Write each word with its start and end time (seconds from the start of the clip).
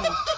Okay. 0.00 0.29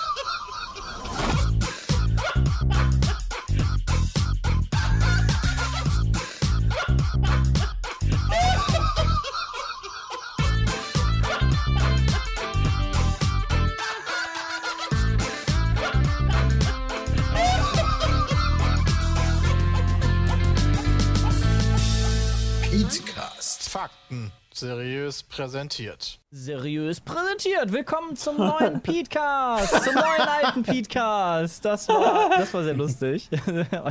Seriös 24.62 25.24
präsentiert. 25.24 26.20
seriös 26.30 27.00
präsentiert. 27.00 27.72
Willkommen 27.72 28.14
zum 28.14 28.36
neuen 28.36 28.80
Petecast, 28.82 29.70
zum 29.82 29.92
neuen 29.94 30.28
alten 30.44 30.62
Petecast. 30.62 31.64
Das 31.64 31.88
war, 31.88 32.30
das 32.38 32.54
war 32.54 32.62
sehr 32.62 32.74
lustig. 32.74 33.28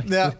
Ja. 0.08 0.32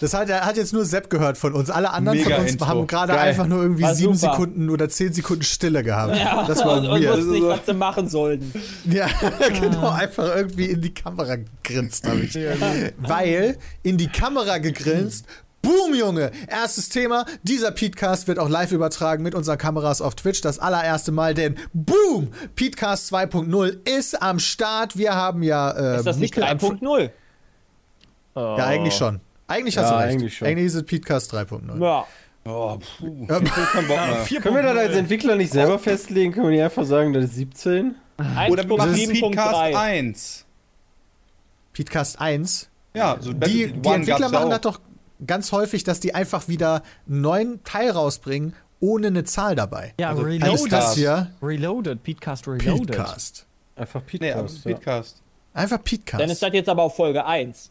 Das 0.00 0.14
hat, 0.14 0.28
hat 0.32 0.56
jetzt 0.56 0.72
nur 0.72 0.84
Sepp 0.84 1.10
gehört 1.10 1.38
von 1.38 1.52
uns. 1.52 1.70
Alle 1.70 1.90
anderen 1.92 2.18
Mega 2.18 2.30
von 2.34 2.42
uns 2.42 2.52
Intro. 2.54 2.66
haben 2.66 2.86
gerade 2.88 3.16
einfach 3.16 3.46
nur 3.46 3.62
irgendwie 3.62 3.82
War 3.84 3.94
sieben 3.94 4.14
super. 4.14 4.32
Sekunden 4.32 4.68
oder 4.68 4.88
zehn 4.88 5.12
Sekunden 5.12 5.44
Stille 5.44 5.84
gehabt. 5.84 6.16
Ja, 6.16 6.44
Das 6.44 6.64
war 6.64 6.78
und, 6.78 6.86
und 6.88 7.00
weird. 7.04 7.16
wussten 7.16 7.30
nicht, 7.30 7.44
was 7.44 7.66
sie 7.66 7.74
machen 7.74 8.08
sollten. 8.08 8.52
Ja, 8.90 9.06
genau, 9.60 9.90
einfach 9.90 10.34
irgendwie 10.34 10.70
in 10.70 10.80
die 10.80 10.92
Kamera 10.92 11.36
gegrinst 11.36 12.04
habe 12.08 12.18
ich. 12.20 12.34
Weil 12.98 13.58
in 13.84 13.96
die 13.96 14.08
Kamera 14.08 14.58
gegrinst. 14.58 15.24
Boom, 15.66 15.94
Junge! 15.94 16.30
Erstes 16.46 16.88
Thema. 16.88 17.26
Dieser 17.42 17.72
Petecast 17.72 18.28
wird 18.28 18.38
auch 18.38 18.48
live 18.48 18.70
übertragen 18.72 19.22
mit 19.24 19.34
unseren 19.34 19.58
Kameras 19.58 20.00
auf 20.00 20.14
Twitch. 20.14 20.40
Das 20.40 20.58
allererste 20.60 21.10
Mal, 21.12 21.34
denn 21.34 21.56
Boom! 21.72 22.30
Petecast 22.54 23.12
2.0 23.12 23.88
ist 23.88 24.22
am 24.22 24.38
Start. 24.38 24.96
Wir 24.96 25.14
haben 25.14 25.42
ja. 25.42 25.70
Äh, 25.72 25.96
Ist 25.98 26.06
das 26.06 26.18
nicht 26.18 26.36
Mikkel 26.36 26.48
am 26.50 26.58
Fr- 26.58 26.78
3.0? 26.80 27.10
Ja, 28.36 28.54
eigentlich 28.66 28.94
schon. 28.94 29.20
Eigentlich 29.48 29.76
hast 29.78 29.90
Ja, 29.90 29.96
du 29.98 30.04
recht. 30.04 30.12
eigentlich 30.12 30.36
schon. 30.36 30.48
Eigentlich 30.48 30.66
ist 30.66 30.74
es 30.74 30.82
Petecast 30.84 31.34
3.0. 31.34 31.82
Ja. 31.82 32.06
Oh, 32.44 32.78
puh. 32.98 33.26
Ja. 33.28 33.40
Können 34.40 34.54
wir 34.54 34.62
das 34.62 34.76
als 34.76 34.94
Entwickler 34.96 35.34
nicht 35.34 35.52
selber 35.52 35.78
festlegen? 35.80 36.32
Können 36.32 36.46
wir 36.46 36.52
nicht 36.52 36.62
einfach 36.62 36.84
sagen, 36.84 37.12
das 37.12 37.24
ist 37.24 37.34
17? 37.34 37.94
Oder 38.48 38.68
wir 38.68 38.76
machen 38.76 38.94
Speedcast 38.96 39.54
1.7.3. 39.54 39.74
1. 39.76 40.46
Petecast 41.72 42.20
1. 42.20 42.68
Ja, 42.94 43.16
so 43.20 43.32
Die, 43.32 43.72
die 43.72 43.88
Entwickler 43.88 44.28
machen 44.28 44.44
auch. 44.46 44.50
das 44.50 44.60
doch 44.60 44.80
ganz 45.24 45.52
häufig, 45.52 45.84
dass 45.84 46.00
die 46.00 46.14
einfach 46.14 46.48
wieder 46.48 46.82
einen 47.08 47.20
neuen 47.20 47.64
Teil 47.64 47.90
rausbringen, 47.90 48.54
ohne 48.80 49.06
eine 49.08 49.24
Zahl 49.24 49.54
dabei. 49.54 49.94
Ja, 49.98 50.10
Also 50.10 50.22
Dann 50.22 50.32
ist 50.32 50.42
Reloaded. 50.44 50.72
das 50.72 50.94
hier 50.94 51.30
Reloaded. 51.42 52.02
Petecast 52.02 52.46
Reloaded. 52.48 52.86
Petecast. 52.88 53.46
Einfach 53.76 54.02
Nee, 54.12 54.32
aber 54.32 54.42
Petecast. 54.42 54.54
ja. 54.54 54.60
Speedcast. 54.60 55.22
Einfach 55.54 55.76
Dann 55.78 55.84
ist 55.84 55.90
Petecast. 55.90 56.42
das 56.42 56.52
jetzt 56.52 56.68
aber 56.68 56.82
auf 56.82 56.96
Folge 56.96 57.24
1. 57.24 57.70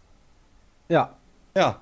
ja, 0.90 1.16
Ja. 1.56 1.82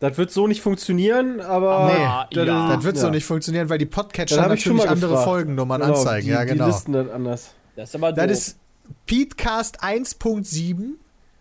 das 0.00 0.16
wird 0.16 0.30
so 0.30 0.46
nicht 0.46 0.62
funktionieren, 0.62 1.40
aber. 1.40 1.86
Nee, 2.30 2.34
das, 2.36 2.46
ja. 2.46 2.74
Das 2.74 2.84
wird 2.84 2.96
so 2.98 3.06
ja. 3.06 3.10
nicht 3.12 3.24
funktionieren, 3.26 3.68
weil 3.68 3.78
die 3.78 3.86
Podcatcher 3.86 4.36
Das 4.36 4.44
hab 4.46 4.52
ich 4.52 4.62
schon 4.62 4.76
natürlich 4.76 4.86
mal 4.88 4.92
andere 4.94 5.10
gefragt. 5.10 5.28
Folgennummern 5.28 5.80
Genau, 5.82 5.94
anzeigen. 5.94 6.26
die, 6.26 6.32
ja, 6.32 6.44
genau. 6.44 6.64
Die 6.66 6.70
listen 6.70 6.92
das 6.94 7.10
anders. 7.10 7.50
Das 7.76 7.88
ist 7.90 7.94
aber 7.96 8.12
Das 8.12 8.24
doof. 8.26 8.32
ist 8.36 8.58
Petecast 9.06 9.82
1.7, 9.82 10.94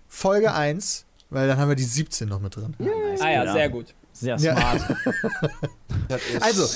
Folge 0.07 0.53
1, 0.53 1.05
weil 1.33 1.47
dann 1.47 1.57
haben 1.57 1.69
wir 1.69 1.75
die 1.75 1.83
17 1.83 2.27
noch 2.29 2.39
mit 2.39 2.55
drin. 2.55 2.75
ah 3.19 3.29
ja, 3.29 3.51
sehr 3.51 3.69
gut. 3.69 3.93
Sehr 4.13 4.37
Ja. 4.37 4.55
smart. 4.55 4.81
Ist 6.33 6.41
Also, 6.43 6.67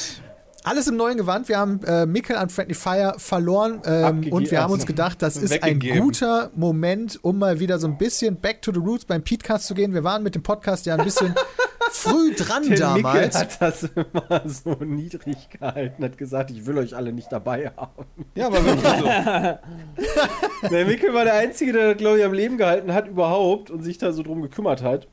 alles 0.63 0.87
im 0.87 0.97
neuen 0.97 1.17
Gewand. 1.17 1.47
Wir 1.47 1.57
haben 1.57 1.81
äh, 1.83 2.05
Mikkel 2.05 2.35
an 2.35 2.49
Friendly 2.49 2.73
Fire 2.75 3.13
verloren 3.17 3.81
ähm, 3.85 4.31
und 4.33 4.51
wir 4.51 4.61
haben 4.61 4.73
uns 4.73 4.85
gedacht, 4.85 5.21
das 5.21 5.37
ist 5.37 5.63
ein 5.63 5.79
guter 5.79 6.51
Moment, 6.55 7.19
um 7.23 7.37
mal 7.39 7.59
wieder 7.59 7.79
so 7.79 7.87
ein 7.87 7.97
bisschen 7.97 8.35
back 8.37 8.61
to 8.61 8.73
the 8.73 8.79
roots 8.79 9.05
beim 9.05 9.23
Petecast 9.23 9.67
zu 9.67 9.75
gehen. 9.75 9.93
Wir 9.93 10.03
waren 10.03 10.23
mit 10.23 10.35
dem 10.35 10.43
Podcast 10.43 10.85
ja 10.85 10.95
ein 10.95 11.03
bisschen 11.05 11.33
früh 11.91 12.33
dran 12.37 12.63
Der 12.63 12.89
Mikkel 12.93 13.03
damals. 13.03 13.35
hat 13.37 13.61
das 13.61 13.83
immer 13.83 14.41
so 14.45 14.71
niedrig 14.83 15.49
gehalten, 15.49 16.03
hat 16.03 16.17
gesagt, 16.17 16.51
ich 16.51 16.65
will 16.65 16.77
euch 16.77 16.95
alle 16.95 17.13
nicht 17.13 17.31
dabei 17.31 17.71
haben. 17.75 18.05
Ja, 18.35 18.47
aber 18.47 18.63
wirklich 18.63 18.83
so. 18.99 20.67
Der 20.69 20.85
Mikkel 20.85 21.13
war 21.13 21.23
der 21.25 21.35
Einzige, 21.35 21.71
der 21.73 21.89
das, 21.89 21.97
glaube 21.97 22.19
ich, 22.19 22.25
am 22.25 22.33
Leben 22.33 22.57
gehalten 22.57 22.93
hat 22.93 23.07
überhaupt 23.07 23.69
und 23.69 23.81
sich 23.83 23.97
da 23.97 24.11
so 24.11 24.23
drum 24.23 24.41
gekümmert 24.41 24.81
hat. 24.83 25.07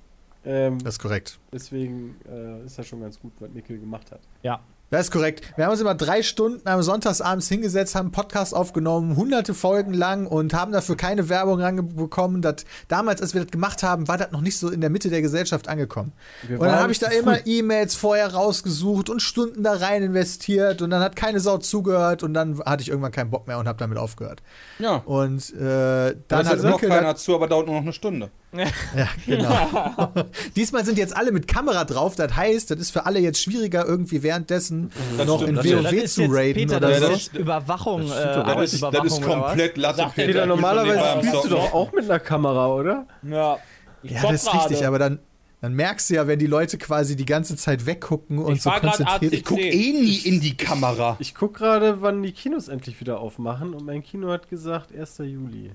Ähm, 0.45 0.79
Das 0.83 0.95
ist 0.95 0.99
korrekt. 1.01 1.39
deswegen 1.53 2.17
äh, 2.31 2.65
ist 2.65 2.79
das 2.79 2.87
schon 2.87 3.01
ganz 3.01 3.19
gut, 3.19 3.33
was 3.41 3.51
Mikkel 3.51 3.79
gemacht 3.79 4.11
hat. 4.13 4.21
Ja. 4.43 4.61
Das 4.91 5.07
ist 5.07 5.11
korrekt. 5.11 5.45
Wir 5.57 5.65
haben 5.65 5.73
uns 5.73 5.81
immer 5.81 5.95
drei 5.95 6.23
Stunden 6.23 6.69
am 6.69 6.83
Sonntagsabends 6.83 7.49
hingesetzt, 7.49 7.95
haben 7.95 8.07
einen 8.07 8.13
Podcast 8.13 8.55
aufgenommen, 8.55 9.17
hunderte 9.17 9.53
Folgen 9.53 9.93
lang 9.93 10.27
und 10.27 10.55
haben 10.55 10.73
dafür 10.73 10.97
keine 10.97 11.29
Werbung 11.29 11.61
ranbekommen. 11.61 12.43
Das, 12.43 12.65
damals, 12.87 13.21
als 13.21 13.35
wir 13.35 13.43
das 13.43 13.51
gemacht 13.51 13.83
haben, 13.83 14.07
war 14.07 14.19
das 14.19 14.31
noch 14.31 14.41
nicht 14.41 14.57
so 14.59 14.69
in 14.71 14.81
der 14.81 14.91
Mitte 14.91 15.11
der 15.11 15.23
Gesellschaft 15.23 15.69
angekommen. 15.69 16.13
Wir 16.47 16.61
Und 16.61 16.69
dann 16.69 16.79
habe 16.79 16.93
ich 16.93 16.99
da 16.99 17.09
immer. 17.09 17.45
E-Mails 17.47 17.95
vorher 17.95 18.33
rausgesucht 18.33 19.11
und 19.11 19.21
Stunden 19.21 19.65
da 19.65 19.73
rein 19.73 20.03
investiert 20.03 20.81
und 20.83 20.91
dann 20.91 21.03
hat 21.03 21.17
keine 21.17 21.41
Sau 21.41 21.59
zugehört 21.59 22.23
und 22.23 22.33
dann 22.33 22.61
hatte 22.65 22.83
ich 22.83 22.89
irgendwann 22.89 23.13
keinen 23.13 23.31
Bock 23.31 23.49
mehr 23.49 23.59
und 23.59 23.67
habe 23.67 23.79
damit 23.79 23.99
aufgehört. 23.99 24.43
Ja. 24.79 24.97
Und 25.05 25.53
äh, 25.55 25.59
dann 25.59 26.15
Dann 26.29 26.47
hat 26.47 26.63
noch 26.63 26.81
keiner 26.81 27.17
zu, 27.17 27.35
aber 27.35 27.49
dauert 27.49 27.67
nur 27.67 27.75
noch 27.75 27.83
eine 27.83 27.93
Stunde. 27.93 28.31
Ja, 28.57 29.09
genau. 29.27 30.13
Diesmal 30.57 30.85
sind 30.85 30.99
jetzt 30.99 31.17
alle 31.17 31.33
mit 31.33 31.49
Kamera 31.49 31.85
drauf. 31.85 32.15
Das 32.17 32.35
heißt, 32.37 32.71
das 32.71 32.79
ist 32.79 32.91
für 32.91 33.07
alle 33.07 33.19
jetzt 33.21 33.41
schwieriger, 33.43 33.85
irgendwie 33.87 34.23
währenddessen 34.23 34.91
Das 35.17 35.27
noch 35.27 35.43
stimmt, 35.43 35.51
in 35.51 35.55
das. 35.57 35.65
WoW 35.67 35.83
Das 35.83 35.93
ist 35.93 36.15
zu 36.15 36.23
raiden 36.29 36.55
Peter, 36.55 36.77
oder 36.77 36.91
das 36.91 37.01
so. 37.01 37.13
ist 37.13 37.35
Überwachung. 37.37 38.03
Äh, 38.03 38.45
Das 38.45 38.73
ist, 38.73 38.83
das 38.83 39.05
ist 39.05 39.23
komplett 39.23 39.77
Latte. 39.77 40.03
Peter, 40.15 40.27
Peter, 40.27 40.43
ich 40.43 40.49
normalerweise 40.49 41.19
spielst 41.27 41.45
du 41.45 41.49
doch 41.51 41.73
auch 41.73 41.93
mit 41.93 42.05
einer 42.05 42.19
Kamera, 42.21 42.69
oder? 42.69 43.07
Ja. 43.23 43.59
Ich 44.03 44.11
Ja, 44.13 44.23
das 44.23 44.43
ist 44.45 44.55
richtig, 44.55 44.71
gerade. 44.79 44.89
aber 44.89 44.99
dann, 44.99 45.19
dann 45.63 45.73
merkst 45.75 46.11
du 46.11 46.15
ja, 46.15 46.27
wenn 46.27 46.39
die 46.39 46.47
Leute 46.47 46.77
quasi 46.77 47.17
die 47.17 47.25
ganze 47.25 47.57
Zeit 47.57 47.87
weggucken 47.87 48.39
und 48.39 48.55
Ich 48.57 48.63
so 48.63 48.71
konzentriert. 48.71 49.33
Ich 49.33 49.45
guck 49.45 49.59
eh 49.59 49.93
nie 49.93 50.17
in 50.25 50.41
die 50.41 50.57
Kamera. 50.57 51.17
Ich 51.21 51.35
guck 51.35 51.55
gerade, 51.55 52.03
wann 52.03 52.23
die 52.23 52.33
Kinos 52.33 52.69
endlich 52.69 53.01
wieder 53.01 53.19
aufmachen 53.19 53.73
und 53.75 53.85
mein 53.87 54.03
Kino 54.03 54.31
hat 54.31 54.49
gesagt 54.51 54.95
1. 54.95 55.19
Juli. 55.19 55.71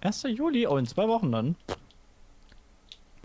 1. 0.00 0.24
Juli, 0.28 0.66
oh, 0.66 0.76
in 0.76 0.86
zwei 0.86 1.06
Wochen 1.08 1.30
dann. 1.32 1.56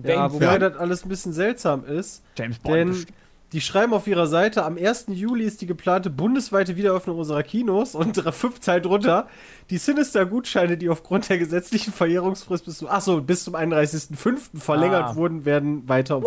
Ja, 0.04 0.32
wobei 0.32 0.46
Ja. 0.46 0.58
das 0.60 0.76
alles 0.78 1.06
ein 1.06 1.10
bisschen 1.10 1.34
seltsam 1.34 1.86
ist, 1.86 2.24
James 2.38 2.60
Bond. 2.60 2.76
denn 2.76 3.06
die 3.54 3.62
schreiben 3.62 3.94
auf 3.94 4.08
ihrer 4.08 4.28
Seite, 4.28 4.64
am 4.66 4.78
1. 4.78 5.06
Juli 5.08 5.46
ist 5.46 5.62
die 5.62 5.68
geplante 5.68 6.10
bundesweite 6.10 6.76
Wiederöffnung 6.76 7.18
unserer 7.18 7.44
Kinos 7.44 7.96
und 7.96 8.18
fünf 8.34 8.60
Zeilen 8.60 8.84
drunter, 8.84 9.28
die 9.70 9.78
Sinister-Gutscheine, 9.78 10.78
die 10.78 10.90
aufgrund 10.90 11.30
der 11.30 11.38
gesetzlichen 11.38 11.94
Verjährungsfrist 11.94 12.66
bis 12.66 12.80
zum, 12.80 12.90
ach 12.92 13.00
so, 13.02 13.22
bis 13.22 13.46
zum 13.46 13.56
31.05. 13.56 14.60
verlängert 14.60 15.04
Ah. 15.12 15.16
wurden, 15.16 15.46
werden 15.46 15.88
weiter 15.88 16.18
um 16.18 16.26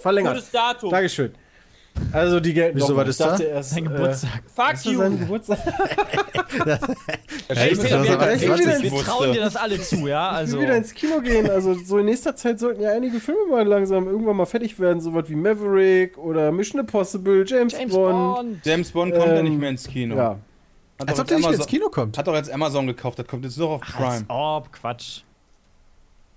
verlängert. 0.00 0.34
Gutes 0.36 0.50
Datum. 0.52 0.90
Dankeschön. 0.90 1.32
Also 2.12 2.40
die 2.40 2.54
gelten 2.54 2.76
Wieso, 2.78 3.00
Ich 3.00 3.08
ist 3.08 3.20
da? 3.20 3.28
dachte 3.30 3.44
Erst, 3.44 3.70
Sein 3.70 3.86
äh, 3.86 3.88
Geburtstag. 3.88 4.42
Fuck 4.54 4.72
ist 4.74 4.86
das 4.86 4.92
you. 4.92 4.98
sein 4.98 5.18
Geburtstag? 5.18 5.58
Hey, 7.48 7.70
das 7.70 7.78
das 7.78 8.06
das 8.06 8.28
echt 8.28 8.42
ist 8.42 8.58
witzig. 8.58 8.92
Wir 8.92 9.02
trauen 9.02 9.32
dir 9.32 9.40
das 9.40 9.56
alle 9.56 9.80
zu, 9.80 10.06
ja? 10.06 10.30
Ich 10.32 10.36
Also. 10.38 10.56
will 10.56 10.64
wieder 10.64 10.76
ins 10.76 10.94
Kino 10.94 11.20
gehen. 11.20 11.48
Also 11.50 11.74
so 11.74 11.98
in 11.98 12.06
nächster 12.06 12.34
Zeit 12.36 12.58
sollten 12.58 12.82
ja 12.82 12.90
einige 12.92 13.20
Filme 13.20 13.46
mal 13.50 13.66
langsam 13.66 14.06
irgendwann 14.06 14.36
mal 14.36 14.46
fertig 14.46 14.78
werden. 14.78 15.00
Sowas 15.00 15.24
wie 15.28 15.34
Maverick 15.36 16.16
oder 16.18 16.50
Mission 16.52 16.80
Impossible, 16.80 17.44
James, 17.46 17.72
James 17.72 17.94
Bond. 17.94 18.36
Bond. 18.36 18.66
James 18.66 18.90
Bond 18.90 19.12
kommt 19.14 19.26
ja 19.26 19.36
Ähm, 19.36 19.44
nicht 19.44 19.58
mehr 19.58 19.70
ins 19.70 19.86
Kino. 19.86 20.16
Ja. 20.16 20.38
Hat 21.00 21.08
Als 21.08 21.20
ob 21.20 21.26
der 21.28 21.38
nicht 21.38 21.48
mehr 21.48 21.56
ins 21.58 21.66
Kino 21.66 21.88
kommt. 21.88 22.18
Hat 22.18 22.26
doch 22.26 22.34
jetzt 22.34 22.50
Amazon 22.52 22.86
gekauft, 22.86 23.18
das 23.18 23.26
kommt 23.26 23.44
jetzt 23.44 23.56
nur 23.56 23.70
auf 23.70 23.82
Als 23.82 23.92
Prime. 23.92 24.24
ob, 24.28 24.72
Quatsch. 24.72 25.20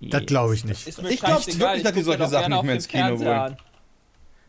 Das 0.00 0.26
glaube 0.26 0.54
ich 0.54 0.64
nicht. 0.64 0.86
Ich 0.86 0.94
scheißegal, 0.96 1.28
wirklich, 1.58 1.82
dass 1.82 1.92
die 1.92 2.02
solche 2.02 2.26
Sachen 2.28 2.52
nicht 2.52 2.62
mehr 2.62 2.74
ins 2.74 2.88
Kino 2.88 3.18
wollen. 3.20 3.56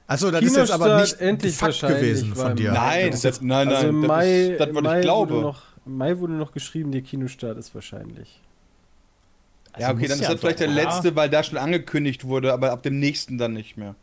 Achso, 0.07 0.29
das 0.29 0.43
ist 0.43 0.55
jetzt 0.55 0.71
aber 0.71 1.01
nicht 1.01 1.19
endlich 1.19 1.55
Fakt 1.55 1.81
wahrscheinlich, 1.81 1.99
gewesen 1.99 2.35
von 2.35 2.55
dir. 2.55 2.71
Nein, 2.71 3.11
das 3.11 3.21
das, 3.21 3.41
nein, 3.41 3.67
nein, 3.67 3.75
Also 3.75 3.88
im 3.89 4.01
das 4.01 4.07
Mai, 4.07 4.41
ist 4.47 4.59
das, 4.59 4.71
Mai 4.71 4.95
ich 4.97 5.01
glaube. 5.01 5.33
Wurde 5.33 5.41
noch, 5.41 5.61
im 5.85 5.97
Mai 5.97 6.17
wurde 6.19 6.33
noch 6.33 6.51
geschrieben, 6.51 6.91
der 6.91 7.01
Kinostart 7.01 7.57
ist 7.57 7.73
wahrscheinlich. 7.73 8.39
ja, 9.78 9.91
okay, 9.91 10.07
dann 10.07 10.19
ist 10.19 10.22
ja 10.22 10.31
das 10.31 10.40
vielleicht 10.40 10.59
der 10.59 10.67
letzte, 10.67 11.16
weil 11.16 11.29
da 11.29 11.43
schon 11.43 11.57
angekündigt 11.57 12.25
wurde, 12.25 12.53
aber 12.53 12.72
ab 12.72 12.84
dem 12.84 12.99
nächsten 12.99 13.37
dann 13.37 13.53
nicht 13.53 13.78
mehr. 13.78 13.96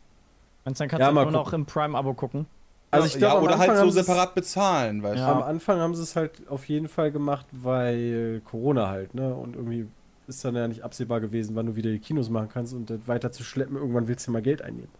Du, 0.65 0.71
dann 0.71 0.87
kannst 0.87 0.99
Ja, 1.01 1.09
du 1.09 1.13
nur 1.13 1.31
noch 1.31 1.53
im 1.53 1.65
Prime-Abo 1.65 2.13
gucken. 2.13 2.45
Also 2.91 3.07
ich 3.07 3.17
glaube, 3.17 3.37
ja, 3.37 3.41
oder 3.41 3.57
halt 3.57 3.77
so 3.79 3.89
separat 3.89 4.35
bezahlen, 4.35 5.01
weißt 5.01 5.17
Ja. 5.17 5.31
Am 5.31 5.41
Anfang 5.41 5.79
haben 5.79 5.95
sie 5.95 6.03
es 6.03 6.15
halt 6.15 6.47
auf 6.47 6.65
jeden 6.69 6.87
Fall 6.87 7.11
gemacht, 7.11 7.47
weil 7.51 8.41
Corona 8.45 8.87
halt, 8.89 9.15
ne? 9.15 9.33
Und 9.33 9.55
irgendwie 9.55 9.87
ist 10.27 10.45
dann 10.45 10.55
ja 10.55 10.67
nicht 10.67 10.83
absehbar 10.83 11.19
gewesen, 11.19 11.55
wann 11.55 11.65
du 11.65 11.75
wieder 11.75 11.89
die 11.89 11.99
Kinos 11.99 12.29
machen 12.29 12.49
kannst 12.53 12.73
und 12.73 12.89
das 12.89 12.99
weiter 13.07 13.31
zu 13.31 13.43
schleppen, 13.43 13.77
irgendwann 13.77 14.07
willst 14.07 14.27
du 14.27 14.31
mal 14.31 14.41
Geld 14.43 14.61
einnehmen. 14.61 14.91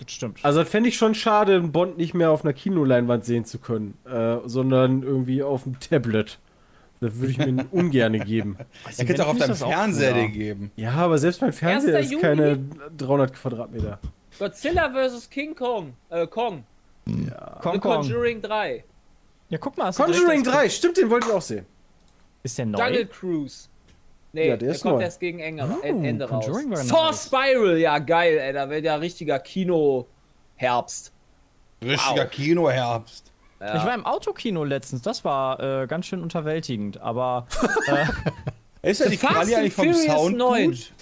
Das 0.00 0.12
stimmt. 0.12 0.38
Also 0.44 0.60
das 0.60 0.68
fände 0.68 0.88
ich 0.88 0.96
schon 0.96 1.14
schade, 1.14 1.54
einen 1.54 1.72
Bond 1.72 1.96
nicht 1.96 2.14
mehr 2.14 2.30
auf 2.30 2.44
einer 2.44 2.52
Kinoleinwand 2.52 3.24
sehen 3.24 3.44
zu 3.44 3.58
können, 3.58 3.94
äh, 4.04 4.38
sondern 4.44 5.02
irgendwie 5.02 5.42
auf 5.42 5.62
dem 5.64 5.78
Tablet. 5.80 6.38
Das 7.00 7.14
würde 7.16 7.30
ich 7.32 7.38
mir 7.38 7.66
ungern 7.72 8.18
geben. 8.20 8.56
du. 8.58 8.90
Er 8.96 9.04
könnte 9.04 9.24
auch 9.26 9.30
auf 9.30 9.38
deinem 9.38 9.54
Fernseher 9.54 10.14
dir 10.14 10.28
geben. 10.28 10.70
Ja, 10.76 10.92
aber 10.92 11.18
selbst 11.18 11.40
mein 11.42 11.52
Fernseher 11.52 11.98
1. 11.98 12.10
ist 12.12 12.20
keine 12.20 12.58
300 12.96 13.32
Quadratmeter. 13.34 13.98
Godzilla 14.38 14.90
vs. 14.90 15.28
King 15.30 15.54
Kong. 15.54 15.94
Äh, 16.10 16.26
Kong. 16.26 16.64
Kong 17.04 17.74
The 17.74 17.78
Kong. 17.78 17.80
Conjuring 17.80 18.42
3. 18.42 18.84
Ja, 19.48 19.58
guck 19.58 19.76
mal. 19.78 19.92
Conjuring 19.92 20.42
direkt 20.42 20.46
das- 20.46 20.54
3, 20.54 20.68
stimmt, 20.70 20.96
den 20.96 21.10
wollte 21.10 21.28
ich 21.28 21.32
auch 21.32 21.42
sehen. 21.42 21.66
Ist 22.42 22.58
der 22.58 22.66
neu? 22.66 22.78
Jungle 22.84 23.06
Cruise. 23.06 23.68
Nee, 24.32 24.48
Ja, 24.48 24.56
der 24.56 24.56
der, 24.58 24.70
ist 24.72 24.82
kommt 24.82 24.96
neu. 24.96 25.02
erst 25.02 25.20
gegen 25.20 25.38
Ende, 25.38 25.68
Oh, 25.82 25.86
Ende 25.86 26.28
raus. 26.28 26.44
Saw 26.46 27.06
nice. 27.06 27.26
Spiral, 27.26 27.78
ja 27.78 27.98
geil, 27.98 28.38
ey. 28.38 28.52
Da 28.52 28.68
wird 28.68 28.84
ja 28.84 28.96
richtiger 28.96 29.38
Kino-Herbst. 29.38 31.12
Richtiger 31.82 32.24
Wow. 32.24 32.30
Kinoherbst. 32.30 33.32
Ja. 33.60 33.76
Ich 33.76 33.84
war 33.84 33.94
im 33.94 34.04
Autokino 34.04 34.64
letztens, 34.64 35.00
das 35.02 35.24
war 35.24 35.82
äh, 35.82 35.86
ganz 35.86 36.06
schön 36.06 36.22
unterwältigend, 36.22 37.00
aber 37.00 37.46
Ist 38.82 39.00
ja 39.00 39.08
die 39.08 39.16
Quali 39.16 39.54
eigentlich 39.54 39.72
vom 39.72 39.86
Furious 39.92 40.04
Sound 40.06 40.36
9. 40.36 40.70
gut? 40.70 40.92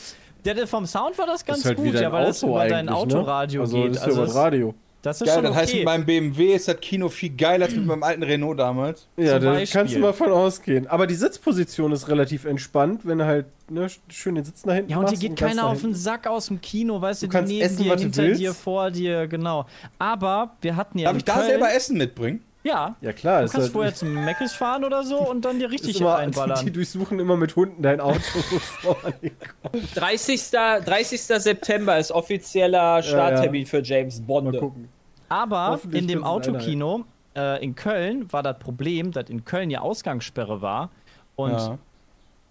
der, 0.44 0.54
der 0.54 0.66
vom 0.68 0.86
Sound 0.86 1.18
war 1.18 1.26
das 1.26 1.44
ganz 1.44 1.58
ist 1.60 1.64
halt 1.66 1.78
gut, 1.78 1.94
ja, 1.94 2.12
weil 2.12 2.26
das 2.26 2.42
Auto 2.44 2.52
über 2.54 2.68
dein 2.68 2.86
ne? 2.86 2.94
Autoradio 2.94 3.62
also, 3.62 3.76
geht. 3.82 3.90
Das 3.90 3.96
ist 3.96 4.02
ja 4.02 4.06
Also 4.08 4.18
über 4.20 4.26
das 4.26 4.34
Radio. 4.36 4.74
Das 5.04 5.20
ist 5.20 5.26
Geil, 5.26 5.34
schon 5.34 5.44
das 5.44 5.52
okay. 5.52 5.60
heißt, 5.60 5.74
mit 5.74 5.84
meinem 5.84 6.06
BMW 6.06 6.54
ist 6.54 6.66
das 6.66 6.80
Kino 6.80 7.10
viel 7.10 7.28
geiler 7.36 7.66
als 7.66 7.74
mit 7.74 7.84
meinem 7.84 8.02
alten 8.02 8.22
Renault 8.22 8.58
damals. 8.58 9.06
Ja, 9.18 9.38
da 9.38 9.62
kannst 9.70 9.94
du 9.94 9.98
mal 9.98 10.14
von 10.14 10.32
ausgehen. 10.32 10.86
Aber 10.86 11.06
die 11.06 11.14
Sitzposition 11.14 11.92
ist 11.92 12.08
relativ 12.08 12.46
entspannt, 12.46 13.02
wenn 13.04 13.18
du 13.18 13.26
halt 13.26 13.46
ne, 13.68 13.86
schön 14.08 14.34
den 14.34 14.44
Sitz 14.44 14.64
nach 14.64 14.74
hinten 14.74 14.90
ja, 14.90 14.96
und 14.96 15.04
dir 15.04 15.12
machst 15.12 15.20
geht 15.20 15.36
kannst 15.36 15.56
keiner 15.56 15.68
auf 15.68 15.82
den 15.82 15.94
Sack 15.94 16.26
aus 16.26 16.46
dem 16.46 16.60
Kino, 16.62 17.02
weißt 17.02 17.22
du, 17.22 17.28
Du 17.28 17.38
die 17.42 17.44
neben 17.44 17.60
essen, 17.60 17.82
dir, 17.82 17.96
hinter 17.96 18.28
dir, 18.30 18.54
vor 18.54 18.90
dir, 18.90 19.26
genau. 19.26 19.66
Aber 19.98 20.56
wir 20.62 20.74
hatten 20.74 20.98
ja 20.98 21.04
Darf 21.04 21.12
in 21.12 21.18
ich 21.18 21.24
da 21.24 21.34
Köln, 21.34 21.46
selber 21.48 21.74
Essen 21.74 21.98
mitbringen? 21.98 22.42
Ja, 22.64 22.96
Ja, 23.02 23.12
klar, 23.12 23.40
du 23.40 23.44
ist 23.44 23.52
kannst 23.52 23.66
halt, 23.66 23.72
vorher 23.72 23.94
zum 23.94 24.12
Meckes 24.24 24.54
fahren 24.54 24.84
oder 24.84 25.04
so 25.04 25.18
und 25.18 25.44
dann 25.44 25.58
dir 25.58 25.70
richtig 25.70 26.00
immer, 26.00 26.14
reinballern. 26.14 26.64
die 26.64 26.72
durchsuchen 26.72 27.20
immer 27.20 27.36
mit 27.36 27.54
Hunden 27.54 27.82
dein 27.82 28.00
Auto. 28.00 28.18
bevor 28.50 28.96
die 29.22 29.30
kommen. 29.62 29.88
30. 29.94 30.50
30. 30.50 31.20
September 31.20 31.98
ist 31.98 32.10
offizieller 32.10 33.02
Starttermin 33.02 33.66
für 33.66 33.82
James 33.82 34.20
Bond. 34.20 34.50
Mal 34.50 34.58
gucken. 34.58 34.88
Aber 35.28 35.78
in 35.92 36.08
dem 36.08 36.24
Autokino 36.24 37.04
äh, 37.36 37.62
in 37.62 37.74
Köln 37.74 38.32
war 38.32 38.42
das 38.42 38.58
Problem, 38.58 39.12
dass 39.12 39.28
in 39.28 39.44
Köln 39.44 39.70
ja 39.70 39.80
Ausgangssperre 39.80 40.62
war. 40.62 40.90
Und 41.36 41.52
Ja. 41.52 41.78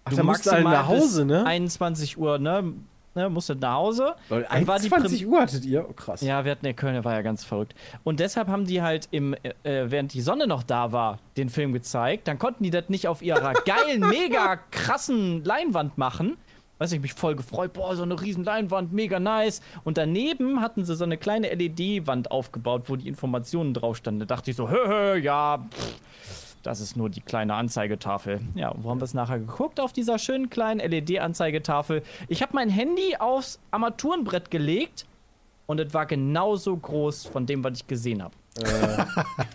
Ach, 0.06 0.10
du 0.10 0.16
da 0.16 0.22
musst 0.22 0.44
halt 0.46 0.62
maximal 0.64 0.72
nach 0.74 0.88
Hause, 0.88 1.24
bis 1.24 1.32
ne? 1.38 1.46
21 1.46 2.18
Uhr, 2.18 2.38
ne? 2.38 2.74
Ne 3.14 3.28
musstet 3.28 3.60
nach 3.60 3.74
Hause. 3.74 4.14
Die 4.30 4.46
21 4.46 5.26
Uhr 5.26 5.40
hattet 5.40 5.64
ihr? 5.64 5.86
Oh, 5.88 5.92
krass. 5.92 6.20
Ja, 6.20 6.44
wir 6.44 6.52
hatten 6.52 6.64
der 6.64 6.74
Köln, 6.74 6.94
der 6.94 7.04
war 7.04 7.14
ja 7.14 7.22
ganz 7.22 7.44
verrückt. 7.44 7.74
Und 8.02 8.20
deshalb 8.20 8.48
haben 8.48 8.66
die 8.66 8.82
halt 8.82 9.08
im, 9.10 9.34
äh, 9.34 9.50
während 9.62 10.12
die 10.14 10.20
Sonne 10.20 10.46
noch 10.46 10.62
da 10.62 10.92
war, 10.92 11.18
den 11.36 11.48
Film 11.48 11.72
gezeigt. 11.72 12.28
Dann 12.28 12.38
konnten 12.38 12.64
die 12.64 12.70
das 12.70 12.88
nicht 12.88 13.08
auf 13.08 13.22
ihrer 13.22 13.52
geilen, 13.64 14.00
mega 14.00 14.56
krassen 14.70 15.44
Leinwand 15.44 15.98
machen. 15.98 16.36
Weiß 16.78 16.90
ich, 16.90 17.00
mich 17.00 17.14
voll 17.14 17.36
gefreut, 17.36 17.72
boah, 17.72 17.94
so 17.94 18.02
eine 18.02 18.20
riesen 18.20 18.42
Leinwand, 18.42 18.92
mega 18.92 19.20
nice. 19.20 19.62
Und 19.84 19.96
daneben 19.96 20.60
hatten 20.60 20.84
sie 20.84 20.96
so 20.96 21.04
eine 21.04 21.16
kleine 21.16 21.54
LED-Wand 21.54 22.32
aufgebaut, 22.32 22.84
wo 22.86 22.96
die 22.96 23.06
Informationen 23.06 23.74
drauf 23.74 23.96
standen. 23.96 24.20
Da 24.20 24.26
dachte 24.26 24.50
ich 24.50 24.56
so, 24.56 24.68
hö, 24.68 24.88
hö, 24.88 25.16
ja, 25.16 25.64
pff, 25.70 26.43
das 26.64 26.80
ist 26.80 26.96
nur 26.96 27.10
die 27.10 27.20
kleine 27.20 27.54
Anzeigetafel. 27.54 28.40
Ja, 28.54 28.72
wo 28.76 28.90
haben 28.90 29.00
wir 29.00 29.04
es 29.04 29.14
nachher 29.14 29.38
geguckt? 29.38 29.78
Auf 29.78 29.92
dieser 29.92 30.18
schönen 30.18 30.50
kleinen 30.50 30.80
LED-Anzeigetafel. 30.80 32.02
Ich 32.28 32.42
habe 32.42 32.52
mein 32.54 32.70
Handy 32.70 33.16
aufs 33.18 33.60
Armaturenbrett 33.70 34.50
gelegt 34.50 35.04
und 35.66 35.78
es 35.78 35.92
war 35.94 36.06
genauso 36.06 36.76
groß 36.76 37.26
von 37.26 37.46
dem, 37.46 37.62
was 37.62 37.78
ich 37.78 37.86
gesehen 37.86 38.22
habe. 38.22 38.34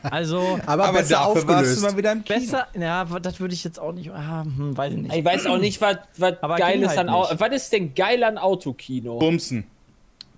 Also, 0.03 0.59
Aber, 0.65 0.85
Aber 0.85 0.99
besser 0.99 1.15
dafür 1.15 1.35
warst 1.35 1.47
du 1.47 1.51
aufgelöst. 1.51 1.81
mal 1.83 1.97
wieder 1.97 2.11
im 2.11 2.23
Kino. 2.23 2.39
besser, 2.39 2.67
ja, 2.77 3.05
das 3.05 3.39
würde 3.39 3.53
ich 3.53 3.63
jetzt 3.63 3.79
auch 3.79 3.91
nicht, 3.93 4.11
ah, 4.11 4.43
hm, 4.43 4.75
weiß 4.75 4.93
ich 4.93 4.99
nicht. 4.99 5.15
Ich 5.15 5.23
weiß 5.25 5.45
auch 5.47 5.57
nicht, 5.57 5.79
was, 5.81 5.97
was 6.17 6.41
Aber 6.41 6.55
geil 6.55 6.81
ist 6.81 6.89
halt 6.89 6.99
an 6.99 7.09
Au 7.09 7.29
nicht. 7.29 7.39
Was 7.39 7.51
ist 7.51 7.71
denn 7.73 7.93
geil 7.93 8.23
an 8.23 8.37
Autokino? 8.37 9.19
Bumsen. 9.19 9.65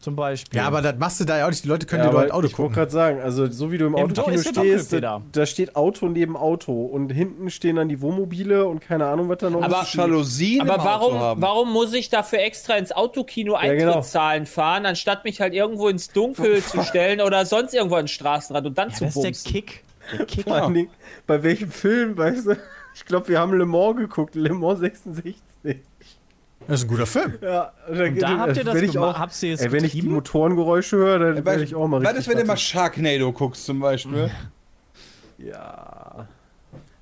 Zum 0.01 0.15
Beispiel. 0.15 0.57
Ja, 0.59 0.65
aber 0.65 0.81
das 0.81 0.95
machst 0.97 1.19
du 1.19 1.25
da 1.25 1.37
ja 1.37 1.45
auch 1.45 1.49
nicht. 1.51 1.63
Die 1.63 1.67
Leute 1.67 1.85
können 1.85 2.03
Ja, 2.03 2.09
dir 2.09 2.13
doch 2.15 2.23
ein 2.23 2.31
Auto 2.31 2.47
ich 2.47 2.53
wollte 2.57 2.69
gucken. 2.69 2.73
gerade 2.75 2.91
sagen, 2.91 3.21
also 3.21 3.45
so 3.51 3.71
wie 3.71 3.77
du 3.77 3.85
im 3.85 3.95
Autokino 3.95 4.35
ja 4.35 4.41
dunkel, 4.43 4.79
stehst, 4.79 4.93
da, 4.93 5.21
da 5.31 5.45
steht 5.45 5.75
Auto 5.75 6.07
neben 6.09 6.35
Auto 6.35 6.85
und 6.85 7.09
hinten 7.11 7.51
stehen 7.51 7.75
dann 7.75 7.87
die 7.87 8.01
Wohnmobile 8.01 8.65
und 8.65 8.79
keine 8.81 9.05
Ahnung, 9.05 9.29
was 9.29 9.37
da 9.37 9.49
noch 9.51 9.61
Aber- 9.61 9.83
ist. 9.83 9.93
Jalousien 9.93 10.61
Aber 10.61 10.75
im 10.79 10.83
warum, 10.83 11.13
Auto 11.13 11.19
haben. 11.19 11.41
warum 11.43 11.71
muss 11.71 11.93
ich 11.93 12.09
dafür 12.09 12.39
extra 12.39 12.77
ins 12.77 12.91
Autokino 12.91 13.53
Ja, 13.53 13.71
genau. 13.73 13.89
Eintrittszahlen 13.89 14.45
fahren, 14.47 14.87
anstatt 14.87 15.23
mich 15.23 15.39
halt 15.39 15.53
irgendwo 15.53 15.87
ins 15.87 16.09
Dunkel 16.09 16.63
zu 16.63 16.81
stellen 16.83 17.21
oder 17.21 17.45
sonst 17.45 17.75
irgendwo 17.75 17.95
an 17.95 18.03
den 18.05 18.07
Straßenrand 18.07 18.65
und 18.65 18.77
dann 18.77 18.89
ja, 18.89 18.95
zu 18.95 19.03
das 19.05 19.15
ist 19.15 19.21
der 19.23 19.29
bumsen? 19.29 19.51
Kick. 19.51 19.83
Der 20.17 20.25
Kick. 20.25 20.43
Vor 20.45 20.55
allen 20.55 20.73
Dingen, 20.73 20.89
bei 21.27 21.43
welchem 21.43 21.69
Film, 21.69 22.17
weißt 22.17 22.47
du? 22.47 22.57
Ich 22.95 23.05
glaube, 23.05 23.27
wir 23.27 23.39
haben 23.39 23.53
Le 23.53 23.67
Mans 23.67 23.97
geguckt, 23.97 24.33
Le 24.33 24.51
Mans 24.51 24.79
66. 24.79 25.35
Das 26.71 26.79
ist 26.79 26.85
ein 26.85 26.89
guter 26.89 27.05
Film. 27.05 27.33
Ja, 27.41 27.73
da, 27.85 28.03
Und 28.05 28.21
da 28.21 28.37
habt 28.37 28.55
ihr 28.55 28.63
das 28.63 28.75
wenn 28.75 28.85
ich 28.85 28.97
auch, 28.97 29.19
Habt 29.19 29.43
ihr 29.43 29.53
es 29.53 29.59
ey, 29.59 29.73
wenn 29.73 29.83
ich 29.83 29.91
die? 29.91 30.03
Motorengeräusche 30.03 30.95
höre, 30.95 31.19
dann 31.19 31.43
werde 31.45 31.63
ich 31.65 31.75
auch 31.75 31.85
mal 31.85 32.01
Was 32.01 32.15
richtig 32.15 32.27
ist, 32.27 32.29
wenn 32.29 32.37
du 32.37 32.45
mal. 32.45 32.55
Sharknado 32.55 33.33
guckst 33.33 33.65
zum 33.65 33.81
Beispiel? 33.81 34.31
Ja. 35.37 36.00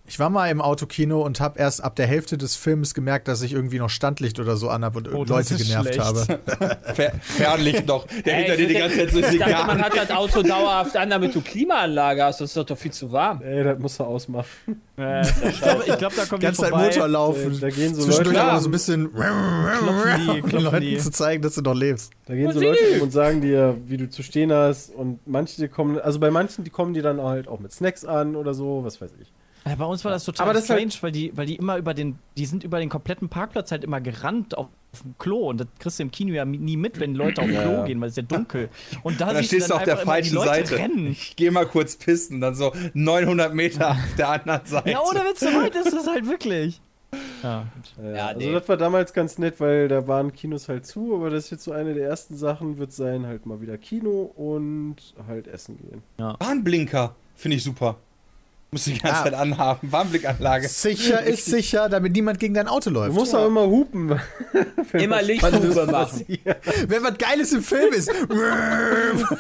Ich 0.10 0.18
war 0.18 0.32
mal 0.32 0.48
im 0.50 0.60
Autokino 0.60 1.22
und 1.22 1.40
habe 1.40 1.60
erst 1.60 1.84
ab 1.84 1.96
der 1.96 2.08
Hälfte 2.08 2.36
des 2.38 2.56
Films 2.56 2.96
gemerkt, 2.96 3.28
dass 3.28 3.44
ich 3.44 3.54
irgendwie 3.54 3.78
noch 3.78 3.92
Standlicht 3.92 4.40
oder 4.40 4.58
so 4.58 4.68
anhab 4.70 4.96
und 4.96 5.08
Oh, 5.14 5.24
Leute 5.24 5.56
genervt 5.56 5.94
schlecht. 5.94 6.00
habe. 6.00 6.40
Fer 6.96 7.12
Fernlicht 7.22 7.86
noch. 7.88 8.08
Der 8.26 8.34
Ey, 8.38 8.44
hinter 8.44 8.58
dir 8.58 8.68
die 8.70 8.74
ganze 8.74 8.98
Zeit 8.98 9.12
so 9.12 9.22
Signal. 9.22 9.68
man 9.68 9.80
hat 9.82 9.96
das 9.96 10.10
Auto 10.10 10.42
dauerhaft 10.42 10.98
an, 10.98 11.12
damit 11.12 11.36
du 11.36 11.42
Klimaanlage 11.42 12.24
hast. 12.24 12.42
Das 12.42 12.50
ist 12.50 12.58
doch, 12.58 12.66
doch 12.66 12.78
viel 12.78 12.92
zu 12.92 13.12
warm. 13.12 13.42
Ey, 13.44 13.64
das 13.64 13.78
musst 13.78 14.00
du 14.00 14.04
ausmachen. 14.04 14.48
Äh, 14.98 15.22
ich 15.22 15.62
glaube, 15.62 15.84
glaub, 16.00 16.16
da 16.16 16.26
kommt 16.26 16.42
Ganze 16.42 16.62
Zeit. 16.64 16.72
Motor 16.72 17.08
laufen. 17.08 17.60
Da 17.62 17.70
gehen 17.70 17.94
so 17.94 18.02
Zwischendurch 18.02 18.36
Leute, 18.36 18.48
aber 18.50 18.60
so 18.62 18.68
ein 18.70 18.72
bisschen 18.72 19.14
Klopfen 19.14 20.22
die, 20.26 20.30
um 20.42 20.42
klopfen 20.50 20.64
Leuten 20.72 20.82
die. 20.82 20.98
zu 20.98 21.12
zeigen, 21.12 21.44
dass 21.44 21.54
du 21.54 21.62
noch 21.62 21.76
lebst. 21.76 22.12
da 22.26 22.34
gehen 22.34 22.52
so 22.52 22.60
Leute 22.60 22.80
rum 22.96 23.02
und 23.04 23.12
sagen 23.12 23.42
dir, 23.42 23.78
wie 23.86 23.98
du 23.98 24.10
zu 24.10 24.24
stehen 24.24 24.52
hast. 24.52 24.90
Und 24.94 25.20
manche 25.28 25.62
die 25.62 25.68
kommen, 25.68 26.00
also 26.00 26.20
bei 26.20 26.32
manchen, 26.32 26.64
die 26.64 26.72
kommen 26.72 26.96
die 26.96 27.02
dann 27.04 27.22
halt 27.22 27.48
auch 27.48 27.60
mit 27.60 27.72
Snacks 27.72 28.06
an 28.06 28.36
oder 28.36 28.56
so, 28.56 28.84
was 28.84 29.00
weiß 29.00 29.12
ich. 29.22 29.32
Ja, 29.69 29.75
bei 29.75 29.86
uns 29.86 30.04
war 30.04 30.12
das 30.12 30.24
total 30.25 30.44
Aber 30.45 30.54
das 30.54 30.63
ist 30.63 30.68
strange, 30.68 30.89
halt- 30.92 31.04
weil, 31.04 31.12
die, 31.12 31.38
weil 31.38 31.45
die 31.45 31.56
immer 31.56 31.77
über 31.77 31.94
den, 31.94 32.18
die 32.38 32.45
sind 32.45 32.63
über 32.63 32.80
den 32.80 32.89
kompletten 32.89 33.30
Parkplatz 33.30 33.71
halt 33.71 33.83
immer 33.83 34.01
gerannt 34.01 34.57
auf, 34.57 34.68
auf 34.92 35.01
dem 35.04 35.16
Klo 35.19 35.50
und 35.50 35.60
das 35.60 35.68
kriegst 35.77 36.00
du 36.00 36.04
im 36.04 36.10
Kino 36.12 36.33
ja 36.33 36.45
nie 36.45 36.75
mit, 36.77 37.00
wenn 37.00 37.13
Leute 37.13 37.42
auf 37.42 37.48
dem 37.48 37.56
Klo 37.62 37.71
Ja. 37.74 37.86
gehen, 37.86 38.01
weil 38.01 38.07
es 38.10 38.18
ist 38.18 38.30
ja 38.30 38.36
dunkel. 38.38 38.69
Und 39.04 39.21
da, 39.21 39.27
Da 39.27 39.36
siehst 39.36 39.50
stehst 39.50 39.69
du 39.69 39.75
auf 39.75 39.83
der 39.83 39.98
falschen 39.98 40.33
Leute 40.36 40.50
Seite. 40.66 40.77
Rennen. 40.77 41.07
Ich 41.12 41.36
geh 41.36 41.51
mal 41.51 41.68
kurz 41.68 41.95
pissen, 41.95 42.42
dann 42.42 42.56
so 42.56 42.74
900 42.95 43.54
Meter 43.54 43.92
auf 43.92 44.16
der 44.18 44.30
anderen 44.30 44.66
Seite. 44.66 44.89
Ja, 44.89 45.01
ohne 45.01 45.19
Witz, 45.19 45.42
so 45.42 45.45
weit 45.48 45.75
ist 45.75 45.94
es 45.94 46.07
halt 46.07 46.27
wirklich. 46.27 46.81
Ja, 47.44 47.66
Ja, 48.01 48.10
Ja, 48.12 48.25
also 48.27 48.39
nee. 48.39 48.51
das 48.54 48.68
war 48.69 48.77
damals 48.77 49.13
ganz 49.13 49.38
nett, 49.38 49.60
weil 49.60 49.88
da 49.88 50.07
waren 50.07 50.33
Kinos 50.33 50.69
halt 50.69 50.86
zu, 50.88 51.16
aber 51.16 51.30
das 51.30 51.45
ist 51.45 51.51
jetzt 51.51 51.63
so 51.66 51.71
eine 51.71 51.94
der 51.94 52.07
ersten 52.07 52.36
Sachen, 52.36 52.77
wird 52.80 52.92
sein, 52.92 53.25
halt 53.27 53.45
mal 53.45 53.62
wieder 53.62 53.77
Kino 53.77 54.24
und 54.36 54.95
halt 55.27 55.48
essen 55.48 55.77
gehen. 55.77 56.01
Warnblinker 56.18 57.16
finde 57.36 57.57
ich 57.57 57.63
super. 57.63 57.98
Muss 58.71 58.83
die 58.83 59.00
ganze 59.00 59.18
Ah. 59.19 59.24
Zeit 59.24 59.33
anhaben. 59.33 59.92
Warnblickanlage. 59.92 60.68
Sicher 60.68 61.24
ist 61.24 61.45
sicher, 61.45 61.89
damit 61.89 62.13
niemand 62.13 62.39
gegen 62.39 62.54
dein 62.54 62.68
Auto 62.68 62.92
Du 62.92 62.98
läuft. 62.98 63.13
musst 63.16 63.33
auch 63.36 63.48
immer 63.48 63.63
hupen. 63.66 64.19
Immer 64.94 65.21
Lichthupe 65.24 65.57
Spannendes 65.71 65.88
machen. 65.92 66.38
Wenn 66.88 67.04
was 67.04 67.18
Geiles 67.18 67.52
im 67.54 67.64
Film 67.64 67.92
ist. 67.94 68.09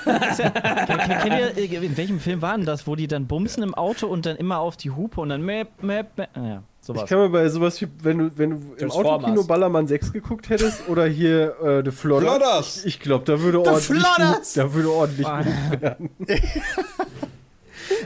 Kennt 0.09 1.33
ihr, 1.33 1.57
äh, 1.57 1.65
in 1.85 1.95
welchem 1.97 2.19
Film 2.19 2.41
war 2.41 2.55
denn 2.57 2.65
das, 2.65 2.87
wo 2.87 2.95
die 2.95 3.07
dann 3.07 3.27
bumsen 3.27 3.61
im 3.63 3.75
Auto 3.75 4.07
und 4.07 4.25
dann 4.25 4.35
immer 4.37 4.59
auf 4.59 4.77
die 4.77 4.89
Hupe 4.91 5.21
und 5.21 5.29
dann 5.29 5.41
mäp, 5.43 5.67
mäp, 5.83 6.07
mäp. 6.17 6.29
Ja, 6.35 6.63
Ich 6.81 6.87
sowas. 6.87 7.07
kann 7.09 7.19
mir 7.19 7.29
bei 7.29 7.47
sowas 7.49 7.79
wie, 7.81 7.87
wenn 8.01 8.17
du, 8.17 8.31
wenn 8.37 8.49
du 8.61 8.73
im. 8.77 8.89
Autokino 8.91 9.43
Ballermann 9.43 9.87
6 9.87 10.11
geguckt 10.13 10.49
hättest 10.49 10.87
oder 10.87 11.05
hier 11.05 11.55
äh, 11.63 11.83
The 11.85 11.91
Flodders, 11.91 12.29
Flodders! 12.35 12.85
ich 12.85 12.99
glaube, 12.99 13.25
da 13.25 13.39
würde 13.41 13.59
ordentlich 13.61 13.85
Flodders! 13.85 14.53
da 14.53 14.73
würde 14.73 14.89
ordentlich 14.91 15.27
Ah. 15.27 15.43
werden. 15.79 16.09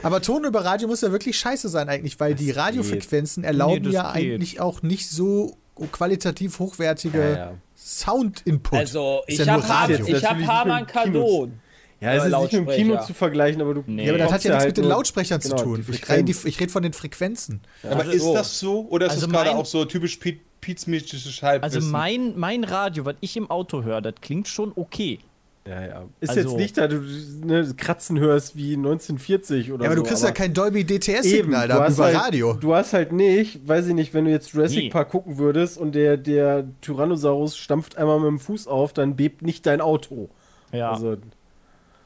Aber 0.04 0.20
Ton 0.22 0.44
über 0.44 0.64
Radio 0.64 0.86
muss 0.88 1.00
ja 1.00 1.10
wirklich 1.12 1.38
scheiße 1.38 1.68
sein 1.68 1.88
eigentlich, 1.88 2.20
weil 2.20 2.34
die 2.34 2.50
Radiofrequenzen 2.50 3.42
erlauben 3.42 3.74
Nee, 3.74 3.80
das 3.80 3.92
ja 3.94 4.12
geht. 4.12 4.32
eigentlich 4.34 4.60
auch 4.60 4.82
nicht 4.82 5.08
so 5.08 5.56
qualitativ 5.92 6.58
hochwertige 6.58 7.58
Sound-Input. 7.76 8.78
Also, 8.78 9.22
ich 9.26 9.38
ja 9.38 9.46
habe 9.46 9.92
ich 9.94 10.24
hab 10.24 10.36
dem 10.38 10.46
Kino 10.46 10.84
Kardon. 10.86 11.60
Ja, 12.00 12.12
es 12.14 12.24
ist 12.24 12.38
nicht 12.38 12.52
mit 12.52 12.52
dem 12.52 12.68
Kino 12.68 13.02
zu 13.02 13.14
vergleichen, 13.14 13.62
aber 13.62 13.74
du 13.74 13.84
Nee. 13.86 14.04
ja, 14.04 14.10
aber 14.10 14.18
das 14.18 14.32
hat 14.32 14.44
ja 14.44 14.50
nichts 14.50 14.64
halt 14.64 14.76
mit 14.76 14.84
den 14.84 14.90
Lautsprechern 14.90 15.40
genau, 15.40 15.56
zu 15.56 15.64
tun. 15.64 15.86
Ich 15.90 16.08
rede 16.08 16.30
ich 16.30 16.60
red 16.60 16.70
von 16.70 16.82
den 16.82 16.92
Frequenzen. 16.92 17.62
Aber 17.82 18.00
Also 18.00 18.10
ist 18.12 18.22
so. 18.22 18.34
das 18.34 18.58
so? 18.60 18.86
Oder 18.90 19.06
ist 19.06 19.12
Also 19.12 19.26
das 19.26 19.32
gerade 19.32 19.56
auch 19.56 19.64
so 19.66 19.84
typisch 19.86 20.18
Pizmistisches 20.60 21.42
Halbwissen? 21.42 21.76
Also 21.76 21.90
mein, 21.90 22.38
mein 22.38 22.64
Radio, 22.64 23.04
was 23.06 23.16
ich 23.20 23.36
im 23.36 23.50
Auto 23.50 23.82
höre, 23.82 24.02
das 24.02 24.14
klingt 24.20 24.48
schon 24.48 24.72
okay. 24.76 25.18
Ja, 25.66 25.82
ja. 25.82 26.04
Ist 26.20 26.28
Also- 26.30 26.40
jetzt 26.42 26.56
nicht, 26.58 26.76
da 26.76 26.88
du 26.88 27.00
ne, 27.00 27.72
Kratzen 27.76 28.18
hörst 28.18 28.54
wie 28.54 28.76
1940 28.76 29.72
oder 29.72 29.84
Ja, 29.84 29.90
aber 29.90 29.96
so. 29.96 30.02
du 30.02 30.08
kriegst 30.08 30.22
ja 30.24 30.30
kein 30.32 30.52
Dolby 30.52 30.84
DTS-Signal 30.84 31.68
du 31.68 31.74
da 31.74 31.84
hast 31.84 31.94
über 31.94 32.04
halt, 32.04 32.16
Radio. 32.16 32.52
Du 32.54 32.74
hast 32.74 32.92
halt 32.92 33.12
nicht, 33.12 33.66
weiß 33.66 33.86
ich 33.86 33.94
nicht, 33.94 34.12
wenn 34.12 34.26
du 34.26 34.30
jetzt 34.30 34.52
Jurassic 34.52 34.84
Nee. 34.84 34.90
Park 34.90 35.08
gucken 35.10 35.38
würdest 35.38 35.78
und 35.78 35.94
der, 35.94 36.18
der 36.18 36.66
Tyrannosaurus 36.82 37.56
stampft 37.56 37.96
einmal 37.96 38.18
mit 38.20 38.28
dem 38.28 38.38
Fuß 38.40 38.66
auf, 38.66 38.92
dann 38.92 39.16
bebt 39.16 39.40
nicht 39.40 39.64
dein 39.64 39.80
Auto. 39.80 40.28
Ja. 40.70 40.90
Also, 40.92 41.12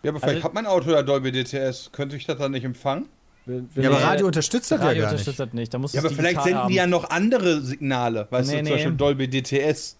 ja, 0.04 0.10
aber 0.10 0.20
vielleicht 0.20 0.36
Also- 0.36 0.44
hat 0.44 0.54
mein 0.54 0.66
Auto 0.66 0.90
ja 0.92 1.02
Dolby 1.02 1.32
DTS. 1.32 1.90
Könnte 1.90 2.14
ich 2.14 2.26
das 2.26 2.38
dann 2.38 2.52
nicht 2.52 2.64
empfangen? 2.64 3.08
wenn, 3.44 3.66
wenn 3.74 3.82
Ja, 3.84 3.90
aber 3.90 4.02
Radio 4.02 4.26
unterstützt 4.26 4.70
das 4.70 4.78
ja 4.78 4.86
Radio 4.86 5.02
gar 5.02 5.08
nicht. 5.12 5.20
unterstützt 5.20 5.40
das 5.40 5.52
nicht. 5.54 5.72
Da 5.74 5.78
musst 5.78 5.94
Ja, 5.94 6.00
aber 6.02 6.10
vielleicht 6.10 6.42
senden 6.42 6.58
haben. 6.60 6.68
die 6.68 6.74
ja 6.76 6.86
noch 6.86 7.08
andere 7.10 7.62
Signale. 7.62 8.26
Weißt 8.30 8.50
Nee, 8.50 8.56
du, 8.58 8.58
zum 8.58 8.64
nee. 8.66 8.70
Beispiel 8.72 8.92
Dolby 8.92 9.28
DTS. 9.28 9.96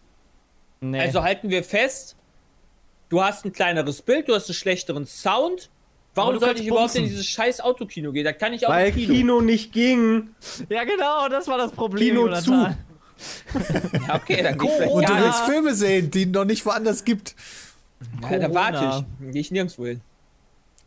Nee. 0.82 1.00
Also 1.00 1.22
halten 1.24 1.48
wir 1.48 1.64
fest, 1.64 2.14
du 3.08 3.22
hast 3.22 3.44
ein 3.44 3.52
kleineres 3.52 4.02
Bild, 4.02 4.28
du 4.28 4.34
hast 4.34 4.48
einen 4.48 4.54
schlechteren 4.54 5.06
Sound. 5.06 5.70
Warum 6.14 6.38
sollte 6.40 6.62
ich 6.62 6.68
überhaupt 6.68 6.96
in 6.96 7.04
dieses 7.04 7.26
scheiß 7.26 7.60
Autokino 7.60 8.10
gehen? 8.12 8.24
Da 8.24 8.32
kann 8.32 8.52
ich 8.52 8.66
auch 8.66 8.70
weil 8.70 8.90
Kino. 8.92 9.12
Kino. 9.14 9.40
nicht 9.40 9.72
ging. 9.72 10.30
ja, 10.68 10.82
genau, 10.84 11.28
das 11.28 11.46
war 11.46 11.58
das 11.58 11.70
Problem. 11.70 12.08
Kino 12.08 12.26
Jonathan. 12.26 12.76
Ja, 14.06 14.14
okay, 14.14 14.44
dann 14.44 14.60
vielleicht 14.60 14.92
Und 14.92 15.08
du 15.08 15.12
willst. 15.16 15.40
Filme 15.40 15.74
sehen, 15.74 16.08
die 16.10 16.22
es 16.22 16.28
noch 16.28 16.44
nicht 16.44 16.64
woanders 16.64 17.02
gibt. 17.04 17.34
Ja, 18.30 18.38
da 18.38 18.54
warte 18.54 18.76
ich. 18.78 19.04
Dann 19.18 19.32
Geh 19.32 19.40
ich 19.40 19.50
nirgendwo 19.50 19.86
hin. 19.86 20.00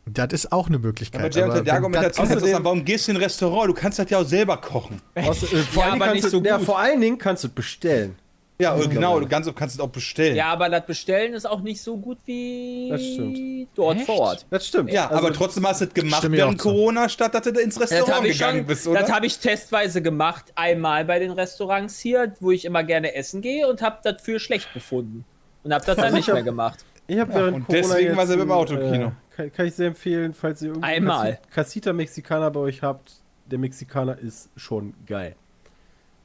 Das 0.06 0.32
ist 0.32 0.50
auch 0.50 0.66
eine 0.66 0.78
Möglichkeit. 0.78 1.20
Aber 1.36 1.44
aber 1.44 1.54
wenn 1.64 1.70
Argumentation 1.70 2.28
du 2.28 2.40
sagen, 2.40 2.64
warum 2.64 2.84
gehst 2.84 3.06
du 3.06 3.12
in 3.12 3.18
ein 3.18 3.22
Restaurant? 3.22 3.68
Du 3.68 3.74
kannst 3.74 3.98
das 3.98 4.10
ja 4.10 4.18
auch 4.18 4.24
selber 4.24 4.56
kochen. 4.56 5.00
Außer, 5.14 5.46
äh, 5.52 5.62
vor, 5.62 5.84
Ja, 5.84 5.90
allen 5.90 5.92
Dingen 5.92 6.02
aber 6.02 6.04
kannst 6.06 6.14
nicht 6.14 6.24
du, 6.24 6.30
so 6.38 6.42
ja, 6.44 6.56
gut. 6.56 6.66
vor 6.66 6.78
allen 6.78 7.00
Dingen 7.00 7.18
kannst 7.18 7.44
du 7.44 7.48
es 7.48 7.54
bestellen. 7.54 8.16
Ja, 8.60 8.76
genau, 8.76 9.18
du 9.18 9.26
kannst, 9.26 9.54
kannst 9.56 9.74
es 9.74 9.80
auch 9.80 9.88
bestellen. 9.88 10.36
Ja, 10.36 10.46
aber 10.52 10.68
das 10.68 10.86
Bestellen 10.86 11.32
ist 11.34 11.46
auch 11.46 11.62
nicht 11.62 11.82
so 11.82 11.96
gut 11.96 12.18
wie 12.26 12.88
Das 12.90 13.02
stimmt. 13.02 13.68
dort 13.74 13.96
Echt? 13.96 14.06
vor 14.06 14.18
Ort. 14.20 14.46
Das 14.50 14.66
stimmt. 14.68 14.92
Ja, 14.92 15.08
Also, 15.08 15.16
aber 15.26 15.32
trotzdem 15.34 15.66
hast 15.66 15.80
du 15.80 15.86
es 15.86 15.94
gemacht 15.94 16.30
während. 16.30 16.58
Corona, 16.58 17.08
statt 17.08 17.34
dass 17.34 17.42
du 17.42 17.50
ins 17.50 17.74
Das 17.74 17.90
Restaurant 17.90 18.14
habe 18.18 18.28
ich, 18.28 18.34
gegangen 18.38 18.58
schon- 18.58 18.66
bist, 18.66 18.86
oder? 18.86 19.00
das 19.00 19.10
hab 19.10 19.24
ich 19.24 19.38
testweise 19.38 20.00
gemacht, 20.00 20.52
einmal 20.54 21.04
bei 21.04 21.18
den 21.18 21.32
Restaurants 21.32 21.98
hier, 21.98 22.34
wo 22.40 22.52
ich 22.52 22.64
immer 22.64 22.84
gerne 22.84 23.14
essen 23.14 23.40
gehe 23.40 23.66
und 23.68 23.82
habe 23.82 23.98
das 24.04 24.22
für 24.22 24.38
schlecht 24.38 24.72
befunden. 24.72 25.24
Und 25.64 25.72
habe 25.74 25.84
das 25.84 25.96
dann 25.96 26.12
nicht 26.14 26.28
mehr 26.32 26.42
gemacht. 26.42 26.84
Ich 27.08 27.18
habe 27.18 27.34
während 27.34 27.54
und 27.56 27.66
Corona 27.66 27.82
deswegen 27.94 28.16
war 28.16 28.26
sie 28.26 28.36
beim 28.36 28.50
ein, 28.50 28.56
Autokino. 28.56 29.06
Äh, 29.06 29.12
kann, 29.36 29.52
kann 29.52 29.66
ich 29.66 29.74
sehr 29.74 29.88
empfehlen, 29.88 30.34
falls 30.34 30.62
ihr 30.62 30.68
irgendwie 30.68 30.86
Einmal. 30.86 31.40
Casita 31.52 31.92
Mexicana 31.92 32.48
bei 32.50 32.60
euch 32.60 32.82
habt. 32.82 33.12
Der 33.46 33.58
Mexikaner 33.58 34.18
ist 34.18 34.50
schon 34.56 34.94
geil. 35.06 35.34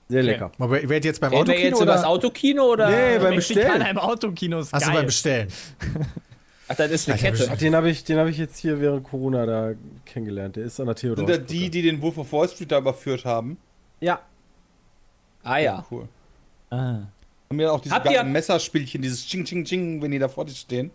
Sehr 0.09 0.23
lecker. 0.23 0.51
Aber 0.57 0.71
werdet 0.71 1.05
jetzt 1.05 1.19
beim 1.19 1.31
Reden 1.33 1.47
wir 1.47 1.53
Autokino 1.53 1.69
jetzt 1.69 1.81
über 1.81 1.85
das 1.91 1.99
oder? 2.01 2.09
Auto-Kino 2.09 2.63
oder? 2.63 2.89
Nee, 2.89 3.19
beim 3.19 3.35
Bestellen. 3.35 3.81
im 3.81 3.97
Autokino 3.97 4.59
ist 4.59 4.73
Achso, 4.73 4.87
geil. 4.87 4.95
beim 4.97 5.05
Bestellen. 5.07 5.47
Ach, 6.69 6.75
das 6.75 6.91
ist 6.91 7.09
eine 7.09 7.15
Alter, 7.21 7.31
Kette. 7.37 7.49
Ach, 7.53 7.57
den 7.57 7.75
habe 7.75 7.89
ich, 7.89 8.03
den 8.03 8.17
hab 8.17 8.27
ich 8.27 8.37
jetzt 8.37 8.57
hier 8.57 8.79
während 8.79 9.03
Corona 9.03 9.45
da 9.45 9.71
kennengelernt. 10.05 10.55
Der 10.55 10.65
ist 10.65 10.79
an 10.79 10.85
der 10.85 10.95
Theodor. 10.95 11.27
Sind 11.27 11.41
das 11.41 11.45
die, 11.47 11.69
die 11.69 11.81
den 11.81 12.01
Wolf 12.01 12.17
of 12.17 12.31
Wall 12.31 12.47
Street 12.47 12.71
da 12.71 12.77
überführt 12.79 13.25
haben? 13.25 13.57
Ja. 13.99 14.19
Ah 15.43 15.57
ja. 15.57 15.85
Cool. 15.91 16.07
Ah. 16.69 16.99
Haben 17.49 17.59
ja 17.59 17.71
auch 17.71 17.79
diese 17.81 17.95
ihr- 18.11 18.23
Messerspielchen, 18.23 19.01
dieses 19.01 19.25
Ching 19.25 19.45
Ching 19.45 19.63
Ching, 19.65 20.01
wenn 20.01 20.11
die 20.11 20.19
da 20.19 20.27
vor 20.27 20.45
dir 20.45 20.53
stehen. 20.53 20.91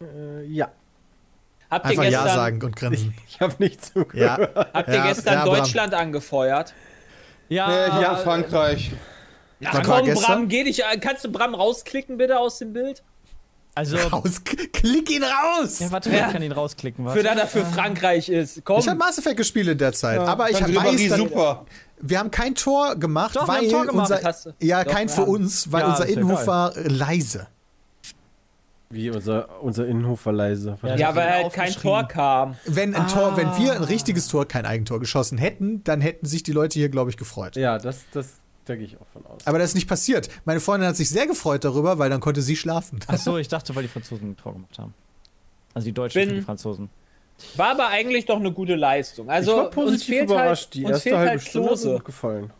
Äh, 0.00 0.44
ja. 0.46 0.70
Habt 1.70 1.86
ihr 1.86 1.90
Einfach 1.90 2.04
Ja 2.04 2.10
gestern, 2.22 2.36
sagen 2.36 2.62
und 2.62 2.76
grinsen. 2.76 3.14
Ich 3.28 3.40
habe 3.40 3.54
nicht 3.58 3.84
zugehört. 3.84 4.54
Ja. 4.54 4.64
habt 4.72 4.88
ihr 4.88 4.94
Ja, 4.94 5.06
gestern 5.08 5.34
ja. 5.34 5.44
Deutschland 5.44 5.94
angefeuert? 5.94 6.74
Ja, 7.48 7.70
Äh, 7.70 7.92
hier 7.92 8.00
ja, 8.02 8.12
in 8.12 8.24
Frankreich. 8.24 8.90
Ach 9.64 9.74
Was 9.78 9.88
war 9.88 9.96
komm, 9.98 10.06
gestern? 10.06 10.24
Bram, 10.26 10.48
geh 10.48 10.64
dich, 10.64 10.82
kannst 11.00 11.24
du 11.24 11.32
Bram 11.32 11.54
rausklicken 11.54 12.16
bitte 12.18 12.38
aus 12.38 12.58
dem 12.58 12.72
Bild? 12.72 13.02
also. 13.74 13.96
Raus, 13.98 14.42
klick 14.72 15.10
ihn 15.10 15.22
raus! 15.22 15.80
Ja, 15.80 15.90
warte 15.92 16.08
mal, 16.08 16.16
ich 16.26 16.32
kann 16.32 16.42
ihn 16.42 16.52
rausklicken. 16.52 17.04
Für 17.04 17.10
Warte. 17.10 17.22
das 17.24 17.36
er 17.38 17.46
für 17.46 17.64
Frankreich 17.66 18.28
ist. 18.30 18.64
Komm. 18.64 18.78
Ich 18.80 18.88
habe 18.88 18.98
Mass 18.98 19.18
Effect 19.18 19.36
gespielt 19.36 19.68
in 19.68 19.76
der 19.78 19.92
Zeit, 19.92 20.18
aber 20.18 20.50
ich 20.50 20.58
Dann 20.58 20.74
hab, 20.74 20.84
weiß, 20.84 20.94
Ribéry, 21.00 21.08
dass- 21.10 21.18
super. 21.18 21.66
wir 22.00 22.18
haben 22.18 22.30
kein 22.30 22.54
Tor 22.54 22.96
gemacht, 22.96 23.36
Doch, 23.36 23.46
wir 23.46 23.54
haben 23.54 23.62
weil 23.64 23.70
Tor 23.70 23.86
gemacht. 23.86 24.10
unser 24.10 24.22
Hast 24.26 24.46
du? 24.46 24.50
ja 24.60 24.82
Doch, 24.82 24.92
kein 24.92 25.08
für 25.10 25.22
haben- 25.22 25.28
uns, 25.30 25.70
weil 25.72 25.80
Ja, 25.82 25.88
unser 25.90 26.06
ja 26.08 26.12
Innenhof 26.14 26.46
war 26.46 26.72
leise. 26.76 27.46
Wie 28.88 29.10
unser, 29.10 29.62
unser 29.62 29.86
Innenhof 29.86 30.24
war 30.26 30.32
leise. 30.32 30.78
Ja, 30.82 30.94
Ja, 30.96 31.16
weil 31.16 31.28
halt 31.28 31.52
kein. 31.52 31.72
Tor 31.72 32.06
kam. 32.06 32.56
Wenn 32.66 32.94
ein 32.94 33.08
Tor, 33.08 33.36
wenn 33.36 33.48
wir 33.58 33.72
ein 33.72 33.82
richtiges 33.82 34.28
Tor, 34.28 34.46
kein 34.46 34.64
Eigentor 34.64 35.00
geschossen 35.00 35.38
hätten, 35.38 35.82
dann 35.84 36.00
hätten 36.00 36.26
sich 36.26 36.42
die 36.44 36.52
Leute 36.52 36.78
hier, 36.78 36.88
glaube 36.88 37.10
ich, 37.10 37.16
gefreut. 37.16 37.56
ja 37.56 37.78
das, 37.78 38.04
das, 38.12 38.34
da 38.64 38.76
gehe 38.76 38.84
ich 38.84 38.96
auch 39.00 39.06
von 39.12 39.26
aus. 39.26 39.44
Aber 39.44 39.58
das 39.58 39.70
ist 39.70 39.74
nicht 39.74 39.88
passiert. 39.88 40.28
Meine 40.44 40.60
Freundin 40.60 40.88
hat 40.88 40.96
sich 40.96 41.08
sehr 41.10 41.26
gefreut 41.26 41.64
darüber, 41.64 41.98
weil 41.98 42.10
dann 42.10 42.20
konnte 42.20 42.42
sie 42.42 42.54
schlafen. 42.56 43.00
Ach 43.08 43.16
so, 43.18 43.38
ich 43.38 43.48
dachte, 43.48 43.74
weil 43.74 43.82
die 43.82 43.88
Franzosen 43.88 44.30
ein 44.30 44.36
Tor 44.36 44.52
gemacht 44.52 44.78
haben. 44.78 44.94
Also 45.74 45.86
die 45.86 45.92
Deutschen 45.92 46.20
Bin- 46.20 46.28
für 46.28 46.34
die 46.36 46.42
Franzosen. 46.42 46.88
War 47.56 47.72
aber 47.72 47.88
eigentlich 47.88 48.24
doch 48.24 48.36
eine 48.36 48.50
gute 48.50 48.76
Leistung. 48.76 49.28
Also 49.28 49.50
ich 49.50 49.56
war 49.58 49.64
uns 49.66 49.74
positiv 49.74 50.06
fehlt 50.06 50.30
überrascht. 50.30 50.64
halt, 50.66 50.74
Die 50.74 50.84
uns 50.84 50.90
erste 50.92 51.16
halbe 51.18 51.30
halt 51.32 51.42
Stunde 51.42 52.00
gefallen. 52.02 52.50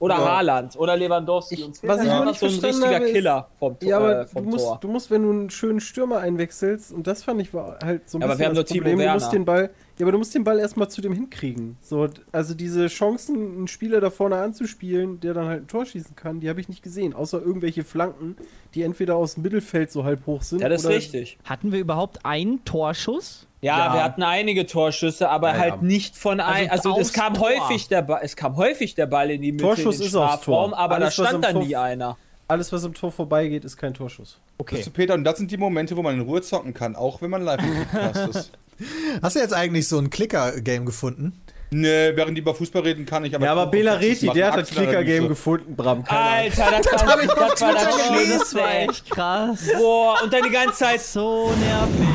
Oder 0.00 0.14
Ja. 0.14 0.36
Haaland 0.36 0.78
oder 0.78 0.96
Lewandowski. 0.96 1.54
Ich- 1.56 1.60
fehlt 1.60 1.82
was 1.82 1.98
ich 2.00 2.04
nur 2.06 2.12
einfach 2.14 2.26
nicht 2.26 2.38
so 2.38 2.46
ein 2.46 2.52
richtiger 2.64 2.94
habe, 2.94 3.04
ist- 3.06 3.12
Killer 3.12 3.48
vom, 3.58 3.78
Tor, 3.80 3.88
Ja, 3.88 3.96
aber 3.96 4.20
äh, 4.20 4.26
vom 4.26 4.44
du 4.44 4.50
musst, 4.50 4.64
Tor. 4.64 4.78
du 4.80 4.88
musst, 4.88 5.10
wenn 5.10 5.22
du 5.24 5.30
einen 5.30 5.50
schönen 5.50 5.80
Stürmer 5.80 6.18
einwechselst, 6.18 6.92
und 6.92 7.06
das 7.08 7.24
fand 7.24 7.40
ich 7.40 7.52
war 7.52 7.78
halt 7.84 8.08
so 8.08 8.16
ein 8.18 8.22
Aber 8.22 8.34
bisschen 8.34 8.38
wir 8.38 8.46
haben 8.46 8.54
das 8.54 8.64
Problem, 8.66 8.98
du 8.98 9.08
musst 9.12 9.32
den 9.32 9.44
Ball, 9.44 9.70
ja, 9.98 10.04
aber 10.04 10.12
du 10.12 10.18
musst 10.18 10.32
den 10.36 10.44
Ball 10.44 10.60
erstmal 10.60 10.88
zu 10.88 11.00
dem 11.00 11.12
hinkriegen. 11.12 11.76
So, 11.80 12.06
also 12.30 12.54
diese 12.54 12.86
Chancen, 12.86 13.34
einen 13.56 13.66
Spieler 13.66 14.00
da 14.00 14.10
vorne 14.10 14.36
anzuspielen, 14.36 15.18
der 15.18 15.34
dann 15.34 15.46
halt 15.48 15.62
ein 15.64 15.66
Tor 15.66 15.84
schießen 15.84 16.14
kann, 16.14 16.38
die 16.38 16.48
habe 16.48 16.60
ich 16.60 16.68
nicht 16.68 16.84
gesehen, 16.84 17.12
außer 17.12 17.42
irgendwelche 17.42 17.82
Flanken, 17.82 18.36
die 18.76 18.82
entweder 18.82 19.16
aus 19.16 19.34
dem 19.34 19.42
Mittelfeld 19.42 19.90
so 19.90 20.04
halb 20.04 20.24
hoch 20.26 20.42
sind. 20.42 20.60
Ja, 20.60 20.68
das 20.68 20.82
ist 20.82 20.86
oder 20.86 20.94
richtig. 20.94 21.38
Hatten 21.42 21.72
wir 21.72 21.80
überhaupt 21.80 22.24
einen 22.24 22.64
Torschuss? 22.64 23.47
Ja, 23.60 23.78
Ja. 23.88 23.94
wir 23.94 24.04
hatten 24.04 24.22
einige 24.22 24.66
Torschüsse, 24.66 25.28
aber 25.28 25.48
Ja, 25.52 25.58
halt 25.58 25.74
ja. 25.76 25.82
nicht 25.82 26.16
von 26.16 26.40
ein, 26.40 26.70
Also 26.70 26.90
also, 26.90 27.00
es 27.00 27.12
kam 27.12 27.34
Tor. 27.34 27.48
häufig 27.50 27.88
der 27.88 28.02
Ball, 28.02 28.20
es 28.22 28.36
kam 28.36 28.56
häufig 28.56 28.94
der 28.94 29.06
Ball 29.06 29.30
in 29.30 29.42
die 29.42 29.52
Mitte 29.52 29.64
Torschuss 29.64 29.96
in 29.96 30.00
den 30.02 30.08
ist 30.08 30.14
aufs 30.16 30.44
Tor. 30.44 30.78
aber 30.78 30.94
Alles, 30.96 31.16
da 31.16 31.26
stand 31.26 31.44
dann 31.44 31.52
Tor- 31.54 31.64
nie 31.64 31.74
einer. 31.76 32.16
Alles, 32.46 32.72
was 32.72 32.84
am 32.84 32.94
Tor 32.94 33.10
vorbeigeht, 33.12 33.64
ist 33.64 33.76
kein 33.76 33.92
Torschuss. 33.94 34.38
Okay. 34.58 34.80
Du, 34.82 34.90
Peter, 34.90 35.14
und 35.14 35.24
das 35.24 35.36
sind 35.38 35.50
die 35.50 35.56
Momente, 35.58 35.96
wo 35.96 36.02
man 36.02 36.14
in 36.14 36.20
Ruhe 36.22 36.40
zocken 36.40 36.72
kann, 36.72 36.96
auch 36.96 37.20
wenn 37.20 37.30
man 37.30 37.42
live 37.42 37.60
im 37.62 38.30
ist. 38.30 38.52
Hast 39.22 39.36
du 39.36 39.40
jetzt 39.40 39.52
eigentlich 39.54 39.86
so 39.88 39.98
ein 39.98 40.08
Clicker-Game 40.08 40.86
gefunden? 40.86 41.38
Nee, 41.70 42.12
während 42.14 42.36
die 42.38 42.40
über 42.40 42.54
Fußball 42.54 42.80
reden 42.82 43.04
kann 43.04 43.24
ich 43.26 43.34
aber. 43.34 43.44
Ja, 43.44 43.52
aber 43.52 43.66
Bela 43.66 43.94
Reti, 43.94 44.28
der 44.30 44.52
hat 44.52 44.60
das 44.60 44.70
so. 44.70 45.28
gefunden, 45.28 45.76
Bram. 45.76 46.02
Alter, 46.08 46.66
das, 46.82 46.86
war, 47.02 47.06
hab 47.12 47.22
ich 47.22 47.30
auf 47.30 47.36
das 47.36 47.60
war 47.60 47.72
das 47.74 47.82
Twitter 47.84 48.08
gelesen. 48.14 48.38
Das 48.38 48.54
war 48.54 48.74
echt 48.74 49.10
krass. 49.10 49.68
Boah, 49.76 50.16
und 50.24 50.32
dann 50.32 50.42
die 50.44 50.50
ganze 50.50 50.74
Zeit 50.76 51.00
So 51.02 51.50
nervig. 51.60 52.08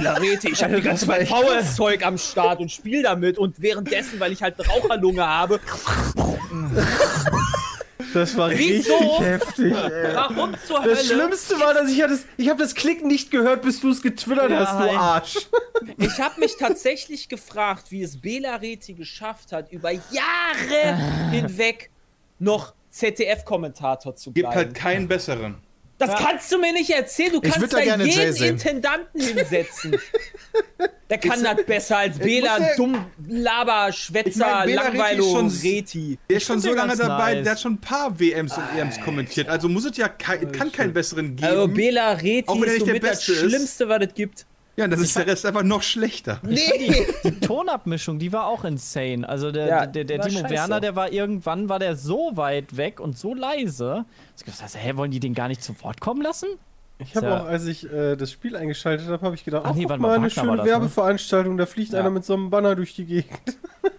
Larete, 0.00 0.48
ich 0.50 0.62
habe 0.62 0.76
die 0.76 0.82
ganze 0.82 1.06
Zeit 1.06 1.28
Powerzeug 1.28 2.04
am 2.06 2.18
Start 2.18 2.60
und 2.60 2.70
spiel 2.70 3.02
damit 3.02 3.38
und 3.38 3.60
währenddessen, 3.60 4.18
weil 4.20 4.32
ich 4.32 4.42
halt 4.42 4.58
eine 4.60 4.68
Raucherlunge 4.68 5.26
habe, 5.26 5.60
Das 8.12 8.36
war 8.36 8.50
Wieso? 8.50 8.92
richtig 8.96 9.20
heftig. 9.20 9.72
ey. 9.72 10.14
warum 10.14 10.54
zur 10.66 10.80
Das 10.82 10.98
Hölle? 10.98 11.04
Schlimmste 11.04 11.60
war, 11.60 11.74
dass 11.74 11.90
ich 11.90 11.98
das, 11.98 12.24
ich 12.38 12.48
habe 12.48 12.60
das 12.60 12.74
Klicken 12.74 13.06
nicht 13.06 13.30
gehört, 13.30 13.62
bis 13.62 13.80
du 13.80 13.90
es 13.90 14.02
getwittert 14.02 14.50
hast, 14.52 14.80
du. 14.80 14.90
Arsch. 14.98 15.36
Ich 15.96 16.20
habe 16.20 16.40
mich 16.40 16.56
tatsächlich 16.58 17.28
gefragt, 17.28 17.84
wie 17.90 18.02
es 18.02 18.20
Bela 18.20 18.56
Reti 18.56 18.94
geschafft 18.94 19.52
hat, 19.52 19.70
über 19.70 19.90
Jahre 19.92 20.96
hinweg 21.30 21.90
noch 22.40 22.74
ZDF-Kommentator 22.90 24.16
zu 24.16 24.32
Gibt 24.32 24.50
bleiben. 24.50 24.56
halt 24.56 24.74
keinen 24.74 25.06
besseren. 25.06 25.58
Das 26.00 26.16
kannst 26.18 26.50
du 26.52 26.58
mir 26.58 26.72
nicht 26.72 26.90
erzählen. 26.90 27.32
Du 27.32 27.40
Ich 27.42 27.52
kannst 27.52 27.72
da 27.72 27.78
da 27.78 27.84
gerne 27.84 28.04
Jay 28.04 28.12
jeden 28.24 28.32
sehen. 28.34 28.48
Intendanten 28.54 29.20
hinsetzen. 29.20 29.96
Der 31.10 31.18
kann 31.18 31.42
das 31.42 31.64
besser 31.66 31.98
als 31.98 32.18
Bela, 32.18 32.58
ja- 32.58 32.76
dumm, 32.76 33.04
Laber, 33.28 33.92
Schwätzer, 33.92 34.30
Ich 34.30 34.36
mein, 34.36 34.66
Bela 34.66 34.82
Langweilo, 34.84 35.24
schon- 35.24 35.48
Reti. 35.48 36.18
Der 36.28 36.36
ist 36.36 36.46
schon 36.46 36.60
so 36.60 36.72
lange 36.72 36.96
dabei, 36.96 37.34
nice. 37.34 37.42
der 37.44 37.52
hat 37.52 37.60
schon 37.60 37.72
ein 37.74 37.80
paar 37.80 38.18
WMs 38.20 38.56
und 38.56 38.62
EMs 38.78 39.00
kommentiert. 39.00 39.48
Also 39.48 39.68
muss 39.68 39.84
es 39.84 39.96
ja 39.96 40.08
kein, 40.08 40.52
kann 40.52 40.70
keinen 40.70 40.92
besseren 40.92 41.34
geben. 41.34 41.48
Also 41.48 41.66
Bela 41.68 42.12
Reti 42.12 42.48
Auch 42.48 42.54
wenn 42.60 42.68
er 42.68 42.74
ist 42.76 42.86
nicht 42.86 43.02
der 43.02 43.10
das 43.10 43.28
ist. 43.28 43.38
Schlimmste, 43.38 43.88
was 43.88 44.02
es 44.06 44.14
gibt. 44.14 44.46
Ja, 44.80 44.88
das 44.88 45.00
ist 45.00 45.16
der 45.16 45.26
Rest 45.26 45.46
einfach 45.46 45.62
noch 45.62 45.82
schlechter. 45.82 46.38
Nee. 46.42 47.06
Die 47.24 47.40
Tonabmischung, 47.40 48.18
die 48.18 48.32
war 48.32 48.46
auch 48.46 48.64
insane. 48.64 49.28
Also 49.28 49.52
der, 49.52 49.66
Ja, 49.66 49.86
der, 49.86 50.04
der 50.04 50.18
war 50.18 50.26
Timo 50.26 50.40
scheiße. 50.40 50.54
Werner, 50.54 50.80
der 50.80 50.96
war 50.96 51.12
irgendwann, 51.12 51.68
war 51.68 51.78
der 51.78 51.96
so 51.96 52.32
weit 52.34 52.76
weg 52.76 52.98
und 53.00 53.16
so 53.18 53.34
leise. 53.34 54.04
Ich 54.36 54.44
gedacht, 54.44 54.62
hä, 54.74 54.96
wollen 54.96 55.10
die 55.10 55.20
den 55.20 55.34
gar 55.34 55.48
nicht 55.48 55.62
zu 55.62 55.74
Wort 55.82 56.00
kommen 56.00 56.22
lassen? 56.22 56.46
Ich 56.98 57.16
habe 57.16 57.26
Tja. 57.26 57.40
auch, 57.42 57.46
als 57.46 57.64
ich 57.66 57.90
äh, 57.90 58.16
das 58.16 58.30
Spiel 58.30 58.56
eingeschaltet 58.56 59.08
habe, 59.08 59.24
habe 59.24 59.34
ich 59.34 59.44
gedacht, 59.44 59.62
Ach 59.66 59.74
nee, 59.74 59.82
guck 59.82 59.90
warte 59.90 60.02
mal, 60.02 60.08
eine 60.16 60.24
Wagner 60.26 60.30
schöne 60.30 60.56
das, 60.58 60.66
ne? 60.66 60.70
Werbeveranstaltung, 60.72 61.56
da 61.56 61.64
fliegt 61.66 61.92
Ja. 61.92 62.00
einer 62.00 62.10
mit 62.10 62.24
so 62.26 62.34
einem 62.34 62.50
Banner 62.50 62.74
durch 62.76 62.94
die 62.94 63.04
Gegend. 63.06 63.38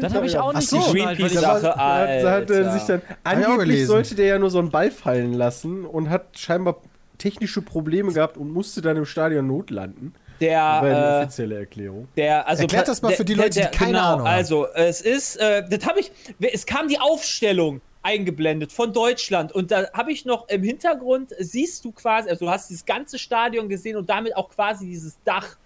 Das 0.00 0.14
habe 0.14 0.26
ich 0.26 0.38
auch 0.38 0.52
nicht 0.52 0.68
so, 0.68 0.78
Greenpeace-Sache. 0.78 1.60
Da 1.62 1.70
hat, 1.70 1.76
da 2.22 2.30
hat 2.30 2.50
er 2.50 2.56
Alter. 2.58 2.72
sich 2.72 2.82
dann, 2.84 3.00
ich 3.00 3.16
auch 3.46 3.50
angeblich 3.52 3.84
sollte 3.86 4.14
der 4.14 4.26
ja 4.26 4.38
nur 4.38 4.48
so 4.48 4.60
einen 4.60 4.70
Ball 4.70 4.92
fallen 4.92 5.32
lassen 5.32 5.84
und 5.84 6.08
hat 6.08 6.38
scheinbar 6.38 6.76
technische 7.18 7.62
Probleme 7.62 8.12
gehabt 8.12 8.36
und 8.36 8.50
musste 8.52 8.80
dann 8.80 8.96
im 8.96 9.04
Stadion 9.04 9.46
notlanden. 9.46 10.14
Der, 10.40 10.80
eine 10.82 10.90
äh, 10.90 11.18
offizielle 11.24 11.58
Erklärung. 11.58 12.06
der, 12.16 12.46
also 12.46 12.62
Erklärt 12.62 12.86
das 12.86 13.02
mal 13.02 13.08
der- 13.08 13.16
für 13.16 13.24
die 13.24 13.34
der- 13.34 13.44
Leute, 13.44 13.54
die 13.54 13.60
der- 13.60 13.70
keine 13.70 13.92
genau, 13.92 14.04
Ahnung 14.12 14.26
haben. 14.28 14.34
Also, 14.36 14.66
es 14.72 15.00
ist, 15.00 15.36
äh, 15.36 15.64
das 15.68 15.84
habe 15.84 15.98
ich, 16.00 16.12
es 16.40 16.64
kam 16.64 16.86
die 16.88 17.00
Aufstellung 17.00 17.80
eingeblendet 18.02 18.70
von 18.72 18.92
Deutschland 18.92 19.50
und 19.50 19.72
da 19.72 19.90
habe 19.92 20.12
ich 20.12 20.24
noch 20.24 20.48
im 20.48 20.62
Hintergrund, 20.62 21.34
siehst 21.40 21.84
du 21.84 21.90
quasi, 21.90 22.30
also 22.30 22.44
du 22.46 22.50
hast 22.50 22.70
dieses 22.70 22.86
ganze 22.86 23.18
Stadion 23.18 23.68
gesehen 23.68 23.96
und 23.96 24.08
damit 24.08 24.36
auch 24.36 24.48
quasi 24.50 24.86
dieses 24.86 25.18
Dach, 25.24 25.56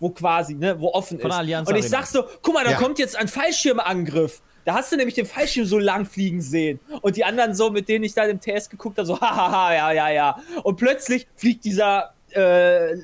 wo 0.00 0.08
quasi, 0.08 0.54
ne, 0.54 0.80
wo 0.80 0.88
offen 0.94 1.20
Von 1.20 1.30
ist. 1.30 1.34
der 1.34 1.38
Allianz 1.38 1.68
und 1.68 1.76
ich 1.76 1.84
Arena. 1.84 1.98
sag 1.98 2.06
so, 2.06 2.24
guck 2.40 2.54
mal, 2.54 2.64
da 2.64 2.70
Ja. 2.72 2.76
kommt 2.78 2.98
jetzt 2.98 3.16
ein 3.16 3.28
Fallschirmangriff. 3.28 4.40
Da 4.64 4.74
hast 4.74 4.92
du 4.92 4.96
nämlich 4.96 5.14
den 5.14 5.26
Fallschirm 5.26 5.66
so 5.66 5.78
lang 5.78 6.04
fliegen 6.06 6.40
sehen. 6.40 6.78
Und 7.00 7.16
die 7.16 7.24
anderen 7.24 7.54
so, 7.54 7.70
mit 7.70 7.88
denen 7.88 8.04
ich 8.04 8.14
da 8.14 8.24
im 8.24 8.40
TS 8.40 8.68
geguckt 8.70 8.98
habe, 8.98 9.06
so, 9.06 9.20
hahaha, 9.20 9.74
ja, 9.74 9.92
ja, 9.92 10.08
ja. 10.10 10.38
Und 10.62 10.76
plötzlich 10.76 11.26
fliegt 11.36 11.64
dieser 11.64 12.14
äh, 12.34 12.92
äh, 12.92 12.98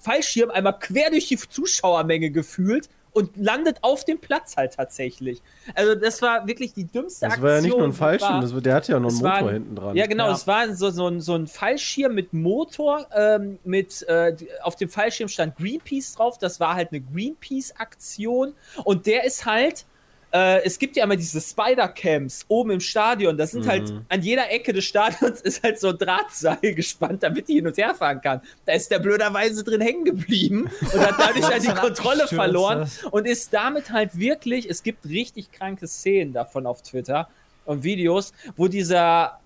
Fallschirm 0.00 0.50
einmal 0.50 0.78
quer 0.78 1.10
durch 1.10 1.28
die 1.28 1.36
Zuschauermenge 1.36 2.30
gefühlt 2.30 2.88
und 3.12 3.34
landet 3.36 3.78
auf 3.82 4.04
dem 4.04 4.18
Platz 4.18 4.56
halt 4.58 4.74
tatsächlich. 4.74 5.40
Also 5.74 5.94
das 5.94 6.20
war 6.20 6.46
wirklich 6.46 6.74
die 6.74 6.84
dümmste 6.84 7.26
Das 7.26 7.34
Aktion. 7.34 7.42
war 7.48 7.54
ja 7.56 7.60
nicht 7.62 7.76
nur 7.76 7.84
ein 7.86 7.92
Fallschirm, 7.94 8.28
war. 8.34 8.40
das, 8.42 8.52
war- 8.54 8.60
der 8.60 8.74
hatte 8.74 8.92
ja 8.92 9.00
noch 9.00 9.08
einen 9.08 9.18
Motor 9.18 9.36
ein- 9.36 9.48
hinten 9.54 9.76
dran. 9.76 9.96
Ja, 9.96 10.06
genau, 10.06 10.26
Ja. 10.26 10.32
es 10.34 10.46
war 10.46 10.74
so, 10.74 10.90
so, 10.90 11.06
ein, 11.08 11.20
so 11.22 11.34
ein 11.34 11.46
Fallschirm 11.46 12.14
mit 12.14 12.34
Motor, 12.34 13.06
ähm, 13.16 13.58
mit, 13.64 14.02
äh, 14.08 14.36
auf 14.62 14.76
dem 14.76 14.88
Fallschirm 14.90 15.28
stand 15.28 15.56
Greenpeace 15.56 16.14
drauf, 16.16 16.36
das 16.36 16.60
war 16.60 16.74
halt 16.74 16.90
eine 16.92 17.00
Greenpeace-Aktion 17.00 18.54
und 18.84 19.06
der 19.06 19.24
ist 19.24 19.46
halt 19.46 19.86
äh, 20.32 20.64
es 20.64 20.78
gibt 20.78 20.96
ja 20.96 21.04
immer 21.04 21.16
diese 21.16 21.40
Spider-Camps 21.40 22.46
oben 22.48 22.72
im 22.72 22.80
Stadion. 22.80 23.36
Das 23.36 23.52
sind 23.52 23.66
halt 23.66 23.92
an 24.08 24.22
jeder 24.22 24.50
Ecke 24.50 24.72
des 24.72 24.84
Stadions 24.84 25.40
ist 25.42 25.62
halt 25.62 25.78
so 25.78 25.88
ein 25.88 25.98
Drahtseil 25.98 26.74
gespannt, 26.74 27.22
damit 27.22 27.48
die 27.48 27.54
hin 27.54 27.66
und 27.66 27.76
her 27.76 27.94
fahren 27.94 28.20
kann. 28.20 28.40
Da 28.64 28.72
ist 28.72 28.90
der 28.90 28.98
blöderweise 28.98 29.64
drin 29.64 29.80
hängen 29.80 30.04
geblieben 30.04 30.68
und 30.80 31.00
hat 31.00 31.14
dadurch 31.18 31.46
halt 31.50 31.62
die 31.62 31.68
Kontrolle 31.68 32.26
verloren 32.26 32.90
und 33.10 33.26
ist 33.26 33.52
damit 33.52 33.90
halt 33.90 34.18
wirklich, 34.18 34.68
es 34.68 34.82
gibt 34.82 35.06
richtig 35.06 35.52
kranke 35.52 35.86
Szenen 35.86 36.32
davon 36.32 36.66
auf 36.66 36.82
Twitter 36.82 37.28
und 37.64 37.84
Videos, 37.84 38.32
wo 38.56 38.68
dieser 38.68 39.40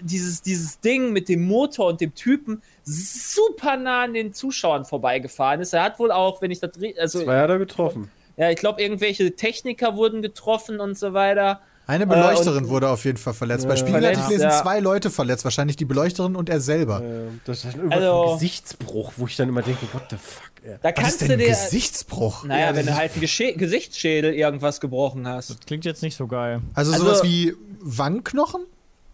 dieses, 0.00 0.42
dieses 0.42 0.80
Ding 0.80 1.12
mit 1.12 1.28
dem 1.28 1.46
Motor 1.46 1.88
und 1.88 2.00
dem 2.00 2.14
Typen 2.14 2.62
super 2.84 3.76
nah 3.76 4.02
an 4.02 4.14
den 4.14 4.32
Zuschauern 4.34 4.84
vorbeigefahren 4.84 5.60
ist. 5.60 5.72
Er 5.72 5.84
hat 5.84 5.98
wohl 5.98 6.12
auch, 6.12 6.42
wenn 6.42 6.50
ich 6.50 6.60
das 6.60 6.72
also 6.98 7.24
Zwei 7.24 7.40
hat 7.40 7.50
er 7.50 7.58
getroffen. 7.58 8.10
Ja, 8.36 8.50
ich 8.50 8.56
glaube, 8.56 8.82
irgendwelche 8.82 9.34
Techniker 9.36 9.96
wurden 9.96 10.22
getroffen 10.22 10.80
und 10.80 10.96
so 10.98 11.12
weiter. 11.12 11.60
Eine 11.88 12.04
Beleuchterin 12.06 12.64
und- 12.64 12.68
wurde 12.70 12.88
auf 12.88 13.04
jeden 13.04 13.16
Fall 13.16 13.32
verletzt. 13.32 13.68
Bei 13.68 13.74
Ja. 13.74 13.76
Spiegel 13.76 14.04
hatte 14.04 14.18
ich 14.18 14.26
gelesen, 14.26 14.42
ja. 14.50 14.60
zwei 14.62 14.80
Leute 14.80 15.08
verletzt. 15.08 15.44
Wahrscheinlich 15.44 15.76
die 15.76 15.84
Beleuchterin 15.84 16.34
und 16.34 16.48
er 16.48 16.60
selber. 16.60 17.00
Äh, 17.00 17.28
Das 17.44 17.64
ist 17.64 17.76
irgendwas 17.76 18.00
Also- 18.02 18.24
ein 18.24 18.32
Gesichtsbruch, 18.34 19.12
wo 19.16 19.26
ich 19.28 19.36
dann 19.36 19.48
immer 19.48 19.62
denke, 19.62 19.86
what 19.92 20.02
the 20.10 20.16
fuck, 20.16 20.50
ey. 20.64 20.78
Da 20.82 20.88
Was 20.88 20.94
kannst 20.96 21.10
ist 21.12 21.20
denn 21.20 21.28
du 21.28 21.34
ein 21.34 21.38
dir. 21.38 21.46
Gesichtsbruch? 21.50 22.42
Naja, 22.44 22.66
Ja, 22.70 22.74
wenn 22.74 22.86
das 22.86 22.94
du 22.96 23.00
halt 23.00 23.12
einen 23.12 23.20
Gesche 23.20 23.52
Gesichtsschädel 23.52 24.34
irgendwas 24.34 24.80
gebrochen 24.80 25.28
hast. 25.28 25.64
Klingt 25.68 25.84
jetzt 25.84 26.02
nicht 26.02 26.16
so 26.16 26.26
geil. 26.26 26.60
Also, 26.74 26.92
Also- 26.92 27.04
sowas 27.04 27.22
wie 27.22 27.54
Wangenknochen? 27.80 28.62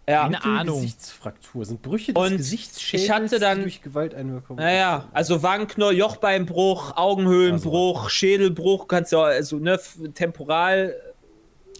Ja. 0.07 0.23
Keine 0.23 0.43
Ahnung. 0.43 0.81
Gesichtsfraktur 0.81 1.63
sind 1.65 1.81
Brüche 1.81 2.13
des 2.13 2.21
Und 2.23 2.37
Gesichtsschädels 2.37 3.03
ich 3.05 3.11
hatte 3.11 3.39
dann- 3.39 3.57
die 3.59 3.63
durch 3.63 3.81
Gewalteinwirkung. 3.81 4.57
Naja, 4.57 5.07
also 5.13 5.41
Wangenknoll, 5.43 5.95
Jochbeinbruch, 5.95 6.97
Augenhöhlenbruch, 6.97 8.09
Schädelbruch, 8.09 8.87
kannst 8.89 9.13
du 9.13 9.19
auch, 9.19 9.23
also 9.23 9.57
ne, 9.57 9.79
temporal. 10.13 10.93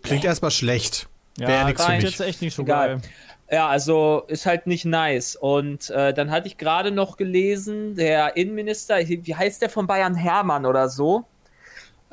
Klingt 0.03 0.24
erstmal 0.24 0.51
schlecht. 0.51 1.08
Ja, 1.38 1.48
Wäre 1.48 1.65
nix 1.65 1.84
für 1.86 1.92
mich. 1.94 2.03
jetzt 2.03 2.20
echt 2.22 2.42
nicht 2.42 2.53
so 2.56 2.62
Egal. 2.62 2.88
geil. 2.88 3.01
Ja, 3.51 3.68
also 3.68 4.24
ist 4.27 4.46
halt 4.46 4.68
nicht 4.68 4.86
nice. 4.86 5.36
Und 5.36 5.89
äh, 5.89 6.13
dann 6.13 6.32
hatte 6.32 6.48
ich 6.48 6.58
gerade 6.58 6.92
noch 6.92 7.18
gelesen, 7.18 7.96
der 7.96 8.38
Innenminister, 8.38 8.98
wie 9.00 9.36
heißt 9.36 9.62
der 9.62 9.70
von 9.70 9.86
Bayern 9.86 10.15
Hermann 10.15 10.65
oder 10.65 10.89
so? 10.89 11.25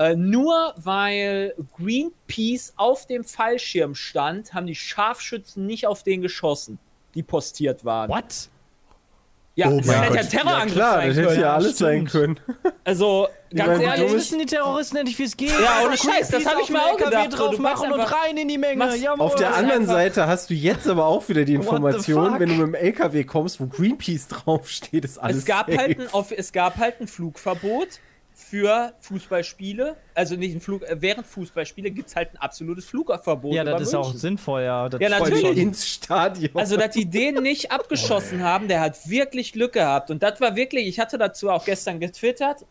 Äh, 0.01 0.17
nur 0.17 0.73
weil 0.79 1.55
Greenpeace 1.77 2.73
auf 2.77 3.07
dem 3.07 3.23
Fallschirm 3.23 3.95
stand, 3.95 4.55
haben 4.55 4.67
die 4.67 4.75
Scharfschützen 4.75 5.67
nicht 5.67 5.87
auf 5.87 6.03
den 6.03 6.23
geschossen, 6.23 6.79
die 7.15 7.23
postiert 7.23 7.85
waren. 7.85 8.09
What? 8.09 8.49
Ja, 9.57 9.69
Oh 9.69 9.77
das 9.79 9.87
mein 9.89 10.03
hätte 10.05 10.17
ja 10.17 10.23
Terrorangriff 10.23 10.73
Klar, 10.75 10.93
sein 10.95 11.09
das 11.09 11.17
hätte 11.19 11.27
können. 11.29 11.41
ja 11.41 11.55
alles 11.55 11.77
sein 11.79 12.07
können. 12.07 12.41
Also, 12.85 13.29
ganz 13.55 13.69
meine, 13.69 13.83
Jetzt 13.83 13.83
du 13.99 14.01
ehrlich, 14.03 14.13
wissen 14.15 14.39
die 14.39 14.47
Terroristen 14.47 14.97
endlich, 14.97 15.19
wie 15.19 15.25
es 15.25 15.37
geht. 15.37 15.51
Ja, 15.51 15.83
ohne 15.85 15.99
Scheiß, 15.99 16.29
das 16.31 16.47
hab 16.47 16.61
ich 16.63 16.71
mir 16.71 16.81
auch 16.81 16.93
LKW 16.99 17.05
gedacht. 17.11 17.39
drauf 17.39 17.57
Du 17.57 17.61
machst 17.61 17.83
machen 17.83 17.93
und 17.93 18.01
rein 18.01 18.37
in 18.39 18.49
die 18.49 18.57
Menge. 18.57 18.77
machst- 18.77 19.03
Jawohl. 19.03 19.21
Auf 19.21 19.35
der 19.35 19.55
anderen 19.55 19.87
Seite 19.87 20.27
hast 20.29 20.49
du 20.49 20.55
jetzt 20.55 20.89
aber 20.89 21.05
auch 21.05 21.29
wieder 21.29 21.45
die 21.45 21.55
Information, 21.55 22.39
wenn 22.39 22.49
du 22.49 22.55
mit 22.55 22.67
dem 22.69 22.75
LKW 22.75 23.25
kommst, 23.25 23.61
wo 23.61 23.67
Greenpeace 23.67 24.29
draufsteht, 24.29 25.05
ist 25.05 25.19
alles 25.19 25.39
es 25.39 25.45
gab, 25.45 25.67
safe. 25.67 25.79
halt 25.79 26.01
ein, 26.01 26.09
auf, 26.15 26.33
es 26.33 26.53
gab 26.53 26.79
halt 26.79 27.01
ein 27.01 27.09
Flugverbot 27.09 27.89
für 28.41 28.93
Fußballspiele. 29.01 29.97
Also 30.15 30.37
nicht 30.37 30.55
ein 30.55 30.61
Flug, 30.61 30.83
äh, 30.83 30.97
während 31.01 31.27
Fußballspiele 31.27 31.91
gibt 31.91 32.09
es 32.09 32.17
halt 32.17 32.33
ein 32.35 32.37
absolutes 32.39 32.85
Flugverbot. 32.87 33.55
Ja, 33.55 33.65
das 33.65 33.83
ist 33.83 33.95
auch 33.95 34.05
München. 34.05 34.21
sinnvoll, 34.21 34.63
ja. 34.63 34.89
Das 34.89 35.01
Ja, 35.01 35.09
natürlich. 35.09 35.57
ins 35.57 35.87
Stadion. 35.87 36.51
Also, 36.55 36.77
dass 36.77 36.91
die 36.91 37.05
den 37.05 37.43
nicht 37.43 37.71
abgeschossen 37.71 38.43
haben, 38.43 38.69
der 38.69 38.81
hat 38.81 39.09
wirklich 39.09 39.53
Glück 39.53 39.73
gehabt. 39.73 40.11
Und 40.11 40.23
das 40.23 40.41
war 40.41 40.57
wirklich, 40.57 40.87
ich 40.89 40.99
hatte 40.99 41.19
dazu 41.19 41.51
auch 41.51 41.65
gestern 41.65 42.01
getwittert. 42.01 42.65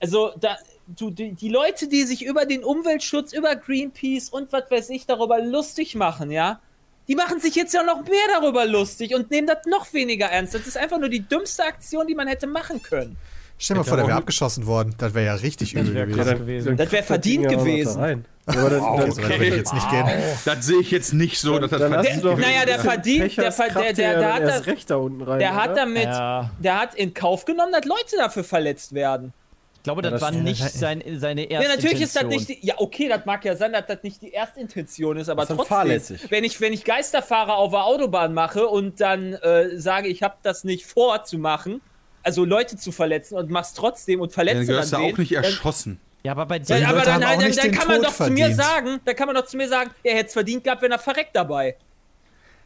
Also, 0.00 0.32
da, 0.40 0.56
du, 0.86 1.10
die, 1.10 1.32
die 1.32 1.48
Leute, 1.48 1.88
die 1.88 2.04
sich 2.04 2.24
über 2.24 2.46
den 2.46 2.64
Umweltschutz, 2.64 3.32
über 3.32 3.56
Greenpeace 3.56 4.28
und 4.28 4.52
was 4.52 4.70
weiß 4.70 4.90
ich 4.90 5.06
darüber 5.06 5.40
lustig 5.40 5.94
machen, 5.94 6.30
ja, 6.30 6.60
die 7.08 7.14
machen 7.14 7.40
sich 7.40 7.54
jetzt 7.54 7.72
ja 7.72 7.82
noch 7.82 8.04
mehr 8.04 8.40
darüber 8.40 8.66
lustig 8.66 9.14
und 9.14 9.30
nehmen 9.30 9.46
das 9.46 9.64
noch 9.66 9.92
weniger 9.94 10.26
ernst. 10.26 10.54
Das 10.54 10.66
ist 10.66 10.76
einfach 10.76 10.98
nur 10.98 11.08
die 11.08 11.26
dümmste 11.26 11.64
Aktion, 11.64 12.06
die 12.06 12.14
man 12.14 12.28
hätte 12.28 12.46
machen 12.46 12.82
können. 12.82 13.16
Stell 13.60 13.74
dir 13.74 13.80
mal 13.80 13.84
vor, 13.84 13.96
der 13.96 14.06
wäre 14.06 14.16
abgeschossen 14.18 14.66
worden. 14.66 14.94
Das 14.98 15.14
wäre 15.14 15.26
ja 15.26 15.34
richtig 15.34 15.74
übel 15.74 15.92
wär 15.94 16.06
gewesen. 16.06 16.24
krass. 16.24 16.38
gewesen. 16.38 16.76
Das 16.76 16.92
wäre 16.92 17.02
verdient 17.02 17.44
ja 17.44 17.58
gewesen. 17.58 18.00
da. 18.46 18.52
Aber 18.60 18.70
dann, 18.70 18.80
dann, 18.80 19.08
weit 19.08 19.16
würde 19.18 19.44
ich 19.46 19.56
jetzt 19.56 19.74
nicht 19.74 19.90
gehen. 19.90 20.06
Das 20.46 20.64
sehe 20.64 20.80
ich 20.80 20.90
jetzt 20.90 21.12
nicht 21.12 21.38
so, 21.40 21.58
dass 21.58 21.70
das 21.70 21.80
dann 21.80 21.92
verdient 21.92 22.24
doch, 22.24 22.38
Naja, 22.38 22.64
der 22.64 22.78
verdient- 22.80 23.36
der 23.36 23.50
der- 23.50 23.74
der- 23.74 23.84
ja 23.84 23.92
der 23.92 24.20
dann 24.20 24.32
hat 24.32 24.42
da- 24.66 24.70
recht 24.70 24.88
da 24.90 24.96
unten 24.96 25.22
rein. 25.22 25.38
Der 25.40 25.54
hat 25.54 25.76
damit, 25.76 26.04
Ja. 26.04 26.50
der 26.58 26.80
hat 26.80 26.94
in 26.94 27.12
Kauf 27.12 27.44
genommen, 27.44 27.72
dass 27.72 27.84
Leute 27.84 28.16
dafür 28.16 28.44
verletzt 28.44 28.94
werden. 28.94 29.34
Ich 29.76 29.82
glaube, 29.82 30.02
das, 30.02 30.12
das- 30.12 30.22
war 30.22 30.32
ja, 30.32 30.38
nicht 30.40 30.62
das- 30.62 30.74
sein, 30.74 31.02
seine 31.18 31.42
Ja, 31.50 31.60
erste 31.60 31.76
natürlich 31.76 32.00
ist 32.00 32.16
das 32.16 32.22
Intention. 32.22 32.46
nicht 32.48 32.62
die, 32.62 32.66
Ja, 32.66 32.74
okay, 32.78 33.08
das 33.08 33.26
mag 33.26 33.44
ja 33.44 33.54
sein, 33.56 33.72
dass 33.72 33.86
das 33.86 33.98
nicht 34.02 34.22
die 34.22 34.30
erste 34.30 34.60
Intention 34.60 35.16
ist, 35.18 35.28
aber 35.28 35.42
Das 35.42 35.44
ist 35.44 35.48
dann 35.50 35.56
trotzdem. 35.58 35.76
fahrlässig. 35.76 36.30
Wenn 36.30 36.44
ich, 36.44 36.60
wenn 36.60 36.72
ich 36.72 36.84
Geisterfahrer 36.84 37.56
auf 37.56 37.70
der 37.72 37.84
Autobahn 37.84 38.32
mache 38.34 38.66
und 38.66 39.00
dann 39.00 39.34
äh, 39.34 39.78
sage, 39.78 40.08
ich 40.08 40.22
habe 40.22 40.36
das 40.42 40.64
nicht 40.64 40.86
vor 40.86 41.24
zu 41.24 41.38
machen, 41.38 41.80
also 42.28 42.44
Leute 42.44 42.76
zu 42.76 42.92
verletzen 42.92 43.38
und 43.38 43.48
mach's 43.48 43.72
trotzdem 43.72 44.20
und 44.20 44.30
Dann 44.30 44.34
verletze 44.34 44.58
dann, 44.58 44.66
gehörst 44.66 44.92
du 44.92 44.98
wen, 44.98 45.14
auch 45.14 45.18
nicht 45.18 45.34
dann, 45.34 45.44
erschossen. 45.44 46.00
Ja, 46.22 46.32
aber 46.32 46.44
bei 46.44 46.58
ja, 46.58 46.76
dir. 46.76 46.88
aber 46.88 47.00
dann, 47.00 47.24
auch 47.24 47.38
dann, 47.38 47.52
dann 47.52 47.70
kann 47.72 47.88
man 47.88 48.02
doch 48.02 48.14
zu 48.14 48.30
mir 48.30 48.46
verdient. 48.48 48.56
sagen, 48.60 49.00
dann 49.02 49.16
kann 49.16 49.26
man 49.26 49.36
doch 49.36 49.46
zu 49.46 49.56
mir 49.56 49.68
sagen, 49.68 49.90
er 50.02 50.16
hätte 50.16 50.26
es 50.26 50.32
verdient 50.34 50.62
gehabt, 50.62 50.82
wenn 50.82 50.92
er 50.92 50.98
verreckt 50.98 51.34
dabei. 51.34 51.76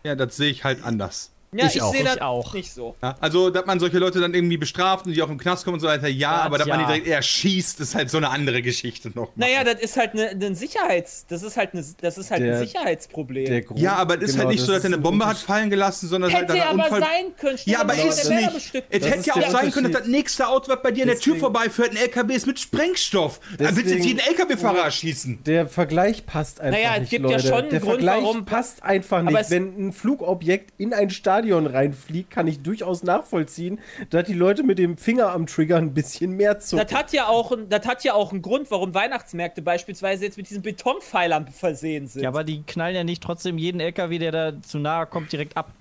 Ja, 0.03 0.17
das 0.17 0.37
sehe 0.37 0.51
ich 0.51 0.65
halt 0.65 0.83
anders. 0.83 1.31
Ja, 1.55 1.67
Ich 1.67 1.77
ich, 1.77 1.83
auch. 1.83 1.93
sehe 1.93 2.03
das 2.03 2.19
auch. 2.23 2.55
nicht 2.55 2.73
so. 2.73 2.95
Ja, 3.03 3.15
also, 3.21 3.51
dass 3.51 3.67
man 3.67 3.79
solche 3.79 3.99
Leute 3.99 4.21
dann 4.21 4.33
irgendwie 4.33 4.57
bestraft 4.57 5.05
und 5.05 5.13
die 5.13 5.21
auch 5.21 5.29
im 5.29 5.37
Knast 5.37 5.65
kommen 5.65 5.75
und 5.75 5.81
so 5.81 5.87
weiter, 5.87 6.09
ja, 6.09 6.37
Das 6.37 6.47
aber 6.47 6.57
dass 6.59 6.67
man 6.67 6.79
die 6.79 6.83
ja. 6.85 6.89
direkt 6.89 7.07
erschießt, 7.09 7.79
ist 7.81 7.95
halt 7.95 8.09
so 8.09 8.17
eine 8.17 8.31
andere 8.31 8.63
Geschichte 8.63 9.09
noch. 9.11 9.37
mal. 9.37 9.47
Naja, 9.47 9.63
das 9.63 9.75
ist 9.83 9.99
halt 9.99 10.13
eine, 10.13 10.31
ein 10.31 10.55
Sicherheits, 10.55 11.27
das 11.29 11.43
ist 11.43 11.59
halt, 11.59 11.75
eine, 11.75 11.85
das 12.01 12.17
ist 12.17 12.31
halt 12.31 12.43
Der- 12.43 12.55
ein 12.59 12.67
Sicherheitsproblem. 12.67 13.45
Der 13.45 13.61
Grund- 13.61 13.79
ja, 13.81 13.97
aber 13.97 14.17
es 14.17 14.23
ist 14.23 14.31
genau, 14.33 14.45
halt 14.47 14.55
nicht 14.55 14.65
so, 14.65 14.73
dass 14.73 14.83
er 14.83 14.87
eine 14.87 14.97
ein 14.97 15.03
Bombe 15.03 15.27
hat 15.27 15.37
fallen 15.37 15.69
gelassen, 15.69 16.09
sondern 16.09 16.33
halt 16.33 16.45
Hätte 16.45 16.55
dass 16.55 16.65
er 16.65 16.71
aber 16.71 16.85
Unfall. 16.85 17.01
sein 17.01 17.37
können. 17.39 17.59
Ja, 17.67 17.81
aber 17.83 17.95
ist 17.97 18.31
nicht. 18.31 18.85
Es 18.89 19.05
hätte 19.07 19.27
ja 19.29 19.35
auch 19.35 19.51
sein 19.51 19.71
können, 19.73 19.93
dass 19.93 20.01
das 20.03 20.11
nächste 20.11 20.49
Auto, 20.49 20.73
was 20.73 20.81
bei 20.83 20.91
dir 20.91 21.03
in 21.03 21.09
der 21.09 21.17
Tür 21.19 21.35
Deswegen- 21.35 21.41
vorbeiführt, 21.41 21.91
ein 21.91 21.97
LKW 21.99 22.35
ist 22.35 22.47
mit 22.47 22.61
Sprengstoff. 22.61 23.41
Dann 23.59 23.77
willst 23.77 23.77
du 23.77 23.81
jetzt 23.81 23.89
Deswegen- 23.91 24.05
jeden 24.05 24.21
LKW-Fahrer 24.21 24.85
erschießen. 24.85 25.45
Der 25.45 25.67
Vergleich 25.67 26.25
passt 26.25 26.63
einfach 26.63 26.79
Naja, 26.79 26.93
es 26.95 27.01
nicht, 27.01 27.11
gibt 27.11 27.25
ja 27.27 27.37
Leute. 27.37 27.47
schon 27.49 27.57
einen 27.59 27.69
Der 27.71 27.81
Grund, 27.81 27.93
Vergleich 27.93 28.23
warum- 28.23 28.45
passt 28.47 28.83
einfach 28.83 29.21
nicht. 29.23 29.51
Wenn 29.51 29.89
ein 29.89 29.93
Flugobjekt 29.93 30.73
in 30.79 30.95
ein 30.95 31.11
Stadion 31.11 31.42
reinfliegt, 31.67 32.31
kann 32.31 32.47
ich 32.47 32.63
durchaus 32.63 33.03
nachvollziehen, 33.03 33.81
dass 34.11 34.25
die 34.27 34.33
Leute 34.35 34.63
mit 34.63 34.79
dem 34.79 34.97
Finger 34.97 35.33
am 35.33 35.47
Trigger 35.47 35.77
ein 35.77 35.95
bisschen 35.95 36.33
mehr 36.33 36.59
zucken. 36.59 36.87
Das 36.87 36.97
hat 36.97 37.13
ja 37.13 37.27
auch, 37.29 37.57
das 37.69 37.87
hat 37.87 38.05
ja 38.05 38.15
auch 38.15 38.33
einen 38.33 38.43
Grund, 38.43 38.71
warum 38.71 38.95
Weihnachtsmärkte 38.95 39.63
beispielsweise 39.63 40.25
jetzt 40.25 40.37
mit 40.37 40.49
diesen 40.49 40.63
Betonpfeilern 40.63 41.49
versehen 41.49 42.07
sind. 42.07 42.23
Ja, 42.23 42.29
aber 42.29 42.45
die 42.45 42.63
knallen 42.63 42.95
ja 42.95 43.05
nicht 43.05 43.23
trotzdem 43.23 43.59
jeden 43.59 43.81
LKW, 43.81 44.19
der 44.19 44.33
da 44.33 44.63
zu 44.63 44.79
nahe 44.79 45.07
kommt, 45.07 45.33
direkt 45.33 45.57
ab. 45.57 45.73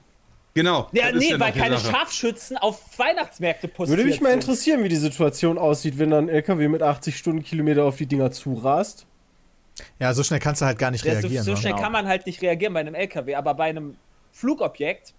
Genau. 0.53 0.89
ja, 0.91 1.11
das 1.11 1.19
nee, 1.21 1.29
ja 1.31 1.39
weil 1.39 1.53
keine 1.53 1.77
Sache. 1.77 1.91
Scharfschützen 1.93 2.57
auf 2.57 2.81
Weihnachtsmärkte 2.99 3.69
postiert 3.69 3.97
Würde 3.97 4.09
mich 4.09 4.19
mal 4.19 4.33
interessieren, 4.33 4.83
wie 4.83 4.89
die 4.89 4.97
Situation 4.97 5.57
aussieht, 5.57 5.97
wenn 5.97 6.09
dann 6.09 6.25
ein 6.25 6.29
LKW 6.29 6.67
mit 6.67 6.83
80 6.83 7.15
Stundenkilometer 7.15 7.85
auf 7.85 7.95
die 7.95 8.05
Dinger 8.05 8.31
zurast. 8.31 9.05
Ja, 9.99 10.13
so 10.13 10.23
schnell 10.23 10.39
kannst 10.41 10.61
du 10.61 10.65
halt 10.65 10.77
gar 10.77 10.91
nicht 10.91 11.05
Ja, 11.05 11.13
so, 11.13 11.19
reagieren. 11.21 11.45
so 11.45 11.51
ne? 11.51 11.57
schnell 11.57 11.71
Genau. 11.71 11.83
kann 11.83 11.91
man 11.93 12.05
halt 12.07 12.25
nicht 12.25 12.41
reagieren 12.41 12.73
bei 12.73 12.81
einem 12.81 12.95
LKW, 12.95 13.35
aber 13.35 13.53
bei 13.53 13.69
einem 13.69 13.95
Flugobjekt. 14.33 15.13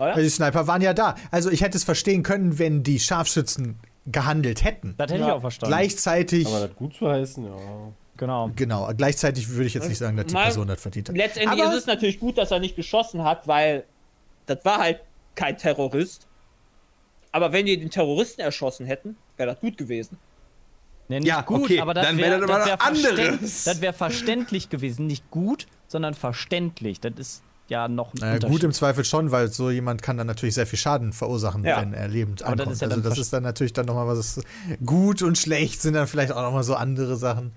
Oder? 0.00 0.16
Weil 0.16 0.22
die 0.24 0.28
Sniper 0.30 0.66
waren 0.66 0.82
ja 0.82 0.94
da. 0.94 1.14
Also 1.30 1.50
ich 1.50 1.60
hätte 1.60 1.76
es 1.76 1.84
verstehen 1.84 2.22
können, 2.22 2.58
wenn 2.58 2.82
die 2.82 2.98
Scharfschützen 2.98 3.78
gehandelt 4.06 4.64
hätten. 4.64 4.94
Das 4.98 5.10
hätte 5.10 5.20
Ja. 5.20 5.28
ich 5.28 5.32
auch 5.34 5.40
verstanden. 5.42 5.70
Gleichzeitig, 5.72 6.46
Aber 6.46 6.66
das 6.66 6.74
gut 6.76 6.94
zu 6.94 7.08
heißen, 7.08 7.44
ja. 7.44 7.52
Genau. 8.16 8.50
genau, 8.54 8.90
gleichzeitig 8.96 9.48
würde 9.50 9.64
ich 9.66 9.74
jetzt 9.74 9.88
nicht 9.88 9.96
sagen, 9.98 10.16
dass 10.16 10.26
die 10.26 10.34
Mal- 10.34 10.44
Person 10.44 10.68
das 10.68 10.80
verdient 10.80 11.08
hat. 11.08 11.16
Letztendlich 11.16 11.62
Aber- 11.64 11.72
ist 11.72 11.78
es 11.80 11.86
natürlich 11.86 12.18
gut, 12.20 12.36
dass 12.36 12.50
er 12.50 12.58
nicht 12.60 12.76
geschossen 12.76 13.24
hat, 13.24 13.46
weil 13.48 13.84
das 14.46 14.64
war 14.64 14.78
halt 14.78 15.00
kein 15.34 15.56
Terrorist. 15.56 16.26
Aber 17.32 17.52
wenn 17.52 17.64
die 17.66 17.78
den 17.78 17.90
Terroristen 17.90 18.40
erschossen 18.42 18.84
hätten, 18.86 19.16
wäre 19.36 19.50
das 19.52 19.60
gut 19.60 19.78
gewesen. 19.78 20.18
Nee, 21.08 21.20
nicht 21.20 21.28
Ja, 21.28 21.40
gut, 21.42 21.62
okay, 21.64 21.80
aber 21.80 21.94
das 21.94 22.06
dann 22.06 22.18
wäre 22.18 22.40
wär 22.40 22.46
das 22.46 22.50
aber 22.50 22.66
wär 22.66 22.82
anderes. 22.82 23.64
das 23.64 23.80
wär 23.80 23.92
verständlich 23.92 24.68
gewesen. 24.68 25.06
Nicht 25.06 25.30
gut, 25.30 25.66
sondern 25.88 26.14
verständlich. 26.14 27.00
Das 27.00 27.12
ist 27.16 27.42
ja 27.70 27.88
noch 27.88 28.12
ein 28.14 28.22
Unterschied. 28.34 28.48
gut 28.50 28.64
im 28.64 28.72
Zweifel 28.72 29.04
schon, 29.04 29.30
weil 29.32 29.48
so 29.50 29.70
jemand 29.70 30.02
kann 30.02 30.16
dann 30.18 30.26
natürlich 30.26 30.54
sehr 30.54 30.66
viel 30.66 30.78
Schaden 30.78 31.12
verursachen, 31.12 31.64
Ja. 31.64 31.80
wenn 31.80 31.94
er 31.94 32.08
lebend 32.08 32.42
Aber 32.42 32.56
das 32.56 32.60
ankommt. 32.66 32.74
ist 32.74 32.80
ja 32.82 32.86
also 32.88 33.00
dann 33.00 33.10
das 33.10 33.18
ist 33.18 33.32
dann 33.32 33.42
natürlich 33.42 33.72
dann 33.72 33.86
nochmal 33.86 34.06
was. 34.08 34.40
Gut 34.84 35.22
und 35.22 35.38
schlecht 35.38 35.80
sind 35.80 35.94
dann 35.94 36.06
vielleicht 36.06 36.32
auch 36.32 36.42
nochmal 36.42 36.64
so 36.64 36.74
andere 36.74 37.16
Sachen, 37.16 37.52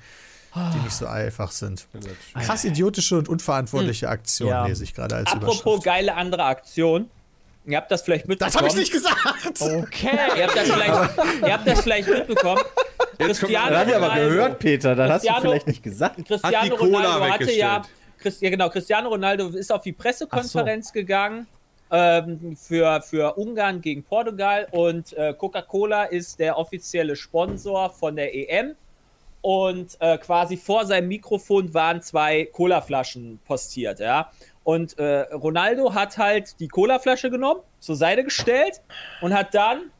die 0.55 0.77
nicht 0.79 0.93
so 0.93 1.07
einfach 1.07 1.51
sind. 1.51 1.87
Krass 2.39 2.63
idiotische 2.63 3.17
und 3.17 3.27
unverantwortliche 3.27 4.07
Aktion 4.07 4.49
Ja. 4.49 4.65
lese 4.67 4.83
ich 4.83 4.93
gerade 4.93 5.15
als 5.15 5.31
Apropos 5.31 5.61
Überschrift. 5.61 5.83
geile 5.83 6.15
andere 6.15 6.43
Aktion. 6.45 7.09
Ihr 7.65 7.77
habt 7.77 7.89
das 7.91 8.01
vielleicht 8.01 8.27
mitbekommen. 8.27 8.51
Das 8.53 8.59
habe 8.61 8.67
ich 8.67 8.75
nicht 8.75 8.91
gesagt! 8.91 9.61
Okay. 9.61 10.09
Ihr 10.37 10.43
habt 10.47 10.55
das 10.57 10.69
vielleicht, 10.69 11.43
ihr 11.47 11.53
habt 11.53 11.65
das 11.67 11.81
vielleicht 11.81 12.09
mitbekommen. 12.09 12.61
Cristiano 13.17 13.69
Das 13.69 13.79
hat 13.79 13.87
ich 13.87 13.95
aber 13.95 14.15
gehört, 14.15 14.59
Peter. 14.59 14.95
Das 14.95 15.09
hast 15.11 15.23
du 15.23 15.27
Cristiano- 15.29 15.41
vielleicht 15.41 15.67
nicht 15.67 15.83
gesagt. 15.83 16.17
Hat 16.17 16.27
Cristiano 16.27 16.63
die 16.65 16.69
Cola 16.71 17.13
Ronaldo 17.15 17.33
hatte 17.33 17.51
ja, 17.53 17.75
weggestellt. 17.77 18.02
Christ, 18.23 18.41
ja 18.41 18.49
genau, 18.49 18.69
Cristiano 18.69 19.09
Ronaldo 19.09 19.49
ist 19.49 19.71
auf 19.71 19.81
die 19.81 19.91
Pressekonferenz 19.91 20.91
gegangen 20.91 21.45
ähm, 21.91 22.55
für, 22.55 23.01
für 23.01 23.37
Ungarn 23.37 23.81
gegen 23.81 24.03
Portugal 24.03 24.67
und 24.71 25.13
äh, 25.13 25.33
Coca-Cola 25.33 26.05
ist 26.05 26.39
der 26.39 26.57
offizielle 26.57 27.15
Sponsor 27.15 27.89
von 27.89 28.15
der 28.15 28.33
EM 28.33 28.75
und 29.41 29.97
äh, 29.99 30.17
quasi 30.17 30.55
vor 30.55 30.85
seinem 30.85 31.09
Mikrofon 31.09 31.73
waren 31.73 32.01
zwei 32.01 32.45
Colaflaschen 32.45 33.39
postiert, 33.45 33.99
ja. 33.99 34.31
Und 34.63 34.97
äh, 34.97 35.23
Ronaldo 35.33 35.93
hat 35.93 36.17
halt 36.17 36.57
die 36.61 36.69
Colaflasche 36.69 37.29
genommen, 37.29 37.59
zur 37.79 37.97
Seite 37.97 38.23
gestellt 38.23 38.81
und 39.21 39.33
hat 39.33 39.53
dann, 39.53 39.91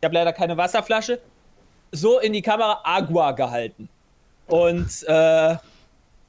ich 0.00 0.04
habe 0.04 0.14
leider 0.14 0.34
keine 0.34 0.58
Wasserflasche, 0.58 1.18
so 1.90 2.18
in 2.20 2.34
die 2.34 2.42
Kamera 2.42 2.82
Agua 2.84 3.32
gehalten. 3.32 3.88
Und 4.46 5.04
äh, 5.06 5.56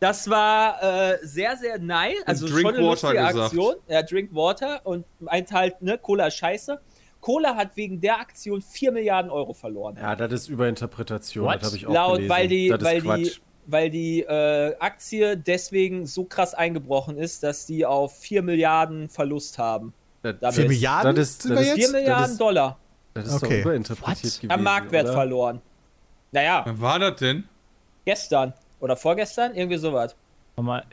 das 0.01 0.27
war 0.29 0.81
äh, 0.83 1.19
sehr, 1.21 1.55
sehr 1.55 1.77
nice. 1.79 2.15
Also 2.25 2.47
Drink 2.47 2.61
schon 2.61 2.75
eine 2.75 2.77
Water 2.87 2.89
lustige 2.89 3.13
gesagt. 3.13 3.37
Aktion. 3.39 3.75
Ja, 3.87 4.01
Drink 4.01 4.33
Water 4.35 4.81
und 4.83 5.05
meint 5.19 5.51
halt, 5.53 5.79
ne, 5.81 5.97
Cola 5.99 6.27
ist 6.27 6.35
scheiße. 6.37 6.81
Cola 7.21 7.55
hat 7.55 7.77
wegen 7.77 8.01
der 8.01 8.19
Aktion 8.19 8.63
4 8.63 8.91
Milliarden 8.93 9.29
Euro 9.29 9.53
verloren. 9.53 9.95
Ja, 10.01 10.15
das 10.15 10.33
ist 10.33 10.47
Überinterpretation, 10.49 11.45
What? 11.45 11.57
das 11.57 11.67
habe 11.67 11.77
ich 11.77 11.85
auch 11.85 11.93
Laut, 11.93 12.15
gelesen. 12.15 12.29
weil 12.31 12.47
die, 12.47 12.67
das 12.69 12.79
ist 12.79 12.85
weil 12.85 13.01
Quatsch. 13.01 13.19
die, 13.19 13.31
weil 13.67 13.89
die 13.91 14.21
äh, 14.23 14.75
Aktie 14.79 15.37
deswegen 15.37 16.07
so 16.07 16.23
krass 16.25 16.55
eingebrochen 16.55 17.17
ist, 17.19 17.43
dass 17.43 17.67
die 17.67 17.85
auf 17.85 18.17
4 18.17 18.41
Milliarden 18.41 19.07
Verlust 19.07 19.59
haben. 19.59 19.93
Das- 20.23 20.35
Damit- 20.39 20.55
4 20.55 20.67
Milliarden 20.67 21.15
Das 21.15 21.29
ist- 21.29 21.41
sind 21.43 21.51
das 21.55 21.59
wir 21.63 21.67
ist- 21.67 21.73
4 21.75 21.83
jetzt? 21.83 21.91
Milliarden 21.93 22.31
ist- 22.31 22.41
Dollar 22.41 22.79
Das 23.13 23.27
ist 23.27 23.33
Okay. 23.43 23.57
doch 23.61 23.65
überinterpretiert 23.69 24.33
gewesen. 24.37 24.51
am 24.51 24.63
Marktwert 24.63 25.03
oder? 25.05 25.13
verloren. 25.13 25.61
Naja, 26.31 26.63
Wann 26.65 26.81
war 26.81 26.97
das 26.97 27.19
denn? 27.19 27.43
gestern 28.03 28.53
oder 28.81 28.95
vorgestern, 28.97 29.55
irgendwie 29.55 29.77
sowas. 29.77 30.15
Warte 30.55 30.65
mal, 30.65 30.85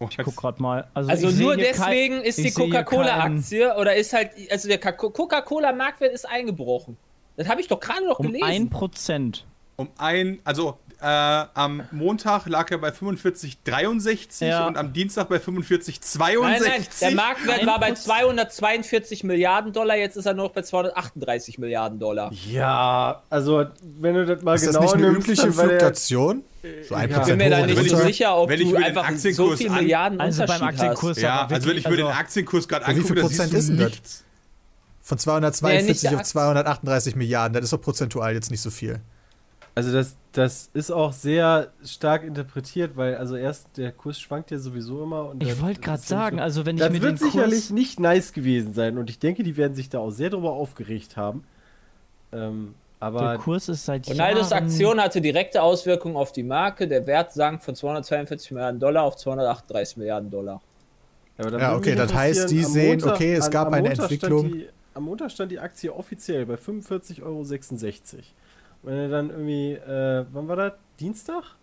Oh, 0.00 0.08
ich 0.10 0.18
guck 0.18 0.34
grad 0.36 0.58
mal. 0.60 0.88
Also, 0.92 1.08
Also 1.10 1.26
nur 1.30 1.54
hier 1.54 1.70
kein- 1.72 1.76
deswegen 1.78 2.20
ist 2.22 2.38
die 2.38 2.50
Coca-Cola-Aktie 2.50 3.76
oder 3.76 3.94
ist 3.94 4.12
halt, 4.12 4.30
also 4.50 4.68
der 4.68 4.78
Coca-Cola-Marktwert 4.78 6.12
ist 6.12 6.28
eingebrochen. 6.28 6.96
Das 7.36 7.48
habe 7.48 7.60
ich 7.60 7.68
doch 7.68 7.78
gerade 7.80 8.06
noch 8.06 8.18
Um 8.18 8.26
gelesen. 8.26 8.44
1%. 8.44 9.44
Um 9.76 9.88
ein, 9.96 10.40
also 10.44 10.78
äh, 11.04 11.46
am 11.54 11.82
Montag 11.92 12.46
lag 12.46 12.70
er 12.70 12.78
bei 12.78 12.88
45,63 12.90 14.46
Ja. 14.46 14.66
und 14.66 14.76
am 14.78 14.92
Dienstag 14.92 15.28
bei 15.28 15.36
45,62. 15.36 16.40
Nein, 16.40 16.60
nein, 16.62 16.86
der 17.00 17.10
Marktwert 17.14 17.66
war 17.66 17.78
bei 17.80 17.90
1%. 17.92 17.96
242 17.96 19.24
Milliarden 19.24 19.72
Dollar, 19.72 19.96
jetzt 19.96 20.16
ist 20.16 20.26
er 20.26 20.34
nur 20.34 20.46
noch 20.46 20.52
bei 20.52 20.62
238 20.62 21.58
Milliarden 21.58 21.98
Dollar. 21.98 22.32
Ja, 22.50 23.22
also 23.30 23.66
wenn 24.00 24.14
du 24.14 24.26
das 24.26 24.42
mal 24.42 24.54
Ist 24.54 24.66
das 24.66 24.72
genau 24.74 24.82
nicht 24.84 24.94
eine 24.94 25.12
nimmst, 25.12 25.28
übliche 25.28 25.52
Fluktuation? 25.52 26.42
So 26.88 26.94
ein 26.94 27.10
Ja. 27.10 27.20
Ich 27.20 27.26
bin 27.26 27.36
mir 27.36 27.50
da 27.50 27.66
nicht 27.66 27.90
so 27.90 27.96
sicher, 27.98 28.36
ob 28.36 28.48
wenn 28.48 28.60
ich 28.60 28.70
du 28.70 28.76
einfach 28.76 29.08
so 29.10 29.14
Aktienkurs 29.14 29.58
viel 29.58 29.68
an- 29.68 29.74
Milliarden 29.74 30.20
Also 30.20 30.46
beim 30.46 30.62
Aktienkurs 30.62 31.20
Ja, 31.20 31.34
aber 31.42 31.54
also 31.56 31.68
wenn 31.68 31.76
ich 31.76 31.86
mir 31.88 31.96
den 31.96 32.06
Aktienkurs 32.06 32.66
gerade 32.66 32.86
Wie 32.86 32.92
viel 32.92 33.00
angucke, 33.02 33.14
dann 33.20 33.28
Prozent 33.28 33.50
siehst 33.50 33.60
ist 33.60 33.68
du 33.68 33.72
denn 33.74 33.82
das? 33.82 33.90
nichts. 33.90 34.24
Von 35.02 35.16
Nee, 35.16 35.22
242 35.22 35.86
nicht 35.88 36.02
der 36.04 36.16
auf 36.18 36.22
238 36.22 37.14
Milliarden, 37.16 37.52
das 37.52 37.64
ist 37.64 37.72
doch 37.74 37.80
prozentual 37.82 38.32
jetzt 38.32 38.50
nicht 38.50 38.62
so 38.62 38.70
viel. 38.70 39.00
Also 39.76 39.92
das, 39.92 40.16
das 40.32 40.70
ist 40.72 40.92
auch 40.92 41.12
sehr 41.12 41.72
stark 41.84 42.22
interpretiert, 42.22 42.96
weil 42.96 43.16
also 43.16 43.34
erst 43.34 43.76
der 43.76 43.90
Kurs 43.90 44.20
schwankt 44.20 44.52
ja 44.52 44.58
sowieso 44.58 45.02
immer. 45.02 45.28
Und 45.30 45.42
Ich 45.42 45.48
dann- 45.48 45.62
wollte 45.62 45.80
gerade 45.80 46.00
sagen, 46.02 46.36
so- 46.36 46.42
also 46.44 46.66
wenn 46.66 46.76
ich 46.76 46.82
das 46.82 46.92
mir 46.92 47.02
wird 47.02 47.12
den 47.20 47.26
sicherlich 47.30 47.58
Kurs... 47.66 47.70
nicht 47.70 47.98
nice 48.00 48.32
gewesen 48.32 48.72
sein 48.72 48.98
und 48.98 49.10
ich 49.10 49.18
denke, 49.18 49.42
die 49.42 49.56
werden 49.56 49.74
sich 49.74 49.88
da 49.88 49.98
auch 49.98 50.10
sehr 50.10 50.30
drüber 50.30 50.52
aufgeregt 50.52 51.16
haben. 51.16 51.42
Ähm, 52.32 52.74
Der 53.00 53.06
aber 53.08 53.36
Kurs 53.38 53.68
ist 53.68 53.84
seit 53.84 54.08
Ronaldos 54.08 54.50
Jahren... 54.50 54.64
Aktion 54.64 55.00
hatte 55.00 55.20
direkte 55.20 55.60
Auswirkungen 55.60 56.16
auf 56.16 56.30
die 56.30 56.44
Marke. 56.44 56.86
Der 56.86 57.04
Wert 57.08 57.32
sank 57.32 57.60
von 57.62 57.74
242 57.74 58.52
Milliarden 58.52 58.78
Dollar 58.80 59.02
auf 59.02 59.16
238 59.16 59.96
Milliarden 59.96 60.30
Dollar. 60.30 60.62
Ja, 61.36 61.44
würde 61.50 61.72
okay, 61.74 61.96
das 61.96 62.14
heißt, 62.14 62.48
die 62.48 62.62
sehen, 62.62 63.00
Montag- 63.00 63.14
okay, 63.16 63.34
es 63.34 63.46
an- 63.46 63.50
gab 63.50 63.66
am 63.66 63.74
eine 63.74 63.88
Montag 63.88 64.04
Entwicklung. 64.04 64.52
Die, 64.52 64.68
am 64.94 65.02
Montag 65.02 65.32
stand 65.32 65.50
die 65.50 65.58
Aktie 65.58 65.92
offiziell 65.92 66.46
bei 66.46 66.54
45,66 66.54 67.22
Euro. 67.24 67.44
Wenn 68.84 68.98
er 68.98 69.08
dann 69.08 69.30
irgendwie, 69.30 69.72
äh, 69.72 70.26
wann 70.32 70.48
war 70.48 70.56
das? 70.56 70.72
Dienstag? 71.00 71.56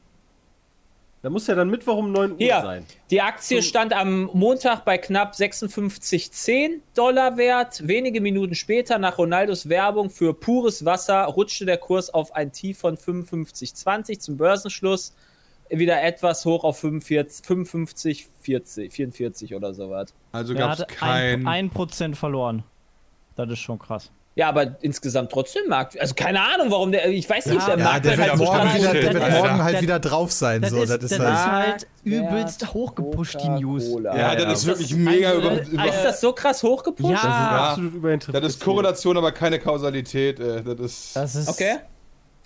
Da 1.22 1.30
muss 1.30 1.46
ja 1.46 1.54
dann 1.54 1.70
Mittwoch 1.70 1.98
um 1.98 2.12
9 2.12 2.32
Uhr 2.32 2.38
Hier, 2.40 2.62
sein. 2.62 2.86
die 3.12 3.22
Aktie 3.22 3.62
stand 3.62 3.94
am 3.94 4.24
Montag 4.34 4.84
bei 4.86 4.98
knapp 4.98 5.36
56,10 5.36 6.80
Dollar 6.96 7.38
wert. 7.38 7.88
Wenige 7.88 8.22
Minuten 8.22 8.56
später, 8.56 8.98
nach 8.98 9.20
Ronaldos 9.20 9.70
Werbung 9.70 10.10
für 10.10 10.34
pures 10.34 10.84
Wasser, 10.84 11.24
rutschte 11.26 11.66
der 11.66 11.78
Kurs 11.78 12.12
auf 12.12 12.34
ein 12.34 12.52
Tief 12.52 12.80
von 12.80 12.98
55,20 12.98 14.20
zum 14.20 14.38
Börsenschluss. 14.38 15.14
Wieder 15.70 16.02
etwas 16.02 16.44
hoch 16.44 16.64
auf 16.64 16.80
45, 16.80 17.46
55, 17.46 18.28
40, 18.42 18.92
44 18.92 19.56
oder 19.56 19.76
sowas. 19.76 20.14
Also 20.32 20.56
gab 20.56 20.80
es 20.80 20.88
kein. 20.88 21.46
ein, 21.46 21.70
1% 21.70 22.16
verloren. 22.16 22.64
Das 23.36 23.50
ist 23.50 23.60
schon 23.60 23.78
krass. 23.78 24.12
Ja, 24.34 24.48
aber 24.48 24.78
insgesamt 24.82 25.30
trotzdem 25.30 25.64
Markt. 25.68 26.00
Also 26.00 26.14
keine 26.16 26.40
Ahnung, 26.42 26.72
warum 26.72 26.92
der. 26.94 27.06
Ich 27.10 27.30
weiß 27.30 27.48
nicht, 27.48 27.60
Ja, 27.60 27.76
der 27.76 27.78
ja, 27.78 27.84
Markt 27.84 28.06
der 28.06 28.18
wird 28.18 28.20
wird 28.20 28.32
auf 28.32 28.40
morgen 28.40 28.74
wieder, 28.76 28.94
der 28.94 29.14
wird 29.14 29.32
morgen 29.32 29.64
halt 29.64 29.76
Das- 29.76 29.82
wieder 29.82 30.00
drauf 30.00 30.32
sein. 30.32 30.62
Das, 30.62 30.70
so, 30.72 30.82
ist, 30.82 30.90
das 30.90 31.00
das 31.00 31.12
ist 31.12 31.20
halt. 31.20 31.40
halt 31.48 31.88
übelst 32.06 32.74
hochgepusht, 32.74 33.38
die 33.44 33.50
News. 33.50 33.90
Ja, 34.04 34.34
das 34.36 34.60
ist 34.60 34.66
wirklich 34.68 34.96
mega 34.96 35.34
über. 35.34 35.50
Also, 35.50 35.72
über 35.72 35.86
Ist 35.86 36.04
das 36.06 36.22
so 36.22 36.32
krass 36.32 36.64
hochgepusht? 36.64 37.10
Ja, 37.10 37.16
Das 37.16 37.24
ist 37.24 37.28
Ja. 37.30 37.70
absolut 37.72 37.94
überinterpretiert. 37.94 38.44
das 38.46 38.54
ist 38.56 38.64
Korrelation, 38.64 39.18
aber 39.18 39.32
keine 39.34 39.60
Kausalität. 39.60 40.40
Äh, 40.40 40.64
das 40.64 40.80
ist. 40.80 41.16
Das 41.16 41.36
ist... 41.36 41.50
Okay. 41.50 41.76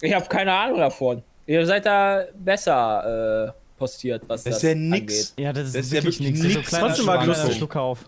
Ich 0.01 0.13
habe 0.13 0.25
keine 0.25 0.53
Ahnung 0.53 0.79
davon. 0.79 1.21
Ihr 1.45 1.65
seid 1.67 1.85
da 1.85 2.23
besser 2.33 3.45
äh, 3.49 3.51
postiert, 3.77 4.23
was 4.27 4.43
das, 4.43 4.55
Das 4.55 4.63
ist 4.63 4.69
ja 4.69 4.75
nix. 4.75 5.33
Ja, 5.37 5.53
das 5.53 5.67
ist, 5.67 5.75
Das 5.75 5.85
ist 5.85 5.93
ja 5.93 6.03
wirklich 6.03 6.19
wirklich 6.19 6.55
nichts. 6.57 6.71
Trotzdem 6.71 7.05
mal. 7.05 7.51
Schluck 7.51 7.75
auf. 7.75 7.99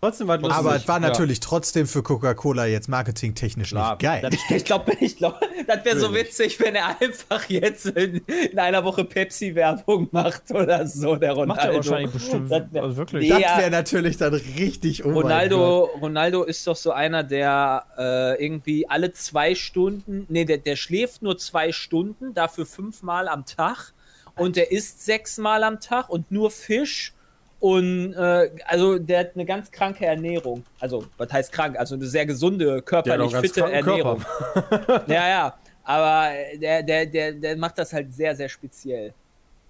Trotzdem 0.00 0.28
war 0.28 0.38
lustig. 0.38 0.56
Aber 0.56 0.76
es 0.76 0.88
war 0.88 1.00
Ja. 1.00 1.08
natürlich 1.08 1.40
trotzdem 1.40 1.86
für 1.86 2.02
Coca-Cola 2.02 2.64
jetzt 2.64 2.88
marketingtechnisch 2.88 3.68
Klar, 3.70 3.92
nicht 3.92 4.00
geil. 4.02 4.22
das- 4.22 4.40
Ich 4.48 4.64
glaube, 4.64 4.92
ich 5.00 5.16
glaub, 5.18 5.38
das 5.66 5.84
wäre 5.84 5.98
so 5.98 6.14
witzig, 6.14 6.58
wenn 6.58 6.74
er 6.74 6.98
einfach 7.00 7.44
jetzt 7.50 7.84
in, 7.86 8.16
in 8.50 8.58
einer 8.58 8.82
Woche 8.84 9.04
Pepsi-Werbung 9.04 10.08
macht 10.10 10.50
oder 10.52 10.86
so, 10.86 11.16
der 11.16 11.32
Ronaldo. 11.32 11.54
Macht 11.54 11.64
er 11.66 11.74
wahrscheinlich 11.74 12.12
bestimmt. 12.12 12.50
Das 12.50 12.72
wär- 12.72 12.82
Also 12.82 12.96
wirklich. 12.96 13.28
Das 13.28 13.40
Ja. 13.40 13.58
wäre 13.58 13.70
natürlich 13.70 14.16
dann 14.16 14.32
richtig 14.32 15.04
oh 15.04 15.10
Ronaldo. 15.12 15.90
Ronaldo 16.00 16.44
ist 16.44 16.66
doch 16.66 16.76
so 16.76 16.92
einer, 16.92 17.22
der 17.22 17.84
äh, 17.98 18.42
irgendwie 18.42 18.88
alle 18.88 19.12
zwei 19.12 19.54
Stunden, 19.54 20.24
nee, 20.30 20.46
der, 20.46 20.58
der 20.58 20.76
schläft 20.76 21.20
nur 21.20 21.36
zwei 21.36 21.72
Stunden, 21.72 22.32
dafür 22.32 22.64
fünfmal 22.64 23.28
am 23.28 23.44
Tag 23.44 23.92
und 24.36 24.56
der 24.56 24.72
isst 24.72 25.04
sechsmal 25.04 25.62
am 25.62 25.78
Tag 25.80 26.08
und 26.08 26.30
nur 26.30 26.50
Fisch 26.50 27.12
und 27.60 28.14
äh, 28.14 28.50
also 28.66 28.98
der 28.98 29.20
hat 29.20 29.30
eine 29.34 29.44
ganz 29.44 29.70
kranke 29.70 30.04
Ernährung. 30.06 30.64
Also, 30.80 31.04
was 31.18 31.32
heißt 31.32 31.52
krank? 31.52 31.78
Also 31.78 31.94
eine 31.94 32.06
sehr 32.06 32.26
gesunde, 32.26 32.82
körperlich 32.82 33.34
fitte 33.36 33.70
Ernährung. 33.70 34.22
Ja, 35.06 35.28
ja. 35.28 35.54
Aber 35.84 36.28
der, 36.60 36.82
der, 36.82 37.06
der, 37.06 37.32
der 37.32 37.56
macht 37.56 37.78
das 37.78 37.92
halt 37.92 38.12
sehr, 38.14 38.34
sehr 38.36 38.48
speziell. 38.48 39.12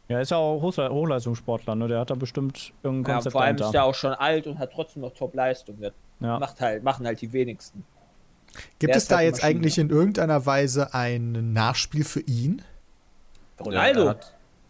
Ja, 0.08 0.20
ist 0.20 0.30
ja 0.32 0.36
auch 0.38 0.60
Hochle- 0.60 0.90
Hochleistungssportler, 0.90 1.74
ne? 1.76 1.86
Der 1.88 2.00
hat 2.00 2.10
da 2.10 2.14
bestimmt 2.16 2.72
irgendein 2.82 3.10
Ja, 3.10 3.14
Konzept 3.16 3.32
vor 3.32 3.42
allem 3.42 3.54
ist 3.54 3.60
dahinter. 3.60 3.78
der 3.78 3.84
auch 3.84 3.94
schon 3.94 4.12
alt 4.12 4.46
und 4.48 4.58
hat 4.58 4.72
trotzdem 4.72 5.02
noch 5.02 5.12
Top-Leistung. 5.14 5.78
Ja. 6.20 6.38
macht 6.38 6.60
halt, 6.60 6.82
machen 6.82 7.06
halt 7.06 7.20
die 7.20 7.32
wenigsten. 7.32 7.84
Gibt 8.80 8.90
der 8.90 8.96
es 8.96 9.04
ist 9.04 9.12
da 9.12 9.18
halt 9.18 9.26
jetzt 9.26 9.42
Maschine. 9.42 9.58
eigentlich 9.60 9.78
in 9.78 9.90
irgendeiner 9.90 10.44
Weise 10.44 10.92
ein 10.94 11.52
Nachspiel 11.52 12.04
für 12.04 12.20
ihn? 12.20 12.60
Ronaldo, 13.60 14.06
Ja, 14.06 14.16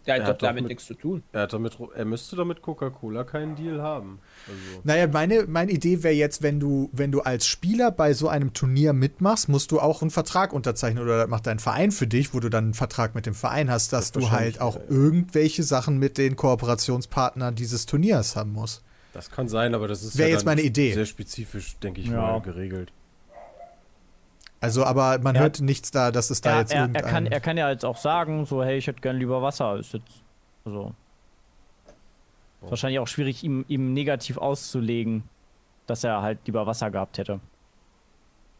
der 0.06 0.14
hat 0.14 0.20
er 0.20 0.24
doch 0.24 0.28
hat 0.30 0.42
doch 0.42 0.46
damit 0.48 0.62
mit- 0.64 0.70
nichts 0.70 0.86
zu 0.86 0.94
tun. 0.94 1.22
er, 1.32 1.42
hat 1.42 1.52
damit, 1.52 1.76
er 1.94 2.04
müsste 2.04 2.36
doch 2.36 2.44
mit 2.44 2.62
Coca-Cola 2.62 3.24
keinen 3.24 3.56
Deal 3.56 3.80
haben. 3.82 4.18
Also, 4.46 4.80
Naja, 4.84 5.06
meine, 5.08 5.46
meine 5.46 5.70
Idee 5.72 6.02
wäre 6.02 6.14
jetzt, 6.14 6.42
wenn 6.42 6.58
du, 6.60 6.88
wenn 6.92 7.12
du 7.12 7.20
als 7.20 7.46
Spieler 7.46 7.90
bei 7.90 8.12
so 8.14 8.28
einem 8.28 8.52
Turnier 8.52 8.92
mitmachst, 8.92 9.48
musst 9.48 9.70
du 9.72 9.80
auch 9.80 10.02
einen 10.02 10.10
Vertrag 10.10 10.52
unterzeichnen 10.52 11.02
oder 11.04 11.18
das 11.18 11.28
macht 11.28 11.46
dein 11.46 11.58
Verein 11.58 11.90
für 11.92 12.06
dich, 12.06 12.32
wo 12.34 12.40
du 12.40 12.48
dann 12.48 12.64
einen 12.64 12.74
Vertrag 12.74 13.14
mit 13.14 13.26
dem 13.26 13.34
Verein 13.34 13.70
hast, 13.70 13.92
dass 13.92 14.12
du 14.12 14.22
Wahrscheinlich, 14.22 14.54
halt 14.58 14.60
auch 14.62 14.76
ja, 14.76 14.82
ja. 14.82 14.90
irgendwelche 14.90 15.62
Sachen 15.62 15.98
mit 15.98 16.18
den 16.18 16.36
Kooperationspartnern 16.36 17.54
dieses 17.54 17.86
Turniers 17.86 18.36
haben 18.36 18.52
musst. 18.52 18.82
das 19.12 19.30
kann 19.30 19.48
sein, 19.48 19.74
aber 19.74 19.88
das 19.88 20.02
ist 20.02 20.14
ja 20.18 20.26
jetzt 20.26 20.40
dann 20.40 20.46
meine 20.56 20.62
Idee. 20.62 20.92
sehr 20.94 21.06
spezifisch, 21.06 21.76
denke 21.78 22.00
ich 22.00 22.06
Ja. 22.08 22.20
mal, 22.20 22.40
geregelt. 22.40 22.92
Also, 24.61 24.85
aber 24.85 25.18
man 25.20 25.35
Ja. 25.35 25.40
hört 25.42 25.61
nichts 25.61 25.90
da, 25.90 26.11
dass 26.11 26.29
es 26.31 26.40
da 26.42 26.51
Er, 26.53 26.59
jetzt 26.61 26.73
er, 26.73 26.77
er, 26.77 26.83
irgendein... 26.83 27.05
kann, 27.11 27.27
er 27.27 27.40
kann 27.40 27.57
ja 27.57 27.70
jetzt 27.70 27.85
auch 27.85 27.96
sagen, 27.96 28.44
so, 28.44 28.62
hey, 28.62 28.77
ich 28.79 28.87
hätte 28.87 29.01
gern 29.01 29.16
lieber 29.16 29.40
Wasser. 29.42 29.77
Ist 29.79 29.94
jetzt, 29.94 30.05
also. 30.64 30.92
Ist 32.62 32.70
wahrscheinlich 32.70 32.99
auch 32.99 33.09
schwierig, 33.09 33.42
ihm, 33.42 33.64
ihm 33.68 33.94
negativ 33.94 34.37
auszulegen, 34.37 35.25
dass 35.87 36.05
er 36.05 36.20
halt 36.20 36.40
lieber 36.46 36.66
Wasser 36.66 36.90
gehabt 36.90 37.16
hätte. 37.18 37.40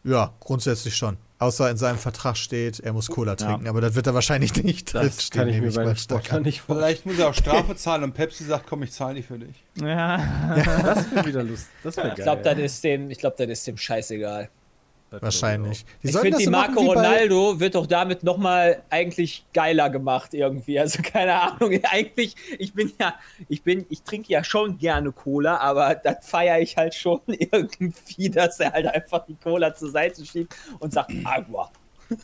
ja, 0.05 0.33
grundsätzlich 0.41 0.97
schon. 0.97 1.19
Außer 1.39 1.71
in 1.71 1.79
seinem 1.79 1.97
Vertrag 1.99 2.37
steht, 2.37 2.81
er 2.81 2.93
muss 2.93 3.09
Cola 3.09 3.35
trinken, 3.35 3.67
aber 3.67 3.81
das 3.81 3.95
wird 3.95 4.07
er 4.07 4.13
wahrscheinlich 4.15 4.55
nicht. 4.63 4.95
Das 4.95 5.31
kann 5.31 5.49
ich 5.49 5.59
mir 5.61 5.73
bei 5.73 5.95
Sportler 5.95 6.41
nicht 6.41 6.61
vorstellen. 6.61 6.79
Vielleicht 6.81 7.07
muss 7.07 7.19
er 7.19 7.29
auch 7.29 7.35
Strafe 7.35 7.77
zahlen 7.77 8.05
und 8.05 8.13
Pepsi 8.15 8.45
sagt, 8.45 8.67
komm, 8.67 8.83
ich 8.83 8.93
zahle 8.93 9.15
die 9.17 9.23
für 9.23 9.39
dich. 9.39 9.65
Ja. 9.77 10.19
Das 10.83 11.11
wäre 11.15 11.27
wieder 11.27 11.43
lustig. 11.43 11.69
Das 11.83 11.97
wäre 11.97 12.09
geil. 12.09 12.17
Ich 12.19 12.25
glaube, 12.25 12.43
das 12.43 12.59
ist 12.59 12.85
dem, 12.85 13.11
ich 13.11 13.19
glaube, 13.19 13.37
das 13.39 13.49
ist 13.49 13.67
dem 13.67 13.77
scheißegal. 13.79 14.51
Wahrscheinlich. 15.11 15.85
Die 16.03 16.09
Ich 16.11 16.17
finde, 16.17 16.39
die 16.39 16.47
bei- 16.47 16.67
Ronaldo 16.67 17.59
wird 17.59 17.75
doch 17.75 17.87
damit 17.87 18.23
nochmal 18.23 18.83
eigentlich 18.91 19.45
geiler 19.53 19.91
gemacht 19.91 20.35
irgendwie. 20.35 20.79
Also 20.79 21.03
keine 21.03 21.35
Ahnung. 21.35 21.81
Eigentlich, 21.91 22.37
ich 22.59 22.73
bin 22.73 22.93
ja, 23.01 23.15
ich 23.49 23.63
bin, 23.63 23.87
ich 23.89 24.03
trinke 24.03 24.33
ja 24.33 24.45
schon 24.45 24.79
gerne 24.79 25.11
Cola, 25.11 25.57
aber 25.57 25.97
das 25.97 26.29
feiere 26.29 26.61
ich 26.61 26.77
halt 26.77 26.95
schon 26.95 27.21
irgendwie, 27.27 28.31
dass 28.31 28.61
er 28.61 28.73
halt 28.73 28.87
einfach 28.87 29.27
die 29.27 29.35
Cola 29.35 29.75
zur 29.75 29.91
Seite 29.91 30.25
schiebt 30.25 30.55
und 30.79 30.93
sagt 30.93 31.13
Agua. 31.25 31.71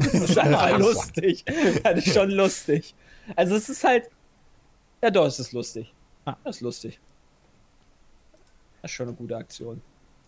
Das 0.00 0.14
ist 0.14 0.38
einfach 0.38 0.78
lustig. 0.78 1.44
Das 1.82 2.06
ist 2.06 2.14
schon 2.14 2.30
lustig. 2.30 2.94
Also 3.34 3.56
es 3.56 3.68
ist 3.68 3.82
halt. 3.82 4.08
Ja, 5.02 5.10
doch, 5.10 5.26
es 5.26 5.40
ist 5.40 5.52
lustig. 5.52 5.92
Das 6.24 6.56
ist 6.56 6.60
lustig. 6.60 7.00
Das 8.80 8.92
ist 8.92 8.94
schon 8.96 9.08
eine 9.08 9.16
gute 9.16 9.36
Aktion. 9.36 9.80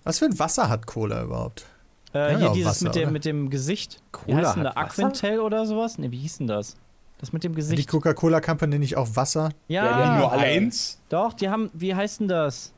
Was 0.03 0.19
für 0.19 0.25
ein 0.25 0.37
Wasser 0.39 0.69
hat 0.69 0.87
Cola 0.87 1.23
überhaupt? 1.23 1.67
Äh, 2.15 2.19
Ja, 2.33 2.39
hier 2.39 2.47
ja, 2.49 2.53
dieses 2.53 2.71
Wasser, 2.71 2.85
mit, 2.87 2.95
dem, 2.97 3.03
oder? 3.03 3.11
mit 3.13 3.25
dem 3.25 3.51
Gesicht. 3.51 4.03
Wie 4.27 4.33
Cola 4.33 4.47
heißt 4.47 4.57
denn 4.57 4.65
da? 4.65 4.71
Aquintel 4.77 5.41
oder 5.41 5.67
sowas? 5.67 5.99
Ne, 5.99 6.11
wie 6.11 6.19
hieß 6.19 6.39
denn 6.39 6.47
das? 6.49 6.77
Das 7.19 7.33
mit 7.33 7.45
dem 7.45 7.53
Die 7.53 7.57
Gesicht. 7.57 7.89
Coca-Cola 7.89 8.41
Company 8.41 8.79
nicht 8.79 8.97
auch 8.97 9.09
Wasser? 9.15 9.51
Ja, 9.69 9.85
Ja, 9.85 9.97
die 9.99 10.03
haben 10.05 10.19
Nur 10.21 10.33
eins? 10.33 10.99
doch, 11.11 11.33
die 11.35 11.49
haben, 11.51 11.71
wie 11.75 11.95
heißt 11.95 12.21
denn 12.21 12.29
das? 12.29 12.73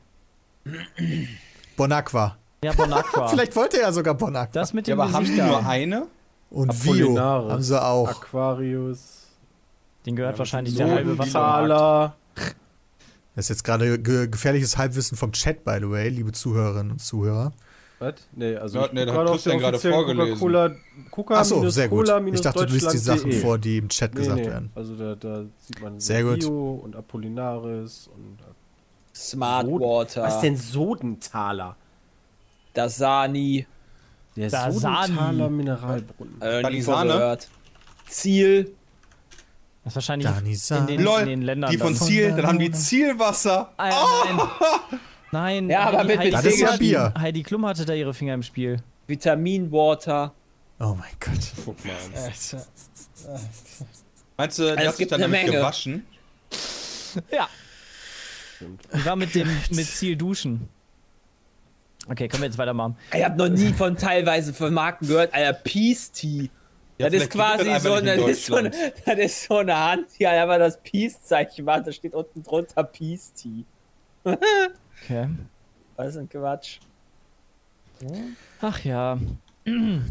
Bonaqua. 1.77 2.37
Ja, 2.63 2.73
Bonaqua. 2.73 3.27
Vielleicht 3.29 3.55
wollte 3.55 3.77
er 3.77 3.83
ja 3.83 3.91
sogar 3.91 4.13
Bonaqua. 4.15 4.51
das 4.53 4.73
mit 4.73 4.87
Ja, 4.87 4.95
dem 4.95 5.01
aber 5.01 5.11
haben 5.13 5.23
Gesicht 5.23 5.39
die 5.39 5.45
nur 5.47 5.65
eine? 5.65 6.07
Und 6.49 6.71
Vio 6.73 7.17
haben 7.19 7.61
sie 7.63 7.81
auch. 7.81 8.09
Aquarius. 8.09 9.27
Den 10.05 10.15
gehört 10.15 10.33
Ja, 10.35 10.39
wahrscheinlich 10.39 10.75
der 10.75 10.89
halbe 10.91 11.11
ein 11.11 11.17
Wasser. 11.17 11.31
Thaler. 11.31 12.15
Das 13.35 13.45
ist 13.45 13.49
jetzt 13.49 13.63
gerade 13.63 13.97
ge 13.99 14.27
gefährliches 14.27 14.77
Halbwissen 14.77 15.17
vom 15.17 15.31
Chat, 15.31 15.63
by 15.63 15.77
the 15.79 15.89
way, 15.89 16.09
liebe 16.09 16.31
Zuhörerinnen 16.31 16.91
und 16.91 16.99
Zuhörer. 16.99 17.51
Was? 18.03 18.15
Nee, 18.35 18.55
also 18.55 18.79
Ja, 18.79 18.85
ich 18.87 18.91
nee, 18.93 19.05
da 19.05 19.13
hat 19.13 19.27
Christian 19.27 19.59
gerade 19.59 19.79
vorgelesen. 19.79 20.29
Coca-Cola. 20.39 20.71
Coca 21.11 21.35
Achso, 21.39 21.69
sehr 21.69 21.87
gut. 21.87 22.07
Cola 22.07 22.25
Ich 22.27 22.41
dachte, 22.41 22.65
du 22.65 22.73
liest 22.73 22.93
die 22.93 22.97
Sachen 22.97 23.17
Deutschland.de. 23.23 23.41
vor, 23.41 23.57
die 23.57 23.77
im 23.77 23.89
Chat 23.89 24.13
Nee, 24.13 24.19
gesagt 24.21 24.39
nee. 24.39 24.45
werden. 24.47 24.71
Also 24.75 24.95
da, 24.95 25.15
da 25.15 25.43
sieht 25.59 25.81
man 25.81 25.99
Sehr 25.99 26.23
gut. 26.23 26.39
Bio 26.39 26.81
und 26.83 26.95
Apollinaris 26.95 28.09
und 28.13 28.37
Smart 29.15 29.65
Soden- 29.65 29.79
Water. 29.79 30.23
Was 30.23 30.41
denn 30.41 30.57
Sodenthaler? 30.57 31.75
Dasani. 32.73 33.65
Der 34.35 34.49
Dasani. 34.49 34.73
Sodenthaler 34.79 35.49
Mineralbrunnen. 35.49 36.41
Äh, 36.41 36.69
nie 36.69 36.79
gehört. 36.81 37.47
Ziel. 38.07 38.71
Das 39.83 39.91
ist 39.91 39.95
wahrscheinlich 39.95 40.27
in 40.29 40.87
den, 40.87 40.99
in 40.99 41.03
Lol, 41.05 41.25
den 41.25 41.41
Ländern. 41.41 41.69
die 41.71 41.77
von. 41.77 41.93
Ziel, 41.95 42.31
dann 42.35 42.47
haben 42.47 42.59
die 42.59 42.71
Zielwasser. 42.71 43.73
Ah, 43.77 43.89
Nein. 44.25 44.99
Nein. 45.33 45.69
Ja, 45.69 45.81
aber 45.89 46.03
mit- 46.05 46.19
mit 46.19 46.33
Das 46.33 46.45
ist 46.45 46.59
ja 46.59 46.75
Bier. 46.77 47.13
Heidi 47.17 47.43
Klum 47.43 47.65
hatte 47.65 47.85
da 47.85 47.93
ihre 47.93 48.13
Finger 48.13 48.35
im 48.35 48.43
Spiel. 48.43 48.77
Vitamin 49.07 49.71
Water. 49.71 50.31
Oh 50.79 50.95
mein 50.97 51.11
Gott. 51.19 51.39
Guck 51.65 51.83
mal 51.85 51.91
an. 51.93 52.11
Meinst 54.37 54.59
du, 54.59 54.63
die 54.75 54.81
Es 54.81 54.87
hat 54.87 54.95
sich 54.95 55.07
dann 55.07 55.21
eine 55.21 55.31
damit 55.31 55.45
Menge. 55.47 55.57
gewaschen? 55.57 56.05
Ja. 57.31 57.47
Die 58.59 59.05
war 59.05 59.15
mit 59.15 59.35
dem 59.35 59.47
mit 59.69 59.85
Ziel 59.85 60.15
duschen. 60.15 60.67
Okay, 62.09 62.27
können 62.27 62.41
wir 62.43 62.47
jetzt 62.47 62.57
weitermachen. 62.57 62.97
Ich 63.13 63.23
habe 63.23 63.37
noch 63.37 63.49
nie 63.49 63.71
von 63.73 63.95
teilweise 63.97 64.53
von 64.53 64.73
Marken 64.73 65.07
gehört. 65.07 65.33
Alter, 65.33 65.53
Peace 65.53 66.11
Tea. 66.11 66.49
Ja, 66.97 67.09
das 67.09 67.23
ist 67.23 67.29
quasi 67.31 67.63
so, 67.79 67.95
in 67.95 68.05
das 68.05 68.17
ist 68.19 68.45
so, 68.45 68.55
eine, 68.55 68.71
das 69.05 69.17
ist 69.17 69.43
so 69.43 69.57
eine 69.57 69.77
Hand, 69.77 70.07
die 70.19 70.27
halt 70.27 70.39
einfach 70.41 70.57
das 70.59 70.79
Peace-Zeichen 70.81 71.65
macht. 71.65 71.87
Da 71.87 71.91
steht 71.91 72.13
unten 72.13 72.41
drunter 72.43 72.83
Peace 72.83 73.31
Tea. 73.33 73.63
Okay. 75.01 75.27
Was 75.95 76.07
ist 76.09 76.15
denn 76.17 76.29
Quatsch? 76.29 76.79
Ach 78.61 78.83
ja. 78.83 79.17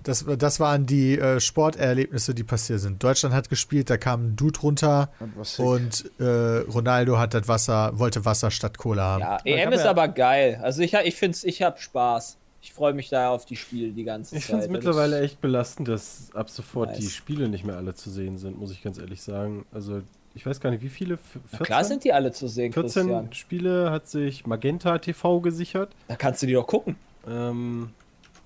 Das, 0.03 0.25
das 0.39 0.61
waren 0.61 0.87
die 0.87 1.19
äh, 1.19 1.39
Sporterlebnisse, 1.39 2.35
die 2.35 2.43
passiert 2.43 2.81
sind. 2.81 3.03
Deutschland 3.05 3.35
hat 3.35 3.51
gespielt, 3.51 3.91
da 3.91 3.99
kam 3.99 4.29
ein 4.29 4.37
Dude 4.37 4.59
runter 4.61 5.11
und 5.59 6.11
äh, 6.19 6.25
Ronaldo 6.25 7.19
hat 7.19 7.35
das 7.35 7.49
Wasser, 7.49 7.99
wollte 7.99 8.25
Wasser 8.25 8.51
statt 8.51 8.79
Cola 8.79 9.03
haben. 9.03 9.21
Ja, 9.21 9.39
EM 9.45 9.73
ist 9.73 9.85
ja- 9.85 9.91
aber 9.91 10.09
geil. 10.09 10.59
Also 10.63 10.81
ich, 10.81 10.95
ich 10.95 11.17
finde 11.17 11.37
ich 11.43 11.61
habe 11.61 11.79
Spaß. 11.79 12.39
Ich 12.63 12.73
freue 12.73 12.95
mich 12.95 13.11
da 13.11 13.29
auf 13.29 13.45
die 13.45 13.57
Spiele 13.57 13.93
die 13.93 14.05
ganze 14.05 14.37
Ich 14.37 14.43
Zeit. 14.43 14.51
finde 14.51 14.65
es 14.67 14.71
mittlerweile 14.71 15.21
echt 15.21 15.41
belastend, 15.43 15.89
dass 15.89 16.31
ab 16.33 16.49
sofort 16.49 16.91
Nice. 16.91 17.01
die 17.01 17.11
Spiele 17.11 17.49
nicht 17.51 17.65
mehr 17.67 17.77
alle 17.77 17.95
zu 17.95 18.09
sehen 18.09 18.39
sind, 18.39 18.59
muss 18.59 18.71
ich 18.73 18.83
ganz 18.83 18.97
ehrlich 18.99 19.21
sagen. 19.21 19.67
Also, 19.73 20.01
ich 20.35 20.47
weiß 20.47 20.61
gar 20.61 20.71
nicht, 20.71 20.83
wie 20.83 20.89
viele. 20.89 21.15
F- 21.15 21.39
Na 21.53 21.59
klar 21.59 21.85
sind 21.85 22.05
die 22.05 22.13
alle 22.13 22.33
zu 22.33 22.49
sehen, 22.49 22.73
14 22.73 23.03
Christian. 23.03 23.33
Spiele 23.33 23.91
hat 23.91 24.09
sich 24.09 24.47
Magenta 24.47 24.99
TV 24.99 25.41
gesichert. 25.41 25.91
Da 26.09 26.17
kannst 26.17 26.43
du 26.43 26.47
die 26.47 26.55
doch 26.55 26.67
gucken. 26.67 26.97
Ähm, 27.29 27.91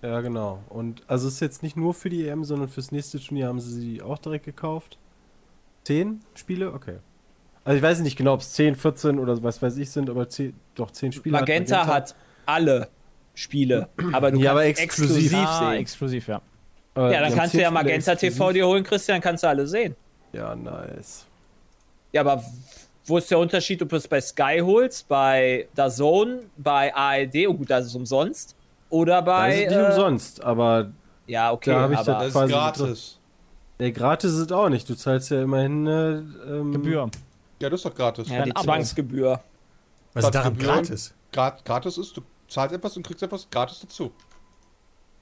ja, 0.03 0.21
genau. 0.21 0.63
Und 0.69 1.03
also 1.07 1.29
es 1.29 1.35
ist 1.35 1.41
jetzt 1.41 1.63
nicht 1.63 1.77
nur 1.77 1.95
für 1.95 2.11
die 2.11 2.27
EM, 2.29 2.45
sondern 2.45 2.69
fürs 2.69 2.93
nächste 2.93 3.19
Turnier 3.21 3.49
haben 3.49 3.61
sie 3.61 3.73
sie 3.73 4.03
auch 4.03 4.19
direkt 4.19 4.45
gekauft. 4.45 4.99
Zehn 5.85 6.21
Spiele? 6.35 6.73
Okay. 6.73 6.97
Also 7.65 7.77
ich 7.79 7.83
weiß 7.83 8.01
nicht 8.01 8.17
genau, 8.17 8.35
ob 8.35 8.41
es 8.41 8.53
10, 8.53 8.77
14 8.77 9.19
oder 9.19 9.43
was 9.43 9.61
weiß 9.63 9.77
ich 9.79 9.91
sind, 9.91 10.09
aber 10.11 10.29
10, 10.29 10.55
doch 10.75 10.91
10 10.91 11.13
Spiele. 11.13 11.33
Magenta, 11.39 11.87
hat 11.87 12.15
alle 12.45 12.89
Spiele, 13.35 13.89
aber 14.13 14.31
du 14.31 14.39
Ja, 14.41 14.53
aber 14.53 14.65
kannst 14.65 14.81
exklusiv. 14.83 15.17
exklusiv 15.33 15.49
Ah, 15.49 15.71
sehen. 15.71 15.81
exklusiv, 15.81 16.29
ja. 16.29 16.43
Äh, 16.97 17.13
Ja, 17.13 17.21
dann 17.21 17.35
kannst 17.35 17.55
du 17.55 17.59
10 17.59 17.61
ja 17.63 17.69
Spiele 17.69 17.71
Magenta 17.85 18.15
TV 18.15 18.27
exklusiv. 18.29 18.55
dir 18.55 18.67
holen, 18.67 18.85
Christian, 18.85 19.21
kannst 19.21 19.43
du 19.45 19.49
alle 19.49 19.67
sehen. 19.67 19.97
Ja, 20.33 20.55
nice. 20.55 21.27
Ja, 22.17 22.23
aber 22.23 22.43
wo 23.05 23.19
ist 23.19 23.31
der 23.31 23.39
Unterschied, 23.39 23.83
ob 23.83 23.91
du 23.91 23.97
es 23.97 24.09
bei 24.09 24.21
Sky 24.23 24.61
holst, 24.63 25.07
bei 25.07 25.69
DAZN, 25.75 26.41
bei 26.57 26.95
ARD, 26.95 27.47
oh 27.47 27.53
gut, 27.55 27.69
das 27.69 27.85
ist 27.87 27.95
umsonst, 27.95 28.57
oder 28.89 29.17
Da 29.17 29.21
bei... 29.21 29.51
ist 29.51 29.71
es 29.71 29.77
nicht 29.77 29.79
äh, 29.79 29.87
umsonst, 29.91 30.43
aber 30.43 30.91
Ja, 31.27 31.53
okay, 31.53 31.71
Da 31.73 31.91
ich 31.91 31.99
aber... 31.99 32.13
das- 32.25 32.33
Das 32.33 32.43
ist 32.45 32.51
gratis. 32.53 33.19
nee, 33.79 33.93
gratis 33.93 34.33
ist 34.33 34.39
es 34.39 34.53
auch 34.53 34.71
nicht. 34.71 34.89
Du 34.89 34.95
zahlst 34.95 35.31
ja 35.31 35.43
immerhin 35.43 35.87
eine 35.87 36.25
ähm, 36.49 36.73
Gebühr. 36.73 37.11
Ja, 37.61 37.69
das 37.69 37.81
ist 37.81 37.85
doch 37.85 37.95
gratis. 37.95 38.29
ja, 38.31 38.37
die 38.45 38.51
Ein 38.51 38.57
Abo. 38.57 38.65
Zwangsgebühr. 38.65 39.41
Was 40.15 40.25
ist 40.25 40.35
daran 40.35 40.57
gratis? 40.57 41.15
Gra 41.33 41.51
gratis 41.65 41.99
ist, 41.99 42.17
du 42.17 42.23
zahlst 42.49 42.75
etwas 42.75 42.97
und 42.97 43.07
kriegst 43.07 43.23
etwas 43.23 43.47
gratis 43.51 43.81
dazu. 43.81 44.11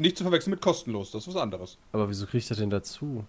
Nicht 0.01 0.17
zu 0.17 0.23
verwechseln 0.23 0.53
mit 0.53 0.61
kostenlos, 0.63 1.11
das 1.11 1.27
ist 1.27 1.35
was 1.35 1.43
anderes. 1.43 1.77
Aber 1.93 2.09
wieso 2.09 2.27
kriegt 2.27 2.49
er 2.51 2.57
denn 2.57 2.71
dazu? 2.71 3.25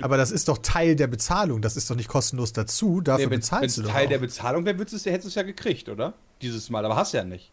Aber 0.00 0.16
das 0.16 0.30
ist 0.30 0.48
doch 0.48 0.58
Teil 0.58 0.96
der 0.96 1.06
Bezahlung. 1.06 1.62
Das 1.62 1.76
ist 1.76 1.88
doch 1.90 1.94
nicht 1.96 2.08
kostenlos 2.08 2.52
dazu. 2.52 3.00
Dafür 3.00 3.26
Nee, 3.26 3.30
wenn 3.30 3.38
bezahlst 3.40 3.64
es 3.64 3.74
du 3.76 3.82
doch. 3.82 3.92
Teil 3.92 4.06
auch. 4.06 4.10
der 4.10 4.18
Bezahlung 4.18 4.64
wäre, 4.64 4.76
hättest 4.76 5.06
du 5.06 5.28
es 5.28 5.34
ja 5.34 5.42
gekriegt, 5.42 5.88
oder? 5.88 6.14
Dieses 6.42 6.68
Mal, 6.70 6.84
aber 6.84 6.96
hast 6.96 7.12
ja 7.12 7.24
nicht. 7.24 7.50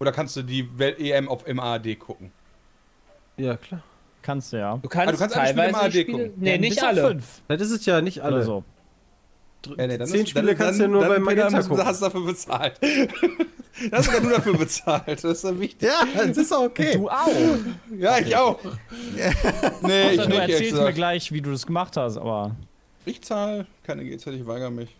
Oder 0.00 0.12
kannst 0.12 0.36
du 0.36 0.42
die 0.42 0.78
Welt 0.78 0.98
EM 0.98 1.28
auf 1.28 1.46
im 1.46 1.60
ARD 1.60 1.98
gucken? 1.98 2.30
Ja, 3.36 3.56
klar. 3.56 3.82
Kannst 4.22 4.52
du 4.52 4.58
ja. 4.58 4.76
Du 4.78 4.88
kannst, 4.88 5.08
Ah, 5.08 5.12
du 5.12 5.18
kannst 5.18 5.36
alle 5.36 5.48
Spiele 5.48 5.62
teilweise 5.62 5.68
im 5.70 5.74
ARD 5.84 5.92
Spiele... 5.92 6.04
gucken. 6.28 6.32
Nee, 6.42 6.50
Ja, 6.52 6.58
nicht 6.58 6.82
alle. 6.82 7.06
Fünf 7.08 7.42
Das 7.48 7.60
ist 7.60 7.70
es 7.70 7.86
ja 7.86 8.00
nicht 8.00 8.20
alle. 8.22 8.36
oder 8.36 8.44
so. 8.44 8.64
Ja, 9.76 9.86
nee, 9.86 9.98
dann 9.98 10.06
Zehn 10.06 10.22
ist- 10.22 10.30
Spiele 10.30 10.46
dann- 10.48 10.56
kannst 10.58 10.78
du 10.78 10.84
ja 10.84 10.88
nur 10.88 11.00
dann- 11.00 11.08
bei 11.10 11.14
dann 11.16 11.24
Magenta 11.24 11.56
hast, 11.58 11.68
gucken. 11.68 11.84
hast 11.84 12.00
du 12.00 12.04
dafür 12.06 12.24
bezahlt. 12.26 12.74
das 13.90 14.06
ist 14.06 14.12
ja 14.14 14.20
nur 14.20 14.32
dafür 14.32 14.56
bezahlt. 14.56 15.04
Das 15.08 15.24
ist 15.24 15.44
ja 15.44 15.58
wichtig. 15.60 15.88
Ja, 15.88 16.24
das 16.26 16.36
ist 16.36 16.52
auch 16.52 16.62
okay. 16.64 16.92
Du 16.94 17.08
auch. 17.08 17.28
Ja, 17.98 18.18
ich 18.18 18.34
auch. 18.36 18.58
nee, 19.82 20.10
ich 20.12 20.20
du 20.20 20.28
nicht, 20.28 20.38
erzählst 20.38 20.74
mir 20.74 20.92
gleich, 20.92 21.32
wie 21.32 21.40
du 21.40 21.50
das 21.50 21.66
gemacht 21.66 21.96
hast, 21.96 22.16
aber. 22.16 22.54
Ich 23.04 23.22
zahle 23.22 23.66
keine 23.84 24.04
GZ, 24.04 24.26
ich 24.28 24.46
weigere 24.46 24.70
mich. 24.70 24.94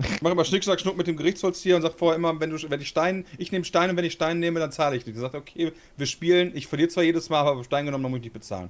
Ich 0.00 0.20
mache 0.20 0.32
immer 0.32 0.44
Schnick, 0.44 0.64
Schnack, 0.64 0.80
Schnuck 0.80 0.96
mit 0.96 1.06
dem 1.06 1.16
Gerichtsvollzieher 1.16 1.76
und 1.76 1.82
sag 1.82 1.92
vorher 1.96 2.16
immer, 2.16 2.38
wenn, 2.40 2.50
du, 2.50 2.56
wenn 2.70 2.80
ich 2.80 2.88
Stein, 2.88 3.24
ich 3.38 3.52
nehme 3.52 3.64
Stein 3.64 3.88
und 3.90 3.96
wenn 3.96 4.04
ich 4.04 4.14
Stein 4.14 4.40
nehme, 4.40 4.58
dann 4.58 4.72
zahle 4.72 4.96
ich 4.96 5.06
nicht. 5.06 5.14
Ich 5.14 5.20
sage, 5.20 5.36
okay, 5.38 5.72
wir 5.96 6.06
spielen, 6.06 6.50
ich 6.56 6.66
verliere 6.66 6.88
zwar 6.88 7.04
jedes 7.04 7.28
Mal, 7.30 7.40
aber 7.46 7.62
Stein 7.62 7.84
genommen, 7.86 8.02
dann 8.02 8.10
muss 8.10 8.18
ich 8.18 8.24
nicht 8.24 8.32
bezahlen. 8.32 8.68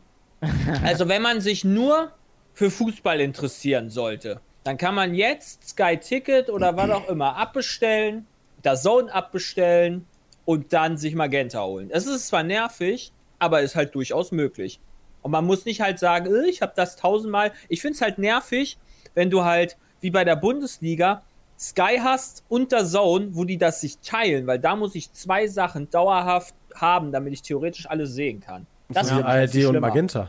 Also 0.82 1.08
wenn 1.08 1.22
man 1.22 1.40
sich 1.40 1.64
nur 1.64 2.10
für 2.52 2.70
Fußball 2.70 3.20
interessieren 3.20 3.88
sollte, 3.88 4.40
dann 4.64 4.76
kann 4.76 4.94
man 4.94 5.14
jetzt 5.14 5.68
Sky 5.68 5.96
Ticket 5.96 6.48
oder 6.50 6.76
was 6.76 6.90
auch 6.90 7.08
immer 7.08 7.36
abbestellen, 7.36 8.26
das 8.62 8.82
Zone 8.82 9.12
abbestellen 9.12 10.06
und 10.44 10.72
dann 10.72 10.96
sich 10.96 11.14
Magenta 11.14 11.62
holen. 11.62 11.90
Es 11.90 12.06
ist 12.06 12.28
zwar 12.28 12.42
nervig, 12.42 13.12
aber 13.38 13.62
ist 13.62 13.74
halt 13.74 13.94
durchaus 13.94 14.32
möglich. 14.32 14.80
Und 15.22 15.30
man 15.30 15.44
muss 15.44 15.64
nicht 15.64 15.80
halt 15.80 15.98
sagen, 15.98 16.32
"Äh, 16.32 16.48
ich 16.48 16.62
habe 16.62 16.72
das 16.74 16.96
tausendmal. 16.96 17.52
Ich 17.68 17.80
finde 17.80 17.94
es 17.94 18.00
halt 18.00 18.18
nervig, 18.18 18.78
wenn 19.14 19.30
du 19.30 19.44
halt 19.44 19.76
wie 20.00 20.10
bei 20.10 20.24
der 20.24 20.36
Bundesliga 20.36 21.22
Sky 21.58 22.00
hast 22.02 22.42
und 22.48 22.72
der 22.72 22.84
Zone, 22.84 23.28
wo 23.32 23.44
die 23.44 23.56
das 23.56 23.80
sich 23.80 23.98
teilen, 23.98 24.48
weil 24.48 24.58
da 24.58 24.74
muss 24.74 24.96
ich 24.96 25.12
zwei 25.12 25.46
Sachen 25.46 25.88
dauerhaft 25.90 26.54
haben, 26.74 27.12
damit 27.12 27.32
ich 27.32 27.42
theoretisch 27.42 27.88
alles 27.88 28.14
sehen 28.14 28.40
kann. 28.40 28.66
Das 28.88 29.10
ja, 29.10 29.24
ARD 29.24 29.50
viel 29.52 29.66
und. 29.68 29.80
Magenta. 29.80 30.28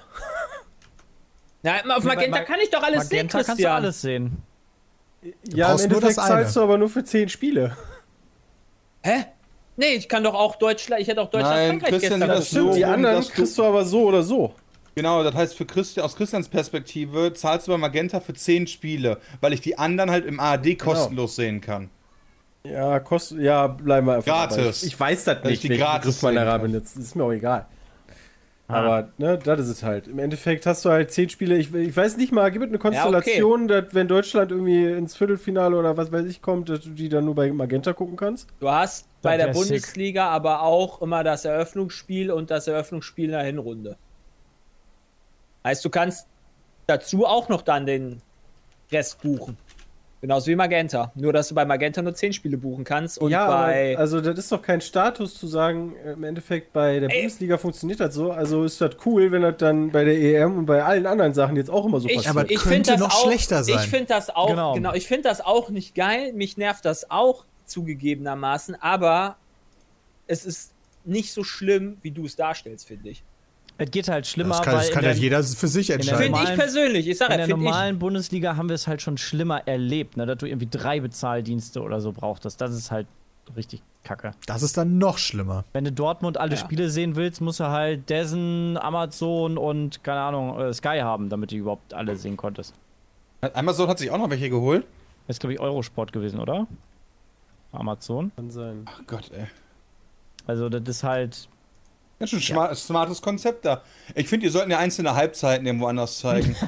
Na, 1.64 1.80
auf 1.96 2.04
Magenta 2.04 2.38
Mag- 2.40 2.46
kann 2.48 2.60
ich 2.62 2.70
doch 2.70 2.84
alles 2.84 3.06
Magenta 3.06 3.10
sehen, 3.10 3.28
kannst 3.30 3.48
du 3.50 3.54
Christian. 3.54 3.72
alles 3.74 4.02
sehen. 4.02 4.38
Ja, 5.54 5.74
im 5.74 5.80
Endeffekt 5.80 6.18
das 6.18 6.28
zahlst 6.28 6.56
du 6.56 6.62
aber 6.62 6.78
nur 6.78 6.90
für 6.90 7.04
10 7.04 7.30
Spiele. 7.30 7.76
Hä? 9.02 9.26
Nee, 9.78 9.94
ich 9.96 10.08
kann 10.10 10.24
doch 10.24 10.34
auch 10.36 10.58
Deutschland, 10.58 11.02
ich 11.02 11.08
hätte 11.08 11.22
auch 11.22 11.30
Deutschland 11.30 11.56
Nein, 11.56 11.70
Frankreich 11.70 11.90
Christian, 11.92 12.20
gestern 12.20 12.30
das 12.38 12.50
dazu. 12.52 12.68
so- 12.68 12.74
die 12.76 12.86
anderen 12.86 13.22
du- 13.22 13.28
kriegst 13.30 13.58
du 13.58 13.64
aber 13.64 13.86
so 13.86 14.04
oder 14.04 14.22
so. 14.24 14.54
Genau, 14.96 15.24
das 15.24 15.34
heißt, 15.34 15.56
für 15.58 15.66
Christi 15.66 16.02
aus 16.02 16.16
Christians 16.16 16.48
Perspektive 16.50 17.34
zahlst 17.34 17.68
du 17.68 17.72
bei 17.72 17.78
Magenta 17.78 18.20
für 18.20 18.34
10 18.36 18.68
Spiele, 18.68 19.18
weil 19.42 19.54
ich 19.54 19.62
die 19.62 19.78
anderen 19.80 20.12
halt 20.12 20.26
im 20.26 20.40
ARD 20.40 20.76
kostenlos 20.76 21.36
sehen 21.36 21.62
kann. 21.62 21.90
Ja, 22.66 23.00
kostet, 23.00 23.40
ja, 23.40 23.68
bleiben 23.68 24.06
wir 24.08 24.16
einfach 24.16 24.26
Gratis. 24.32 24.58
dabei. 24.82 24.88
Ich 24.88 25.00
weiß 25.00 25.24
das 25.24 25.44
nicht, 25.44 25.64
ich 25.66 25.72
die 25.72 25.78
gratis 25.78 26.20
da 26.22 26.28
sehen 26.30 26.36
kann. 26.38 26.62
benutzt. 26.62 26.96
Ist 26.96 27.16
mir 27.16 27.24
auch 27.24 27.32
egal. 27.32 27.66
Ah. 28.68 28.76
Aber, 28.76 29.10
ne, 29.18 29.38
das 29.38 29.60
ist 29.60 29.68
es 29.68 29.84
halt. 29.84 30.08
Im 30.08 30.20
Endeffekt 30.20 30.66
hast 30.66 30.86
du 30.86 30.90
halt 30.90 31.12
10 31.12 31.30
Spiele. 31.30 31.58
Ich, 31.58 31.74
ich 31.74 31.96
weiß 31.96 32.18
nicht 32.18 32.32
mal, 32.32 32.50
gibt 32.50 32.64
es 32.64 32.70
eine 32.70 32.80
Konstellation, 32.80 33.68
dass 33.68 33.94
wenn 33.94 34.08
Deutschland 34.08 34.52
irgendwie 34.52 34.86
ins 34.86 35.16
Viertelfinale 35.16 35.78
oder 35.78 35.98
was 35.98 36.12
weiß 36.12 36.26
ich 36.26 36.42
kommt, 36.42 36.70
dass 36.70 36.82
du 36.82 36.92
die 36.92 37.10
dann 37.10 37.26
nur 37.26 37.36
bei 37.36 37.52
Magenta 37.52 37.94
gucken 37.94 38.16
kannst? 38.16 38.48
Du 38.60 38.70
hast 38.70 39.08
bei 39.22 39.38
der 39.38 39.48
wär 39.48 39.54
sick. 39.54 39.64
Bundesliga 39.64 40.30
aber 40.30 40.62
auch 40.62 41.02
immer 41.02 41.24
das 41.24 41.46
Eröffnungsspiel 41.46 42.32
und 42.32 42.52
das 42.52 42.68
Eröffnungsspiel 42.68 43.26
in 43.26 43.32
der 43.32 43.44
Hinrunde. 43.44 43.98
Heißt, 45.66 45.84
du 45.84 45.90
kannst 45.90 46.28
dazu 46.88 47.26
auch 47.26 47.50
noch 47.50 47.62
dann 47.62 47.86
den 47.86 48.22
Rest 48.92 49.22
buchen. 49.22 49.58
Genauso 50.24 50.48
wie 50.48 50.56
Magenta. 50.56 51.12
Nur, 51.16 51.34
dass 51.34 51.50
du 51.50 51.56
bei 51.56 51.66
Magenta 51.66 52.02
nur 52.02 52.16
10 52.16 52.32
Spiele 52.32 52.58
buchen 52.58 52.86
kannst 52.86 53.18
und 53.18 53.30
ja, 53.30 53.46
bei. 53.46 53.98
also 53.98 54.22
das 54.22 54.40
ist 54.40 54.54
doch 54.54 54.62
kein 54.62 54.80
Status 54.80 55.38
zu 55.38 55.48
sagen, 55.48 55.98
im 56.06 56.24
Endeffekt 56.24 56.72
bei 56.72 57.02
der 57.02 57.10
Ey. 57.10 57.24
Bundesliga 57.24 57.58
funktioniert 57.58 58.00
das 58.00 58.16
so. 58.16 58.32
Also 58.32 58.64
ist 58.64 58.80
das 58.80 58.96
cool, 59.06 59.34
wenn 59.34 59.42
das 59.42 59.58
dann 59.58 59.92
bei 59.92 60.06
der 60.06 60.18
EM 60.18 60.60
und 60.60 60.66
bei 60.66 60.82
allen 60.82 61.08
anderen 61.08 61.34
Sachen 61.34 61.58
jetzt 61.58 61.70
auch 61.70 61.86
immer 61.86 62.00
so 62.00 62.08
ich, 62.08 62.16
passiert. 62.16 62.38
aber 62.38 62.50
ich 62.50 62.58
könnte 62.58 62.98
noch 62.98 63.14
auch, 63.14 63.26
schlechter 63.26 63.66
sein. 63.66 63.76
Ich 63.76 63.90
finde 63.90 64.06
das 64.06 64.30
auch, 64.30 64.48
Genau. 64.48 64.76
genau, 64.76 64.94
ich 64.94 65.08
finde 65.08 65.28
das 65.28 65.42
auch 65.42 65.70
nicht 65.70 65.94
geil. 65.94 66.32
Mich 66.32 66.56
nervt 66.56 66.86
das 66.86 67.12
auch 67.12 67.44
zugegebenermaßen, 67.66 68.76
aber 68.82 69.36
es 70.28 70.46
ist 70.46 70.72
nicht 71.04 71.34
so 71.34 71.44
schlimm, 71.44 71.98
wie 72.02 72.12
du 72.12 72.24
es 72.24 72.38
darstellst, 72.38 72.88
finde 72.88 73.10
ich. 73.10 73.24
Es 73.78 73.90
geht 73.92 74.08
halt 74.08 74.28
schlimmer, 74.28 74.56
Das 74.58 74.62
kann, 74.62 74.74
weil 74.76 74.82
das 74.82 74.92
kann 74.92 75.04
der, 75.04 75.14
jeder 75.14 75.44
für 75.44 75.68
sich 75.68 75.90
entscheiden. 75.90 76.18
Finde 76.22 76.38
ich 76.38 76.44
normalen- 76.44 76.60
persönlich. 76.60 77.08
Ich 77.08 77.18
sage 77.18 77.34
in 77.34 77.38
der 77.40 77.48
finde 77.48 77.62
ich. 77.66 77.66
normalen 77.72 78.00
Bundesliga 78.00 78.56
haben 78.56 78.70
wir 78.70 78.76
es 78.76 78.88
halt 78.88 79.02
schon 79.02 79.18
schlimmer 79.18 79.68
erlebt, 79.68 80.16
ne? 80.16 80.26
dass 80.26 80.38
du 80.38 80.46
irgendwie 80.46 80.68
drei 80.70 81.00
Bezahldienste 81.00 81.82
oder 81.82 82.00
so 82.00 82.12
brauchtest. 82.12 82.62
Das 82.62 82.74
ist 82.74 82.92
halt 82.92 83.08
richtig 83.58 83.82
kacke. 84.04 84.32
Das 84.46 84.62
ist 84.64 84.78
dann 84.78 85.00
noch 85.00 85.18
schlimmer. 85.18 85.66
Wenn 85.74 85.84
du 85.86 85.92
Dortmund 85.92 86.38
alle 86.38 86.52
Ja. 86.52 86.58
Spiele 86.58 86.90
sehen 86.90 87.16
willst, 87.16 87.42
musst 87.42 87.60
du 87.60 87.66
halt 87.66 88.10
Dessen, 88.10 88.78
Amazon 88.78 89.58
und, 89.58 90.04
keine 90.04 90.20
Ahnung, 90.22 90.60
äh, 90.60 90.74
Sky 90.74 91.00
haben, 91.02 91.30
damit 91.30 91.52
du 91.52 91.56
überhaupt 91.56 91.94
alle 91.94 92.16
sehen 92.16 92.38
konntest. 92.38 92.74
Amazon 93.54 93.90
hat 93.90 94.00
sich 94.00 94.12
auch 94.12 94.18
noch 94.18 94.30
welche 94.30 94.50
geholt. 94.50 94.86
Das 95.28 95.36
ist, 95.38 95.40
glaube 95.40 95.54
ich, 95.56 95.60
Eurosport 95.60 96.14
gewesen, 96.14 96.40
oder? 96.40 96.68
Amazon. 97.72 98.32
Kann 98.36 98.52
sein. 98.52 98.86
Ach 98.86 99.02
Gott, 99.08 99.32
ey. 99.36 99.48
Also, 100.46 100.70
das 100.70 100.84
ist 100.88 101.04
halt. 101.04 101.50
Ganz 102.24 102.30
schön 102.30 102.40
schma- 102.40 102.74
smartes 102.74 103.22
Konzept 103.22 103.66
da. 103.66 103.82
Ich 104.16 104.30
finde, 104.30 104.46
die 104.46 104.50
sollten 104.52 104.72
ja 104.72 104.78
einzelne 104.80 105.14
Halbzeiten 105.14 105.66
irgendwo 105.66 105.88
anders 105.88 106.20
zeigen. 106.20 106.56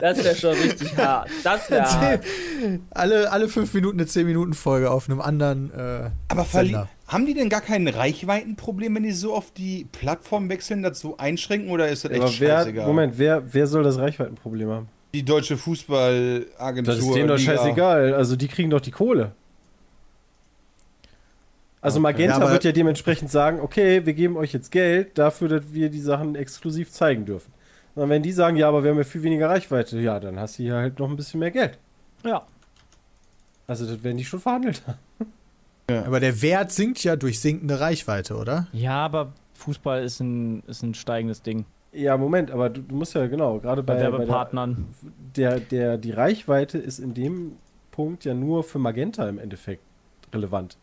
Das 0.00 0.24
wäre 0.24 0.34
schon 0.34 0.54
richtig 0.54 0.96
hart. 0.96 1.28
Das 1.44 1.70
wäre 1.70 1.84
hart. 1.84 2.24
Alle, 2.90 3.30
alle 3.30 3.48
fünf 3.48 3.72
Minuten 3.74 3.98
eine 4.00 4.08
10-Minuten-Folge 4.08 4.90
auf 4.90 5.08
einem 5.08 5.20
anderen 5.20 5.70
äh, 5.72 6.10
Aber 6.28 6.44
Sender. 6.44 6.88
haben 7.06 7.26
die 7.26 7.34
denn 7.34 7.48
gar 7.48 7.60
kein 7.60 7.86
Reichweitenproblem, 7.86 8.94
wenn 8.96 9.02
die 9.04 9.12
so 9.12 9.34
auf 9.34 9.52
die 9.52 9.86
Plattform 9.92 10.48
wechseln, 10.48 10.82
das 10.82 10.98
so 11.00 11.16
einschränken 11.16 11.70
oder 11.70 11.88
ist 11.88 12.04
das 12.04 12.10
echt 12.12 12.22
Aber 12.22 12.32
wer, 12.38 12.58
scheißegal? 12.58 12.86
Moment, 12.86 13.14
wer, 13.18 13.42
wer 13.52 13.66
soll 13.66 13.82
das 13.82 13.98
Reichweitenproblem 13.98 14.68
haben? 14.70 14.88
Die 15.14 15.24
deutsche 15.24 15.56
Fußballagentur. 15.56 16.94
Das 16.94 17.04
ist 17.04 17.14
denen 17.14 17.28
doch 17.28 17.36
Liga. 17.38 17.56
scheißegal. 17.56 18.14
Also 18.14 18.36
die 18.36 18.48
kriegen 18.48 18.70
doch 18.70 18.80
die 18.80 18.92
Kohle. 18.92 19.32
Also 21.82 21.98
Magenta 22.00 22.38
Ja, 22.38 22.50
wird 22.50 22.64
ja 22.64 22.72
dementsprechend 22.72 23.30
sagen, 23.30 23.60
okay, 23.60 24.04
wir 24.04 24.12
geben 24.12 24.36
euch 24.36 24.52
jetzt 24.52 24.70
Geld 24.70 25.16
dafür, 25.16 25.48
dass 25.48 25.72
wir 25.72 25.88
die 25.88 26.00
Sachen 26.00 26.34
exklusiv 26.34 26.90
zeigen 26.90 27.24
dürfen. 27.24 27.52
Und 27.94 28.08
wenn 28.08 28.22
die 28.22 28.32
sagen, 28.32 28.56
ja, 28.56 28.68
aber 28.68 28.84
wir 28.84 28.90
haben 28.90 28.98
ja 28.98 29.04
viel 29.04 29.22
weniger 29.22 29.48
Reichweite, 29.48 29.98
ja, 29.98 30.20
dann 30.20 30.38
hast 30.38 30.58
du 30.58 30.62
hier 30.62 30.76
halt 30.76 30.98
noch 30.98 31.08
ein 31.08 31.16
bisschen 31.16 31.40
mehr 31.40 31.50
Geld. 31.50 31.78
Ja. 32.24 32.42
Also 33.66 33.86
das 33.86 34.02
werden 34.02 34.18
die 34.18 34.24
schon 34.24 34.40
verhandelt 34.40 34.82
haben. 34.86 36.04
Aber 36.06 36.20
der 36.20 36.40
Wert 36.42 36.70
sinkt 36.70 37.02
ja 37.02 37.16
durch 37.16 37.40
sinkende 37.40 37.80
Reichweite, 37.80 38.36
oder? 38.36 38.68
Ja, 38.72 39.04
aber 39.04 39.32
Fußball 39.54 40.04
ist 40.04 40.20
ein, 40.20 40.62
ist 40.66 40.82
ein 40.82 40.94
steigendes 40.94 41.42
Ding. 41.42 41.64
Ja, 41.92 42.16
Moment, 42.16 42.52
aber 42.52 42.70
du, 42.70 42.82
du 42.82 42.94
musst 42.94 43.14
ja 43.14 43.26
genau, 43.26 43.58
gerade 43.58 43.82
Bei, 43.82 43.94
bei, 43.94 43.98
bei 43.98 44.04
der, 44.04 44.12
Werbepartnern. 44.12 44.86
der, 45.36 45.58
der, 45.58 45.98
die 45.98 46.12
Reichweite 46.12 46.78
ist 46.78 47.00
in 47.00 47.14
dem 47.14 47.56
Punkt 47.90 48.24
ja 48.24 48.34
nur 48.34 48.62
für 48.62 48.78
Magenta 48.78 49.28
im 49.28 49.38
Endeffekt 49.38 49.82
relevant. 50.32 50.76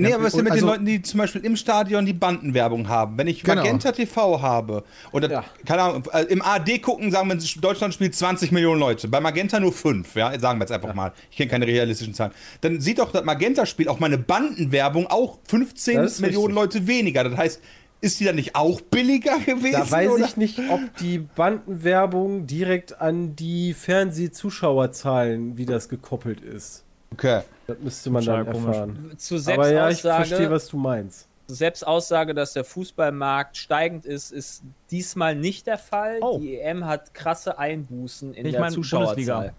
Nee, 0.00 0.10
Ja, 0.10 0.14
aber 0.16 0.24
was 0.24 0.32
ist 0.32 0.36
denn 0.38 0.44
mit 0.44 0.52
also- 0.52 0.66
den 0.66 0.70
Leuten, 0.70 0.86
die 0.86 1.02
zum 1.02 1.18
Beispiel 1.18 1.44
im 1.44 1.56
Stadion 1.56 2.06
die 2.06 2.12
Bandenwerbung 2.12 2.88
haben? 2.88 3.18
Wenn 3.18 3.26
ich 3.28 3.42
Genau. 3.42 3.56
Magenta 3.62 3.92
TV 3.92 4.40
habe 4.42 4.84
oder, 5.12 5.30
Ja. 5.30 5.44
keine 5.66 5.82
Ahnung, 5.82 6.02
äh, 6.12 6.22
im 6.24 6.42
AD 6.42 6.78
gucken, 6.78 7.10
sagen 7.10 7.28
wir, 7.28 7.38
Deutschland 7.60 7.94
spielt 7.94 8.14
20 8.14 8.52
Millionen 8.52 8.80
Leute, 8.80 9.08
bei 9.08 9.20
Magenta 9.20 9.60
nur 9.60 9.72
5, 9.72 10.14
ja, 10.14 10.30
sagen 10.38 10.58
wir 10.58 10.64
jetzt 10.64 10.72
einfach 10.72 10.94
mal. 10.94 11.12
Ich 11.30 11.36
kenne 11.36 11.50
keine 11.50 11.66
realistischen 11.66 12.14
Zahlen. 12.14 12.32
Dann 12.60 12.80
sieht 12.80 12.98
doch 12.98 13.12
das 13.12 13.24
Magenta-Spiel 13.24 13.88
auch 13.88 14.00
meine 14.00 14.18
Bandenwerbung 14.18 15.06
auch 15.06 15.38
15 15.48 15.96
Das 15.96 16.12
ist 16.12 16.20
Millionen 16.20 16.54
Leute 16.54 16.86
weniger. 16.86 17.24
Das 17.24 17.36
heißt, 17.36 17.60
ist 18.02 18.18
die 18.18 18.24
dann 18.24 18.36
nicht 18.36 18.56
auch 18.56 18.80
billiger 18.80 19.38
gewesen? 19.46 19.72
Da 19.72 19.90
weiß 19.90 20.10
oder? 20.10 20.24
ich 20.24 20.36
nicht, 20.38 20.58
ob 20.70 20.80
die 21.00 21.18
Bandenwerbung 21.18 22.46
direkt 22.46 23.00
an 23.00 23.36
die 23.36 23.74
Fernsehzuschauerzahlen, 23.74 25.56
wie 25.56 25.66
das 25.66 25.88
gekoppelt 25.88 26.40
ist. 26.40 26.84
Okay. 27.12 27.42
Das 27.66 27.76
müsste 27.80 28.10
man 28.10 28.24
dann 28.24 28.46
komisch. 28.46 28.66
erfahren. 28.76 29.12
Zur 29.16 29.40
Aber 29.52 29.70
ja, 29.72 29.88
ich 29.90 30.00
verstehe, 30.00 30.50
was 30.50 30.68
du 30.68 30.76
meinst. 30.76 31.28
zur 31.46 31.56
Selbstaussage, 31.56 32.34
dass 32.34 32.52
der 32.52 32.64
Fußballmarkt 32.64 33.56
steigend 33.56 34.06
ist, 34.06 34.32
ist 34.32 34.62
diesmal 34.90 35.34
nicht 35.36 35.66
der 35.66 35.78
Fall. 35.78 36.18
Oh. 36.22 36.38
Die 36.38 36.58
EM 36.58 36.84
hat 36.86 37.12
krasse 37.14 37.58
Einbußen 37.58 38.34
in 38.34 38.46
Ich 38.46 38.52
der 38.52 38.60
mein, 38.60 38.72
Zuschauerzahl. 38.72 39.14
Bundesliga. 39.14 39.52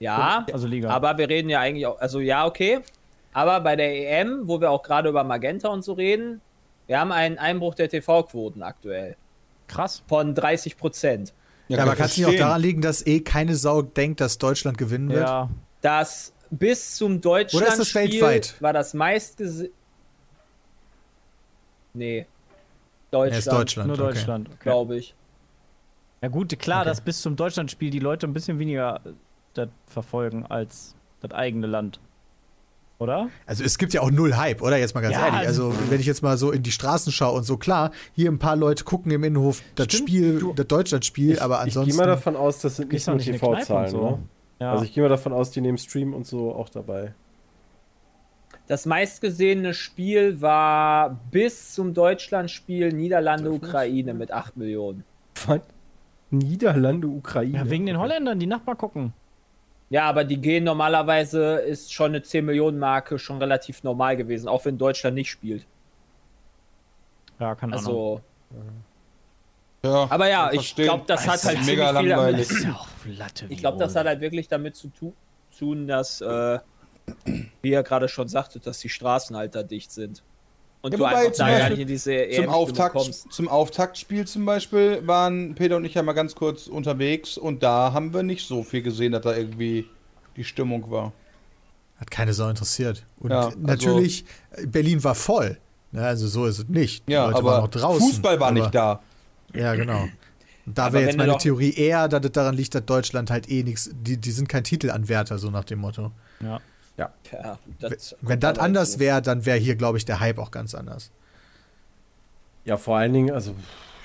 Ja, 0.00 0.46
Also 0.52 0.66
Liga. 0.68 0.90
aber 0.90 1.18
wir 1.18 1.28
reden 1.28 1.48
ja 1.48 1.60
eigentlich 1.60 1.86
auch, 1.86 1.98
also 2.00 2.20
ja, 2.20 2.46
okay. 2.46 2.80
Aber 3.32 3.60
bei 3.60 3.74
der 3.76 4.20
EM, 4.20 4.42
wo 4.46 4.60
wir 4.60 4.70
auch 4.70 4.82
gerade 4.82 5.08
über 5.08 5.24
Magenta 5.24 5.68
und 5.68 5.82
so 5.82 5.92
reden, 5.92 6.40
wir 6.86 7.00
haben 7.00 7.12
einen 7.12 7.36
Einbruch 7.38 7.74
der 7.74 7.88
TV-Quoten 7.88 8.62
aktuell 8.62 9.16
Krass. 9.66 10.02
von 10.06 10.34
30 10.34 10.76
Prozent. 10.78 11.34
Ja, 11.68 11.78
kann 11.78 11.88
aber 11.88 11.96
kann 11.96 12.06
es 12.06 12.16
nicht 12.16 12.26
auch 12.26 12.34
daran 12.34 12.62
liegen, 12.62 12.80
dass 12.80 13.04
eh 13.06 13.20
keine 13.20 13.54
Sau 13.56 13.82
denkt, 13.82 14.20
dass 14.20 14.38
Deutschland 14.38 14.78
gewinnen 14.78 15.10
wird? 15.10 15.26
Ja. 15.26 15.50
Das 15.82 16.32
bis 16.50 16.96
zum 16.96 17.18
Oder 17.18 17.40
ist 17.42 17.52
das 17.54 17.60
Deutschlandspiel 17.60 18.20
weltweit? 18.22 18.54
war 18.62 18.72
das 18.72 18.94
meistgese... 18.94 19.70
Nee. 21.94 22.26
Deutschland, 23.10 23.32
Ja, 23.32 23.38
ist 23.38 23.52
Deutschland. 23.52 23.88
Nur. 23.88 23.96
Deutschland. 23.96 24.48
Okay. 24.48 24.58
glaube 24.60 24.96
ich. 24.98 25.14
Ja, 26.20 26.28
gut, 26.28 26.56
klar, 26.58 26.80
Okay. 26.80 26.88
dass 26.90 27.00
bis 27.00 27.22
zum 27.22 27.36
Deutschlandspiel 27.36 27.90
die 27.90 28.00
Leute 28.00 28.26
ein 28.26 28.32
bisschen 28.34 28.58
weniger 28.58 29.00
äh, 29.04 29.10
das 29.54 29.68
verfolgen 29.86 30.44
als 30.46 30.94
das 31.20 31.30
eigene 31.32 31.66
Land. 31.66 32.00
Oder? 32.98 33.28
Also 33.46 33.62
es 33.62 33.78
gibt 33.78 33.94
ja 33.94 34.00
auch 34.00 34.10
null 34.10 34.36
Hype, 34.36 34.60
oder? 34.60 34.76
Jetzt 34.76 34.94
mal 34.94 35.00
ganz 35.02 35.14
Ja, 35.14 35.26
ehrlich. 35.26 35.46
Also 35.46 35.72
wenn 35.88 36.00
ich 36.00 36.06
jetzt 36.06 36.20
mal 36.22 36.36
so 36.36 36.50
in 36.50 36.64
die 36.64 36.72
Straßen 36.72 37.12
schaue 37.12 37.36
und 37.36 37.44
so, 37.44 37.56
klar, 37.56 37.92
hier 38.12 38.28
ein 38.30 38.40
paar 38.40 38.56
Leute 38.56 38.82
gucken 38.82 39.12
im 39.12 39.22
Innenhof 39.22 39.62
das 39.76 39.86
Stimmt, 39.86 40.08
Spiel, 40.08 40.38
du- 40.40 40.52
das 40.52 40.66
Deutschlandspiel, 40.66 41.34
Ich, 41.34 41.42
aber 41.42 41.56
ich 41.58 41.60
ansonsten. 41.62 41.90
gehe 41.92 41.96
mal 41.96 42.06
davon 42.08 42.34
aus, 42.34 42.58
das 42.60 42.76
sind 42.76 42.92
nicht 42.92 43.06
nur 43.06 43.18
TV-Zahlen. 43.18 43.90
so? 43.90 44.10
Ne? 44.10 44.18
Ja. 44.58 44.72
Also 44.72 44.84
ich 44.84 44.92
gehe 44.92 45.02
mal 45.02 45.08
davon 45.08 45.32
aus, 45.32 45.50
die 45.50 45.60
nehmen 45.60 45.78
Stream 45.78 46.14
und 46.14 46.26
so 46.26 46.54
auch 46.54 46.68
dabei. 46.68 47.14
Das 48.66 48.84
meistgesehene 48.84 49.72
Spiel 49.72 50.42
war 50.42 51.18
bis 51.30 51.72
zum 51.74 51.94
Deutschlandspiel 51.94 52.92
Niederlande-Ukraine 52.92 54.12
mit 54.12 54.30
8 54.30 54.56
Millionen. 54.56 55.04
Was? 55.46 55.60
Niederlande, 56.30 57.08
Ukraine. 57.08 57.56
ja, 57.56 57.70
wegen 57.70 57.86
den 57.86 57.98
Holländern, 57.98 58.38
die 58.38 58.46
Nachbar 58.46 58.76
gucken. 58.76 59.14
Ja, 59.90 60.04
aber 60.04 60.24
die 60.24 60.38
gehen 60.38 60.64
normalerweise, 60.64 61.56
ist 61.60 61.94
schon 61.94 62.10
eine 62.10 62.22
10 62.22 62.44
Millionen 62.44 62.78
Marke 62.78 63.18
schon 63.18 63.38
relativ 63.38 63.82
normal 63.82 64.18
gewesen, 64.18 64.48
auch 64.48 64.64
wenn 64.66 64.76
Deutschland 64.76 65.14
nicht 65.14 65.30
spielt. 65.30 65.66
Ja, 67.40 67.54
keine 67.54 67.76
Ahnung. 67.76 67.86
Also, 67.86 68.20
Ja, 69.82 70.06
aber 70.10 70.28
ja, 70.28 70.52
ich 70.52 70.74
glaube, 70.74 71.04
das 71.06 71.26
hat 71.26 71.44
halt 71.44 71.64
mega 71.64 71.86
ziemlich 71.94 72.00
viel 72.00 72.08
langweilig. 72.08 72.48
damit, 73.04 73.44
ich 73.50 73.58
glaube, 73.58 73.78
das 73.78 73.94
hat 73.94 74.06
halt 74.06 74.20
wirklich 74.20 74.48
damit 74.48 74.74
zu 74.76 74.88
tu 74.88 75.12
tun, 75.56 75.86
dass, 75.86 76.20
äh, 76.20 76.58
wie 77.62 77.70
ihr 77.70 77.82
gerade 77.82 78.08
schon 78.08 78.28
sagtet, 78.28 78.66
dass 78.66 78.78
die 78.80 78.88
Straßen 78.88 79.36
halt 79.36 79.54
da 79.54 79.62
dicht 79.62 79.90
sind. 79.92 80.22
Und 80.82 80.92
Ja, 80.92 80.98
du 80.98 81.04
wobei 81.04 81.16
einfach 81.16 81.32
zum 81.32 81.46
da 81.46 81.50
gar 81.50 81.58
Beispiel 81.58 81.70
nicht 81.76 81.82
in 81.82 81.88
diese 81.88 82.12
EM 82.14 82.44
Zum, 82.44 82.52
Auftakt, 82.54 82.94
kommst. 82.94 83.32
zum 83.32 83.48
Auftaktspiel 83.48 84.26
zum 84.26 84.44
Beispiel 84.44 85.06
waren 85.06 85.54
Peter 85.56 85.76
und 85.76 85.84
ich 85.84 85.94
ja 85.94 86.02
mal 86.02 86.12
ganz 86.12 86.34
kurz 86.36 86.66
unterwegs 86.68 87.36
und 87.36 87.62
da 87.62 87.92
haben 87.92 88.12
wir 88.14 88.22
nicht 88.22 88.46
so 88.46 88.62
viel 88.62 88.82
gesehen, 88.82 89.12
dass 89.12 89.22
da 89.22 89.36
irgendwie 89.36 89.86
die 90.36 90.44
Stimmung 90.44 90.88
war. 90.90 91.12
Hat 91.98 92.10
keine 92.12 92.32
Sau 92.32 92.48
interessiert. 92.48 93.04
Und 93.18 93.30
Ja, 93.32 93.46
also- 93.46 93.58
natürlich, 93.58 94.24
Berlin 94.66 95.02
war 95.02 95.16
voll. 95.16 95.58
Ne, 95.90 96.04
also 96.04 96.28
so 96.28 96.46
ist 96.46 96.58
es 96.58 96.68
nicht. 96.68 97.08
Die 97.08 97.12
Ja, 97.12 97.24
Leute 97.26 97.42
waren 97.44 97.54
aber 97.54 97.62
auch 97.64 97.68
draußen. 97.68 98.06
Fußball 98.06 98.38
war 98.38 98.48
aber, 98.48 98.60
nicht 98.60 98.74
da. 98.74 99.00
Ja, 99.54 99.74
genau. 99.74 100.08
Und 100.66 100.76
da 100.76 100.92
wäre 100.92 101.04
jetzt 101.04 101.16
meine 101.16 101.36
Theorie 101.38 101.72
eher, 101.72 102.08
dass 102.08 102.24
es 102.24 102.32
daran 102.32 102.54
liegt, 102.54 102.74
dass 102.74 102.84
Deutschland 102.84 103.30
halt 103.30 103.48
eh 103.50 103.62
nichts, 103.62 103.90
die, 103.94 104.18
die 104.18 104.30
sind 104.30 104.48
kein 104.48 104.64
Titelanwärter, 104.64 105.38
so 105.38 105.50
nach 105.50 105.64
dem 105.64 105.78
Motto. 105.78 106.12
Ja. 106.40 106.60
Ja, 106.98 107.12
das 107.78 108.16
Wenn 108.22 108.40
das 108.40 108.58
anders 108.58 108.98
wäre, 108.98 109.22
dann 109.22 109.46
wäre 109.46 109.56
hier, 109.56 109.76
glaube 109.76 109.98
ich, 109.98 110.04
der 110.04 110.18
Hype 110.18 110.38
auch 110.38 110.50
ganz 110.50 110.74
anders. 110.74 111.12
Ja, 112.64 112.76
vor 112.76 112.96
allen 112.96 113.12
Dingen, 113.12 113.30
also, 113.32 113.54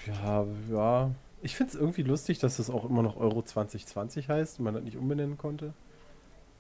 ja, 0.08 0.46
ja. 0.72 1.12
Ich 1.42 1.56
finde 1.56 1.74
es 1.74 1.80
irgendwie 1.80 2.04
lustig, 2.04 2.40
dass 2.40 2.58
das 2.58 2.70
auch 2.70 2.88
immer 2.90 3.02
noch 3.02 3.18
Euro 3.18 3.42
2020 3.42 4.30
heißt 4.30 4.60
und 4.60 4.66
man 4.66 4.76
das 4.76 4.84
nicht 4.84 4.96
umbenennen 4.96 5.38
konnte. 5.38 5.74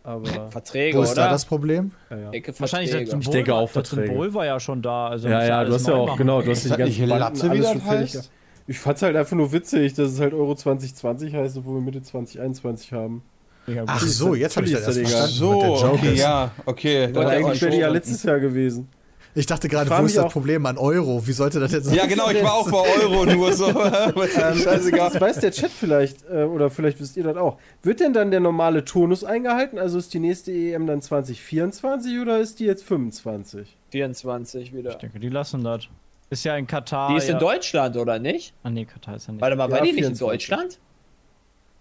Aber. 0.03 0.49
Verträge, 0.49 0.97
Wo 0.97 1.03
ist 1.03 1.11
oder? 1.11 1.25
da 1.25 1.29
das 1.29 1.45
Problem? 1.45 1.91
ja, 2.09 2.17
ja. 2.17 2.31
Wahrscheinlich 2.57 2.89
das 2.91 2.99
Verträge. 2.99 3.09
Symbol, 3.11 3.31
denke 3.33 3.51
war- 3.51 3.57
auch 3.59 3.71
das 3.71 3.87
Verträge. 3.89 4.07
Symbol 4.07 4.33
war 4.33 4.45
ja 4.45 4.59
schon 4.59 4.81
da. 4.81 5.07
Also 5.09 5.29
Ja, 5.29 5.45
ja, 5.45 5.63
du 5.63 5.73
hast 5.73 5.87
ja 5.87 5.93
auch, 5.93 6.07
machen. 6.07 6.17
genau, 6.17 6.41
du 6.41 6.51
hast 6.51 6.65
die 6.65 6.69
das 6.69 6.77
ganzen 6.77 6.99
nicht 6.99 7.09
Banden, 7.09 7.19
Latte, 7.39 7.43
wie 7.43 7.65
alles 7.65 8.31
Ich 8.67 8.79
fand's 8.79 9.01
halt 9.01 9.15
einfach 9.15 9.35
nur 9.35 9.51
witzig, 9.51 9.93
dass 9.93 10.11
es 10.11 10.19
halt 10.19 10.33
Euro 10.33 10.55
2020 10.55 11.33
heißt, 11.33 11.57
obwohl 11.57 11.75
wir 11.75 11.81
Mitte 11.81 12.01
2021 12.01 12.93
haben. 12.93 13.23
Ja. 13.67 13.83
Ach 13.87 14.01
so, 14.01 14.35
jetzt 14.35 14.57
habe 14.57 14.65
ich 14.67 14.73
das 14.73 14.97
erst 14.97 14.99
verstanden. 14.99 15.33
So, 15.35 15.59
der 15.61 15.93
okay, 15.93 16.13
ja, 16.15 16.51
okay. 16.65 17.15
War 17.15 17.23
Da- 17.23 17.29
eigentlich 17.29 17.61
wäre 17.61 17.71
die 17.71 17.77
ja 17.77 17.89
letztes 17.89 18.23
Jahr 18.23 18.39
gewesen. 18.39 18.87
Ich 19.35 19.47
dachte 19.47 19.67
gerade, 19.67 19.89
wo 19.89 20.05
ist 20.05 20.15
das 20.15 20.31
Problem 20.31 20.63
an 20.67 20.77
Euro? 20.77 21.25
Wie 21.25 21.31
sollte 21.31 21.59
das 21.59 21.71
jetzt 21.71 21.91
Ja, 21.91 22.05
genau, 22.05 22.29
ich 22.29 22.43
war 22.43 22.53
auch 22.53 22.69
bei 22.69 23.01
Euro 23.01 23.25
nur 23.25 23.51
so. 23.53 23.65
Ähm, 23.73 24.57
Scheißegal. 24.59 25.09
Das 25.11 25.19
weiß 25.21 25.39
der 25.39 25.51
Chat 25.51 25.71
vielleicht, 25.71 26.29
äh, 26.29 26.43
oder 26.43 26.69
vielleicht 26.69 26.99
wisst 26.99 27.17
ihr 27.17 27.23
das 27.23 27.35
auch. 27.37 27.57
Wird 27.81 27.99
denn 27.99 28.13
dann 28.13 28.29
der 28.29 28.39
normale 28.41 28.85
Tonus 28.85 29.23
eingehalten? 29.23 29.79
Also 29.79 29.97
ist 29.97 30.13
die 30.13 30.19
nächste 30.19 30.51
EM 30.51 30.85
dann 30.85 31.01
2024 31.01 32.19
oder 32.19 32.39
ist 32.39 32.59
die 32.59 32.65
jetzt 32.65 32.83
25? 32.83 33.75
24 33.91 34.73
wieder. 34.73 34.91
Ich 34.91 34.97
denke, 34.97 35.19
die 35.19 35.29
lassen 35.29 35.63
das. 35.63 35.87
Ist 36.33 36.43
ja 36.45 36.57
in 36.57 36.65
Katar. 36.65 37.09
Die 37.11 37.17
ist 37.17 37.27
ja. 37.27 37.33
in 37.35 37.39
Deutschland, 37.39 37.95
oder 37.95 38.17
nicht? 38.17 38.53
Ah, 38.63 38.69
nee, 38.71 38.85
Katar 38.85 39.15
ist 39.15 39.27
ja 39.27 39.33
nicht. 39.33 39.41
Warte 39.41 39.55
mal, 39.55 39.69
war 39.69 39.77
Ja, 39.77 39.83
die 39.83 39.91
nicht 39.91 39.99
in 40.03 40.15
24. 40.15 40.49
Deutschland? 40.49 40.79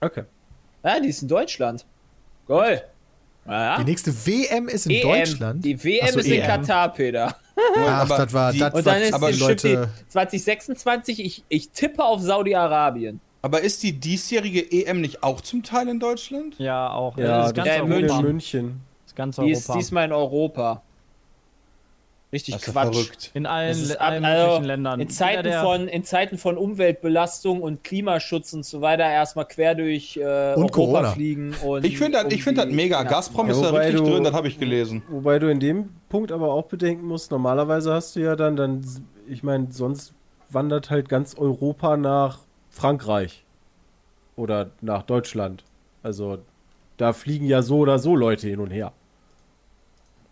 Okay. 0.01 0.25
Ja, 0.85 1.01
die 1.01 1.09
ist 1.09 1.23
in 1.23 1.29
Deutschland. 1.29 1.87
Geil. 2.47 2.85
Ja, 3.47 3.77
Die 3.77 3.81
ja. 3.81 3.87
nächste 3.87 4.13
WM 4.27 4.69
ist 4.69 4.87
in 4.87 4.93
EM. 4.93 5.03
Deutschland. 5.03 5.65
Die 5.65 5.83
WM 5.83 6.09
so, 6.13 6.19
ist 6.21 6.27
in 6.27 6.33
EM. 6.41 6.47
Katar, 6.47 6.93
Peter. 6.93 7.35
Ach, 7.79 8.03
Aber 8.03 8.17
das 8.19 8.33
war 8.33 8.53
das, 8.53 8.75
Und 8.75 8.87
dann 8.87 9.01
was 9.01 9.09
ist 9.09 9.15
aber 9.15 9.33
die 9.33 9.39
Leute. 9.39 9.75
Leute 9.75 9.89
2026, 10.09 11.25
ich, 11.25 11.45
ich 11.49 11.71
tippe 11.71 12.05
auf 12.05 12.21
Saudi-Arabien. 12.21 13.21
Aber 13.41 13.61
ist 13.63 13.83
die 13.83 13.93
diesjährige 13.99 14.71
EM 14.71 15.01
nicht 15.01 15.23
auch 15.23 15.41
zum 15.41 15.63
Teil 15.63 15.89
in 15.89 15.99
Deutschland? 15.99 16.57
Ja, 16.59 16.91
auch. 16.91 17.17
Ja, 17.17 17.39
das 17.39 17.47
ist 17.49 17.55
ganz 17.55 17.69
ja, 17.69 17.75
in 17.77 17.93
Europa. 17.93 18.21
München. 18.23 18.81
Das 19.05 19.13
ist 19.13 19.17
ganz 19.17 19.37
Die 19.37 19.51
ist 19.51 19.69
Europa. 19.69 19.79
diesmal 19.79 20.05
in 20.05 20.13
Europa. 20.13 20.83
Richtig 22.33 22.55
ja 22.55 22.61
Quatsch. 22.73 22.95
verrückt. 22.95 23.31
in 23.35 23.45
allen, 23.45 23.77
allen 23.99 24.25
also 24.25 24.45
möglichen 24.47 24.65
Ländern. 24.65 25.01
in, 25.01 25.11
Zeiten 25.11 25.45
Jeder, 25.47 25.51
der- 25.51 25.63
von, 25.63 25.87
in 25.89 26.05
Zeiten 26.05 26.39
von 26.39 26.57
Umweltbelastung 26.57 27.61
und 27.61 27.85
Klimaschutz 27.85 28.55
und 28.55 28.65
so 28.65 28.81
weiter 28.81 29.05
erstmal 29.05 29.47
quer 29.47 29.75
durch 29.75 30.17
äh, 30.17 30.21
Und 30.21 30.63
Europa 30.63 30.71
Corona. 30.73 31.11
fliegen. 31.13 31.55
Und 31.63 31.85
Ich 31.85 31.99
finde 31.99 32.23
das, 32.23 32.33
ich 32.33 32.43
find 32.43 32.57
das 32.57 32.67
mega. 32.67 33.03
Gazprom 33.03 33.49
Ja, 33.49 33.53
ist 33.53 33.61
da 33.63 33.71
richtig 33.71 33.97
du- 34.01 34.07
drin, 34.11 34.25
das 34.25 34.33
habe 34.33 34.49
ich 34.49 34.59
gelesen. 34.59 35.03
Wobei 35.09 35.39
du 35.39 35.51
in 35.51 35.61
dem 35.61 35.91
Punkt 36.09 36.33
aber 36.33 36.53
auch 36.55 36.65
bedenken 36.65 37.07
musst, 37.07 37.31
normalerweise 37.31 37.93
hast 37.93 38.17
du 38.17 38.21
ja 38.21 38.35
dann, 38.35 38.57
dann 38.57 38.83
ich 39.29 39.43
meine, 39.43 39.71
sonst 39.71 40.15
wandert 40.49 40.89
halt 40.91 41.09
ganz 41.11 41.35
Europa 41.37 41.97
nach 41.99 42.39
Frankreich 42.71 43.45
oder 44.37 44.71
nach 44.81 45.03
Deutschland. 45.03 45.65
Also 46.03 46.39
da 46.97 47.13
fliegen 47.13 47.45
ja 47.47 47.61
so 47.61 47.79
oder 47.79 47.99
so 47.99 48.17
Leute 48.17 48.49
hin 48.49 48.61
und 48.61 48.71
her. 48.71 48.93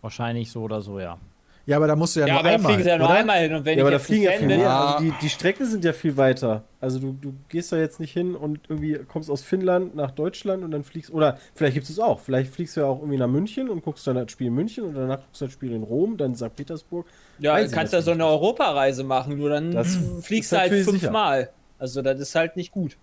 Wahrscheinlich 0.01 0.49
so 0.51 0.61
oder 0.63 0.81
so, 0.81 0.99
ja. 0.99 1.17
Ja, 1.65 1.77
aber 1.77 1.87
da 1.87 1.95
musst 1.95 2.15
du 2.15 2.21
ja, 2.21 2.27
Ja, 2.27 2.33
nur 2.33 2.39
aber 2.39 2.49
da 2.49 2.55
einmal. 2.55 2.71
fliegen 2.71 2.83
sie 2.83 2.89
ja 2.89 2.97
nur 2.97 3.07
oder? 3.07 3.15
einmal 3.15 3.39
hin. 3.39 3.53
Und 3.53 3.65
wenn 3.65 3.77
ja, 3.77 3.83
aber 3.83 3.91
ich 3.95 3.97
da 4.01 4.03
fliegen 4.03 4.23
ja 4.23 4.31
viel 4.31 4.47
mehr. 4.47 4.57
Ja. 4.57 4.85
Also 4.85 5.03
die, 5.05 5.13
die 5.21 5.29
Strecken 5.29 5.65
sind 5.65 5.85
ja 5.85 5.93
viel 5.93 6.17
weiter. 6.17 6.63
Also 6.79 6.99
du, 6.99 7.13
du 7.13 7.33
gehst 7.49 7.71
da 7.71 7.77
jetzt 7.77 7.99
nicht 7.99 8.11
hin 8.13 8.35
und 8.35 8.59
irgendwie 8.67 8.97
kommst 9.07 9.29
aus 9.29 9.43
Finnland 9.43 9.95
nach 9.95 10.11
Deutschland 10.11 10.63
und 10.63 10.71
dann 10.71 10.83
fliegst. 10.83 11.11
Oder 11.13 11.37
vielleicht 11.53 11.75
gibt 11.75 11.83
es 11.85 11.91
es 11.91 11.99
auch. 11.99 12.19
Vielleicht 12.19 12.51
fliegst 12.53 12.75
du 12.75 12.81
ja 12.81 12.87
auch 12.87 12.99
irgendwie 12.99 13.17
nach 13.17 13.27
München 13.27 13.69
und 13.69 13.83
guckst 13.83 14.05
dann 14.07 14.15
das 14.15 14.31
Spiel 14.31 14.47
in 14.47 14.55
München 14.55 14.85
und 14.85 14.95
danach 14.95 15.19
guckst 15.19 15.41
du 15.41 15.45
das 15.45 15.53
Spiel 15.53 15.71
in 15.73 15.83
Rom, 15.83 16.17
dann 16.17 16.31
in 16.31 16.35
St. 16.35 16.55
Petersburg. 16.55 17.05
ja, 17.39 17.53
Weiß 17.53 17.71
kannst 17.71 17.93
du 17.93 17.97
das 17.97 18.05
ja 18.05 18.11
so 18.13 18.15
eine 18.15 18.25
Europareise 18.25 19.03
machen, 19.03 19.37
nur 19.37 19.49
dann 19.51 19.71
Das 19.71 19.97
fliegst 20.21 20.51
du 20.51 20.57
halt 20.57 20.73
fünfmal. 20.73 21.49
Also 21.77 22.01
das 22.01 22.19
ist 22.19 22.33
halt 22.35 22.55
nicht 22.55 22.71
gut. 22.71 22.97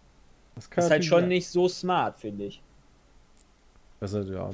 Das 0.56 0.68
Das 0.68 0.86
ist 0.86 0.90
halt 0.90 1.04
schon 1.04 1.20
sein. 1.20 1.28
nicht 1.28 1.48
so 1.48 1.68
smart, 1.68 2.18
finde 2.18 2.46
ich. 2.46 2.60
Also, 4.00 4.20
ja. 4.22 4.50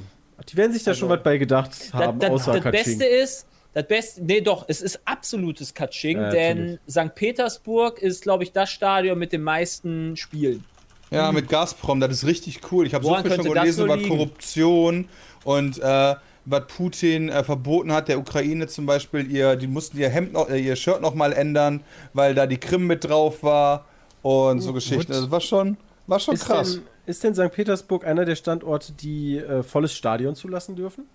Die 0.49 0.57
werden 0.57 0.73
sich 0.73 0.83
da 0.83 0.95
schon 0.95 1.09
Also, 1.11 1.19
was 1.19 1.23
bei 1.25 1.39
gedacht 1.39 1.71
haben, 1.93 2.19
das, 2.19 2.31
außer 2.31 2.61
das. 2.61 2.73
Beste 2.73 3.05
ist, 3.05 3.47
das 3.75 3.87
Beste, 3.89 4.22
nee 4.22 4.41
doch, 4.41 4.64
es 4.68 4.81
ist 4.81 5.01
absolutes 5.05 5.75
Katsching, 5.75 6.18
Ja, 6.18 6.31
denn 6.31 6.79
St. 6.89 7.14
Petersburg 7.14 7.99
ist, 7.99 8.22
glaube 8.22 8.45
ich, 8.45 8.53
das 8.53 8.70
Stadion 8.70 9.18
mit 9.18 9.33
den 9.33 9.43
meisten 9.43 10.16
Spielen. 10.16 10.64
Ja, 11.11 11.31
mit 11.33 11.49
Gazprom, 11.49 12.01
das 12.01 12.11
ist 12.12 12.27
richtig 12.27 12.61
cool. 12.72 12.87
Ich 12.87 12.95
habe 12.95 13.05
so 13.05 13.14
viel 13.16 13.35
schon 13.35 13.45
gelesen 13.45 13.85
über 13.85 13.97
liegen? 13.97 14.09
Korruption 14.09 15.09
und 15.45 15.79
äh, 15.79 16.14
was 16.47 16.66
Putin 16.68 17.29
äh, 17.29 17.43
verboten 17.43 17.93
hat, 17.93 18.09
der 18.09 18.18
Ukraine 18.18 18.66
zum 18.66 18.87
Beispiel, 18.87 19.31
ihr, 19.31 19.57
die 19.57 19.66
mussten 19.66 19.99
ihr 19.99 20.09
Hemd 20.09 20.33
noch, 20.33 20.49
äh, 20.49 20.59
ihr 20.59 20.77
Shirt 20.77 21.01
noch 21.01 21.14
mal 21.14 21.33
ändern, 21.33 21.83
weil 22.12 22.35
da 22.35 22.47
die 22.47 22.59
Krim 22.59 22.87
mit 22.87 23.05
drauf 23.05 23.43
war 23.43 23.87
und 24.22 24.61
so 24.61 24.72
Geschichten. 24.72 25.12
Das 25.12 25.31
war 25.31 25.41
schon, 25.41 25.77
war 26.07 26.20
schon 26.20 26.35
Ist 26.35 26.47
krass. 26.47 26.75
denn, 26.75 26.83
ist 27.07 27.25
denn 27.25 27.35
St. 27.35 27.51
Petersburg 27.53 28.07
einer 28.07 28.25
der 28.25 28.37
Standorte, 28.37 28.93
die 28.93 29.39
äh, 29.39 29.62
volles 29.62 29.95
Stadion 29.95 30.35
zulassen 30.35 30.77
dürfen? 30.77 31.09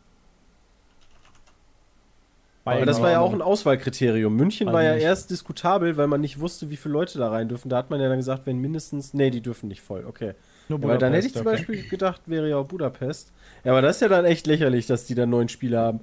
Aber 2.78 2.86
das 2.86 3.02
war 3.02 3.12
ja 3.12 3.20
auch 3.20 3.34
ein 3.34 3.42
Auswahlkriterium. 3.42 4.36
München 4.36 4.68
war 4.68 4.84
ja 4.84 4.96
erst 4.96 5.30
diskutabel, 5.30 5.98
weil 5.98 6.08
man 6.08 6.22
nicht 6.22 6.40
wusste, 6.40 6.70
wie 6.70 6.78
viele 6.78 6.94
Leute 6.94 7.18
da 7.20 7.30
rein 7.30 7.48
dürfen. 7.50 7.70
Da 7.70 7.78
hat 7.78 7.90
man 7.90 8.00
ja 8.00 8.08
dann 8.10 8.18
gesagt, 8.18 8.46
wenn 8.46 8.58
mindestens. 8.58 9.14
Nee, 9.14 9.30
die 9.30 9.42
dürfen 9.42 9.68
nicht 9.68 9.82
voll. 9.82 10.06
Okay. 10.06 10.34
Nur 10.68 10.80
Ja, 10.80 10.88
weil 10.88 10.98
dann 10.98 11.14
hätte 11.14 11.28
ich 11.28 11.34
Budapest, 11.34 11.64
zum 11.64 11.68
okay. 11.68 11.74
Beispiel 11.74 11.90
gedacht, 11.90 12.22
wäre 12.28 12.50
ja 12.50 12.58
auch 12.58 12.68
Budapest. 12.68 13.32
Ja, 13.64 13.72
aber 13.72 13.82
das 13.82 13.98
ist 13.98 14.02
ja 14.02 14.08
dann 14.08 14.26
echt 14.26 14.48
lächerlich, 14.48 14.86
dass 14.86 15.06
die 15.06 15.16
dann 15.16 15.30
neun 15.30 15.50
Spiele 15.50 15.78
haben. 15.80 16.02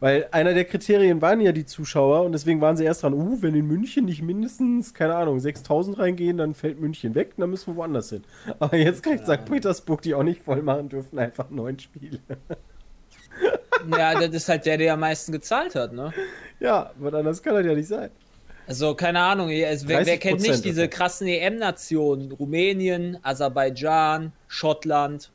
Weil 0.00 0.28
einer 0.30 0.54
der 0.54 0.64
Kriterien 0.64 1.20
waren 1.20 1.42
ja 1.42 1.52
die 1.52 1.66
Zuschauer 1.66 2.24
und 2.24 2.32
deswegen 2.32 2.62
waren 2.62 2.74
sie 2.74 2.84
erst 2.84 3.02
dran, 3.02 3.12
uh, 3.12 3.42
wenn 3.42 3.54
in 3.54 3.66
München 3.66 4.06
nicht 4.06 4.22
mindestens, 4.22 4.94
keine 4.94 5.14
Ahnung, 5.14 5.40
6000 5.40 5.98
reingehen, 5.98 6.38
dann 6.38 6.54
fällt 6.54 6.80
München 6.80 7.14
weg, 7.14 7.34
dann 7.36 7.50
müssen 7.50 7.74
wir 7.74 7.76
woanders 7.76 8.08
hin. 8.08 8.24
Aber 8.58 8.76
jetzt 8.78 9.02
kriegt 9.02 9.26
St. 9.26 9.44
Petersburg, 9.44 10.00
die 10.00 10.14
auch 10.14 10.22
nicht 10.22 10.42
voll 10.42 10.62
machen 10.62 10.88
dürfen, 10.88 11.18
einfach 11.18 11.50
neun 11.50 11.78
Spiele. 11.78 12.18
Ja, 13.90 14.14
das 14.14 14.34
ist 14.34 14.48
halt 14.48 14.66
der, 14.66 14.78
der 14.78 14.94
am 14.94 15.00
meisten 15.00 15.32
gezahlt 15.32 15.74
hat, 15.74 15.92
ne? 15.92 16.12
Ja, 16.58 16.90
was 16.96 17.14
anders 17.14 17.42
kann 17.42 17.54
das 17.54 17.66
ja 17.66 17.74
nicht 17.74 17.88
sein. 17.88 18.10
Also, 18.66 18.94
keine 18.94 19.20
Ahnung, 19.20 19.50
also, 19.50 19.88
wer, 19.88 20.06
wer 20.06 20.18
kennt 20.18 20.40
30% 20.40 20.48
nicht 20.48 20.64
diese 20.64 20.88
krassen 20.88 21.26
EM-Nationen? 21.26 22.30
Rumänien, 22.32 23.18
Aserbaidschan, 23.22 24.32
Schottland, 24.46 25.30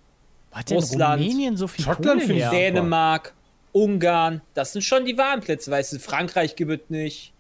hat 0.52 0.72
Russland, 0.72 1.22
Rumänien 1.22 1.58
so 1.58 1.68
viel 1.68 1.84
Schottland 1.84 2.22
Kohle 2.22 2.34
her? 2.34 2.50
Dänemark, 2.50 3.34
Ungarn. 3.74 4.42
Das 4.54 4.72
sind 4.72 4.84
schon 4.84 5.04
die 5.04 5.18
wahren 5.18 5.42
Plätze, 5.42 5.70
weißt 5.70 5.94
du? 5.94 6.00
Frankreich 6.00 6.56
gibt 6.56 6.72
es 6.72 6.90
nicht. 6.90 7.34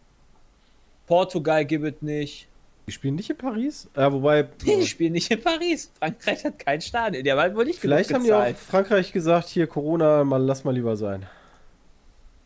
Portugal 1.07 1.63
gibt 1.63 1.85
es 1.85 2.01
nicht. 2.01 2.49
Die 2.87 2.91
spielen 2.91 3.15
nicht 3.15 3.29
in 3.31 3.37
Paris? 3.37 3.89
Ja, 3.95 4.11
wobei, 4.13 4.43
Die 4.43 4.85
spielen 4.85 5.13
nicht 5.13 5.31
in 5.31 5.41
Paris. 5.41 5.91
Frankreich 5.97 6.45
hat 6.45 6.59
kein 6.59 6.81
Stadion. 6.81 7.23
Der 7.23 7.35
war 7.35 7.53
wohl 7.55 7.65
nicht 7.65 7.79
vielleicht 7.79 8.13
haben 8.13 8.23
genug 8.23 8.27
die 8.27 8.33
auch 8.33 8.39
gezahlt. 8.45 8.57
Frankreich 8.57 9.11
gesagt, 9.11 9.47
hier 9.47 9.65
Corona, 9.67 10.23
mal 10.23 10.41
lass 10.41 10.63
mal 10.63 10.73
lieber 10.73 10.95
sein. 10.95 11.25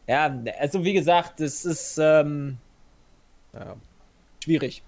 Ja, 0.08 0.34
also 0.60 0.84
wie 0.84 0.94
gesagt, 0.94 1.40
das 1.40 1.66
ist 1.66 1.98
ähm, 2.02 2.58
Ja. 3.54 3.76
schwierig. 4.44 4.82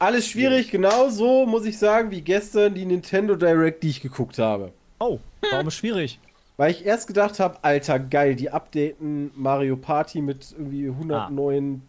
Alles 0.00 0.26
schwierig, 0.28 0.70
genau 0.70 1.08
so 1.10 1.44
muss 1.44 1.64
ich 1.66 1.76
sagen, 1.78 2.10
wie 2.10 2.20
gestern 2.22 2.74
die 2.74 2.86
Nintendo 2.86 3.34
Direct, 3.36 3.82
die 3.82 3.90
ich 3.90 4.00
geguckt 4.00 4.38
habe. 4.38 4.72
Oh, 5.00 5.18
warum 5.50 5.68
ist 5.68 5.74
schwierig? 5.74 6.18
Weil 6.56 6.70
ich 6.72 6.84
erst 6.86 7.06
gedacht 7.08 7.38
habe, 7.40 7.58
alter 7.62 7.98
geil, 7.98 8.34
die 8.36 8.50
updaten 8.50 9.30
Mario 9.36 9.76
Party 9.76 10.20
mit 10.22 10.52
irgendwie 10.56 10.86
100 10.88 11.20
Ah. 11.26 11.30
neuen 11.30 11.82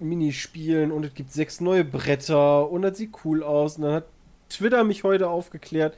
Minispielen 0.00 0.92
und 0.92 1.04
es 1.04 1.14
gibt 1.14 1.32
sechs 1.32 1.60
neue 1.60 1.84
Bretter 1.84 2.70
und 2.70 2.82
das 2.82 2.96
sieht 2.98 3.10
cool 3.24 3.42
aus. 3.42 3.76
Und 3.76 3.82
dann 3.84 3.94
hat 3.94 4.04
Twitter 4.48 4.84
mich 4.84 5.04
heute 5.04 5.28
aufgeklärt, 5.28 5.96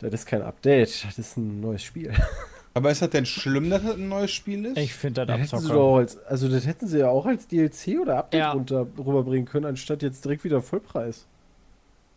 das 0.00 0.12
ist 0.12 0.26
kein 0.26 0.42
Update, 0.42 1.04
das 1.06 1.18
ist 1.18 1.36
ein 1.36 1.60
neues 1.60 1.82
Spiel. 1.82 2.12
Aber 2.74 2.90
ist 2.90 3.00
das 3.00 3.08
denn 3.08 3.24
schlimm, 3.24 3.70
dass 3.70 3.82
das 3.82 3.94
ein 3.94 4.08
neues 4.10 4.30
Spiel 4.30 4.66
ist? 4.66 4.76
Ich 4.76 4.92
finde 4.92 5.24
Das 5.24 5.28
das 5.28 5.38
hätten 5.38 5.48
sie 5.48 5.56
Abzocke. 5.56 5.74
doch 5.74 5.82
auch 5.82 5.96
als, 5.96 6.18
also 6.26 6.48
das 6.48 6.66
hätten 6.66 6.86
sie 6.86 6.98
ja 6.98 7.08
auch 7.08 7.24
als 7.24 7.46
DLC 7.48 7.98
oder 8.02 8.18
Update 8.18 8.38
Ja. 8.40 8.52
runter, 8.52 8.86
rüberbringen 8.98 9.46
können, 9.46 9.64
anstatt 9.64 10.02
jetzt 10.02 10.22
direkt 10.26 10.44
wieder 10.44 10.60
Vollpreis. 10.60 11.24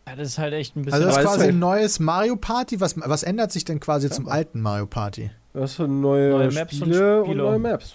Ja, 0.06 0.16
das 0.16 0.28
ist 0.28 0.38
halt 0.38 0.52
echt 0.52 0.76
ein 0.76 0.82
bisschen. 0.82 0.94
Also 1.02 1.06
das 1.06 1.16
ist 1.16 1.22
quasi 1.24 1.48
ein 1.48 1.58
neues 1.58 1.98
Mario 2.00 2.36
Party. 2.36 2.78
Was, 2.80 2.94
was 2.98 3.22
ändert 3.22 3.52
sich 3.52 3.64
denn 3.64 3.80
quasi 3.80 4.10
zum 4.10 4.28
alten 4.28 4.60
Mario 4.60 4.84
Party? 4.86 5.30
Das 5.54 5.76
sind 5.76 6.00
neue, 6.02 6.30
Neue 6.30 6.50
Maps 6.52 6.74
und 6.74 6.78
Spiele 6.88 7.18
und, 7.20 7.26
Spiele. 7.26 7.42
neue 7.42 7.58
Maps. 7.58 7.94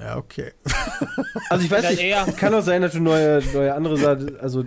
Ja, 0.00 0.16
okay. 0.16 0.52
Also 1.50 1.64
ich 1.64 1.70
weiß 1.70 1.90
nicht, 1.90 2.00
eher- 2.02 2.24
kann 2.36 2.54
auch 2.54 2.62
sein, 2.62 2.82
dass 2.82 2.92
du 2.92 3.00
neue, 3.00 3.42
neue 3.52 3.74
andere 3.74 3.96
Sachen, 3.96 4.38
also 4.40 4.64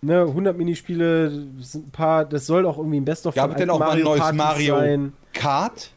ne, 0.00 0.20
100 0.22 0.56
Minispiele 0.56 1.30
sind 1.58 1.88
ein 1.88 1.90
paar, 1.90 2.24
das 2.24 2.46
soll 2.46 2.66
auch 2.66 2.78
irgendwie 2.78 3.00
ein 3.00 3.04
Best-of 3.04 3.34
Gab 3.34 3.50
es 3.52 3.56
denn 3.56 3.70
auch 3.70 3.78
mal 3.78 3.90
ein 3.92 4.02
neues 4.02 4.20
Partys 4.20 4.36
Mario 4.38 4.76
sein. 4.78 5.12
Kart? 5.32 5.90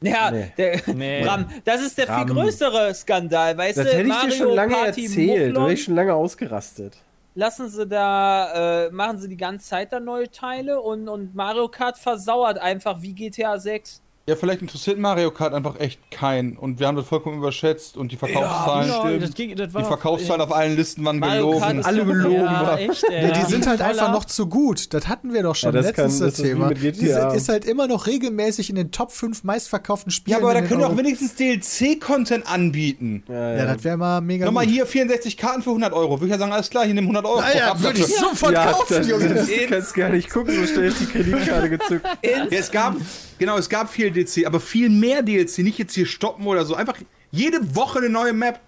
Ja, 0.00 0.30
Nee. 0.30 0.52
der, 0.56 0.80
Nee. 0.94 1.24
Bram, 1.24 1.46
das 1.64 1.80
ist 1.82 1.98
der 1.98 2.06
Bram. 2.06 2.26
viel 2.28 2.34
größere 2.36 2.94
Skandal, 2.94 3.56
weißt 3.58 3.78
Das 3.78 3.86
du? 3.86 3.92
hätte 3.92 4.02
ich 4.02 4.08
Mario 4.08 4.30
dir 4.30 4.36
schon 4.36 4.54
lange 4.54 4.74
Party 4.74 5.04
erzählt, 5.06 5.28
da 5.40 5.44
Mufflon, 5.46 5.62
wäre 5.64 5.72
ich 5.72 5.84
schon 5.84 5.94
lange 5.96 6.14
ausgerastet. 6.14 6.96
lassen 7.34 7.68
sie 7.68 7.86
da, 7.86 8.84
äh, 8.86 8.90
machen 8.90 9.18
sie 9.18 9.28
die 9.28 9.36
ganze 9.36 9.66
Zeit 9.68 9.92
da 9.92 9.98
neue 9.98 10.30
Teile 10.30 10.80
und, 10.80 11.08
und 11.08 11.34
Mario 11.34 11.68
Kart 11.68 11.98
versauert 11.98 12.58
einfach 12.58 13.02
wie 13.02 13.12
GTA 13.12 13.58
6. 13.58 14.02
Ja, 14.28 14.36
vielleicht 14.36 14.60
interessiert 14.60 14.98
Mario 14.98 15.30
Kart 15.30 15.54
einfach 15.54 15.80
echt 15.80 15.98
keinen. 16.10 16.58
Und 16.58 16.78
wir 16.80 16.86
haben 16.86 16.96
das 16.96 17.06
vollkommen 17.06 17.38
überschätzt 17.38 17.96
und 17.96 18.12
die 18.12 18.16
Verkaufszahlen. 18.16 18.88
Ja, 18.90 19.18
das 19.18 19.32
ging, 19.34 19.56
das 19.56 19.72
war 19.72 19.80
die 19.80 19.88
Verkaufszahlen 19.88 20.42
auf 20.42 20.52
allen 20.54 20.76
Listen 20.76 21.02
waren 21.04 21.18
Mario 21.18 21.48
gelogen. 21.52 21.82
Alle 21.82 22.04
belogen. 22.04 22.44
Ja, 22.44 22.76
echt. 22.76 23.04
Ja, 23.10 23.30
die 23.30 23.50
sind 23.50 23.66
halt 23.66 23.80
einfach 23.80 24.12
noch 24.12 24.26
zu 24.26 24.46
gut. 24.46 24.92
Das 24.92 25.08
hatten 25.08 25.32
wir 25.32 25.42
doch 25.42 25.54
schon 25.56 25.68
Ja, 25.68 25.72
das 25.80 25.86
letztens 25.86 26.18
kann- 26.18 26.26
das 26.28 26.36
das 26.36 26.44
Thema. 26.44 26.74
Die 26.74 26.90
sind, 26.90 27.32
ist 27.32 27.48
halt 27.48 27.64
immer 27.64 27.86
noch 27.86 28.06
regelmäßig 28.06 28.68
in 28.68 28.76
den 28.76 28.90
Top 28.90 29.12
5 29.12 29.44
meistverkauften 29.44 30.10
Ja, 30.10 30.14
Spielen. 30.16 30.36
aber 30.36 30.52
da 30.52 30.60
können 30.60 30.80
doch 30.80 30.88
Euro- 30.90 30.98
wenigstens 30.98 31.34
DLC-Content 31.34 32.46
anbieten. 32.52 33.22
Ja, 33.28 33.54
Ja, 33.56 33.64
das 33.74 33.82
wäre 33.84 33.96
mal 33.96 34.20
mega 34.20 34.44
Nochmal 34.44 34.66
gut. 34.66 34.74
hier 34.74 34.84
64 34.86 35.38
Karten 35.38 35.62
für 35.62 35.70
100 35.70 35.92
Euro. 35.94 36.20
Würde 36.20 36.26
ich 36.26 36.32
ja 36.32 36.38
sagen, 36.38 36.52
alles 36.52 36.68
klar, 36.68 36.84
hier 36.84 36.92
nimm 36.92 37.04
100 37.04 37.24
Euro. 37.24 37.40
Ja, 37.56 37.70
Ab 37.72 37.82
würde 37.82 37.98
ich 37.98 38.06
sofort 38.14 38.52
ja, 38.52 38.72
kaufen, 38.72 39.08
Junge. 39.08 39.32
das, 39.34 39.46
du 39.46 39.66
kannst 39.70 39.94
gar 39.94 40.10
nicht 40.10 40.28
gucken, 40.30 40.54
so 40.54 40.66
schnell 40.66 40.84
ist 40.88 41.00
die 41.00 41.06
Kreditkarte 41.06 41.70
gezückt. 41.78 42.06
Ja, 42.22 42.44
es 42.50 42.70
gab, 42.70 42.96
Genau, 43.38 43.56
es 43.56 43.68
gab 43.68 43.88
viel 43.90 44.10
DLC, 44.10 44.46
aber 44.46 44.60
viel 44.60 44.88
mehr 44.88 45.22
DLC, 45.22 45.58
nicht 45.58 45.78
jetzt 45.78 45.94
hier 45.94 46.06
stoppen 46.06 46.46
oder 46.46 46.64
so. 46.64 46.74
Einfach 46.74 46.96
jede 47.30 47.74
Woche 47.74 47.98
eine 47.98 48.08
neue 48.08 48.32
Map. 48.32 48.60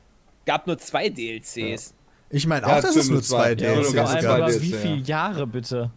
Gab 0.47 0.67
nur 0.67 0.79
zwei 0.79 1.09
DLCs. 1.09 1.95
Ich 2.31 2.47
meine 2.47 2.67
Ja, 2.67 2.79
auch, 2.79 2.81
dass 2.81 2.97
es 2.97 3.09
nur 3.09 3.23
zwei 3.23 3.55
zwei. 3.55 3.65
Ja, 3.65 3.75
DLCs 3.75 3.91
zwei 3.91 4.21
gab. 4.23 4.47
DLC, 4.47 4.63
wie 4.63 4.71
ja. 4.71 4.79
viele 4.79 4.97
Jahre 4.97 5.47
bitte? 5.47 5.91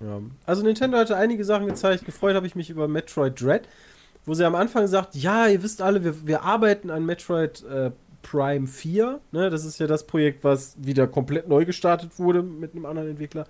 Ja. 0.00 0.20
Also 0.46 0.62
Nintendo 0.62 0.98
hatte 0.98 1.16
einige 1.16 1.44
Sachen 1.44 1.66
gezeigt. 1.66 2.04
Gefreut 2.04 2.34
habe 2.34 2.46
ich 2.46 2.54
mich 2.54 2.70
über 2.70 2.88
Metroid 2.88 3.40
Dread, 3.40 3.68
wo 4.24 4.34
sie 4.34 4.44
am 4.44 4.54
Anfang 4.54 4.86
sagt, 4.86 5.14
ja, 5.14 5.46
ihr 5.46 5.62
wisst 5.62 5.80
alle, 5.82 6.02
wir, 6.02 6.26
wir 6.26 6.42
arbeiten 6.42 6.90
an 6.90 7.06
Metroid 7.06 7.62
äh, 7.64 7.90
Prime 8.22 8.66
4. 8.66 9.20
Ne? 9.32 9.50
Das 9.50 9.64
ist 9.64 9.78
ja 9.78 9.86
das 9.86 10.06
Projekt, 10.06 10.44
was 10.44 10.74
wieder 10.78 11.06
komplett 11.06 11.48
neu 11.48 11.64
gestartet 11.64 12.18
wurde 12.18 12.42
mit 12.42 12.72
einem 12.74 12.86
anderen 12.86 13.10
Entwickler. 13.10 13.46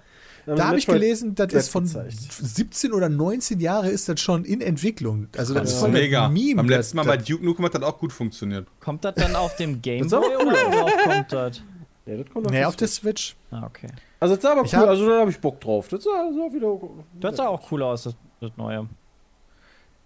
Da 0.46 0.52
haben 0.52 0.62
habe 0.68 0.78
ich 0.78 0.86
gelesen, 0.86 1.34
das 1.36 1.52
ist 1.52 1.68
von 1.68 1.84
gezeigt. 1.84 2.16
17 2.20 2.92
oder 2.92 3.08
19 3.08 3.60
Jahre 3.60 3.88
ist 3.90 4.08
das 4.08 4.20
schon 4.20 4.44
in 4.44 4.60
Entwicklung. 4.60 5.28
Also 5.36 5.54
das 5.54 5.62
Das 5.64 5.72
ist 5.74 5.78
voll 5.80 5.90
mega. 5.90 6.26
ein 6.26 6.32
Meme. 6.32 6.56
Beim 6.56 6.66
das- 6.68 6.76
letzten 6.78 6.96
Mal 6.96 7.04
bei 7.06 7.16
Duke 7.16 7.44
Nukem 7.44 7.64
hat 7.64 7.74
das 7.74 7.82
auch 7.82 7.98
gut 7.98 8.12
funktioniert. 8.12 8.66
Kommt 8.80 9.04
das 9.04 9.14
dann 9.14 9.36
auf 9.36 9.54
dem 9.56 9.80
Game 9.82 10.08
sah 10.08 10.18
Boy 10.18 10.34
aber 10.34 10.42
cool 10.44 10.48
oder 10.52 10.72
worauf 10.72 10.96
kommt 11.04 11.32
das? 11.32 11.62
Ja, 12.06 12.16
das 12.16 12.30
kommt 12.32 12.50
Nee, 12.50 12.58
die 12.58 12.64
auf 12.64 12.74
der 12.74 12.88
Switch. 12.88 13.36
Ah, 13.52 13.64
okay. 13.66 13.86
Also 14.18 14.34
das 14.34 14.42
sah 14.42 14.52
aber 14.52 14.64
Ich 14.64 14.72
cool, 14.72 14.78
hab- 14.80 14.88
also 14.88 15.08
da 15.08 15.20
habe 15.20 15.30
ich 15.30 15.38
Bock 15.38 15.60
drauf. 15.60 15.86
Das 15.88 16.02
sah, 16.02 16.10
sah 16.10 16.52
wieder 16.52 16.76
Das 17.20 17.36
sah 17.36 17.46
auch 17.46 17.70
cool 17.70 17.82
aus, 17.84 18.02
das, 18.04 18.16
das 18.40 18.50
neue. 18.56 18.88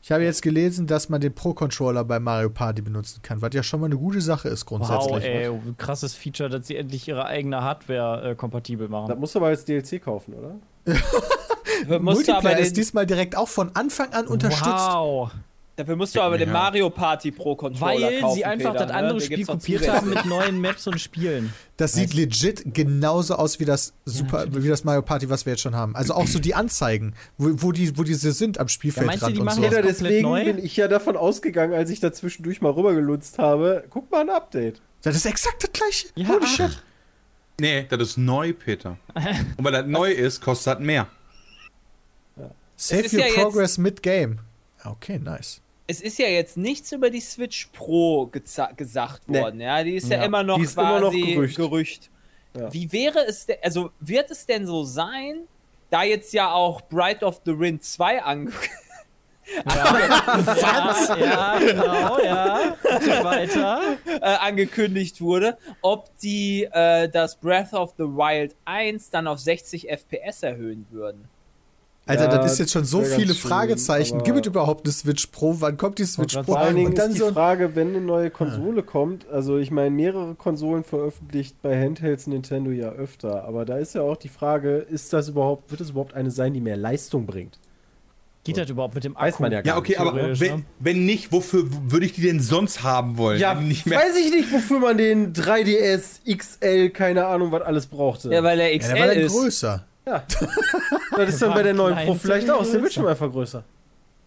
Ich 0.06 0.12
habe 0.12 0.22
jetzt 0.22 0.40
gelesen, 0.40 0.86
dass 0.86 1.08
man 1.08 1.20
den 1.20 1.34
Pro-Controller 1.34 2.04
bei 2.04 2.20
Mario 2.20 2.48
Party 2.48 2.80
benutzen 2.80 3.22
kann, 3.22 3.42
was 3.42 3.50
ja 3.54 3.64
schon 3.64 3.80
mal 3.80 3.86
eine 3.86 3.96
gute 3.96 4.20
Sache 4.20 4.48
ist 4.48 4.64
grundsätzlich. 4.64 5.24
Wow, 5.24 5.60
ey, 5.66 5.74
krasses 5.76 6.14
Feature, 6.14 6.48
dass 6.48 6.68
sie 6.68 6.76
endlich 6.76 7.08
ihre 7.08 7.26
eigene 7.26 7.60
Hardware 7.60 8.30
äh, 8.30 8.34
kompatibel 8.36 8.86
Das 8.86 8.92
machen. 8.92 9.18
musst 9.18 9.34
du 9.34 9.40
aber 9.40 9.48
als 9.48 9.64
DLC 9.64 10.00
kaufen, 10.00 10.34
oder? 10.34 10.60
Multiplayer 12.00 12.38
aber 12.38 12.58
ist 12.60 12.76
diesmal 12.76 13.04
direkt 13.04 13.36
auch 13.36 13.48
von 13.48 13.74
Anfang 13.74 14.12
an 14.12 14.28
unterstützt. 14.28 14.68
Wow, 14.68 15.32
dafür 15.76 15.96
musst 15.96 16.16
du 16.16 16.20
aber 16.20 16.38
den 16.38 16.48
Ja. 16.48 16.52
Mario 16.54 16.90
Party 16.90 17.30
Pro 17.30 17.54
Controller 17.54 18.06
weil 18.06 18.20
kaufen. 18.20 18.34
sie 18.34 18.44
einfach 18.44 18.72
Peter, 18.72 18.86
das 18.86 18.94
andere 18.94 19.14
ne? 19.14 19.20
Den 19.20 19.24
Spiel 19.26 19.46
kopiert 19.46 19.88
haben 19.88 20.10
mit 20.10 20.24
neuen 20.24 20.60
Maps 20.60 20.86
und 20.86 21.00
Spielen. 21.00 21.52
Das 21.76 21.92
sieht 21.92 22.14
legit 22.14 22.74
genauso 22.74 23.36
aus 23.36 23.60
wie 23.60 23.64
das 23.64 23.92
Super, 24.04 24.46
wie 24.50 24.68
das 24.68 24.84
Mario 24.84 25.02
Party, 25.02 25.28
was 25.28 25.46
wir 25.46 25.52
jetzt 25.52 25.62
schon 25.62 25.76
haben. 25.76 25.94
Also 25.94 26.14
auch 26.14 26.26
so 26.26 26.38
die 26.38 26.54
Anzeigen, 26.54 27.14
wo, 27.38 27.50
wo 27.62 27.72
die, 27.72 27.96
wo 27.98 28.02
diese 28.02 28.32
sind 28.32 28.58
am 28.58 28.64
meinst 28.64 28.74
du, 28.74 28.78
Spielfeldrand 28.78 29.36
die 29.36 29.40
und 29.40 29.44
machen 29.44 29.56
so. 29.56 29.62
Ja, 29.62 29.70
komplett 29.70 30.00
deswegen 30.00 30.22
neu? 30.22 30.44
bin 30.44 30.58
ich 30.64 30.76
ja 30.76 30.88
davon 30.88 31.16
ausgegangen, 31.16 31.74
als 31.74 31.90
ich 31.90 32.00
da 32.00 32.12
zwischendurch 32.12 32.60
mal 32.60 32.72
rübergelunzt 32.72 33.38
habe, 33.38 33.84
guck 33.90 34.10
mal 34.10 34.22
ein 34.22 34.30
Update. 34.30 34.80
Das 35.02 35.14
ist 35.14 35.26
exakt 35.26 35.62
das 35.62 35.72
gleiche. 35.72 36.08
Ja, 36.14 36.28
Holy 36.28 36.46
shit. 36.46 36.82
Nee, 37.60 37.86
das 37.88 38.00
ist 38.00 38.18
neu, 38.18 38.52
Peter. 38.52 38.98
Und 39.56 39.64
weil 39.64 39.72
das 39.72 39.86
neu 39.86 40.10
ist, 40.10 40.40
kostet 40.40 40.74
das 40.74 40.80
mehr. 40.80 41.06
Save 42.76 43.02
ist 43.02 43.14
your 43.14 43.20
ja 43.20 43.34
progress 43.34 43.78
mid-game. 43.78 44.38
Okay, 44.84 45.18
nice. 45.18 45.60
Es 45.88 46.00
ist 46.00 46.18
ja 46.18 46.26
jetzt 46.26 46.56
nichts 46.56 46.90
über 46.92 47.10
die 47.10 47.20
Switch 47.20 47.66
Pro 47.72 48.26
gesagt 48.26 49.28
Nee. 49.28 49.40
worden. 49.40 49.60
Ja, 49.60 49.84
die 49.84 49.94
ist 49.96 50.10
ja, 50.10 50.18
Ja. 50.18 50.24
immer 50.24 50.42
noch 50.42 50.56
Die 50.58 50.64
ist 50.64 50.74
quasi 50.74 50.88
immer 50.90 51.00
noch 51.00 51.12
Gerücht. 51.12 51.56
Gerücht. 51.56 52.10
Ja. 52.56 52.72
Wie 52.72 52.90
wäre 52.92 53.20
es 53.26 53.46
denn, 53.46 53.56
also 53.62 53.90
wird 54.00 54.30
es 54.30 54.46
denn 54.46 54.66
so 54.66 54.82
sein, 54.84 55.42
da 55.90 56.02
jetzt 56.02 56.32
ja 56.32 56.52
auch 56.52 56.80
Bright 56.82 57.22
of 57.22 57.40
the 57.44 57.56
Wind 57.58 57.84
2 57.84 58.22
ange 58.22 58.50
Ja, 59.64 59.64
ja, 61.20 61.58
genau, 61.60 62.18
ja. 62.18 62.76
Weiter. 63.22 63.80
äh, 64.06 64.18
angekündigt 64.20 65.20
wurde, 65.20 65.56
ob 65.82 66.10
die 66.18 66.64
äh, 66.72 67.08
das 67.08 67.36
Breath 67.36 67.72
of 67.72 67.94
the 67.96 68.04
Wild 68.04 68.56
1 68.64 69.10
dann 69.10 69.28
auf 69.28 69.38
60 69.38 69.88
FPS 69.88 70.42
erhöhen 70.42 70.86
würden. 70.90 71.28
Alter, 72.08 72.24
Ja, 72.30 72.38
das 72.38 72.52
ist 72.52 72.58
jetzt 72.60 72.72
schon 72.72 72.84
so 72.84 73.02
viele 73.02 73.34
schön, 73.34 73.48
Fragezeichen. 73.50 74.14
aber- 74.16 74.24
Gibt 74.24 74.38
es 74.40 74.46
überhaupt 74.46 74.86
eine 74.86 74.92
Switch 74.92 75.26
Pro? 75.26 75.56
Wann 75.58 75.76
kommt 75.76 75.98
die 75.98 76.04
Switch 76.04 76.34
Pro? 76.36 76.44
Vor 76.44 76.58
allen 76.60 76.76
Dingen 76.76 76.88
Und 76.90 76.98
dann 76.98 77.10
ist 77.10 77.16
die 77.16 77.20
so 77.20 77.32
Frage, 77.32 77.74
wenn 77.74 77.88
eine 77.88 78.00
neue 78.00 78.30
Konsole 78.30 78.84
kommt, 78.84 79.28
also 79.28 79.58
ich 79.58 79.72
meine, 79.72 79.90
mehrere 79.90 80.36
Konsolen 80.36 80.84
veröffentlicht 80.84 81.60
bei 81.62 81.76
Handhelds 81.82 82.28
Nintendo 82.28 82.70
ja 82.70 82.90
öfter, 82.90 83.44
aber 83.44 83.64
da 83.64 83.78
ist 83.78 83.94
ja 83.96 84.02
auch 84.02 84.16
die 84.16 84.28
Frage, 84.28 84.76
ist 84.76 85.12
das 85.12 85.28
überhaupt, 85.30 85.70
wird 85.72 85.80
es 85.80 85.90
überhaupt 85.90 86.14
eine 86.14 86.30
sein, 86.30 86.54
die 86.54 86.60
mehr 86.60 86.76
Leistung 86.76 87.26
bringt? 87.26 87.58
Geht 88.44 88.58
das 88.58 88.70
überhaupt 88.70 88.94
mit 88.94 89.02
dem 89.02 89.16
Akku? 89.16 89.26
Weiß 89.26 89.40
man 89.40 89.50
ja 89.50 89.60
gar 89.60 89.74
Ja, 89.74 89.76
okay, 89.80 89.96
aber 89.96 90.12
theoretisch, 90.12 90.38
wenn, 90.40 90.54
ne? 90.58 90.64
wenn 90.78 91.04
nicht, 91.04 91.32
wofür 91.32 91.64
würde 91.88 92.06
ich 92.06 92.12
die 92.12 92.22
denn 92.22 92.38
sonst 92.38 92.84
haben 92.84 93.18
wollen? 93.18 93.40
Ja, 93.40 93.54
nicht 93.54 93.90
weiß 93.90 94.14
ich 94.24 94.30
nicht, 94.30 94.52
wofür 94.52 94.78
man 94.78 94.96
den 94.96 95.32
3DS 95.32 96.20
XL, 96.24 96.90
keine 96.90 97.26
Ahnung, 97.26 97.50
was 97.50 97.62
alles 97.62 97.86
brauchte. 97.86 98.30
Ja, 98.32 98.44
weil 98.44 98.56
der 98.58 98.72
ja, 98.72 98.78
XL 98.78 98.92
der 98.94 99.00
war 99.00 99.06
dann 99.08 99.18
ist. 99.18 99.32
größer. 99.32 99.84
das 101.16 101.28
ist 101.28 101.42
dann 101.42 101.52
bei 101.54 101.62
der 101.64 101.74
neuen 101.74 101.96
Pro 102.06 102.14
vielleicht 102.14 102.48
auch, 102.50 102.62
ist 102.62 102.72
der. 102.72 102.78
Bildschirm 102.78 103.06
einfach 103.06 103.30
größer. 103.30 103.64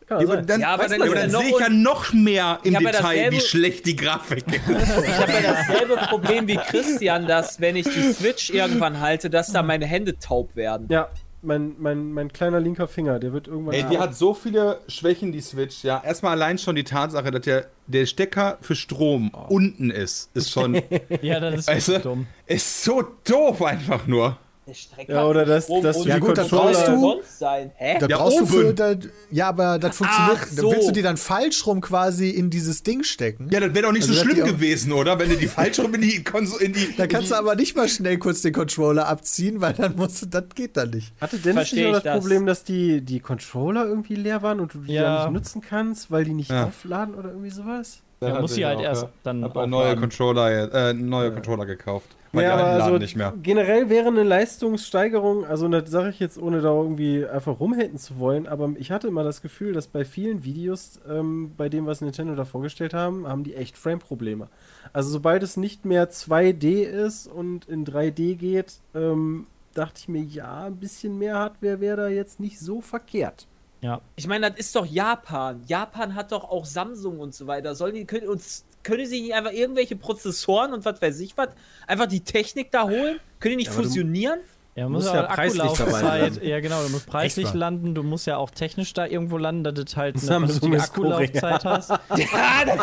Ja, 0.09 0.21
ja, 0.21 0.35
dann, 0.41 0.59
Ja, 0.59 0.69
aber 0.73 0.87
dann 0.87 0.99
dann 0.99 1.31
noch 1.31 1.41
sehe 1.41 1.49
ich 1.51 1.59
ja 1.59 1.69
noch 1.69 2.13
mehr 2.13 2.59
im 2.63 2.73
ja 2.73 2.79
Detail, 2.79 3.01
dasselbe- 3.01 3.31
wie 3.35 3.39
schlecht 3.41 3.85
die 3.85 3.95
Grafik 3.95 4.43
ist. 4.47 4.59
Ich 4.67 5.17
habe 5.19 5.31
ja 5.31 5.41
dasselbe 5.53 5.97
Problem 6.07 6.47
wie 6.47 6.57
Christian, 6.57 7.27
dass 7.27 7.61
wenn 7.61 7.75
ich 7.75 7.85
die 7.85 8.11
Switch 8.13 8.49
irgendwann 8.49 8.99
halte, 8.99 9.29
dass 9.29 9.51
da 9.51 9.61
meine 9.61 9.85
Hände 9.85 10.17
taub 10.17 10.55
werden. 10.55 10.87
Ja, 10.89 11.09
mein, 11.43 11.75
mein, 11.77 12.11
mein 12.11 12.33
kleiner 12.33 12.59
linker 12.59 12.87
Finger, 12.87 13.19
der 13.19 13.31
wird 13.33 13.47
irgendwann. 13.47 13.75
Ey, 13.75 13.83
die 13.83 13.99
hat 13.99 14.15
so 14.15 14.33
viele 14.33 14.79
Schwächen, 14.87 15.31
die 15.31 15.41
Switch, 15.41 15.83
ja. 15.83 16.01
Erstmal 16.03 16.31
allein 16.33 16.57
schon 16.57 16.75
die 16.75 16.83
Tatsache, 16.83 17.29
dass 17.31 17.43
der, 17.43 17.67
der 17.87 18.05
Stecker 18.07 18.57
für 18.61 18.75
Strom 18.75 19.29
unten 19.47 19.91
ist, 19.91 20.31
ist 20.33 20.51
schon, 20.51 20.81
Ja, 21.21 21.39
das 21.39 21.67
ist 21.67 21.87
wirklich 21.87 22.01
dumm. 22.03 22.27
ist 22.47 22.83
so 22.83 23.03
doof 23.25 23.61
einfach 23.61 24.07
nur. 24.07 24.37
Der 24.69 24.75
Strecker 24.75 25.13
Ja, 25.13 25.25
oder 25.25 25.45
das- 25.45 25.63
Strom 25.63 25.81
das- 25.83 26.05
Ja, 26.05 26.19
gut, 26.19 26.37
dann 26.37 26.47
brauchst 26.47 26.87
du- 26.87 26.99
sonst 26.99 27.39
sein? 27.39 27.71
Hä? 27.75 27.97
Da 27.99 28.05
Ja, 28.07 28.17
brauchst 28.17 28.39
du 28.39 28.45
für. 28.45 28.67
oben. 28.67 28.75
Da, 28.75 28.95
ja, 29.31 29.49
aber 29.49 29.79
das 29.79 29.97
funktioniert. 29.97 30.47
So. 30.51 30.71
willst 30.71 30.87
du 30.87 30.91
die 30.91 31.01
dann 31.01 31.17
falsch 31.17 31.65
rum 31.65 31.81
quasi 31.81 32.29
in 32.29 32.49
dieses 32.51 32.83
Ding 32.83 33.03
stecken? 33.03 33.49
Ja, 33.51 33.59
das 33.59 33.73
wäre 33.73 33.87
doch 33.87 33.91
nicht 33.91 34.03
Also, 34.07 34.13
so 34.13 34.23
schlimm 34.29 34.45
gewesen, 34.45 34.91
oder? 34.91 35.17
Wenn 35.17 35.29
du 35.29 35.37
die 35.37 35.47
falsch 35.47 35.79
rum 35.79 35.93
in 35.95 36.01
die 36.01 36.23
Konsole, 36.23 36.63
in 36.65 36.73
die. 36.73 36.95
Da 36.95 37.07
kannst 37.07 37.31
du 37.31 37.35
aber 37.35 37.55
nicht 37.55 37.75
mal 37.75 37.89
schnell 37.89 38.17
kurz 38.19 38.41
den 38.43 38.53
Controller 38.53 39.07
abziehen, 39.07 39.59
weil 39.59 39.73
dann 39.73 39.95
musst 39.95 40.21
du, 40.21 40.25
das 40.27 40.43
geht 40.53 40.77
dann 40.77 40.91
nicht. 40.91 41.13
Hatte 41.19 41.37
Dennis 41.39 41.71
nicht 41.73 41.85
das 41.93 42.03
das. 42.03 42.19
Problem, 42.19 42.45
dass 42.45 42.63
die, 42.63 43.01
die 43.01 43.19
Controller 43.19 43.85
irgendwie 43.87 44.15
leer 44.15 44.43
waren 44.43 44.59
und 44.59 44.73
du 44.73 44.79
die 44.79 44.93
Ja. 44.93 45.01
ja 45.03 45.23
nicht 45.25 45.33
nutzen 45.33 45.61
kannst, 45.61 46.11
weil 46.11 46.25
die 46.25 46.33
nicht 46.33 46.51
Ja. 46.51 46.65
aufladen 46.65 47.15
oder 47.15 47.29
irgendwie 47.29 47.49
sowas? 47.49 48.01
Ja, 48.21 48.41
muss 48.41 48.55
sie 48.55 48.65
halt 48.65 48.81
erst 48.81 49.07
dann 49.23 49.43
Hab 49.43 49.55
ein 49.57 49.69
neue 49.69 49.81
aufladen. 49.83 50.01
Controller, 50.01 50.73
äh, 50.89 50.93
neue 50.93 51.31
Controller 51.31 51.65
gekauft. 51.65 52.07
Weil 52.31 52.43
Ja, 52.43 52.57
die 52.57 52.61
aber 52.63 52.83
also 52.83 52.97
nicht 52.97 53.15
mehr. 53.15 53.33
generell 53.41 53.89
wäre 53.89 54.07
eine 54.09 54.23
Leistungssteigerung, 54.23 55.45
also 55.45 55.67
das 55.67 55.89
sage 55.89 56.09
ich 56.09 56.19
jetzt, 56.19 56.37
ohne 56.37 56.61
da 56.61 56.69
irgendwie 56.69 57.25
einfach 57.25 57.59
rumhaten 57.59 57.97
zu 57.97 58.19
wollen, 58.19 58.45
aber 58.47 58.71
ich 58.77 58.91
hatte 58.91 59.07
immer 59.07 59.23
das 59.23 59.41
Gefühl, 59.41 59.73
dass 59.73 59.87
bei 59.87 60.05
vielen 60.05 60.43
Videos, 60.43 60.99
ähm, 61.09 61.53
bei 61.57 61.69
dem, 61.69 61.85
was 61.85 62.01
Nintendo 62.01 62.35
da 62.35 62.45
vorgestellt 62.45 62.93
haben, 62.93 63.27
haben 63.27 63.43
die 63.43 63.55
echt 63.55 63.77
Frame-Probleme. 63.77 64.47
Also 64.93 65.09
sobald 65.09 65.41
es 65.41 65.57
nicht 65.57 65.85
mehr 65.85 66.09
2D 66.11 66.83
ist 66.83 67.25
und 67.27 67.65
in 67.65 67.83
3D 67.85 68.35
geht, 68.35 68.73
ähm, 68.93 69.47
dachte 69.73 69.99
ich 69.99 70.07
mir, 70.07 70.21
ja, 70.21 70.65
ein 70.65 70.75
bisschen 70.77 71.17
mehr 71.17 71.35
Hardware 71.35 71.79
wäre 71.79 71.97
da 71.97 72.07
jetzt 72.09 72.39
nicht 72.39 72.59
so 72.59 72.81
verkehrt. 72.81 73.47
Ja. 73.81 74.01
Ich 74.15 74.27
meine, 74.27 74.49
das 74.49 74.59
ist 74.59 74.75
doch 74.75 74.85
Japan. 74.85 75.61
Japan 75.67 76.15
hat 76.15 76.31
doch 76.31 76.43
auch 76.43 76.65
Samsung 76.65 77.19
und 77.19 77.33
so 77.33 77.47
weiter. 77.47 77.75
Sollen 77.75 77.95
die 77.95 78.05
können 78.05 78.27
uns 78.27 78.65
können 78.83 79.05
sie 79.05 79.21
nicht 79.21 79.33
einfach 79.33 79.51
irgendwelche 79.51 79.95
Prozessoren 79.95 80.73
und 80.73 80.85
was 80.85 81.01
weiß 81.01 81.19
ich 81.19 81.37
was 81.37 81.49
einfach 81.87 82.05
die 82.07 82.21
Technik 82.21 82.71
da 82.71 82.83
holen? 82.83 83.19
Können 83.39 83.51
die 83.53 83.57
nicht 83.57 83.69
du- 83.71 83.75
fusionieren? 83.83 84.39
Ja, 84.75 84.87
muss 84.87 85.03
Musst 85.03 85.13
ja 85.13 85.23
ja 85.23 85.27
preislich 85.27 85.71
dabei. 85.73 86.31
Ja, 86.41 86.59
genau, 86.61 86.81
du 86.83 86.89
musst 86.89 87.05
preislich 87.07 87.51
landen, 87.53 87.95
du 87.95 88.03
musst 88.03 88.27
ja 88.27 88.37
auch 88.37 88.49
technisch 88.49 88.93
da 88.93 89.05
irgendwo 89.05 89.37
landen, 89.37 89.63
dass 89.65 89.73
du 89.73 89.95
halt 89.97 90.15
eine 90.15 90.23
Samsung 90.23 90.59
vernünftige. 90.71 90.81
Akkulaufzeit 90.81 91.65
hast. 91.65 91.89
Ja, 92.15 92.65
das, 92.65 92.79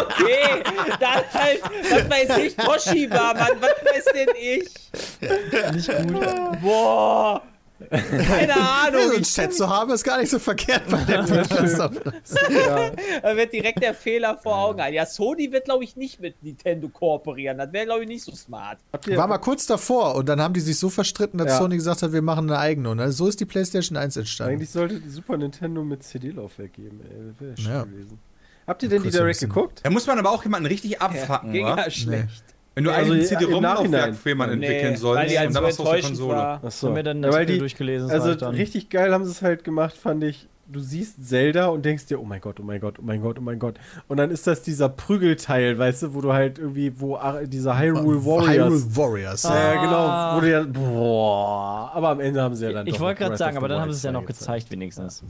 okay. 0.00 0.62
Dann 0.98 1.24
halt, 1.34 1.62
was 1.90 2.10
weiß 2.10 2.38
ich, 2.38 2.56
Toshiba, 2.56 3.34
Mann, 3.34 3.52
was 3.60 3.70
weiß 3.84 4.04
denn 4.14 4.28
ich? 4.40 5.74
Nicht 5.74 6.12
gut. 6.12 6.60
Boah. 6.62 7.42
Keine 7.90 8.54
Ahnung. 8.60 9.00
Ja, 9.00 9.08
so 9.08 9.14
ein 9.16 9.22
ich- 9.22 9.32
Chat 9.32 9.54
zu 9.54 9.68
haben, 9.68 9.90
ist 9.92 10.02
gar 10.04 10.18
nicht 10.18 10.30
so 10.30 10.38
verkehrt 10.38 10.82
bei 10.90 11.02
der 11.04 11.22
Podcast. 11.22 11.78
ja. 11.78 11.90
Da 13.22 13.36
wird 13.36 13.52
direkt 13.52 13.82
der 13.82 13.94
Fehler 13.94 14.36
vor 14.36 14.56
Augen 14.58 14.80
ein. 14.80 14.92
Ja, 14.94 15.06
Sony 15.06 15.52
wird, 15.52 15.64
glaube 15.66 15.84
ich, 15.84 15.96
nicht 15.96 16.20
mit 16.20 16.42
Nintendo 16.42 16.88
kooperieren. 16.88 17.58
Das 17.58 17.72
wäre, 17.72 17.86
glaube 17.86 18.02
ich, 18.02 18.08
nicht 18.08 18.24
so 18.24 18.32
smart. 18.34 18.78
War 19.06 19.26
mal 19.26 19.38
kurz 19.38 19.66
davor 19.66 20.14
und 20.16 20.28
dann 20.28 20.40
haben 20.40 20.54
die 20.54 20.60
sich 20.60 20.78
so 20.78 20.90
verstritten, 20.90 21.38
dass 21.38 21.48
Ja. 21.48 21.58
Sony 21.58 21.76
gesagt 21.76 22.02
hat, 22.02 22.12
wir 22.12 22.22
machen 22.22 22.50
eine 22.50 22.58
eigene. 22.58 22.90
Und 22.90 23.10
so 23.12 23.28
ist 23.28 23.40
die 23.40 23.44
PlayStation 23.44 23.96
1 23.96 24.16
entstanden. 24.16 24.54
Eigentlich 24.54 24.70
sollte 24.70 25.00
die 25.00 25.08
Super 25.08 25.36
Nintendo 25.36 25.84
mit 25.84 26.02
CD-Laufwerk 26.02 26.72
geben, 26.72 27.00
ey. 27.08 27.16
Das 27.32 27.40
wäre 27.40 27.56
schön 27.56 27.72
Ja. 27.72 27.84
gewesen. 27.84 28.18
Habt 28.66 28.82
ihr 28.82 28.88
denn 28.88 29.02
die 29.02 29.10
Direct 29.10 29.40
geguckt? 29.40 29.80
Da 29.82 29.90
muss 29.90 30.06
man 30.06 30.18
aber 30.18 30.30
auch 30.30 30.42
jemanden 30.44 30.66
richtig 30.66 31.00
abfacken, 31.00 31.52
Ging 31.52 31.64
oder? 31.64 31.84
ja 31.84 31.90
schlecht. 31.90 32.44
Wenn 32.78 32.84
du 32.84 32.92
Also, 32.92 33.12
einen 33.12 33.22
ja, 33.22 33.26
CD-ROM-Laufwerk 33.26 34.08
im 34.10 34.14
für 34.14 34.28
jemanden 34.28 34.58
Nee, 34.60 34.66
entwickeln 34.66 34.92
weil 34.92 34.98
sollst 34.98 35.32
die 35.32 35.38
halt 35.38 35.48
und 35.48 35.52
so 35.52 35.56
dann 35.56 35.64
machst 35.64 35.78
du 35.80 35.82
aus 35.82 35.90
der 35.90 36.02
Konsole. 36.02 36.36
Achso. 36.62 36.86
Haben 36.86 36.94
wir 36.96 37.02
dann 37.02 37.22
Ja, 37.24 37.30
das 37.30 37.46
die, 37.46 37.58
durchgelesen. 37.58 38.10
also 38.10 38.34
dann. 38.36 38.54
richtig 38.54 38.88
geil 38.88 39.12
haben 39.12 39.24
sie 39.24 39.32
es 39.32 39.42
halt 39.42 39.64
gemacht, 39.64 39.96
fand 39.96 40.22
ich. 40.22 40.48
Du 40.68 40.78
siehst 40.78 41.28
Zelda 41.28 41.66
und 41.68 41.84
denkst 41.84 42.06
dir, 42.06 42.20
oh 42.20 42.24
mein 42.24 42.40
Gott, 42.40 42.60
oh 42.60 42.62
mein 42.62 42.80
Gott, 42.80 43.00
oh 43.00 43.02
mein 43.02 43.20
Gott, 43.20 43.36
oh 43.36 43.42
mein 43.42 43.58
Gott. 43.58 43.80
Und 44.06 44.18
dann 44.18 44.30
ist 44.30 44.46
das 44.46 44.62
dieser 44.62 44.88
Prügelteil, 44.88 45.76
weißt 45.76 46.04
du, 46.04 46.14
wo 46.14 46.20
du 46.20 46.32
halt 46.32 46.60
irgendwie, 46.60 46.92
wo 47.00 47.18
dieser 47.46 47.76
Hyrule 47.76 48.24
Warriors. 48.24 48.56
Hyrule 48.56 48.96
Warriors. 48.96 49.42
Ja, 49.42 49.56
ja. 49.56 49.74
ja, 49.74 49.80
genau, 49.82 50.36
wo 50.36 50.40
du 50.40 50.50
ja, 50.52 50.62
boah, 50.62 51.90
aber 51.94 52.10
am 52.10 52.20
Ende 52.20 52.40
haben 52.40 52.54
sie 52.54 52.66
ja 52.66 52.72
dann 52.72 52.86
Ich 52.86 53.00
wollte 53.00 53.24
gerade 53.24 53.36
sagen, 53.36 53.56
aber 53.56 53.66
dann 53.66 53.80
haben 53.80 53.90
sie 53.90 53.96
es 53.96 54.02
ja 54.04 54.12
noch 54.12 54.22
2 54.22 54.26
gezeigt, 54.26 54.70
wenigstens. 54.70 55.24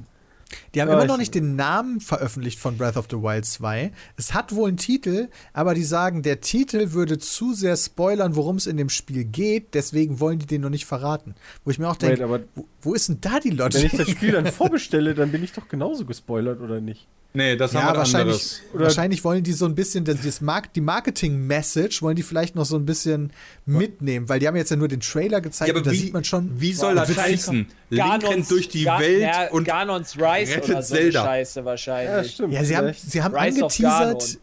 Die 0.74 0.80
haben 0.80 0.88
Ja, 0.88 0.94
immer 0.94 1.06
noch 1.06 1.16
nicht 1.18 1.34
den 1.34 1.56
Namen 1.56 2.00
veröffentlicht 2.00 2.58
von 2.58 2.76
Breath 2.76 2.96
of 2.96 3.06
the 3.10 3.16
Wild 3.16 3.46
2. 3.46 3.92
Es 4.16 4.34
hat 4.34 4.54
wohl 4.54 4.68
einen 4.68 4.76
Titel, 4.76 5.28
aber 5.52 5.74
die 5.74 5.84
sagen, 5.84 6.22
der 6.22 6.40
Titel 6.40 6.92
würde 6.92 7.18
zu 7.18 7.54
sehr 7.54 7.76
spoilern, 7.76 8.36
worum 8.36 8.56
es 8.56 8.66
in 8.66 8.76
dem 8.76 8.88
Spiel 8.88 9.24
geht. 9.24 9.74
Deswegen 9.74 10.20
wollen 10.20 10.38
die 10.38 10.46
den 10.46 10.60
noch 10.60 10.70
nicht 10.70 10.86
verraten. 10.86 11.34
Wo 11.64 11.70
ich 11.70 11.78
mir 11.78 11.88
auch 11.88 11.96
denke, 11.96 12.46
wo, 12.82 12.94
ist 12.94 13.08
denn 13.08 13.18
da 13.20 13.40
die 13.40 13.58
wenn 13.58 13.84
ich 13.86 13.92
das 13.92 14.08
Spiel 14.10 14.32
dann 14.32 14.46
vorbestelle, 14.46 15.14
dann 15.14 15.32
bin 15.32 15.42
ich 15.42 15.52
doch 15.52 15.68
genauso 15.68 16.04
gespoilert, 16.04 16.60
oder 16.60 16.80
nicht? 16.80 17.06
Nee, 17.34 17.56
das 17.56 17.72
Ja, 17.74 17.82
haben 17.82 17.92
wir 17.94 17.98
wahrscheinlich, 17.98 18.34
anderes. 18.34 18.60
Oder- 18.72 18.84
wahrscheinlich 18.84 19.22
wollen 19.22 19.42
die 19.44 19.52
so 19.52 19.66
ein 19.66 19.74
bisschen, 19.74 20.04
das, 20.04 20.22
das 20.22 20.40
Mark, 20.40 20.72
die 20.72 20.80
Marketing-Message 20.80 22.00
wollen 22.02 22.16
die 22.16 22.22
vielleicht 22.22 22.54
noch 22.56 22.64
so 22.64 22.76
ein 22.76 22.86
bisschen 22.86 23.32
mitnehmen, 23.66 24.28
weil 24.30 24.40
die 24.40 24.48
haben 24.48 24.56
jetzt 24.56 24.70
ja 24.70 24.76
nur 24.76 24.88
den 24.88 25.00
Trailer 25.00 25.40
gezeigt 25.42 25.68
Ja, 25.68 25.74
aber 25.74 25.80
und 25.80 25.86
da 25.86 25.90
wie, 25.92 25.96
sieht 25.98 26.12
man 26.14 26.24
schon. 26.24 26.58
wie 26.60 26.72
soll 26.72 26.94
das 26.94 27.08
wahrscheinlich 27.10 27.40
heißen? 27.40 27.66
Link 27.90 28.28
rennt 28.28 28.50
durch 28.50 28.68
die 28.68 28.84
Ga- 28.84 28.98
Welt 28.98 29.20
ja, 29.22 29.50
und 29.50 29.64
Ganons 29.64 30.16
Rise 30.16 30.56
rettet 30.56 30.70
oder 30.70 30.82
so 30.82 30.94
eine 30.94 31.02
Zelda. 31.02 31.24
Scheiße 31.24 31.64
wahrscheinlich. 31.66 32.32
stimmt. 32.32 32.52
Ja, 32.54 32.64
sie 32.64 32.76
haben, 32.76 32.94
sie 32.96 33.22
haben 33.22 33.34
angeteasert. 33.34 34.38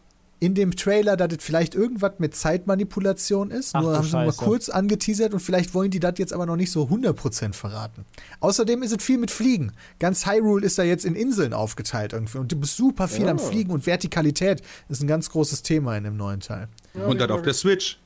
In 0.46 0.54
dem 0.54 0.76
Trailer, 0.76 1.18
dass 1.18 1.30
das 1.30 1.44
vielleicht 1.44 1.74
irgendwas 1.74 2.14
mit 2.20 2.36
Zeitmanipulation 2.36 3.50
ist. 3.50 3.74
Ach 3.74 3.82
Nur 3.82 3.96
haben 3.98 4.06
sie 4.06 4.12
nur 4.16 4.26
mal 4.26 4.32
kurz 4.34 4.70
angeteasert 4.70 5.34
und 5.34 5.40
vielleicht 5.40 5.74
wollen 5.74 5.90
die 5.90 6.00
das 6.00 6.14
jetzt 6.18 6.34
aber 6.34 6.46
noch 6.46 6.56
nicht 6.56 6.72
so 6.72 6.84
100% 6.84 7.54
verraten. 7.54 8.06
Außerdem 8.42 8.84
ist 8.84 8.92
es 8.96 9.04
viel 9.04 9.18
mit 9.18 9.32
Fliegen. 9.32 9.72
Ganz 9.98 10.28
Hyrule 10.28 10.64
ist 10.66 10.78
da 10.78 10.84
jetzt 10.84 11.04
in 11.04 11.16
Inseln 11.16 11.54
aufgeteilt 11.54 12.14
irgendwie 12.14 12.38
und 12.38 12.52
du 12.52 12.56
bist 12.58 12.78
super 12.78 13.08
viel 13.08 13.28
am 13.28 13.40
Ja. 13.40 13.44
Fliegen 13.44 13.72
und 13.72 13.88
Vertikalität 13.88 14.62
ist 14.88 15.02
ein 15.02 15.08
ganz 15.08 15.32
großes 15.32 15.64
Thema 15.64 15.98
in 15.98 16.04
dem 16.04 16.16
neuen 16.18 16.42
Teil. 16.42 16.68
und 17.08 17.20
dann 17.20 17.32
auf 17.32 17.42
der 17.42 17.54
Switch. 17.56 17.98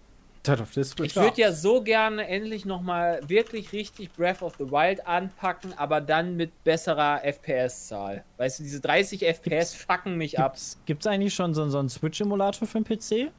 Ich 0.43 1.15
würde 1.15 1.41
ja 1.41 1.51
so 1.51 1.81
gerne 1.81 2.27
endlich 2.27 2.65
nochmal 2.65 3.19
wirklich 3.27 3.73
richtig 3.73 4.11
Breath 4.13 4.41
of 4.41 4.55
the 4.57 4.71
Wild 4.71 5.05
anpacken, 5.05 5.73
aber 5.77 6.01
dann 6.01 6.35
mit 6.37 6.63
besserer 6.63 7.21
FPS-Zahl. 7.23 8.23
Weißt 8.37 8.59
du, 8.59 8.63
diese 8.63 8.79
30 8.79 9.25
FPS 9.25 9.75
fucken 9.75 10.17
mich 10.17 10.39
ab. 10.39 10.53
Gibt's, 10.53 10.79
gibt's 10.85 11.07
eigentlich 11.07 11.33
schon 11.33 11.53
so, 11.53 11.67
so 11.69 11.79
einen 11.79 11.89
Switch-Emulator 11.89 12.67
für 12.67 12.81
den 12.81 12.85
PC? 12.85 13.31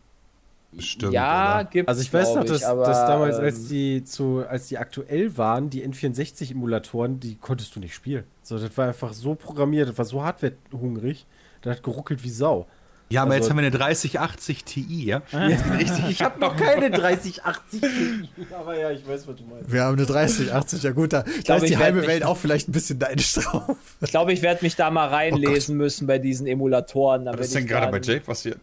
Stimmt. 0.79 1.13
ja, 1.13 1.63
gibt's. 1.65 1.89
Also 1.89 2.03
ich 2.03 2.13
weiß 2.13 2.35
noch, 2.37 2.45
dass, 2.45 2.63
aber, 2.63 2.85
dass 2.85 3.07
damals, 3.07 3.39
ähm, 3.39 3.45
als 3.45 3.69
die 3.69 4.05
zu, 4.05 4.45
als 4.49 4.69
die 4.69 4.79
aktuell 4.79 5.37
waren, 5.37 5.69
die 5.69 5.85
N64-Emulatoren, 5.87 7.19
die 7.19 7.35
konntest 7.37 7.75
du 7.75 7.81
nicht 7.81 7.95
spielen. 7.95 8.25
So, 8.43 8.59
das 8.59 8.77
war 8.77 8.89
einfach 8.89 9.13
so 9.13 9.35
programmiert, 9.35 9.89
das 9.89 9.99
war 9.99 10.05
so 10.05 10.23
hardwarehungrig, 10.23 11.27
das 11.63 11.77
hat 11.77 11.83
geruckelt 11.83 12.23
wie 12.23 12.31
Sau. 12.31 12.67
Ja, 13.13 13.23
aber 13.23 13.33
Also- 13.33 13.43
jetzt 13.43 13.51
haben 13.51 13.57
wir 13.57 13.63
eine 13.67 13.71
3080 13.73 14.65
Ti, 14.65 15.05
ja? 15.05 15.23
Richtig, 15.33 16.09
ich 16.09 16.23
habe 16.23 16.39
noch 16.39 16.57
keine 16.57 16.91
3080 16.93 17.83
aber 18.57 18.79
ja, 18.79 18.91
ich 18.93 19.07
weiß, 19.07 19.27
was 19.27 19.37
du 19.37 19.43
meinst. 19.45 19.73
Wir 19.73 19.83
haben 19.83 19.97
eine 19.97 20.07
3080, 20.07 20.83
ja 20.85 20.93
gut, 20.93 21.13
da, 21.13 21.23
da 21.23 21.31
glaube, 21.43 21.57
ist 21.65 21.69
die 21.69 21.73
ich 21.75 21.79
halbe 21.79 22.07
Welt 22.07 22.23
auch 22.25 22.37
vielleicht 22.37 22.69
ein 22.69 22.73
bisschen 22.73 22.99
neidisch 22.99 23.33
drauf. 23.35 23.77
Ich 24.01 24.11
glaube, 24.11 24.33
ich 24.33 24.43
werde 24.43 24.65
mich 24.65 24.77
da 24.77 24.91
mal 24.91 25.09
reinlesen 25.09 25.77
müssen 25.77 26.07
bei 26.07 26.19
diesen 26.19 26.47
Emulatoren. 26.47 27.27
Was 27.27 27.41
ist 27.49 27.55
denn 27.57 27.67
gerade 27.67 27.91
bei 27.91 28.01
Jake 28.01 28.25
passiert? 28.25 28.61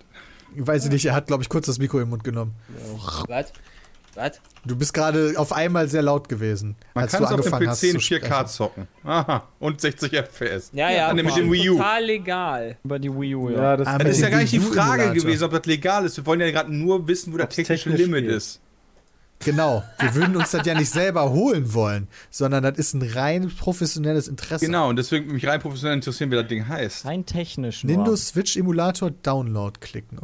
Weiß 0.56 0.86
ich 0.86 0.92
nicht, 0.92 1.06
er 1.06 1.14
hat, 1.14 1.28
glaube 1.28 1.44
ich, 1.44 1.50
kurz 1.50 1.66
das 1.66 1.78
Mikro 1.78 2.00
im 2.00 2.10
Mund 2.10 2.24
genommen. 2.24 2.56
Was? 3.28 3.52
Was? 4.18 4.42
Du 4.66 4.76
bist 4.76 4.94
gerade 4.94 5.34
auf 5.38 5.54
einmal 5.54 5.88
sehr 5.88 6.02
laut 6.02 6.28
gewesen, 6.28 6.76
Man 6.94 7.04
als 7.04 7.12
kann 7.14 7.22
du 7.22 7.26
es 7.28 7.32
auf 7.32 7.36
dem 7.42 7.54
angefangen 7.54 7.70
hast 7.70 7.80
PC 7.82 7.84
in 7.94 8.00
zu 8.00 8.06
4K 8.16 8.26
sprechen. 8.26 8.48
zocken. 8.48 8.88
Aha. 9.04 9.44
Und 9.60 9.80
60 9.80 10.12
FPS. 10.14 10.72
Ja, 10.74 10.90
ja, 10.90 11.14
nämlich 11.14 11.36
total- 11.36 11.44
den 11.50 11.52
Wii 11.54 11.70
U. 11.70 11.78
Total 11.78 12.04
legal. 12.04 12.78
Über 12.84 13.00
die 13.00 13.10
Wii 13.14 13.36
U, 13.36 13.50
ja. 13.50 13.56
Ja, 13.62 13.78
das 13.78 13.88
Das 13.88 13.98
mit 14.00 14.08
ist 14.08 14.20
ja 14.20 14.26
dem 14.28 14.32
gar 14.32 14.40
nicht 14.42 14.54
die 14.54 14.60
Frage 14.60 15.14
gewesen, 15.14 15.44
ob 15.44 15.52
das 15.52 15.66
legal 15.66 16.06
ist. 16.06 16.18
Wir 16.18 16.26
wollen 16.26 16.42
ja 16.42 16.52
gerade 16.52 16.74
nur 16.76 17.08
wissen, 17.08 17.32
wo 17.34 17.38
das 17.38 17.50
technische 17.56 17.84
technisch 17.92 18.02
Limit 18.08 18.26
geht. 18.26 18.36
ist. 18.36 18.60
Genau, 19.46 19.84
wir 20.00 20.16
würden 20.16 20.36
uns 20.36 20.52
das 20.52 20.66
ja 20.66 20.74
nicht 20.74 20.90
selber 20.90 21.30
holen 21.32 21.74
wollen, 21.74 22.08
sondern 22.32 22.64
das 22.64 22.78
ist 22.78 22.94
ein 22.96 23.04
rein 23.04 23.52
professionelles 23.56 24.28
Interesse. 24.28 24.66
Genau, 24.66 24.90
und 24.90 24.96
deswegen 24.96 25.26
würde 25.26 25.36
mich 25.36 25.48
rein 25.48 25.60
professionell 25.62 25.96
interessieren, 25.96 26.32
wie 26.32 26.36
das 26.36 26.48
Ding 26.48 26.68
heißt. 26.68 27.06
Rein 27.06 27.26
technisch 27.26 27.84
nur. 27.84 27.92
Nintendo 27.92 28.16
Switch 28.18 28.58
Emulator 28.58 29.12
Download 29.12 29.80
klicken. 29.80 30.18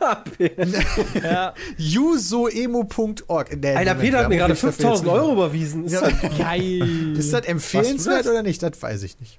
Okay. 0.00 0.50
Ja, 1.22 1.54
Usoemo.org. 1.78 3.56
Nee, 3.56 3.68
Alter, 3.74 3.94
Moment, 3.94 4.00
Peter 4.00 4.18
hat 4.18 4.28
mir 4.28 4.36
gerade 4.38 4.52
gibt's 4.54 4.62
dafür 4.62 4.72
5000 4.72 5.06
jetzt 5.06 5.14
Euro 5.16 5.32
überwiesen. 5.32 5.84
Ist, 5.84 5.92
Ja. 5.92 6.00
das- 6.00 6.38
geil. 6.38 7.16
Ist 7.16 7.32
das 7.32 7.44
empfehlenswert 7.46 8.26
oder 8.26 8.42
nicht? 8.42 8.62
Das 8.62 8.80
weiß 8.82 9.02
ich 9.04 9.18
nicht. 9.20 9.38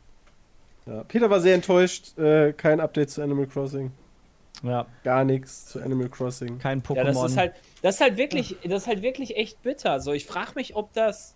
ja. 0.86 1.04
Peter 1.04 1.30
war 1.30 1.42
sehr 1.42 1.56
enttäuscht. 1.56 2.18
Äh, 2.18 2.54
kein 2.54 2.80
Update 2.80 3.10
zu 3.12 3.22
Animal 3.22 3.48
Crossing. 3.48 3.92
Ja, 4.64 4.86
Gar 5.04 5.24
nichts 5.26 5.66
zu 5.66 5.82
Animal 5.82 6.10
Crossing. 6.10 6.58
kein 6.60 6.82
Pokémon. 6.84 6.96
Ja, 6.98 7.04
das 7.06 7.24
ist 7.32 7.38
halt, 7.38 7.54
das 7.82 7.96
ist 7.96 8.02
halt 8.02 8.18
wirklich, 8.18 8.58
das 8.64 8.84
ist 8.84 8.88
halt 8.88 9.02
wirklich 9.02 9.36
echt 9.38 9.62
bitter. 9.64 10.00
So, 10.00 10.14
ich 10.14 10.26
frage 10.26 10.52
mich, 10.56 10.76
ob 10.76 10.94
das 10.94 11.36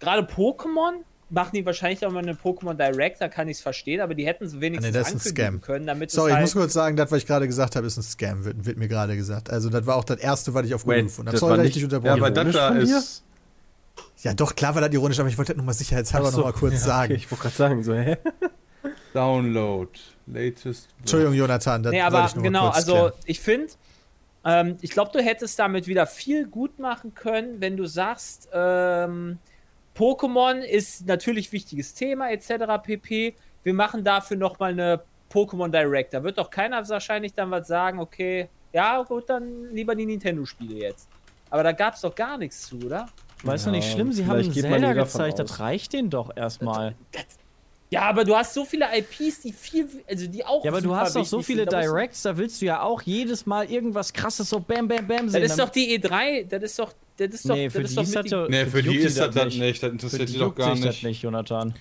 gerade 0.00 0.22
Pokémon 0.22 0.92
machen 1.30 1.50
die 1.54 1.66
wahrscheinlich 1.66 2.06
auch 2.06 2.10
mal 2.10 2.22
eine 2.22 2.32
Pokémon 2.32 2.72
Direct, 2.72 3.20
da 3.20 3.28
kann 3.28 3.48
ich 3.48 3.58
es 3.58 3.62
verstehen, 3.62 4.00
aber 4.00 4.14
die 4.14 4.26
hätten 4.26 4.44
es 4.44 4.58
wenigstens 4.60 4.86
Ah, 4.86 4.98
nee, 4.98 5.04
das 5.04 5.08
ist 5.08 5.14
ein 5.14 5.18
ankündigen 5.28 5.58
Scam. 5.58 5.60
können, 5.60 5.86
damit 5.86 6.10
Sorry, 6.10 6.28
es 6.28 6.30
ich 6.30 6.34
halt, 6.36 6.42
muss 6.44 6.52
kurz 6.54 6.72
sagen, 6.72 6.96
das, 6.96 7.10
was 7.12 7.18
ich 7.18 7.26
gerade 7.26 7.46
gesagt 7.46 7.76
habe, 7.76 7.86
ist 7.86 7.98
ein 7.98 8.02
Scam, 8.02 8.44
wird, 8.46 8.64
wird 8.64 8.78
mir 8.78 8.88
gerade 8.88 9.14
gesagt. 9.14 9.50
Also, 9.50 9.68
das 9.68 9.84
war 9.84 9.96
auch 9.96 10.04
das 10.04 10.18
erste, 10.20 10.54
was 10.54 10.64
ich 10.64 10.74
auf 10.74 10.84
Google 10.84 11.02
gefunden 11.02 11.28
habe. 11.28 11.32
das 11.34 11.40
Sorry, 11.40 11.50
war 11.50 11.56
dass 11.58 11.66
ich 11.66 11.74
nicht- 11.76 11.84
dich 11.84 11.92
Ja, 11.92 11.98
unterbrochen 11.98 12.22
aber 12.24 12.40
habe. 12.40 12.50
das 12.50 12.88
da 12.88 12.98
ist. 12.98 13.24
Ja, 14.22 14.32
doch, 14.32 14.54
klar 14.56 14.74
war 14.74 14.80
das 14.80 14.90
ironisch, 14.94 15.20
aber 15.20 15.28
ich 15.28 15.36
wollte 15.36 15.52
das 15.52 15.58
nochmal 15.58 15.74
sicherheitshalber 15.74 16.30
so. 16.30 16.38
nochmal 16.38 16.52
kurz 16.54 16.72
Ja, 16.74 16.78
sagen. 16.78 17.12
Okay, 17.12 17.22
ich 17.22 17.30
wollte 17.30 17.42
gerade 17.42 17.54
sagen, 17.56 17.82
so, 17.84 17.94
hä? 17.94 18.16
Download. 19.12 19.90
Latest. 20.32 20.88
Entschuldigung, 21.00 21.34
Jonathan, 21.34 21.82
das 21.82 21.92
Nee, 21.92 22.00
aber 22.02 22.26
ich 22.26 22.34
nur 22.34 22.42
mal 22.42 22.48
genau, 22.48 22.64
kurz 22.64 22.76
also 22.76 22.92
klären. 22.94 23.12
ich 23.26 23.40
finde, 23.40 23.72
ähm, 24.44 24.76
ich 24.80 24.90
glaube, 24.90 25.10
du 25.12 25.22
hättest 25.22 25.58
damit 25.58 25.86
wieder 25.86 26.06
viel 26.06 26.46
gut 26.46 26.78
machen 26.78 27.14
können, 27.14 27.60
wenn 27.60 27.76
du 27.76 27.86
sagst, 27.86 28.48
ähm, 28.52 29.38
Pokémon 29.96 30.60
ist 30.60 31.06
natürlich 31.06 31.50
wichtiges 31.52 31.94
Thema 31.94 32.30
etc. 32.30 32.82
pp. 32.82 33.34
Wir 33.64 33.74
machen 33.74 34.04
dafür 34.04 34.36
nochmal 34.36 34.72
eine 34.72 35.02
Pokémon 35.32 35.68
Direct. 35.70 36.14
Da 36.14 36.22
wird 36.22 36.38
doch 36.38 36.50
keiner 36.50 36.88
wahrscheinlich 36.88 37.32
dann 37.32 37.50
was 37.50 37.66
sagen, 37.66 37.98
okay, 37.98 38.48
ja 38.72 39.02
gut, 39.02 39.28
dann 39.28 39.70
lieber 39.72 39.94
die 39.94 40.06
Nintendo-Spiele 40.06 40.74
jetzt. 40.76 41.08
Aber 41.50 41.62
da 41.62 41.72
gab 41.72 41.94
es 41.94 42.02
doch 42.02 42.14
gar 42.14 42.38
nichts 42.38 42.66
zu, 42.68 42.76
oder? 42.78 43.08
Weißt 43.42 43.66
du 43.66 43.70
nicht 43.70 43.86
Ja, 43.88 43.92
schlimm, 43.94 44.12
sie 44.12 44.26
haben 44.26 44.52
Zelda 44.52 44.92
gezeigt, 44.92 45.40
aus. 45.40 45.48
das 45.48 45.60
reicht 45.60 45.92
denen 45.92 46.10
doch 46.10 46.36
erstmal. 46.36 46.94
Ja, 47.90 48.02
aber 48.02 48.24
du 48.24 48.36
hast 48.36 48.52
so 48.52 48.64
viele 48.66 48.86
IPs, 48.94 49.40
die 49.40 49.52
viel, 49.52 49.88
also 50.06 50.26
die 50.26 50.44
auch. 50.44 50.62
Ja, 50.64 50.70
aber 50.70 50.82
du 50.82 50.94
hast 50.94 51.16
doch 51.16 51.24
so 51.24 51.40
viele 51.40 51.62
sind. 51.62 51.72
Directs, 51.72 52.22
da 52.22 52.36
willst 52.36 52.60
du 52.60 52.66
ja 52.66 52.82
auch 52.82 53.00
jedes 53.02 53.46
Mal 53.46 53.70
irgendwas 53.70 54.12
krasses 54.12 54.50
so 54.50 54.60
bam 54.60 54.86
bam 54.88 55.06
bam 55.06 55.24
Das 55.24 55.32
sehen. 55.32 55.42
ist 55.44 55.58
doch 55.58 55.70
die 55.70 55.98
E3, 55.98 56.44
das 56.46 56.62
ist 56.64 56.78
doch, 56.78 56.92
das 57.16 57.28
ist 57.30 57.48
doch, 57.48 57.54
nee, 57.54 57.70
für 57.70 57.80
das 57.82 57.90
die 57.90 57.96
doch 57.96 58.02
ist 58.02 58.14
das 58.16 58.24
die- 58.26 58.34
Nee, 58.50 58.66
für 58.66 58.82
die 58.82 58.96
ist 58.96 59.18
das 59.18 59.34
das 59.34 59.44
nicht. 59.46 59.58
nicht. 59.60 59.82
Das 59.82 59.88
Für 59.88 59.92
interessiert 59.94 60.28
die 60.28 60.32
sie 60.34 60.38
doch 60.38 60.54
gar 60.54 60.76
sich 60.76 60.84
das 60.84 60.94
nicht. 60.96 61.04
nicht, 61.04 61.22
Jonathan. 61.22 61.74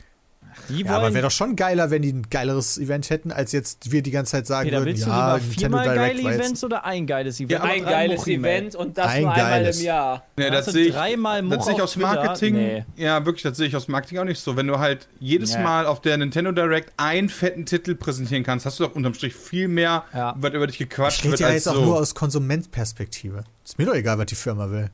Die 0.69 0.83
Ja, 0.83 0.91
aber 0.97 1.13
wäre 1.13 1.23
doch 1.23 1.31
schon 1.31 1.55
geiler, 1.55 1.89
wenn 1.91 2.01
die 2.01 2.11
ein 2.13 2.23
geileres 2.29 2.77
Event 2.77 3.09
hätten, 3.09 3.31
als 3.31 3.51
jetzt 3.51 3.91
wir 3.91 4.01
die 4.01 4.11
ganze 4.11 4.31
Zeit 4.31 4.47
sagen 4.47 4.69
Peter, 4.69 4.77
würden, 4.81 4.87
willst 4.87 5.05
du 5.05 5.09
ja, 5.09 5.35
lieber 5.35 5.45
Nintendo 5.45 5.59
viermal 5.59 5.83
Direct 5.83 5.99
geile 5.99 6.23
war 6.23 6.31
jetzt- 6.31 6.41
Events 6.41 6.63
oder 6.63 6.85
ein 6.85 7.07
geiles 7.07 7.37
Event? 7.39 7.51
Ja, 7.51 7.61
ein 7.63 7.83
geiles 7.85 8.17
Muchimail. 8.19 8.51
Event 8.59 8.75
und 8.75 8.97
das 8.97 9.07
Ein 9.07 9.21
nur 9.23 9.33
einmal 9.33 9.49
geiles. 9.51 9.79
im 9.79 9.85
Jahr. 9.85 10.23
Nee, 10.37 10.49
das 10.49 10.65
du 10.65 10.71
sehe 10.71 10.85
ich, 10.87 10.93
dreimal 10.93 11.47
das 11.49 11.65
sehe 11.65 11.73
ich 11.75 11.81
aus? 11.81 11.95
Marketing. 11.97 12.55
Nee. 12.55 12.85
Ja, 12.97 13.25
wirklich, 13.25 13.43
das 13.43 13.57
sehe 13.57 13.67
ich 13.67 13.75
aus 13.75 13.87
Marketing 13.87 14.17
auch 14.19 14.23
nicht 14.25 14.39
so. 14.41 14.55
Wenn 14.55 14.67
du 14.67 14.79
halt 14.79 15.07
jedes 15.19 15.55
Nee. 15.55 15.63
Mal 15.63 15.85
auf 15.85 16.01
der 16.01 16.17
Nintendo 16.17 16.51
Direct 16.51 16.91
einen 16.97 17.29
fetten 17.29 17.65
Titel 17.65 17.95
präsentieren 17.95 18.43
kannst, 18.43 18.65
hast 18.65 18.79
du 18.79 18.83
doch 18.85 18.95
unterm 18.95 19.13
Strich 19.13 19.35
viel 19.35 19.67
mehr, 19.67 20.03
Ja. 20.13 20.35
was 20.37 20.53
über 20.53 20.67
dich 20.67 20.77
gequatscht 20.77 21.19
Steht 21.19 21.31
wird, 21.31 21.39
ja 21.39 21.47
als 21.47 21.55
jetzt 21.55 21.67
auch 21.69 21.75
so. 21.75 21.85
nur 21.85 21.97
aus 21.97 22.13
Konsumentperspektive. 22.15 23.43
Ist 23.63 23.77
mir 23.79 23.85
doch 23.85 23.95
egal, 23.95 24.17
was 24.17 24.25
die 24.27 24.35
Firma 24.35 24.69
will. 24.69 24.89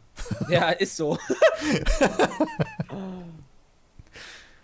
Ja, 0.50 0.70
ist 0.70 0.96
so. 0.98 1.18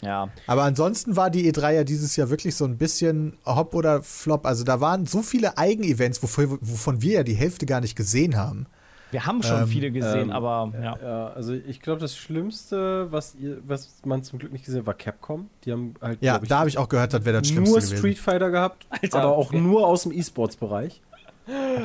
Ja, 0.02 0.30
Aber 0.48 0.64
ansonsten 0.64 1.16
war 1.18 1.30
die 1.30 1.52
E3 1.52 1.72
ja 1.74 1.84
dieses 1.84 2.16
Jahr 2.16 2.30
wirklich 2.30 2.56
so 2.56 2.64
ein 2.66 2.78
bisschen 2.78 3.38
Hop 3.46 3.74
oder 3.76 4.02
Flop. 4.02 4.46
Also 4.46 4.64
da 4.64 4.80
waren 4.80 5.06
so 5.06 5.22
viele 5.22 5.58
Eigenevents, 5.58 6.24
wovon, 6.24 6.58
wovon 6.62 7.02
wir 7.02 7.14
ja 7.16 7.24
die 7.24 7.34
Hälfte 7.34 7.66
gar 7.66 7.82
nicht 7.82 7.96
gesehen 7.98 8.38
haben. 8.38 8.66
wir 9.12 9.26
haben 9.26 9.44
schon 9.44 9.64
Ähm, 9.64 9.68
viele 9.68 9.92
gesehen, 9.92 10.30
ähm, 10.30 10.32
aber 10.32 10.72
ja. 10.82 10.98
Ja, 11.02 11.28
also 11.34 11.54
ich 11.54 11.82
glaube, 11.82 12.00
das 12.00 12.16
Schlimmste, 12.16 13.12
was, 13.12 13.36
ihr, 13.36 13.58
was 13.68 13.90
man 14.06 14.24
zum 14.24 14.40
Glück 14.40 14.54
nicht 14.54 14.64
gesehen 14.64 14.80
hat, 14.82 14.88
war 14.88 14.94
Capcom. 14.94 15.50
Die 15.66 15.72
haben 15.74 15.96
halt, 16.00 16.20
Ja, 16.22 16.40
da 16.40 16.60
habe 16.60 16.70
ich 16.70 16.78
auch 16.78 16.88
gehört, 16.88 17.14
das 17.14 17.26
wäre 17.26 17.40
das 17.40 17.48
Schlimmste 17.50 17.72
nur 17.72 17.80
gewesen. 17.82 17.98
Street 17.98 18.20
Fighter 18.20 18.52
gehabt, 18.52 18.86
Alter, 19.02 19.20
aber 19.22 19.36
auch 19.36 19.52
nur 19.52 19.86
aus 19.86 20.04
dem 20.04 20.14
E-Sports-Bereich. 20.14 21.02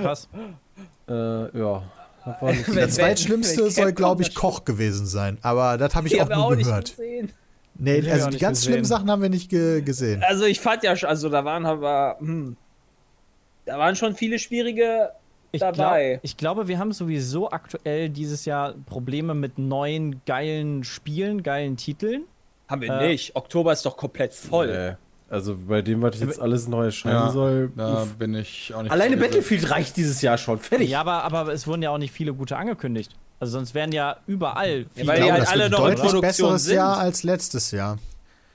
Krass. 0.03 0.29
Äh, 1.09 1.13
ja. 1.59 1.83
Das 2.25 2.41
war 2.43 2.53
nicht 2.53 2.69
Wenn- 2.69 2.75
Der 2.77 2.89
zweitschlimmste 2.91 3.71
soll, 3.71 3.93
glaube 3.93 4.23
ich, 4.23 4.29
das 4.29 4.37
Koch 4.37 4.65
gewesen 4.65 5.07
sein. 5.07 5.39
Aber 5.43 5.77
das 5.79 5.95
habe 5.95 6.07
ich 6.07 6.13
Die 6.15 6.23
auch 6.23 6.29
nur 6.29 6.39
auch 6.45 6.55
nicht 6.55 6.67
gehört. 6.67 6.91
gesehen. 6.97 7.33
Nee, 7.77 8.03
wir 8.03 8.13
also 8.13 8.27
auch 8.27 8.31
die 8.31 8.39
ganz 8.39 8.59
gesehen. 8.59 8.73
schlimmen 8.73 8.85
Sachen 8.85 9.11
haben 9.11 9.23
wir 9.23 9.29
nicht 9.29 9.51
ge 9.51 9.83
gesehen. 9.83 10.23
Also 10.27 10.45
ich 10.45 10.61
fand 10.61 10.83
ja, 10.85 10.93
also 10.93 11.29
da 11.29 11.45
waren 11.45 11.67
aber, 11.67 12.17
hm, 12.21 12.57
da 13.67 13.79
waren 13.79 13.97
schon 13.97 14.15
viele 14.15 14.39
schwierige 14.39 15.11
Ich, 15.53 15.61
dabei. 15.61 16.11
glaub, 16.13 16.25
ich 16.25 16.37
glaube, 16.37 16.69
wir 16.69 16.79
haben 16.79 16.93
sowieso 16.93 17.51
aktuell 17.51 18.11
dieses 18.11 18.45
Jahr 18.45 18.75
Probleme 18.87 19.35
mit 19.35 19.59
neuen 19.59 20.21
geilen 20.27 20.85
Spielen, 20.85 21.43
geilen 21.43 21.77
Titeln. 21.77 22.25
Haben 22.69 22.83
wir 22.83 22.91
Äh, 22.93 23.09
nicht. 23.09 23.35
Oktober 23.37 23.73
ist 23.73 23.85
doch 23.85 23.97
komplett 23.97 24.33
voll. 24.35 24.69
Nee. 24.91 24.97
Also 25.31 25.57
bei 25.67 25.83
dem, 25.83 26.01
was 26.03 26.21
jetzt 26.21 26.41
alles 26.41 26.69
neu 26.69 26.85
erscheinen 26.85 27.15
Ja, 27.15 27.31
soll. 27.31 27.73
Da 27.77 28.03
uff. 28.03 28.15
bin 28.15 28.35
ich 28.35 28.73
auch 28.75 28.83
nicht. 28.83 28.93
Alleine 28.93 29.17
so 29.17 29.23
Battlefield 29.23 29.69
reicht 29.71 29.97
dieses 29.97 30.23
Jahr 30.23 30.39
schon. 30.39 30.59
Fertig. 30.61 30.89
Ja, 30.91 31.01
aber, 31.01 31.25
aber 31.25 31.53
es 31.53 31.67
wurden 31.67 31.83
ja 31.83 31.91
auch 31.91 31.99
nicht 31.99 32.13
viele 32.13 32.35
gute 32.35 32.57
angekündigt. 32.57 33.17
Also 33.41 33.53
sonst 33.55 33.75
wären 33.75 33.93
ja 33.93 34.17
überall 34.27 34.87
viele. 34.95 35.09
weil 35.09 35.17
die 35.17 35.23
Ich 35.23 35.27
glaube, 35.27 35.33
halt 35.33 35.43
das 35.43 35.49
alle 35.51 35.63
wird 35.65 35.73
noch 35.73 35.79
in 35.79 35.85
ein 35.85 35.91
deutlich 35.97 36.13
Produktion 36.13 36.49
besseres 36.51 36.65
sind. 36.65 36.77
Jahr 36.77 36.99
als 36.99 37.23
letztes 37.23 37.71
Jahr. 37.71 37.99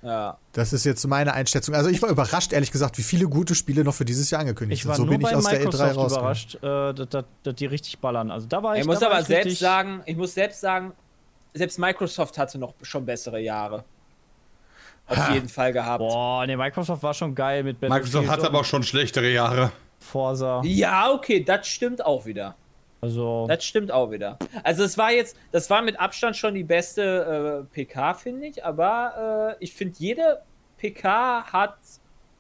Ja. 0.02 0.38
Das 0.54 0.72
ist 0.72 0.86
jetzt 0.86 1.06
meine 1.08 1.34
Einschätzung. 1.34 1.76
Also 1.76 1.90
ich 1.90 2.02
war 2.02 2.10
überrascht, 2.10 2.54
ehrlich 2.54 2.72
gesagt, 2.72 2.98
wie 2.98 3.04
viele 3.04 3.28
gute 3.28 3.54
Spiele 3.54 3.84
noch 3.84 3.94
für 3.94 4.06
dieses 4.06 4.32
Jahr 4.32 4.42
angekündigt 4.42 4.82
Ich 4.82 4.88
war 4.88 4.96
sind. 4.96 5.06
So 5.06 5.12
nur 5.12 5.18
bin 5.18 5.28
ich 5.28 5.32
bei 5.32 5.38
aus 5.38 5.46
der 5.46 5.60
E3 5.60 5.64
Microsoft 5.66 5.98
raus. 5.98 6.12
überrascht, 6.14 6.56
äh, 6.56 6.94
dass, 6.94 7.10
dass, 7.10 7.26
dass 7.44 7.56
die 7.56 7.66
richtig 7.66 8.00
ballern. 8.00 8.32
Also 8.32 8.48
da 8.48 8.64
war 8.64 8.76
ich 8.76 8.82
Ich 8.82 8.88
muss 8.88 9.04
aber 9.04 9.20
ich 9.20 9.26
selbst 9.26 9.60
sagen, 9.60 10.02
ich 10.06 10.16
muss 10.16 10.34
selbst 10.34 10.62
sagen, 10.62 10.94
selbst 11.54 11.80
Microsoft 11.80 12.38
hatte 12.38 12.58
noch 12.58 12.74
schon 12.82 13.06
bessere 13.06 13.42
Jahre. 13.42 13.84
Auf 15.08 15.32
jeden 15.34 15.50
Fall 15.50 15.74
gehabt. 15.74 16.00
Boah, 16.00 16.46
ne, 16.46 16.56
Microsoft 16.56 17.02
war 17.02 17.14
schon 17.14 17.34
geil 17.34 17.64
mit 17.64 17.82
Microsoft 17.82 18.30
hat 18.30 18.44
aber 18.44 18.60
auch 18.60 18.66
schon 18.66 18.84
schlechtere 18.84 19.30
Jahre. 19.30 19.72
Forza. 20.00 20.62
Ja, 20.64 21.12
okay, 21.12 21.44
das 21.44 21.68
stimmt 21.68 22.06
auch 22.06 22.26
wieder. 22.26 22.56
Also, 23.02 23.46
Das 23.48 23.64
stimmt 23.64 23.92
auch 23.92 24.12
wieder. 24.12 24.38
Also 24.64 24.84
es 24.84 24.98
war 24.98 25.12
jetzt, 25.12 25.38
das 25.52 25.70
war 25.70 25.82
mit 25.82 26.00
Abstand 26.00 26.36
schon 26.36 26.54
die 26.54 26.64
beste 26.66 27.66
äh, 27.72 27.74
PK, 27.74 28.14
finde 28.14 28.48
ich, 28.48 28.66
aber 28.66 29.56
äh, 29.60 29.64
ich 29.64 29.74
finde, 29.74 29.96
jede 30.00 30.40
PK 30.78 31.44
hat 31.52 31.76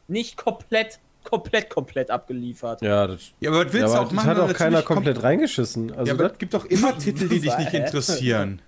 nicht 0.08 0.36
komplett, 0.38 1.00
komplett, 1.24 1.70
komplett 1.70 2.12
abgeliefert. 2.12 2.82
Ja, 2.82 3.08
das, 3.08 3.32
Ja, 3.40 3.52
aber 3.52 3.66
was 3.66 3.74
willst 3.74 3.76
ja, 3.76 3.86
du 3.88 3.92
aber 3.94 4.00
auch 4.02 4.04
das 4.06 4.14
machen? 4.16 4.28
hat 4.30 4.40
auch 4.40 4.54
keiner 4.54 4.82
komplett 4.82 5.18
kom- 5.20 5.24
reingeschissen. 5.24 5.92
Also 5.92 6.06
Ja, 6.08 6.14
aber 6.14 6.24
das, 6.24 6.32
es 6.34 6.38
gibt 6.40 6.54
doch 6.54 6.66
immer 6.66 6.98
Titel, 6.98 7.30
die 7.30 7.40
dich 7.40 7.58
nicht 7.58 7.74
interessieren. 7.74 8.62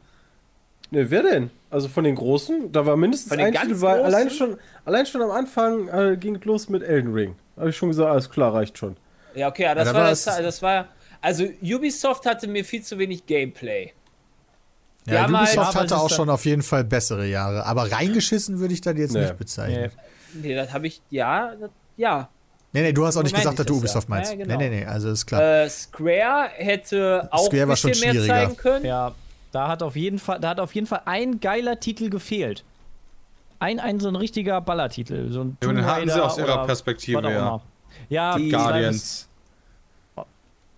ne, 0.92 1.10
wer 1.12 1.24
denn? 1.24 1.50
Also 1.70 1.88
von 1.90 2.04
den 2.04 2.16
Großen, 2.16 2.72
da 2.72 2.86
war 2.86 2.96
mindestens 2.98 3.32
ein 3.38 3.52
Titel, 3.54 3.82
weil 3.82 4.02
allein 4.02 4.30
schon, 4.30 4.58
allein 4.86 5.06
schon 5.06 5.22
am 5.22 5.32
Anfang 5.32 5.88
äh, 5.90 6.18
ging 6.18 6.36
es 6.36 6.46
los 6.46 6.70
mit 6.70 6.84
Elden 6.84 7.14
Ring. 7.14 7.36
Habe 7.58 7.70
ich 7.70 7.76
schon 7.78 7.90
gesagt, 7.90 8.10
alles 8.10 8.30
klar, 8.30 8.54
reicht 8.54 8.78
schon. 8.78 8.96
Ja, 9.36 9.48
okay, 9.50 9.66
aber 9.68 9.76
das, 9.76 9.88
Ja, 9.88 9.94
war, 9.94 10.10
das, 10.10 10.24
das 10.26 10.62
war, 10.62 10.88
also 11.22 11.46
Ubisoft 11.62 12.26
hatte 12.26 12.48
mir 12.48 12.66
viel 12.66 12.82
zu 12.84 12.98
wenig 12.98 13.26
Gameplay. 13.26 13.94
Ja, 15.06 15.14
Ja, 15.14 15.28
mal- 15.28 15.44
Ubisoft 15.44 15.76
hatte 15.76 15.98
auch 15.98 16.10
schon 16.10 16.30
auf 16.30 16.46
jeden 16.46 16.62
Fall 16.62 16.84
bessere 16.84 17.26
Jahre. 17.28 17.66
Aber 17.66 17.92
reingeschissen 17.92 18.60
würde 18.60 18.74
ich 18.74 18.82
das 18.82 18.98
jetzt 18.98 19.14
Nee. 19.14 19.22
nicht 19.22 19.38
bezeichnen. 19.38 19.92
nee. 20.34 20.50
Nee, 20.50 20.56
das 20.56 20.72
habe 20.74 20.88
ich, 20.88 21.02
ja, 21.10 21.54
das, 21.60 21.70
ja. 21.98 22.30
Nee, 22.74 22.84
nee, 22.84 22.94
du 22.94 23.06
hast 23.06 23.18
auch 23.18 23.24
nicht 23.24 23.36
gesagt, 23.36 23.60
dass 23.60 23.66
du 23.66 23.76
Ubisoft 23.76 24.08
ja. 24.08 24.16
meinst. 24.16 24.32
Ja, 24.32 24.38
genau. 24.38 24.58
Nee, 24.58 24.70
nee, 24.70 24.80
nee, 24.82 24.86
also 24.86 25.10
ist 25.10 25.26
klar. 25.26 25.42
Äh, 25.64 25.70
Square 25.70 26.50
hätte 26.54 27.28
auch 27.32 27.48
Square 27.48 27.64
ein 27.64 27.70
bisschen 27.70 28.14
mehr 28.14 28.26
zeigen 28.28 28.56
können. 28.56 28.86
ja, 28.86 29.14
da 29.52 29.68
hat 29.68 29.84
auf 29.84 29.96
jeden 29.98 30.20
Fall, 30.20 30.40
da 30.40 30.50
hat 30.50 30.60
auf 30.62 30.74
jeden 30.74 30.88
Fall 30.88 31.02
ein 31.06 31.42
geiler 31.42 31.80
Titel 31.82 32.10
gefehlt. 32.10 32.64
Ein, 33.60 33.80
ein 33.82 34.00
so 34.00 34.08
ein 34.08 34.16
richtiger 34.16 34.62
Ballertitel. 34.62 35.32
So 35.32 35.42
ein 35.44 35.58
Ja, 35.62 35.68
den 35.74 35.86
hatten 35.86 36.10
sie 36.10 36.24
aus 36.24 36.38
ihrer 36.38 36.66
Perspektive, 36.66 37.30
ja. 37.30 37.62
Ja, 38.08 38.38
Die- 38.38 38.50
Guardians. 38.50 39.28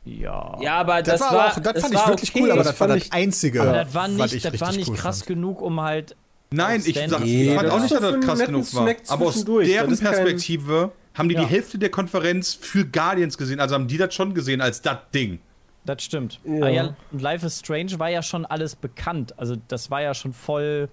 Ja. 0.06 0.58
Ja, 0.62 0.76
aber 0.80 1.02
das, 1.02 1.20
das, 1.20 1.32
war 1.32 1.48
auch, 1.52 1.60
das 1.60 1.82
fand 1.82 1.94
ich 1.94 2.00
war 2.00 2.08
wirklich 2.10 2.30
okay. 2.32 2.42
cool, 2.44 2.52
aber 2.52 2.58
Das 2.64 2.68
das 2.74 2.80
war 2.80 2.88
fand 2.90 3.00
das 3.02 3.08
ich- 3.08 3.14
Einzige, 3.14 3.62
aber 3.62 3.72
das 3.86 3.94
war 3.94 4.04
was 4.04 4.32
nicht, 4.32 4.34
ich 4.34 4.44
das 4.44 4.62
war 4.62 4.72
nicht 4.74 4.90
cool 4.90 4.96
krass 4.98 5.20
fand. 5.20 5.28
genug, 5.28 5.62
um 5.62 5.80
halt. 5.82 6.16
Nein, 6.52 6.84
ich, 6.86 6.94
sag, 7.08 7.22
Nee, 7.24 7.50
ich 7.50 7.56
fand 7.56 7.68
das 7.68 7.74
auch 7.74 7.80
nicht, 7.80 7.94
dass 7.94 8.02
das 8.02 8.20
krass 8.20 8.40
genug 8.46 8.74
war. 8.76 8.96
Aber 9.08 9.26
aus 9.28 9.46
deren 9.46 9.90
Das 9.90 10.00
Perspektive 10.02 10.92
haben 11.16 11.30
die 11.30 11.36
Ja. 11.36 11.42
die 11.42 11.48
Hälfte 11.48 11.78
der 11.80 11.90
Konferenz 11.90 12.54
für 12.54 12.86
Guardians 12.86 13.38
gesehen. 13.38 13.60
Also 13.60 13.76
haben 13.76 13.88
die 13.88 13.98
das 13.98 14.14
schon 14.14 14.34
gesehen 14.34 14.62
als 14.62 14.82
das 14.82 14.98
Ding. 15.14 15.40
Das 15.86 16.04
stimmt. 16.04 16.40
Ja. 16.46 16.66
Ah, 16.66 16.70
ja, 16.70 16.96
und 17.12 17.22
Life 17.22 17.46
is 17.46 17.60
Strange 17.60 17.98
war 18.00 18.10
ja 18.10 18.22
schon 18.22 18.46
alles 18.46 18.76
bekannt. 18.76 19.34
Also 19.38 19.56
das 19.68 19.90
war 19.92 20.02
ja 20.02 20.14
schon 20.14 20.32
voll. 20.34 20.90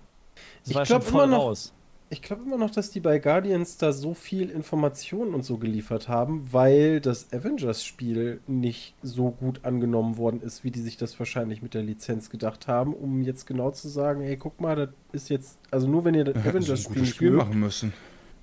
Das 0.63 0.71
Ich 0.71 0.75
war 0.75 0.85
glaub 0.85 1.03
schon 1.03 1.13
voll 1.13 1.25
immer 1.25 1.37
noch- 1.37 1.43
raus. 1.45 1.73
Ich 2.13 2.23
glaube 2.23 2.43
immer 2.43 2.59
noch, 2.59 2.71
dass 2.73 2.91
die 2.91 2.99
bei 2.99 3.21
Guardians 3.21 3.77
da 3.77 3.93
so 3.93 4.15
viel 4.15 4.51
Informationen 4.51 5.33
und 5.33 5.45
so 5.45 5.59
geliefert 5.59 6.09
haben, 6.09 6.49
weil 6.51 7.01
das 7.01 7.33
Avengers-Spiel 7.33 8.41
nicht 8.49 8.95
so 9.01 9.31
gut 9.31 9.65
angenommen 9.65 10.17
worden 10.17 10.43
ist, 10.43 10.65
wie 10.65 10.73
die 10.73 10.81
sich 10.81 10.97
das 10.97 11.17
wahrscheinlich 11.21 11.63
mit 11.63 11.73
der 11.73 11.85
Lizenz 11.85 12.29
gedacht 12.29 12.67
haben, 12.67 12.95
um 12.95 13.23
jetzt 13.23 13.47
genau 13.47 13.71
zu 13.71 13.89
sagen, 13.89 14.23
ey, 14.23 14.37
guck 14.37 14.61
mal, 14.61 14.75
das 14.75 14.89
ist 15.13 15.31
jetzt, 15.31 15.61
also 15.71 15.87
nur 15.87 16.05
wenn 16.05 16.15
ihr 16.15 16.25
das 16.25 16.45
Avengers-Spiel 16.45 17.07
Spiel 17.07 17.31
mögt, 17.31 17.45
machen 17.45 17.61
müssen. 17.61 17.93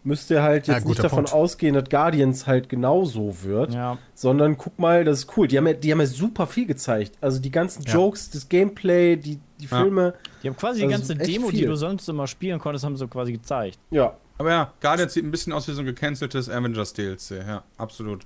Müsst 0.04 0.30
ihr 0.32 0.42
halt 0.44 0.68
Ja, 0.68 0.76
jetzt 0.76 0.84
guter 0.84 0.90
nicht 0.94 1.04
davon 1.04 1.18
Punkt. 1.26 1.34
ausgehen, 1.34 1.74
dass 1.76 1.90
Guardians 1.90 2.48
halt 2.48 2.70
genauso 2.70 3.36
wird, 3.44 3.74
Ja. 3.74 3.98
sondern 4.14 4.58
guck 4.58 4.80
mal, 4.80 5.04
das 5.04 5.20
ist 5.20 5.38
cool. 5.38 5.48
Die 5.48 5.58
haben 5.58 5.68
ja, 5.68 5.74
die 5.74 5.92
haben 5.92 6.00
ja 6.00 6.06
super 6.06 6.48
viel 6.48 6.66
gezeigt. 6.66 7.14
Also 7.22 7.40
die 7.40 7.52
ganzen 7.52 7.84
Ja. 7.84 7.94
Jokes, 7.94 8.30
das 8.30 8.48
Gameplay, 8.48 9.16
die, 9.18 9.40
die 9.60 9.66
Ja. 9.66 9.82
Filme, 9.82 10.14
Die 10.44 10.48
haben 10.48 10.56
quasi 10.56 10.80
die 10.80 10.86
Also 10.94 10.98
ganze 11.14 11.16
Demo, 11.16 11.52
die 11.52 11.58
viel. 11.58 11.68
du 11.68 11.76
sonst 11.76 12.08
immer 12.08 12.28
spielen 12.28 12.60
konntest, 12.60 12.86
haben 12.86 12.96
sie 12.98 13.08
quasi 13.08 13.32
gezeigt. 13.34 13.80
ja. 13.92 14.16
Aber 14.40 14.52
ja, 14.52 14.72
Guardians 14.82 15.14
sieht 15.16 15.24
ein 15.26 15.32
bisschen 15.32 15.52
aus 15.52 15.68
wie 15.68 15.72
so 15.72 15.80
ein 15.80 15.88
gecanceltes 15.88 16.48
Avengers 16.48 16.94
DLC. 16.94 17.32
Ja, 17.48 17.64
absolut. 17.80 18.24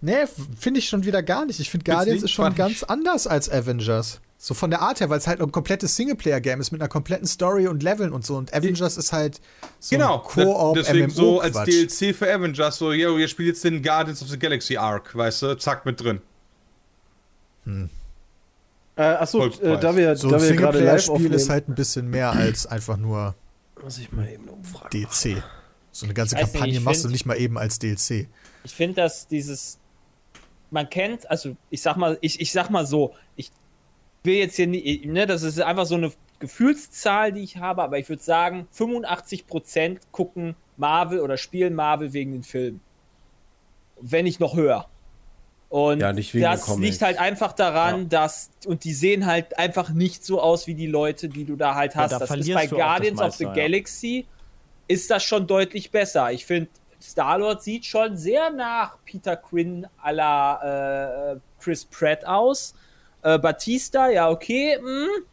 Nee, 0.00 0.24
finde 0.58 0.78
ich 0.80 0.88
schon 0.88 1.04
wieder 1.04 1.22
gar 1.22 1.44
nicht. 1.44 1.60
Ich 1.60 1.68
finde 1.68 1.84
Guardians 1.92 2.22
ist 2.22 2.30
schon 2.30 2.54
ganz 2.54 2.82
anders 2.82 3.26
als 3.26 3.50
Avengers. 3.50 4.22
So 4.42 4.54
von 4.54 4.70
der 4.70 4.80
Art 4.80 5.00
her, 5.00 5.10
weil 5.10 5.18
es 5.18 5.26
halt 5.26 5.42
ein 5.42 5.52
komplettes 5.52 5.96
Singleplayer-Game 5.96 6.62
ist 6.62 6.70
mit 6.72 6.80
einer 6.80 6.88
kompletten 6.88 7.26
Story 7.26 7.68
und 7.68 7.82
Leveln 7.82 8.10
und 8.10 8.24
so. 8.24 8.38
Und 8.38 8.54
Avengers 8.54 8.96
ist 8.96 9.12
halt 9.12 9.38
so 9.80 9.94
Genau, 9.94 10.16
ein 10.16 10.22
Koop 10.22 10.74
deswegen 10.76 11.10
so 11.10 11.40
als. 11.42 11.62
DLC 11.64 12.14
für 12.16 12.32
Avengers, 12.32 12.78
so, 12.78 12.90
yo, 12.90 13.18
ihr 13.18 13.28
spielt 13.28 13.48
jetzt 13.48 13.64
den 13.64 13.82
Guardians 13.82 14.22
of 14.22 14.28
the 14.28 14.38
Galaxy 14.38 14.78
Arc, 14.78 15.14
weißt 15.14 15.42
du, 15.42 15.58
zack, 15.58 15.84
mit 15.84 16.00
drin. 16.00 16.22
Äh, 17.66 19.02
achso, 19.02 19.44
äh, 19.46 19.78
da 19.78 19.94
wir, 19.94 20.16
So 20.16 20.30
da 20.30 20.36
ein 20.36 20.42
wir 20.42 20.56
gerade 20.56 20.78
live 20.78 21.02
Singleplayer-Spiel 21.02 21.12
aufnehmen, 21.14 21.34
ist 21.34 21.48
halt 21.50 21.68
ein 21.68 21.74
bisschen 21.74 22.08
mehr 22.08 22.32
als 22.32 22.66
einfach 22.66 22.96
nur 22.96 23.34
muss 23.82 23.98
ich 23.98 24.10
mal 24.12 24.26
eben 24.28 24.44
eine 24.44 24.52
Umfrage 24.52 24.88
DLC. 24.90 25.42
So 25.92 26.06
eine 26.06 26.14
ganze 26.14 26.34
nicht, 26.36 26.44
Kampagne 26.52 26.72
ich 26.78 26.80
machst 26.80 27.00
du 27.00 27.08
find- 27.08 27.12
nicht 27.12 27.26
mal 27.26 27.36
eben 27.38 27.58
als 27.58 27.78
DLC. 27.78 28.26
Ich 28.64 28.74
finde, 28.74 28.96
dass 29.02 29.26
dieses, 29.26 29.78
man 30.70 30.88
kennt, 30.88 31.30
also 31.30 31.56
ich 31.70 31.82
sag 31.82 31.96
mal, 31.98 32.16
ich, 32.22 32.40
ich 32.40 32.52
sag 32.52 32.70
mal 32.70 32.86
so, 32.86 33.14
ich 33.36 33.50
will 34.22 34.34
jetzt 34.34 34.56
hier 34.56 34.66
nie, 34.66 35.02
ne, 35.06 35.26
das 35.26 35.42
ist 35.42 35.60
einfach 35.60 35.86
so 35.86 35.94
eine 35.96 36.12
Gefühlszahl, 36.38 37.32
die 37.32 37.42
ich 37.42 37.58
habe, 37.58 37.82
aber 37.82 37.98
ich 37.98 38.08
würde 38.08 38.22
sagen, 38.22 38.66
85% 38.76 39.98
gucken 40.10 40.56
Marvel 40.76 41.20
oder 41.20 41.36
spielen 41.36 41.74
Marvel 41.74 42.12
wegen 42.12 42.32
den 42.32 42.42
Filmen. 42.42 42.80
Wenn 44.00 44.24
nicht 44.24 44.40
noch 44.40 44.56
höher. 44.56 44.86
Und 45.68 46.00
Ja, 46.00 46.12
nicht 46.12 46.34
das 46.34 46.76
liegt 46.78 47.00
halt 47.02 47.18
einfach 47.18 47.52
daran, 47.52 48.02
Ja. 48.02 48.08
dass, 48.08 48.50
und 48.66 48.82
die 48.84 48.92
sehen 48.92 49.26
halt 49.26 49.56
einfach 49.58 49.90
nicht 49.90 50.24
so 50.24 50.40
aus 50.40 50.66
wie 50.66 50.74
die 50.74 50.86
Leute, 50.88 51.28
die 51.28 51.44
du 51.44 51.54
da 51.56 51.74
halt 51.74 51.94
Ja, 51.94 52.00
hast. 52.02 52.12
da 52.12 52.18
das 52.18 52.30
ist 52.30 52.52
bei 52.52 52.66
Guardians 52.66 53.20
of 53.20 53.34
the 53.36 53.44
ja. 53.44 53.52
Galaxy 53.52 54.26
ist 54.88 55.10
das 55.10 55.22
schon 55.22 55.46
deutlich 55.46 55.92
besser. 55.92 56.32
Ich 56.32 56.44
finde, 56.44 56.68
Star-Lord 57.00 57.62
sieht 57.62 57.84
schon 57.84 58.16
sehr 58.16 58.50
nach 58.50 58.98
Peter 59.04 59.36
Quinn 59.36 59.86
à 60.02 60.10
la 60.12 61.32
äh, 61.34 61.36
Chris 61.60 61.84
Pratt 61.84 62.24
aus. 62.24 62.74
Äh, 63.22 63.38
Batista, 63.38 64.08
ja, 64.08 64.30
okay. 64.30 64.78
mm. 64.80 65.24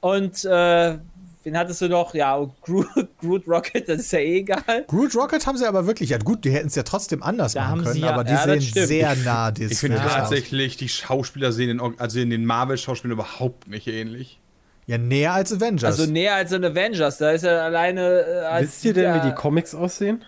Und 0.00 0.44
äh, 0.44 0.98
wen 1.42 1.58
hattest 1.58 1.80
du 1.80 1.88
noch? 1.88 2.14
Ja, 2.14 2.38
Groot, 2.62 2.86
Groot 3.20 3.48
Rocket, 3.48 3.88
das 3.88 4.00
ist 4.00 4.12
ja 4.12 4.18
eh 4.20 4.38
egal. 4.38 4.84
Groot 4.86 5.14
Rocket 5.16 5.46
haben 5.46 5.56
sie 5.56 5.66
aber 5.66 5.86
wirklich, 5.86 6.10
ja 6.10 6.18
gut, 6.18 6.44
die 6.44 6.50
hätten 6.50 6.68
es 6.68 6.74
ja 6.76 6.82
trotzdem 6.84 7.22
anders 7.22 7.54
Da 7.54 7.60
machen 7.62 7.70
haben 7.70 7.82
können, 7.82 7.94
sie 7.94 8.00
ja- 8.02 8.10
aber 8.12 8.24
die 8.24 8.32
ja, 8.32 8.46
das 8.46 8.46
sehen 8.46 8.62
stimmt. 8.62 8.86
sehr 8.88 9.12
Ich 9.14 9.24
nah 9.24 9.50
des 9.50 9.72
Ich 9.72 9.78
finde 9.78 10.02
aus. 10.04 10.12
tatsächlich, 10.12 10.76
die 10.76 10.88
Schauspieler 10.88 11.52
sehen 11.52 11.78
den, 11.78 11.98
also 11.98 12.20
in 12.20 12.30
den 12.30 12.44
Marvel-Schauspielern 12.46 13.12
überhaupt 13.14 13.68
nicht 13.68 13.86
ähnlich. 13.88 14.38
Ja, 14.86 14.98
näher 14.98 15.32
als 15.32 15.52
Avengers. 15.52 15.98
Also 15.98 16.06
näher 16.10 16.36
als 16.36 16.52
in 16.52 16.64
Avengers. 16.64 17.18
Da 17.18 17.32
ist 17.32 17.42
er 17.42 17.64
alleine. 17.64 18.20
Äh, 18.20 18.38
als 18.44 18.62
Wisst 18.66 18.84
ihr 18.84 18.94
denn, 18.94 19.04
ja, 19.04 19.16
wie 19.24 19.28
die 19.30 19.34
Comics 19.34 19.74
aussehen? 19.74 20.22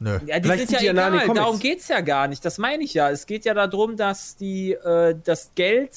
Nö. 0.00 0.18
Ja, 0.26 0.38
die 0.40 0.48
Vielleicht 0.48 0.68
sind 0.68 0.68
sind 0.70 0.72
ja 0.86 0.92
die 0.92 0.98
ja 0.98 1.08
egal. 1.08 1.20
Comics. 1.26 1.34
Darum 1.44 1.58
geht's 1.60 1.88
ja 1.88 2.00
gar 2.00 2.26
nicht. 2.26 2.44
Das 2.44 2.58
meine 2.58 2.82
ich 2.82 2.94
ja. 2.94 3.10
Es 3.10 3.26
geht 3.26 3.44
ja 3.44 3.54
darum, 3.54 3.96
dass 3.96 4.34
die 4.36 4.72
äh, 4.72 5.14
das 5.24 5.52
Geld, 5.54 5.92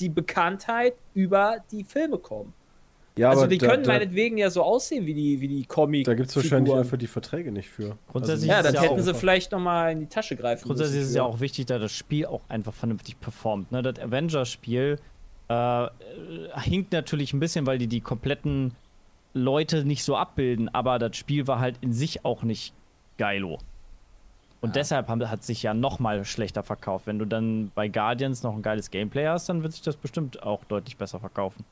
die 0.00 0.10
Bekanntheit 0.10 0.94
über 1.14 1.56
die 1.72 1.82
Filme 1.84 2.18
kommen. 2.18 2.52
Ja, 3.16 3.28
also 3.30 3.46
die 3.46 3.58
da, 3.58 3.68
können 3.68 3.84
da, 3.84 3.92
meinetwegen 3.92 4.38
ja 4.38 4.48
so 4.48 4.62
aussehen 4.62 5.04
wie 5.04 5.12
die 5.12 5.40
wie 5.40 5.48
die 5.48 5.64
Comic. 5.64 6.06
da 6.06 6.14
gibt 6.14 6.30
es 6.30 6.36
wahrscheinlich 6.36 6.72
einfach 6.74 6.96
die 6.96 7.06
Verträge 7.06 7.52
nicht 7.52 7.68
für. 7.68 7.98
Grundsätzlich 8.10 8.48
Ja, 8.48 8.60
ist 8.60 8.66
dann 8.66 8.74
ja 8.74 8.82
hätten 8.82 9.02
sie 9.02 9.14
vielleicht 9.14 9.52
noch 9.52 9.60
mal 9.60 9.92
in 9.92 10.00
die 10.00 10.06
Tasche 10.06 10.34
greifen 10.34 10.64
Grundsätzlich 10.64 10.94
müssen. 10.96 11.04
ist 11.04 11.10
es 11.10 11.16
ja 11.16 11.22
auch 11.22 11.40
wichtig, 11.40 11.66
dass 11.66 11.80
das 11.80 11.92
Spiel 11.92 12.24
auch 12.24 12.40
einfach 12.48 12.72
vernünftig 12.72 13.20
performt. 13.20 13.70
Ne? 13.70 13.82
Das 13.82 13.98
Avengers-Spiel 13.98 14.98
äh, 15.50 15.84
äh, 15.84 15.88
hinkt 16.62 16.92
natürlich 16.92 17.34
ein 17.34 17.40
bisschen, 17.40 17.66
weil 17.66 17.76
die 17.76 17.86
die 17.86 18.00
kompletten 18.00 18.74
Leute 19.34 19.84
nicht 19.84 20.04
so 20.04 20.16
abbilden, 20.16 20.70
aber 20.74 20.98
das 20.98 21.14
Spiel 21.16 21.46
war 21.46 21.58
halt 21.60 21.76
in 21.82 21.92
sich 21.92 22.24
auch 22.24 22.42
nicht 22.42 22.72
geilo. 23.22 23.58
Und 24.60 24.76
deshalb 24.76 25.08
haben, 25.08 25.28
hat 25.28 25.42
sich 25.42 25.62
ja 25.62 25.74
noch 25.74 25.98
mal 25.98 26.24
schlechter 26.24 26.62
verkauft. 26.62 27.06
Wenn 27.06 27.18
du 27.18 27.24
dann 27.24 27.72
bei 27.74 27.88
Guardians 27.88 28.42
noch 28.42 28.54
ein 28.54 28.62
geiles 28.62 28.90
Gameplay 28.90 29.26
hast, 29.26 29.48
dann 29.48 29.62
wird 29.62 29.72
sich 29.72 29.82
das 29.82 29.96
bestimmt 29.96 30.42
auch 30.42 30.62
deutlich 30.64 30.96
besser 30.96 31.18
verkaufen. 31.18 31.64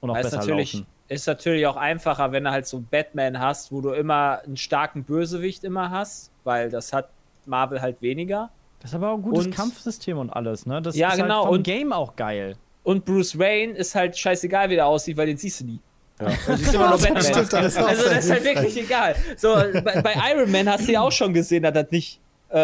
Und 0.00 0.10
auch 0.10 0.16
Ist 0.16 0.22
besser 0.24 0.36
natürlich, 0.38 0.72
laufen. 0.74 0.86
ist 1.08 1.26
natürlich 1.26 1.66
auch 1.66 1.76
einfacher, 1.76 2.32
wenn 2.32 2.44
du 2.44 2.50
halt 2.50 2.66
so 2.66 2.80
Batman 2.90 3.38
hast, 3.38 3.70
wo 3.72 3.80
du 3.80 3.90
immer 3.92 4.40
einen 4.46 4.56
starken 4.56 5.02
Bösewicht 5.04 5.64
immer 5.64 5.90
hast, 5.90 6.30
weil 6.44 6.70
das 6.70 6.92
hat 6.92 7.08
Marvel 7.46 7.80
halt 7.82 8.00
weniger. 8.00 8.48
Das 8.80 8.92
ist 8.92 8.94
aber 8.94 9.10
auch 9.10 9.16
ein 9.16 9.22
gutes 9.22 9.46
Und- 9.46 9.54
Kampfsystem 9.54 10.16
und 10.18 10.30
alles, 10.30 10.64
ne? 10.66 10.80
Das 10.80 10.96
Ja, 10.96 11.10
ist 11.10 11.16
genau, 11.16 11.36
halt 11.36 11.46
vom 11.46 11.54
und- 11.56 11.62
Game 11.64 11.92
auch 11.92 12.14
geil. 12.16 12.56
Und 12.84 13.04
Bruce 13.04 13.38
Wayne 13.38 13.72
ist 13.74 13.94
halt 13.94 14.16
scheißegal, 14.16 14.70
wie 14.70 14.76
der 14.76 14.86
aussieht, 14.86 15.16
weil 15.16 15.26
den 15.26 15.36
siehst 15.36 15.60
du 15.60 15.64
nie. 15.66 15.80
Du 16.18 16.56
siehst 16.56 16.74
immer 16.74 16.90
nur 16.90 16.98
Batman. 17.00 17.22
stimmt, 17.22 17.52
das 17.52 17.64
ist 17.66 17.78
also 17.78 18.04
das 18.08 18.24
ist 18.24 18.30
halt 18.30 18.44
wirklich 18.44 18.76
egal. 18.76 19.14
So, 19.36 19.54
bei, 19.54 20.02
bei 20.02 20.14
Iron 20.32 20.50
Man 20.50 20.68
hast 20.68 20.88
du 20.88 20.92
ja 20.92 21.02
auch 21.02 21.12
schon 21.12 21.32
gesehen, 21.32 21.62
dass 21.62 21.74
das 21.74 21.90
nicht 21.90 22.20
äh, 22.48 22.58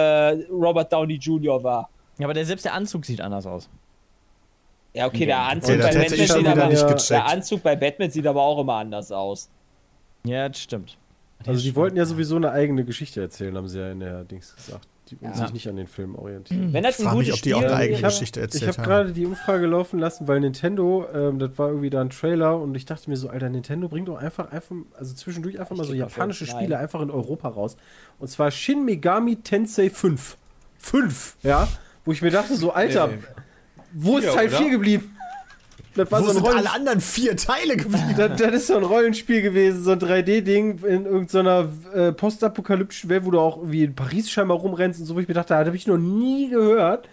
Robert 0.51 0.93
Downey 0.93 1.15
Jr. 1.15 1.63
war. 1.63 1.89
Ja, 2.19 2.27
aber 2.27 2.35
der, 2.35 2.45
selbst 2.45 2.65
der 2.65 2.75
Anzug 2.75 3.05
sieht 3.05 3.21
anders 3.21 3.47
aus. 3.47 3.69
Ja, 4.93 5.07
okay, 5.07 5.27
der 5.27 5.39
Anzug, 5.41 5.75
Okay, 5.75 5.79
das 5.79 5.95
bei 5.95 6.01
Batman 6.01 6.27
sieht 6.29 6.47
aber, 6.47 6.67
nicht 6.69 6.81
ja, 6.81 6.95
der. 6.95 7.27
Anzug 7.27 7.63
bei 7.63 7.77
Batman 7.77 8.11
sieht 8.11 8.27
aber 8.27 8.43
auch 8.43 8.61
immer 8.61 8.75
anders 8.75 9.11
aus. 9.11 9.51
Ja, 10.25 10.49
das 10.49 10.61
stimmt. 10.61 10.97
Also 11.47 11.61
die 11.61 11.69
ist 11.69 11.77
wollten 11.77 11.97
ja 11.97 12.07
sowieso 12.07 12.37
eine 12.37 12.53
eigene 12.53 12.85
Geschichte 12.85 13.21
erzählen, 13.21 13.57
haben 13.57 13.69
sie 13.69 13.81
ja 13.81 13.91
in 13.91 14.01
der 14.01 14.25
Dings 14.25 14.55
gesagt. 14.55 14.87
Die 15.11 15.17
und 15.17 15.23
Ja. 15.29 15.35
sich 15.35 15.53
nicht 15.53 15.69
an 15.69 15.77
den 15.77 15.87
Film 15.87 16.15
orientieren. 16.15 16.73
Wenn 16.73 16.83
das 16.83 16.99
Ich 16.99 17.05
frage 17.05 17.19
mich, 17.19 17.33
ob 17.33 17.43
die 17.43 17.53
auch 17.53 17.61
eine 17.63 17.75
eigene 17.75 17.99
Ich 17.99 18.05
hab- 18.05 18.11
Geschichte 18.11 18.41
Ich 18.41 18.45
erzählt 18.45 18.69
habe 18.69 18.79
haben. 18.79 18.85
gerade 18.85 19.13
die 19.13 19.27
Umfrage 19.27 19.67
laufen 19.67 19.99
lassen, 19.99 20.27
weil 20.29 20.41
Nintendo, 20.41 21.07
ähm, 21.13 21.39
das 21.39 21.59
war 21.59 21.69
irgendwie 21.69 21.91
da 21.91 22.01
ein 22.01 22.09
Trailer 22.09 22.59
und 22.59 22.75
ich 22.75 22.87
dachte 22.87 23.11
mir 23.11 23.17
so, 23.19 23.29
Alter, 23.29 23.51
Nintendo 23.51 23.89
bringt 23.89 24.09
doch 24.09 24.17
einfach, 24.17 24.51
einfach 24.51 24.75
also 24.97 25.15
zwischendurch 25.15 25.61
einfach 25.61 25.77
mal 25.77 25.83
Ich 25.83 25.89
so 25.89 25.93
geb 25.95 26.01
japanische 26.09 26.47
Spiele 26.47 26.71
nein. 26.71 26.81
einfach 26.81 27.03
in 27.03 27.11
Europa 27.11 27.49
raus. 27.49 27.77
Und 28.19 28.29
zwar 28.29 28.51
Shin 28.51 28.85
Megami 28.87 29.37
Tensei 29.37 29.91
5. 29.91 30.39
5, 30.79 31.37
ja? 31.43 31.69
Wo 32.07 32.13
ich 32.13 32.23
mir 32.23 32.31
dachte 32.31 32.57
so, 32.57 32.73
Alter, 32.73 33.09
Nee. 33.09 33.19
wo 33.93 34.17
ist 34.19 34.33
Teil 34.33 34.49
oder? 34.49 34.57
4 34.57 34.71
geblieben? 34.71 35.14
Das 35.97 36.11
war 36.11 36.21
Wo 36.21 36.25
so 36.25 36.31
ein 36.31 36.37
sind 36.45 36.47
alle 36.47 36.73
anderen 36.73 37.01
vier 37.01 37.37
Teile 37.37 37.77
geblieben? 37.77 38.15
das, 38.17 38.41
das 38.41 38.53
ist 38.55 38.67
so 38.67 38.77
ein 38.77 38.83
Rollenspiel 38.85 39.43
gewesen, 39.43 39.83
so 39.85 39.93
ein 39.93 40.01
3D-Ding 40.01 40.79
in 40.85 41.07
irgendeiner 41.07 41.69
äh, 41.95 42.13
postapokalyptischen 42.13 43.11
Welt, 43.11 43.25
wo 43.25 43.31
du 43.31 43.39
auch 43.41 43.59
irgendwie 43.59 43.85
in 43.85 43.95
Paris 43.95 44.29
scheinbar 44.31 44.57
rumrennst 44.59 44.99
und 45.01 45.07
so, 45.07 45.15
wo 45.15 45.21
ich 45.21 45.29
mir 45.29 45.35
dachte, 45.35 45.55
das 45.55 45.67
habe 45.67 45.77
ich 45.77 45.87
noch 45.87 45.99
nie 45.99 46.49
gehört. 46.51 47.09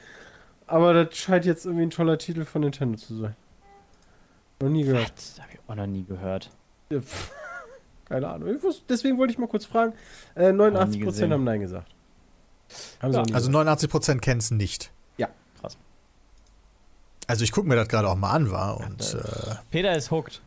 Aber 0.68 0.94
das 0.94 1.16
scheint 1.18 1.46
jetzt 1.46 1.66
irgendwie 1.66 1.84
ein 1.86 1.90
toller 1.92 2.18
Titel 2.18 2.44
von 2.46 2.62
Nintendo 2.62 2.98
zu 2.98 3.16
sein. 3.18 3.36
Noch 4.62 4.70
nie 4.70 4.84
gehört. 4.84 5.14
Das 5.16 5.40
habe 5.40 5.50
ich 5.54 5.60
auch 5.68 5.76
noch 5.76 5.88
nie 5.88 6.04
gehört. 6.04 6.50
Ja, 6.92 7.02
pff, 7.02 7.32
Keine 8.08 8.28
Ahnung. 8.30 8.56
Ich 8.56 8.64
wusste, 8.64 8.84
deswegen 8.90 9.18
wollte 9.18 9.34
ich 9.34 9.38
mal 9.40 9.48
kurz 9.48 9.66
fragen. 9.66 9.94
Äh, 10.36 10.52
Noch 10.54 10.70
nie 10.70 10.78
89% 10.78 11.06
gesehen. 11.06 11.34
haben 11.34 11.44
Nein 11.44 11.60
gesagt. 11.62 11.90
Haben 13.02 13.14
Ja, 13.14 13.20
Also 13.34 13.50
gesagt. 13.52 13.84
89% 13.94 14.20
kennen 14.20 14.40
es 14.40 14.52
nicht. 14.52 14.92
Also 17.32 17.46
ich 17.46 17.54
gucke 17.54 17.66
mir 17.66 17.78
das 17.78 17.88
gerade 17.88 18.10
auch 18.10 18.18
mal 18.18 18.32
an, 18.32 18.52
war 18.52 18.78
und 18.82 19.14
äh, 19.14 19.56
Peter 19.70 19.96
ist 19.96 20.12
hooked. 20.12 20.42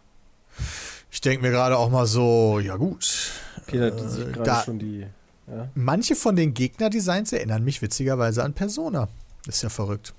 ich 1.10 1.22
denke 1.22 1.40
mir 1.40 1.50
gerade 1.50 1.78
auch 1.78 1.88
mal 1.88 2.04
so, 2.06 2.58
ja 2.58 2.76
gut. 2.76 3.30
Peter 3.66 3.86
hat 3.86 3.98
äh, 3.98 4.06
sich 4.06 4.32
gerade 4.34 4.64
schon 4.66 4.78
die. 4.78 5.06
Ja. 5.46 5.68
Manche 5.74 6.14
von 6.14 6.36
den 6.36 6.52
Gegnerdesigns 6.52 7.32
erinnern 7.32 7.64
mich 7.64 7.80
witzigerweise 7.80 8.44
an 8.44 8.52
Persona. 8.52 9.08
Ist 9.46 9.62
ja 9.62 9.70
verrückt. 9.70 10.12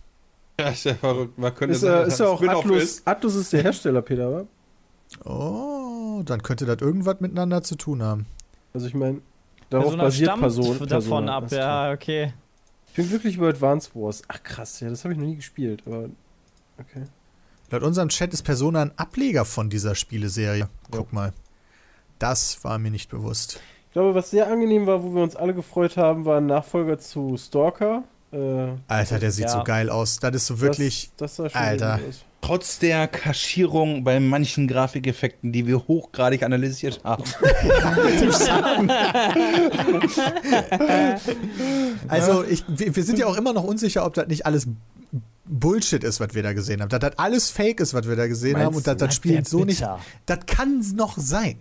Ja, 0.60 0.70
ist 0.70 0.86
ja 0.86 0.96
verrückt. 0.96 1.38
Man 1.38 1.54
könnte 1.54 1.76
Ist, 1.76 1.82
sagen, 1.82 2.06
äh, 2.06 2.08
ist 2.08 2.20
ja 2.20 2.26
das 2.26 2.34
auch 2.34 2.42
Atlus. 2.42 2.82
ist. 2.84 3.08
Atlus 3.08 3.36
ist 3.36 3.54
der 3.54 3.62
Hersteller, 3.62 4.02
Peter, 4.02 4.32
wa? 5.24 5.30
Oh, 5.30 6.24
dann 6.26 6.42
könnte 6.42 6.66
das 6.66 6.82
irgendwas 6.82 7.20
miteinander 7.20 7.62
zu 7.62 7.76
tun 7.76 8.02
haben. 8.02 8.26
Also 8.74 8.88
ich 8.88 8.96
meine, 8.96 9.22
darauf 9.70 9.90
Persona 9.90 10.04
basiert 10.04 10.28
stammt 10.30 10.42
Person, 10.42 10.66
davon 10.66 10.88
Persona. 10.88 11.38
ab, 11.38 11.52
ja, 11.52 11.92
okay. 11.92 12.34
Ich 12.88 12.96
bin 12.96 13.08
glücklich 13.08 13.38
über 13.38 13.50
Advance 13.50 13.92
Wars. 13.94 14.24
Ach 14.30 14.42
krass, 14.42 14.80
ja, 14.80 14.90
das 14.90 15.04
habe 15.04 15.14
ich 15.14 15.20
noch 15.20 15.28
nie 15.28 15.36
gespielt, 15.36 15.84
aber 15.86 16.10
okay. 16.80 17.04
Laut 17.72 17.84
unserem 17.84 18.10
Chat 18.10 18.34
ist 18.34 18.44
Persona 18.44 18.82
ein 18.84 18.92
Ableger 18.98 19.44
von 19.46 19.70
dieser 19.70 19.96
Spieleserie. 19.96 20.70
Guck 20.92 21.12
mal. 21.14 21.34
Das 22.20 22.64
war 22.64 22.78
mir 22.78 22.92
nicht 22.92 23.10
bewusst. 23.10 23.60
Ich 23.88 23.94
glaube, 23.94 24.14
was 24.14 24.30
sehr 24.30 24.48
angenehm 24.52 24.86
war, 24.88 25.04
wo 25.04 25.14
wir 25.16 25.24
uns 25.24 25.36
alle 25.36 25.54
gefreut 25.54 25.98
haben, 25.98 26.26
war 26.26 26.38
ein 26.38 26.46
Nachfolger 26.46 27.00
zu 27.00 27.38
Stalker. 27.38 28.04
Äh, 28.32 28.68
Alter, 28.88 29.20
der 29.20 29.32
sieht 29.32 29.46
Ja. 29.46 29.52
so 29.52 29.64
geil 29.64 29.90
aus. 29.90 30.20
Das 30.20 30.36
ist 30.36 30.46
so 30.48 30.60
wirklich. 30.60 31.12
Das, 31.18 31.38
das 31.38 31.54
sah 31.54 31.60
schon 31.60 31.62
Alter. 31.68 32.00
Trotz 32.42 32.78
der 32.78 33.08
Kaschierung 33.08 34.04
bei 34.04 34.20
manchen 34.20 34.68
Grafikeffekten, 34.68 35.52
die 35.52 35.66
wir 35.66 35.88
hochgradig 35.88 36.44
analysiert 36.44 37.02
haben. 37.04 37.24
Also, 42.08 42.44
ich, 42.44 42.64
wir 42.68 42.96
wir 42.96 43.04
sind 43.04 43.20
ja 43.20 43.26
auch 43.28 43.38
immer 43.38 43.54
noch 43.54 43.64
unsicher, 43.64 44.06
ob 44.06 44.14
das 44.14 44.28
nicht 44.28 44.46
alles 44.46 44.68
Bullshit 45.48 46.04
ist, 46.04 46.20
was 46.20 46.34
wir 46.34 46.44
da 46.44 46.54
gesehen 46.54 46.82
haben. 46.82 46.90
Dass 46.90 47.00
das 47.00 47.18
alles 47.20 47.50
Fake 47.50 47.80
ist, 47.80 47.94
was 47.94 48.08
wir 48.08 48.16
da 48.16 48.28
gesehen 48.28 48.54
Meinst 48.54 48.66
haben 48.66 48.76
und 48.76 48.88
dass 48.88 48.98
das 48.98 49.16
Spiel 49.16 49.46
so 49.46 49.64
nicht. 49.66 49.84
Das 50.26 50.40
kann 50.48 50.80
noch 50.96 51.18
sein. 51.18 51.60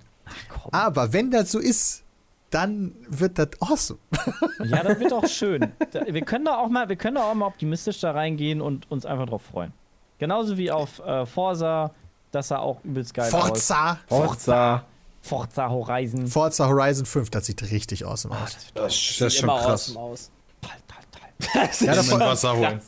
Komm. 0.49 0.71
Aber 0.73 1.13
wenn 1.13 1.31
das 1.31 1.53
so 1.53 1.59
ist, 1.59 2.03
dann 2.51 2.95
wird 3.09 3.39
das 3.39 3.49
awesome. 3.61 3.99
Ja, 4.65 4.83
das 4.83 4.99
wird 5.01 5.13
auch 5.13 5.27
schön. 5.27 5.73
Wir 6.07 6.23
können 6.23 6.45
da 6.47 6.57
auch 6.59 6.69
mal, 6.69 6.89
wir 6.89 6.97
können 6.97 7.17
da 7.17 7.25
auch 7.31 7.35
mal 7.35 7.47
optimistisch 7.47 8.01
da 8.01 8.13
reingehen 8.13 8.61
und 8.61 8.91
uns 8.91 9.05
einfach 9.05 9.27
drauf 9.27 9.43
freuen. 9.43 9.73
Genauso 10.19 10.57
wie 10.57 10.71
auf 10.71 11.01
äh, 11.01 11.27
Forza, 11.27 11.91
das 12.31 12.49
sah 12.49 12.59
auch 12.59 12.83
übelst 12.85 13.13
geil 13.13 13.27
aus. 13.27 13.31
Forza. 13.33 13.99
Forza. 14.07 14.85
Forza 15.21 15.69
Horizon. 15.71 16.27
Forza 16.27 16.67
Horizon 16.69 17.07
5, 17.07 17.31
das 17.31 17.47
sieht 17.47 17.63
richtig 17.71 18.07
awesome 18.07 18.35
Ah, 18.35 18.45
aus. 18.45 18.55
das 18.55 18.65
wird 18.67 18.77
Das, 18.85 18.93
Sieht 18.95 19.21
das 19.21 19.35
ist 19.35 19.41
schon 19.41 19.49
krass. 19.49 19.67
awesome 19.91 19.99
aus. 20.01 20.31
toll, 20.61 20.71
toll, 20.87 21.29
toll. 21.53 21.61
Ja, 21.87 21.95
da 21.95 22.03
Mal 22.03 22.03
freue 22.05 22.21
Wasser 22.21 22.57
holen. 22.57 22.81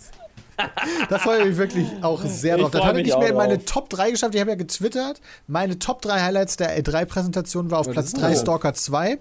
Da 1.08 1.18
freu 1.18 1.38
ich 1.40 1.46
mich 1.46 1.56
wirklich 1.56 1.86
auch 2.02 2.24
sehr 2.24 2.56
Ich 2.56 2.62
drauf. 2.62 2.70
Das 2.70 2.82
habe 2.82 2.98
ich 3.00 3.06
mich 3.06 3.12
nicht 3.14 3.18
mehr 3.18 3.30
in 3.30 3.36
meine 3.36 3.56
drauf. 3.58 3.66
Top 3.66 3.90
3 3.90 4.10
geschafft. 4.10 4.34
Ich 4.34 4.40
habe 4.40 4.50
ja 4.50 4.56
getwittert. 4.56 5.20
Meine 5.46 5.78
Top 5.78 6.02
3 6.02 6.20
Highlights 6.22 6.56
der 6.56 6.78
E3-Präsentation 6.82 7.70
war 7.70 7.80
auf 7.80 7.90
Platz 7.90 8.06
ist 8.08 8.20
3 8.20 8.30
das? 8.30 8.40
Stalker 8.40 8.74
2. 8.74 9.18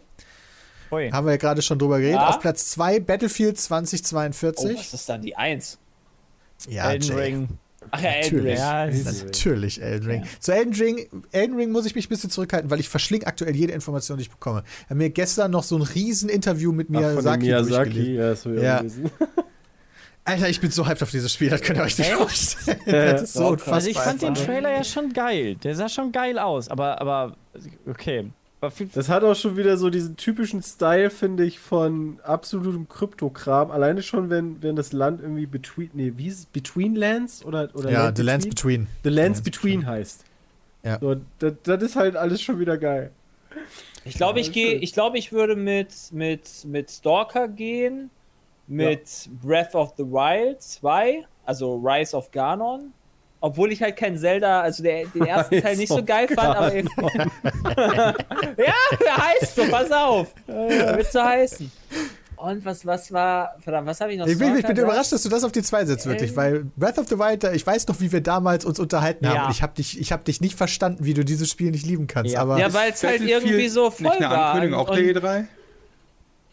Ui. 0.92 1.10
Haben 1.12 1.26
wir 1.28 1.32
ja 1.34 1.38
gerade 1.38 1.62
schon 1.62 1.80
drüber 1.80 2.00
geredet. 2.00 2.20
Ja. 2.22 2.30
Auf 2.30 2.40
Platz 2.40 2.68
2 2.72 3.00
Battlefield 3.00 3.56
Oh, 3.56 3.60
2042. 3.60 4.78
was 4.78 4.94
ist 4.94 5.10
dann 5.10 5.22
die 5.22 5.36
Eins? 5.36 5.78
ja, 6.70 6.92
Elden 6.92 7.08
Jay. 7.10 7.16
Ring. 7.16 7.48
Ach 7.92 8.02
ja, 8.02 8.10
Elden 8.12 8.38
Natürlich. 8.38 8.60
Ring. 8.60 9.06
Ja. 9.06 9.24
Natürlich 9.26 9.82
Elden 9.82 10.10
Ring. 10.10 10.24
Zu 10.40 10.52
Elden 10.54 10.74
Ring, 10.74 11.24
Elden 11.32 11.56
Ring 11.56 11.72
muss 11.72 11.86
ich 11.86 11.96
mich 11.96 12.06
ein 12.08 12.10
bisschen 12.10 12.30
zurückhalten, 12.32 12.72
weil 12.72 12.80
ich 12.80 12.90
verschlinge 12.90 13.28
aktuell 13.28 13.56
jede 13.56 13.74
Information, 13.74 14.18
die 14.18 14.24
ich 14.24 14.32
bekomme. 14.32 14.64
Ich 14.80 14.86
habe 14.86 14.96
mir 14.96 15.10
gestern 15.12 15.52
noch 15.52 15.64
so 15.64 15.76
ein 15.76 15.82
riesen 15.84 16.30
Interview 16.30 16.72
mit 16.72 16.88
Ach, 16.90 16.94
von 17.14 17.24
dem 17.24 17.40
Miyazaki, 17.42 18.00
Miyazaki. 18.00 18.16
Ja, 18.16 18.30
das 18.30 18.44
Ja. 18.46 18.84
Alter, 20.26 20.50
ich 20.50 20.60
bin 20.60 20.72
so 20.72 20.88
hyped 20.88 21.04
auf 21.04 21.12
dieses 21.12 21.32
Spiel, 21.32 21.50
das 21.52 21.62
könnt 21.62 21.78
ihr 21.78 21.84
euch 21.84 21.98
nicht 21.98 22.10
Echt? 22.10 22.18
vorstellen. 22.18 22.80
Ja, 22.88 23.12
Das 23.14 23.22
ist 23.22 23.34
so 23.34 23.48
unfassbar. 23.48 23.76
Also 23.76 23.90
ich 23.90 23.98
fand 23.98 24.22
den. 24.24 24.34
Trailer 24.34 24.72
ja 24.72 24.84
schon 24.84 25.14
geil. 25.14 25.56
Der 25.56 25.76
sah 25.76 25.88
schon 25.88 26.12
geil 26.12 26.40
aus, 26.40 26.68
aber, 26.70 27.00
aber 27.00 27.36
okay. 27.88 28.32
Das 28.96 29.10
hat 29.10 29.24
auch 29.24 29.36
schon 29.36 29.58
wieder 29.58 29.78
so 29.78 29.92
diesen 29.92 30.18
typischen 30.18 30.64
Style, 30.64 31.12
finde 31.12 31.46
ich, 31.46 31.60
von 31.60 32.20
absolutem 32.24 32.90
Kryptokram. 32.90 33.70
Alleine 33.70 34.02
schon, 34.02 34.32
wenn, 34.32 34.64
wenn 34.64 34.76
das 34.76 34.92
Land 34.92 35.22
irgendwie 35.22 35.46
between, 35.46 35.92
nee, 35.94 36.14
wie 36.16 36.28
ist 36.28 36.40
es? 36.40 36.46
Between 36.48 36.96
Lands 36.96 37.46
oder, 37.46 37.70
oder 37.76 37.92
Ja, 37.92 38.04
Land 38.06 38.18
The 38.18 38.24
Lands 38.24 38.48
Between? 38.48 38.88
The 39.04 39.10
Lands 39.10 39.42
Between 39.42 39.86
heißt. 39.86 40.24
Ja. 40.84 40.98
So, 41.00 41.18
das, 41.38 41.54
das 41.62 41.84
ist 41.84 41.96
halt 41.96 42.16
alles 42.16 42.42
schon 42.42 42.60
wieder 42.60 42.78
geil. 42.80 43.12
Ich 44.04 44.16
glaube, 44.16 44.40
ich 44.40 44.52
gehe, 44.52 44.76
ich 44.76 44.94
glaube, 44.94 45.18
ich 45.20 45.32
würde 45.32 45.56
mit, 45.56 45.90
mit, 46.12 46.50
mit 46.66 46.90
Stalker 46.90 47.48
gehen, 47.48 48.10
mit 48.68 49.30
Breath 49.44 49.76
of 49.76 49.94
the 49.98 50.04
Wild 50.04 50.62
2, 50.62 51.26
also 51.46 51.76
Rise 51.76 52.16
of 52.16 52.32
Ganon. 52.32 52.92
Obwohl 53.42 53.72
ich 53.72 53.82
halt 53.84 53.96
kein 53.96 54.18
Zelda, 54.18 54.62
also 54.62 54.82
der, 54.82 55.06
den 55.08 55.26
ersten 55.28 55.62
Teil 55.62 55.76
nicht 55.78 55.90
so 55.90 56.04
geil 56.04 56.28
fand, 56.28 56.56
aber 56.56 56.74
ja, 56.76 58.74
der 59.00 59.18
heißt 59.18 59.56
so, 59.56 59.64
pass 59.70 59.92
auf. 59.92 60.34
Wird 60.48 61.12
so 61.12 61.22
heißen. 61.22 61.72
Und 62.38 62.66
was, 62.66 62.86
was 62.86 63.12
war, 63.14 63.56
verdammt, 63.62 63.88
was 63.88 64.02
habe 64.02 64.12
ich 64.14 64.20
noch? 64.20 64.28
Ich 64.28 64.38
bin, 64.38 64.56
ich 64.58 64.66
bin 64.66 64.76
überrascht, 64.76 65.12
dass 65.12 65.24
du 65.24 65.30
das 65.30 65.44
auf 65.44 65.52
die 65.52 65.62
2 65.62 65.86
setzt, 65.86 66.06
wirklich, 66.06 66.32
Ähm. 66.32 66.36
weil 66.38 66.66
Breath 66.76 66.98
of 67.00 67.08
the 67.08 67.18
Wild, 67.18 67.44
ich 67.56 67.66
weiß 67.66 67.88
noch, 67.88 68.00
wie 68.02 68.12
wir 68.12 68.22
damals 68.22 68.66
uns 68.66 68.80
unterhalten 68.80 69.28
haben 69.28 69.36
Ja. 69.36 69.50
ich 69.52 69.62
habe 69.62 69.74
dich, 69.76 70.00
ich 70.00 70.12
hab 70.12 70.26
dich 70.26 70.42
nicht 70.42 70.56
verstanden, 70.58 71.06
wie 71.06 71.14
du 71.14 71.24
dieses 71.24 71.50
Spiel 71.50 71.72
nicht 71.72 71.86
lieben 71.86 72.08
kannst, 72.08 72.34
Ja. 72.34 72.42
aber 72.42 72.58
Ja, 72.60 72.74
weil 72.74 72.92
es 72.92 73.04
halt 73.04 73.22
irgendwie 73.22 73.70
so 73.70 73.90
voll 73.90 74.08
Nicht 74.08 74.18
eine 74.22 74.30
war. 74.30 74.46
Ankündigung 74.54 74.80
auf 74.80 74.90
und- 74.90 74.98
der 74.98 75.16
E3? 75.16 75.46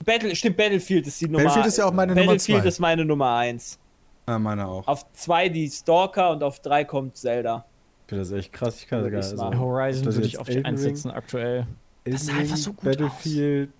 Battle, 0.04 0.34
stimmt, 0.36 0.56
Battlefield 0.56 1.06
ist 1.06 1.20
die 1.20 1.26
Nummer 1.28 1.44
Battlefield 1.44 1.66
ist 1.66 1.78
ja 1.78 1.86
auch 1.86 1.92
meine 1.92 2.12
Nummer 2.14 2.26
Battlefield 2.32 2.60
zwei. 2.62 2.68
ist 2.68 2.78
meine 2.78 3.04
Nummer 3.04 3.36
1. 3.36 3.78
Ah, 4.26 4.38
meine 4.38 4.66
auch. 4.66 4.86
Auf 4.86 5.04
2 5.12 5.48
die 5.48 5.68
Stalker 5.68 6.30
und 6.30 6.42
auf 6.42 6.60
3 6.60 6.84
kommt 6.84 7.16
Zelda. 7.16 7.64
Ich 8.06 8.08
finde 8.10 8.22
das 8.24 8.32
echt 8.32 8.52
krass. 8.52 8.78
Ich 8.80 8.86
kann 8.88 8.98
das 8.98 9.04
Würde 9.06 9.12
gar 9.16 9.20
ich 9.20 9.30
nicht. 9.30 9.38
sagen. 9.38 9.52
Also, 9.52 9.64
Horizon 9.64 10.04
das 10.04 10.14
würde 10.16 10.26
ich 10.28 10.38
auf 10.38 10.46
die 10.46 10.52
Elden 10.56 10.66
1 10.66 10.84
Ring? 10.84 10.96
setzen 10.96 11.10
aktuell. 11.10 11.66
Elden 12.04 12.18
sah 12.18 12.32
einfach 12.34 12.56
so 12.56 12.72
gut 12.72 12.84
Battlefield. 12.84 13.70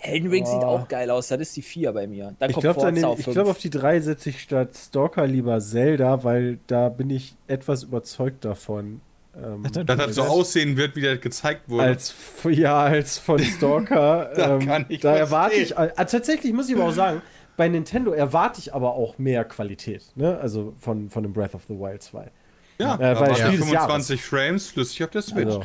Elden 0.00 0.28
Ring 0.30 0.44
sieht 0.44 0.60
Boah. 0.60 0.66
auch 0.68 0.88
geil 0.88 1.10
aus, 1.10 1.28
das 1.28 1.40
ist 1.40 1.56
die 1.56 1.62
4 1.62 1.92
bei 1.92 2.06
mir. 2.06 2.34
Dann 2.38 2.50
Ich 2.50 2.56
glaube, 2.56 2.78
Forza 2.80 3.06
auf 3.06 3.18
ich 3.18 3.24
5. 3.24 3.34
glaub, 3.34 3.48
auf 3.48 3.58
die 3.58 3.70
3 3.70 4.00
setze 4.00 4.30
ich 4.30 4.40
statt 4.42 4.76
Stalker 4.76 5.26
lieber 5.26 5.60
Zelda, 5.60 6.22
weil 6.24 6.58
da 6.66 6.88
bin 6.90 7.08
ich 7.10 7.34
etwas 7.46 7.84
überzeugt 7.84 8.44
davon. 8.44 9.00
Ähm, 9.42 9.64
Dass 9.86 9.96
das 9.96 10.14
so 10.14 10.22
aussehen 10.22 10.76
wird, 10.76 10.94
wie 10.96 11.00
das 11.00 11.20
gezeigt 11.20 11.68
wurde. 11.68 11.84
als 11.84 12.14
ja 12.44 12.82
als 12.82 13.18
von 13.18 13.38
Stalker. 13.38 14.30
Da 14.36 14.54
ähm, 14.54 14.66
kann 14.66 14.86
ich 14.88 15.00
da 15.00 15.16
erwarte 15.16 15.56
ich 15.56 15.76
äh, 15.76 15.88
tatsächlich 15.96 16.52
muss 16.52 16.68
ich 16.68 16.76
aber 16.76 16.84
auch 16.86 16.92
sagen 16.92 17.22
bei 17.56 17.68
Nintendo 17.68 18.12
erwarte 18.12 18.60
ich 18.60 18.74
aber 18.74 18.94
auch 18.94 19.18
mehr 19.18 19.44
Qualität 19.44 20.04
ne? 20.14 20.38
Also 20.38 20.74
von 20.78 21.10
von 21.10 21.22
dem 21.22 21.32
Breath 21.32 21.54
of 21.54 21.62
the 21.68 21.74
Wild 21.74 22.02
2 22.02 22.30
ja, 22.78 22.94
äh, 22.96 23.20
weil 23.20 23.28
des 23.28 23.40
25 23.40 24.22
Frames 24.22 24.68
flüssig 24.68 25.04
auf 25.04 25.10
der 25.10 25.22
Switch. 25.22 25.46
also. 25.46 25.64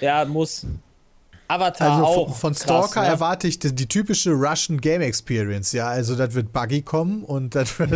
Ja, 0.00 0.24
muss. 0.24 0.66
Avatar 1.48 1.90
Also 1.92 2.04
auch. 2.04 2.26
von, 2.28 2.34
von 2.34 2.52
krass, 2.54 2.62
Stalker 2.62 3.02
ne? 3.02 3.06
erwarte 3.08 3.46
ich 3.48 3.58
die, 3.58 3.74
die 3.74 3.86
typische 3.86 4.30
Russian 4.32 4.80
Game 4.80 5.02
Experience, 5.02 5.72
ja. 5.72 5.88
Also 5.88 6.16
das 6.16 6.34
wird 6.34 6.52
buggy 6.52 6.82
kommen 6.82 7.22
und 7.22 7.54
das 7.54 7.78
wird, 7.78 7.90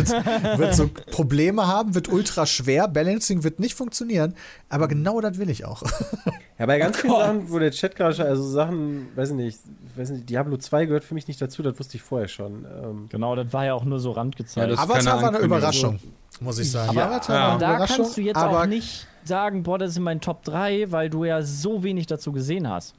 wird 0.57 0.75
so 0.75 0.87
Probleme 1.11 1.65
haben, 1.67 1.95
wird 1.95 2.09
ultra 2.09 2.45
schwer, 2.45 2.87
Balancing 2.87 3.43
wird 3.43 3.59
nicht 3.59 3.73
funktionieren, 3.75 4.35
aber 4.69 4.87
genau 4.87 5.19
das 5.21 5.37
will 5.39 5.49
ich 5.49 5.65
auch. 5.65 5.81
ja 6.59 6.65
bei 6.65 6.77
ganz 6.77 6.97
vielen 6.97 7.13
Gott. 7.13 7.21
Sachen 7.25 7.49
wo 7.51 7.59
der 7.59 7.71
Chat 7.71 7.95
gerade 7.95 8.13
schon- 8.13 8.25
also 8.27 8.43
Sachen 8.47 9.07
weiß 9.15 9.29
ich 9.29 9.35
nicht 9.35 9.59
weiß 9.95 10.11
nicht 10.11 10.29
Diablo 10.29 10.57
2 10.57 10.85
gehört 10.85 11.03
für 11.03 11.13
mich 11.15 11.27
nicht 11.27 11.41
dazu 11.41 11.63
das 11.63 11.77
wusste 11.79 11.97
ich 11.97 12.03
vorher 12.03 12.27
schon 12.27 12.65
ähm, 12.65 13.07
Genau, 13.09 13.35
das 13.35 13.51
war 13.51 13.65
ja 13.65 13.73
auch 13.73 13.83
nur 13.83 13.99
so 13.99 14.11
randgezeigt. 14.11 14.67
Ja, 14.67 14.73
ist 14.73 14.79
Avatar 14.79 15.21
war 15.21 15.29
eine. 15.29 15.39
Überraschung, 15.39 15.99
muss 16.39 16.59
ich 16.59 16.69
sagen. 16.71 16.89
Aber- 16.91 17.05
Avatar 17.05 17.35
Ja. 17.35 17.41
war 17.41 17.49
eine 17.51 17.59
da 17.59 17.69
Überraschung, 17.71 17.97
kannst 17.97 18.17
du 18.17 18.21
jetzt 18.21 18.37
aber 18.37 18.61
auch 18.61 18.65
nicht 18.67 19.07
sagen, 19.25 19.63
boah, 19.63 19.77
das 19.77 19.93
sind 19.95 20.03
mein 20.03 20.21
Top 20.21 20.43
3, 20.43 20.91
weil 20.91 21.09
du 21.09 21.23
ja 21.25 21.41
so 21.41 21.83
wenig 21.83 22.07
dazu 22.07 22.31
gesehen 22.31 22.67
hast. 22.69 22.93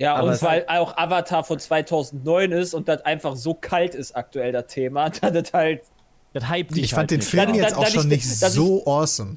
Ja, 0.00 0.14
Aber 0.16 0.30
und 0.30 0.42
weil 0.42 0.64
auch 0.66 0.96
Avatar 0.96 1.44
von 1.44 1.58
2009 1.58 2.52
ist 2.52 2.72
und 2.74 2.88
das 2.88 3.04
einfach 3.04 3.36
so 3.36 3.52
kalt 3.54 3.94
ist 3.94 4.16
aktuell, 4.16 4.50
das 4.52 4.66
Thema, 4.68 5.10
dass 5.10 5.32
das 5.32 5.52
halt. 5.52 5.82
Das 6.32 6.48
hype 6.48 6.68
dich 6.68 6.84
Ich 6.84 6.90
fand 6.90 7.00
halt 7.00 7.10
den 7.10 7.18
nicht. 7.18 7.28
Film 7.28 7.46
Dann- 7.46 7.54
jetzt 7.54 7.70
dann- 7.72 7.78
auch 7.78 7.82
dann 7.84 7.92
schon 7.92 8.02
ich- 8.10 8.24
nicht 8.24 8.28
so 8.28 8.84
awesome. 8.86 9.36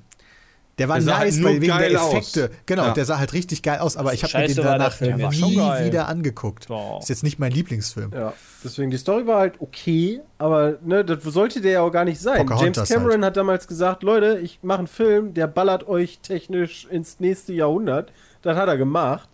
Der 0.80 0.90
war 0.90 1.00
Der 1.00 1.18
halt 1.20 1.28
nice, 1.34 1.44
weil 1.44 1.54
wegen 1.62 1.66
der 1.68 1.78
geil 1.78 1.98
aus. 1.98 2.14
Effekte. 2.14 2.50
Genau, 2.66 2.86
Ja. 2.86 2.94
der 2.94 3.06
sah 3.06 3.20
halt 3.20 3.34
richtig 3.34 3.62
geil 3.62 3.78
aus, 3.80 3.96
aber 3.96 4.14
ich 4.14 4.24
habe 4.24 4.36
mir 4.40 4.48
den 4.48 4.56
danach 4.58 5.00
nie 5.02 5.56
wieder 5.86 6.08
angeguckt. 6.08 6.68
Boah. 6.68 7.00
Ist 7.00 7.10
jetzt 7.10 7.22
nicht 7.24 7.38
mein 7.38 7.52
Lieblingsfilm. 7.52 8.12
Ja, 8.12 8.34
deswegen 8.64 8.90
die 8.90 8.98
Story 8.98 9.28
war 9.28 9.40
halt 9.40 9.56
okay, 9.60 10.22
aber 10.40 10.78
ne, 10.84 11.06
das 11.06 11.22
sollte 11.24 11.62
der 11.62 11.72
ja 11.74 11.82
auch 11.82 11.92
gar 11.92 12.06
nicht 12.06 12.20
sein. 12.20 12.40
Pocahontas 12.46 12.90
James 12.90 13.04
Cameron 13.04 13.24
hat 13.26 13.38
damals 13.38 13.68
gesagt, 13.68 14.02
Leute, 14.02 14.40
ich 14.40 14.60
mache 14.64 14.80
einen 14.80 14.88
Film, 14.88 15.34
der 15.36 15.46
ballert 15.46 15.88
euch 15.88 16.20
technisch 16.20 16.86
ins 16.90 17.20
nächste 17.20 17.54
Jahrhundert. 17.54 18.12
Das 18.42 18.58
hat 18.58 18.68
er 18.68 18.78
gemacht 18.78 19.30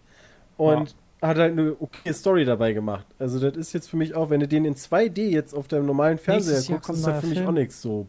und 0.58 0.94
hat 1.22 1.38
halt 1.38 1.52
eine 1.54 1.76
okay 1.80 2.14
Story 2.14 2.46
dabei 2.46 2.74
gemacht. 2.74 3.06
Also 3.20 3.40
das 3.40 3.58
ist 3.58 3.74
jetzt 3.74 3.90
für 3.90 3.98
mich 3.98 4.16
auch, 4.16 4.30
wenn 4.30 4.40
du 4.40 4.48
den 4.48 4.66
in 4.66 4.76
2D 4.76 5.30
jetzt 5.30 5.54
auf 5.54 5.68
deinem 5.68 5.86
normalen 5.86 6.18
Fernseher 6.18 6.54
Nächstes 6.54 6.68
guckst, 6.70 6.86
kommt 6.86 6.98
ist 7.00 7.08
das 7.08 7.20
für 7.20 7.26
neuer 7.26 7.30
mich 7.30 7.38
Film. 7.40 7.50
auch 7.50 7.54
nichts 7.54 7.82
so. 7.82 8.08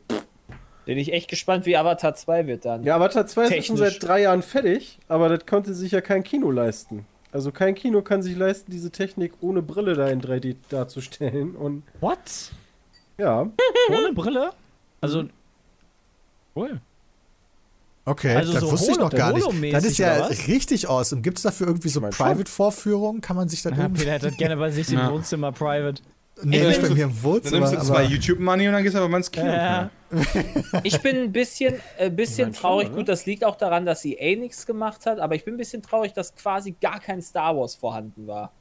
Bin 0.86 0.98
ich 0.98 1.12
echt 1.12 1.28
gespannt, 1.28 1.66
wie 1.66 1.76
Avatar 1.76 2.14
2 2.14 2.46
wird 2.46 2.64
dann. 2.64 2.82
Ja, 2.84 2.96
Avatar 2.96 3.26
2 3.26 3.42
ist 3.42 3.48
schon 3.66 3.76
Technisch. 3.76 3.78
seit 3.94 4.02
drei 4.08 4.22
Jahren 4.22 4.42
fertig, 4.42 4.98
aber 5.08 5.28
das 5.28 5.46
konnte 5.46 5.74
sich 5.74 5.92
ja 5.92 6.00
kein 6.00 6.22
Kino 6.24 6.50
leisten. 6.50 7.06
Also 7.32 7.52
kein 7.52 7.74
Kino 7.76 8.02
kann 8.02 8.22
sich 8.22 8.36
leisten, 8.36 8.72
diese 8.72 8.90
Technik 8.90 9.34
ohne 9.40 9.62
Brille 9.62 9.94
da 9.94 10.08
in 10.08 10.20
3D 10.20 10.56
darzustellen. 10.68 11.54
Und 11.54 11.84
What? 12.00 12.18
ja, 13.18 13.42
Ohne 13.88 14.12
Brille? 14.14 14.50
Also. 15.00 15.24
Cool. 16.56 16.80
Okay, 18.10 18.34
Also 18.34 18.52
das 18.52 18.62
so 18.62 18.72
wusste 18.72 18.90
ich 18.92 18.98
noch 18.98 19.10
gar 19.10 19.32
nicht. 19.32 19.46
Das 19.72 19.84
ist 19.84 19.98
ja 19.98 20.26
richtig 20.26 20.88
awesome. 20.88 21.22
Gibt 21.22 21.38
es 21.38 21.42
dafür 21.44 21.68
irgendwie 21.68 21.88
so 21.88 22.00
schon. 22.00 22.10
Private-Vorführungen? 22.10 23.20
Kann 23.20 23.36
man 23.36 23.48
sich 23.48 23.62
dann 23.62 23.74
Ja, 23.74 23.82
irgendwie. 23.82 24.00
Peter 24.02 24.12
hätte 24.14 24.28
das 24.28 24.36
gerne 24.36 24.56
bei 24.56 24.70
sich 24.70 24.88
im 24.92 24.98
Ja. 24.98 25.12
Wohnzimmer 25.12 25.52
private. 25.52 26.02
Nee, 26.42 26.58
Dann 26.60 26.68
nicht 26.68 26.80
bei 26.82 26.88
mir 26.88 27.04
im 27.04 27.10
Dann 27.10 27.22
Wohnzimmer. 27.22 27.70
nimmst 27.70 27.82
du 27.86 27.92
zwei 27.92 28.02
YouTube-Money 28.04 28.66
und 28.68 28.72
dann 28.72 28.82
gehst 28.82 28.94
du 28.94 28.98
aber 28.98 29.08
mal 29.08 29.18
ins 29.18 29.30
Kino. 29.30 29.46
Ja. 29.46 29.90
Ich 30.82 31.00
bin 31.02 31.16
ein 31.16 31.32
bisschen, 31.32 31.74
äh, 31.98 32.10
bisschen 32.10 32.52
schon, 32.54 32.62
traurig. 32.62 32.88
oder? 32.88 32.96
Gut, 32.96 33.08
das 33.08 33.26
liegt 33.26 33.44
auch 33.44 33.56
daran, 33.56 33.84
dass 33.86 34.04
EA 34.04 34.36
nichts 34.36 34.66
gemacht 34.66 35.06
hat, 35.06 35.20
aber 35.20 35.34
ich 35.34 35.44
bin 35.44 35.54
ein 35.54 35.58
bisschen 35.58 35.82
traurig, 35.82 36.12
dass 36.14 36.34
quasi 36.34 36.74
gar 36.80 36.98
kein 36.98 37.22
Star 37.22 37.56
Wars 37.56 37.74
vorhanden 37.76 38.26
war. 38.26 38.52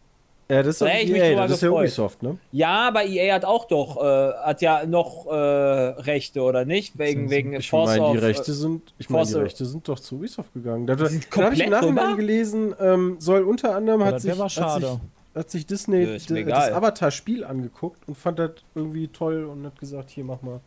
Ja 0.49 0.63
das 0.63 0.75
ist, 0.75 0.81
Da 0.81 0.87
ich 0.87 1.09
mich 1.11 1.21
EA, 1.21 1.29
drüber 1.29 1.41
das 1.47 1.51
ist 1.57 1.61
ja. 1.61 1.69
Ubisoft, 1.71 2.23
ne? 2.23 2.37
Ja, 2.51 2.87
aber 2.87 3.05
EA 3.05 3.35
hat 3.35 3.45
auch 3.45 3.65
doch, 3.65 3.97
äh, 3.97 4.33
hat 4.43 4.61
ja 4.61 4.85
noch 4.85 5.27
äh, 5.27 5.31
Rechte, 5.31 6.41
oder 6.41 6.65
nicht? 6.65 6.97
Wegen, 6.97 7.29
wegen 7.29 7.53
Ich 7.53 7.69
Force 7.69 7.97
meine, 7.97 8.11
die 8.11 8.17
of, 8.17 8.23
Rechte 8.23 8.53
sind, 8.53 8.93
ich 8.97 9.09
meine, 9.09 9.27
die 9.27 9.33
Rechte 9.35 9.65
sind 9.65 9.87
doch 9.87 9.99
zu 9.99 10.15
Ubisoft 10.15 10.53
gegangen. 10.53 10.87
Da, 10.87 10.95
da 10.95 11.05
habe 11.05 11.53
ich 11.53 11.61
im 11.63 11.69
Nachhinein 11.69 12.17
gelesen, 12.17 12.73
ähm, 12.79 13.17
soll 13.19 13.43
unter 13.43 13.75
anderem 13.75 14.03
hat 14.03 14.15
das 14.15 14.23
sich, 14.23 14.37
hat 14.37 14.81
sich 14.81 14.99
hat 15.35 15.51
sich 15.51 15.65
Disney 15.67 16.03
Ja, 16.03 16.43
das 16.43 16.71
Avatar-Spiel 16.71 17.43
angeguckt 17.45 18.07
und 18.07 18.17
fand 18.17 18.39
das 18.39 18.51
irgendwie 18.75 19.07
toll 19.07 19.45
und 19.45 19.65
hat 19.65 19.79
gesagt, 19.79 20.09
hier 20.09 20.23
mach 20.23 20.41
mal. 20.41 20.59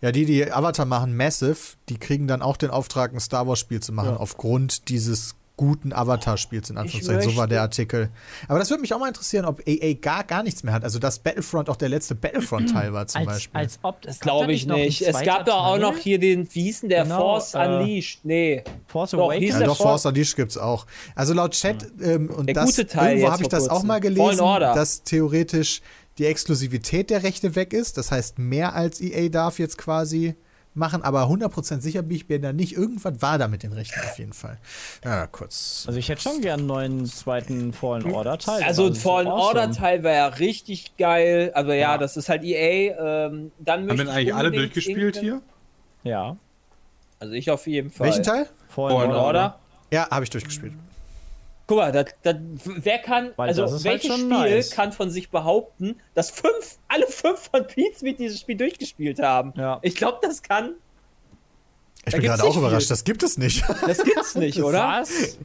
ja, 0.00 0.10
die, 0.12 0.24
die 0.24 0.50
Avatar 0.50 0.84
machen, 0.84 1.16
Massive, 1.16 1.76
die 1.88 1.96
kriegen 1.98 2.26
dann 2.26 2.42
auch 2.42 2.56
den 2.56 2.70
Auftrag, 2.70 3.12
ein 3.14 3.20
Star 3.20 3.46
Wars-Spiel 3.46 3.80
zu 3.80 3.92
machen, 3.92 4.10
Ja. 4.10 4.16
aufgrund 4.16 4.88
dieses 4.88 5.36
guten 5.58 5.92
Avatar-Spiels, 5.92 6.70
in 6.70 6.78
Anführungszeichen. 6.78 7.30
So 7.32 7.36
war 7.36 7.46
der 7.46 7.60
Artikel. 7.60 8.08
Aber 8.48 8.58
das 8.58 8.70
würde 8.70 8.80
mich 8.80 8.94
auch 8.94 8.98
mal 8.98 9.08
interessieren, 9.08 9.44
ob 9.44 9.60
EA 9.68 9.92
gar, 10.00 10.24
gar 10.24 10.42
nichts 10.42 10.62
mehr 10.62 10.72
hat. 10.72 10.84
Also, 10.84 10.98
dass 10.98 11.18
Battlefront 11.18 11.68
auch 11.68 11.76
der 11.76 11.90
letzte 11.90 12.14
Battlefront-Teil 12.14 12.94
war, 12.94 13.06
zum 13.06 13.18
Als, 13.20 13.26
Beispiel. 13.26 13.60
als 13.60 13.78
ob 13.82 14.00
das 14.00 14.20
Glaube 14.20 14.52
ich 14.52 14.66
nicht. 14.66 15.02
Es 15.02 15.20
gab 15.22 15.44
doch 15.44 15.62
auch 15.66 15.78
noch 15.78 15.98
hier 15.98 16.18
den, 16.18 16.48
wie 16.54 16.62
hieß 16.62 16.80
denn 16.80 16.88
der 16.88 17.02
Genau, 17.02 17.18
Force 17.18 17.52
äh, 17.54 17.58
Unleashed? 17.66 18.24
Nee. 18.24 18.64
Force 18.86 19.10
Doch, 19.10 19.18
Awakens. 19.18 19.44
hieß 19.44 19.60
Ja, 19.60 19.66
doch, 19.66 19.76
Force- 19.76 20.06
Unleashed 20.06 20.36
gibt's 20.36 20.56
auch. 20.56 20.86
Also 21.14 21.34
laut 21.34 21.52
Chat, 21.52 21.86
ähm, 22.00 22.30
und 22.30 22.46
Der 22.46 22.54
das, 22.54 22.64
gute 22.66 22.86
Teil 22.86 23.16
irgendwo 23.18 23.32
habe 23.32 23.42
ich 23.42 23.48
das 23.48 23.68
auch 23.68 23.82
mal 23.82 24.00
gelesen, 24.00 24.38
dass 24.38 25.02
theoretisch 25.02 25.82
die 26.18 26.26
Exklusivität 26.26 27.10
der 27.10 27.22
Rechte 27.24 27.54
weg 27.56 27.72
ist. 27.72 27.98
Das 27.98 28.10
heißt, 28.10 28.38
mehr 28.38 28.74
als 28.74 29.00
EA 29.00 29.28
darf 29.28 29.58
jetzt 29.58 29.76
quasi 29.76 30.34
machen, 30.74 31.02
aber 31.02 31.24
100% 31.24 31.80
sicher 31.80 32.02
bin 32.02 32.16
ich 32.16 32.28
mir 32.28 32.40
da 32.40 32.52
nicht. 32.52 32.72
Irgendwas 32.76 33.20
war 33.20 33.38
da 33.38 33.48
mit 33.48 33.62
den 33.62 33.72
Rechten 33.72 33.98
auf 34.00 34.18
jeden 34.18 34.32
Fall. 34.32 34.58
Ja, 35.04 35.26
kurz. 35.26 35.84
Also 35.86 35.98
ich 35.98 36.08
hätte 36.08 36.22
schon 36.22 36.40
gern 36.40 36.60
einen 36.60 36.66
neuen 36.68 37.06
zweiten 37.06 37.72
Fallen 37.72 38.12
Order 38.12 38.38
Teil. 38.38 38.62
Also 38.62 38.92
Fallen 38.94 39.26
awesome. 39.26 39.42
Order 39.42 39.70
Teil 39.72 40.02
wäre 40.02 40.16
ja 40.16 40.26
richtig 40.28 40.96
geil. 40.96 41.50
Aber 41.54 41.74
ja, 41.74 41.92
Ja. 41.92 41.98
das 41.98 42.16
ist 42.16 42.28
halt 42.28 42.44
EA. 42.44 43.26
Ähm, 43.26 43.52
dann 43.58 43.88
Haben 43.88 43.98
wir 43.98 44.04
ich 44.04 44.10
eigentlich 44.10 44.34
alle 44.34 44.50
durchgespielt 44.52 45.16
hier? 45.18 45.40
Ja. 46.04 46.36
Also 47.18 47.34
ich 47.34 47.50
auf 47.50 47.66
jeden 47.66 47.90
Fall. 47.90 48.06
Welchen 48.06 48.22
Teil? 48.22 48.46
Fallen, 48.68 48.96
Fallen 48.96 49.10
Order? 49.12 49.58
Ja, 49.90 50.08
habe 50.10 50.24
ich 50.24 50.30
durchgespielt. 50.30 50.74
Guck 51.68 51.76
mal, 51.76 51.92
das, 51.92 52.06
das, 52.22 52.36
wer 52.64 52.98
kann, 52.98 53.32
Weil 53.36 53.48
also 53.50 53.66
halt 53.70 53.84
welches 53.84 54.10
schon 54.10 54.20
Spiel 54.20 54.28
nice. 54.28 54.70
kann 54.70 54.90
von 54.90 55.10
sich 55.10 55.28
behaupten, 55.30 55.96
dass 56.14 56.30
fünf, 56.30 56.78
alle 56.88 57.06
fünf 57.06 57.50
von 57.50 57.66
Pizmeet 57.66 58.18
dieses 58.18 58.40
Spiel 58.40 58.56
durchgespielt 58.56 59.20
haben? 59.20 59.52
Ja. 59.54 59.78
Ich 59.82 59.94
glaube, 59.94 60.18
das 60.22 60.42
kann, 60.42 60.76
Ich 62.06 62.12
Da 62.12 62.12
bin 62.12 62.22
gibt's 62.22 62.38
gerade 62.38 62.42
auch 62.42 62.46
nicht 62.54 62.56
überrascht, 62.56 62.86
viel. 62.86 62.94
das 62.94 63.04
gibt 63.04 63.22
es 63.22 63.36
nicht. 63.36 63.64
das 63.86 64.02
gibt's 64.02 64.34
nicht, 64.34 64.62
oder? 64.62 64.78
Was? 64.78 65.36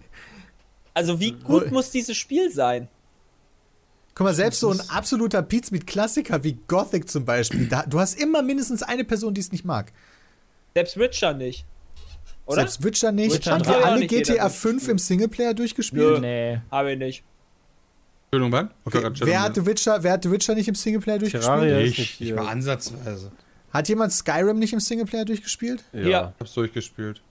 Also 0.94 1.20
wie 1.20 1.34
gut 1.34 1.72
muss 1.72 1.92
dieses 1.92 2.16
Spiel 2.16 2.50
sein? 2.50 2.88
Guck 4.16 4.24
mal, 4.26 4.34
selbst 4.34 4.62
so 4.62 4.70
ein 4.70 4.80
absoluter 4.90 5.42
Pizmeet 5.42 5.86
Klassiker 5.86 6.42
wie 6.46 6.54
Gothic 6.70 7.10
zum 7.10 7.26
Beispiel, 7.26 7.68
da, 7.68 7.84
du 7.84 8.00
hast 8.00 8.18
immer 8.18 8.42
mindestens 8.44 8.82
eine 8.82 9.04
Person, 9.04 9.34
die 9.34 9.42
es 9.42 9.52
nicht 9.52 9.66
mag. 9.66 9.92
Selbst 10.74 10.98
Witcher 10.98 11.34
nicht. 11.34 11.66
Oder? 12.46 12.56
Selbst 12.58 12.84
Witcher 12.84 13.12
nicht. 13.12 13.34
Witcher 13.34 13.52
Haben 13.54 13.66
wir 13.66 13.86
alle 13.86 14.00
nicht 14.00 14.10
GTA 14.10 14.50
5 14.50 14.88
im 14.90 14.98
Singleplayer 14.98 15.54
durchgespielt? 15.54 16.04
Nö. 16.04 16.20
Nee. 16.20 16.60
Habe 16.72 16.92
ich 16.94 16.98
nicht. 16.98 17.24
Entschuldigung, 18.32 18.52
wann? 18.52 19.14
Wer 19.26 19.42
hatte 19.42 19.66
Witcher, 19.66 20.04
wer 20.04 20.14
hatte 20.14 20.32
Witcher 20.32 20.56
nicht 20.56 20.68
im 20.68 20.76
Singleplayer 20.76 21.20
durchgespielt? 21.20 21.88
Ich, 21.88 21.98
nicht 21.98 22.22
ich 22.22 22.34
mal 22.34 22.48
ansatzweise. 22.48 23.32
Hat 23.72 23.88
jemand 23.90 24.12
Skyrim 24.12 24.60
nicht 24.60 24.74
im 24.74 24.80
Singleplayer 24.80 25.26
durchgespielt? 25.26 25.84
Ja. 25.94 26.02
Ja. 26.02 26.34
Hab's 26.40 26.54
durchgespielt. 26.54 27.22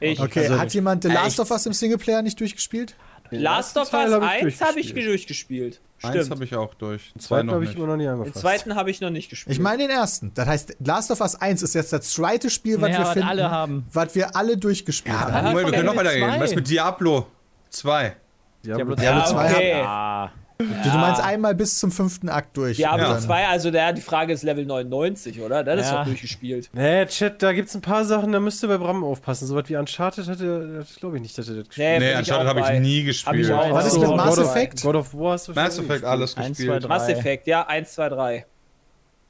Ich. 0.00 0.20
Okay, 0.20 0.40
Also- 0.46 0.58
hat 0.58 0.72
jemand 0.74 1.02
The 1.02 1.08
Last 1.10 1.38
Echt? 1.38 1.40
of 1.40 1.50
Us 1.50 1.66
im 1.66 1.72
Singleplayer 1.72 2.22
nicht 2.22 2.38
durchgespielt? 2.40 2.94
Last 3.30 3.76
of 3.76 3.84
Us 3.84 3.90
Teil 3.90 4.12
hab 4.12 4.22
ich 4.22 4.44
1 4.44 4.60
habe 4.60 4.80
ich 4.80 4.94
durchgespielt. 4.94 5.80
Eins 6.06 6.30
habe 6.30 6.44
ich 6.44 6.54
auch 6.56 6.74
durch. 6.74 7.12
Den 7.12 7.20
Zwei 7.20 7.36
zweiten 7.36 7.50
habe 7.52 7.64
ich 7.64 7.70
nicht. 7.70 7.78
immer 7.78 7.86
noch 7.88 7.96
nie 7.96 8.04
Den 8.04 8.12
angefasst. 8.14 8.40
zweiten 8.40 8.74
habe 8.74 8.90
ich 8.90 9.00
noch 9.00 9.10
nicht 9.10 9.28
gespielt. 9.30 9.54
Ich 9.56 9.60
meine 9.62 9.78
den 9.86 9.90
ersten. 9.90 10.32
Das 10.34 10.46
heißt, 10.46 10.76
Last 10.84 11.10
of 11.10 11.20
Us 11.20 11.34
1 11.36 11.62
ist 11.62 11.74
jetzt 11.74 11.92
das 11.92 12.12
zweite 12.12 12.50
Spiel, 12.50 12.80
was 12.80 12.90
Ja, 12.90 12.98
wir 12.98 13.04
was 13.06 13.12
finden, 13.12 13.28
alle 13.28 13.50
haben. 13.50 13.86
was 13.92 14.14
wir 14.14 14.36
alle 14.36 14.56
durchgespielt 14.56 15.14
Ja, 15.14 15.32
haben. 15.32 15.46
Moment, 15.48 15.66
wir 15.66 15.72
können 15.72 15.86
noch 15.86 15.92
Diablo 15.94 16.10
weitergehen. 16.10 16.30
2. 16.38 16.40
Was 16.40 16.54
mit 16.54 16.68
Diablo 16.70 17.26
2? 17.70 18.16
Diablo 18.64 18.94
Diablo 18.94 19.20
ja, 19.20 19.24
2 19.26 19.50
okay. 19.54 20.30
Ah. 20.72 20.82
Du, 20.92 20.98
meinst 20.98 21.20
einmal 21.22 21.54
bis 21.54 21.78
zum 21.78 21.90
fünften 21.90 22.28
Akt 22.28 22.56
durch. 22.56 22.76
Diablo 22.76 23.06
Und 23.06 23.12
dann- 23.14 23.20
2, 23.22 23.46
also 23.48 23.70
der, 23.70 23.92
die 23.92 24.00
Frage 24.00 24.32
ist 24.32 24.42
Level 24.42 24.64
99, 24.66 25.40
oder? 25.40 25.64
Das 25.64 25.80
ist 25.80 25.90
Ja. 25.90 25.98
doch 25.98 26.04
durchgespielt. 26.06 26.70
Nee, 26.72 27.06
Chat, 27.06 27.42
da 27.42 27.52
gibt's 27.52 27.74
ein 27.74 27.80
paar 27.80 28.04
Sachen, 28.04 28.32
da 28.32 28.40
müsst 28.40 28.62
ihr 28.62 28.68
bei 28.68 28.78
Bram 28.78 29.02
aufpassen. 29.04 29.46
Soweit 29.46 29.68
wie 29.68 29.76
Uncharted 29.76 30.26
hatte, 30.28 30.84
glaube 30.98 31.16
ich 31.16 31.22
nicht, 31.22 31.36
dass 31.36 31.48
er 31.48 31.56
das 31.56 31.68
gespielt 31.68 31.86
Nee, 31.86 31.98
Nee, 31.98 32.12
ich 32.12 32.18
Uncharted 32.18 32.48
habe 32.48 32.60
ich 32.60 32.80
nie 32.80 33.00
Hab 33.00 33.06
gespielt. 33.06 33.46
ich 33.46 33.52
auch. 33.52 33.72
Was 33.72 33.86
ist 33.86 33.92
So, 33.94 34.00
mit 34.00 34.08
God 34.08 34.16
Mass 34.16 34.38
Effect? 34.38 34.82
God 34.82 34.94
of 34.96 35.14
War 35.14 35.32
hast 35.32 35.48
du 35.48 35.52
Mass 35.52 35.78
Effect 35.78 36.04
alles 36.04 36.36
Eins, 36.36 36.56
gespielt. 36.58 36.82
zwei, 36.82 36.88
Mass 36.88 37.06
Drei. 37.06 37.12
Effect, 37.12 37.46
ja, 37.46 37.66
1, 37.66 37.92
2, 37.94 38.08
3. 38.08 38.46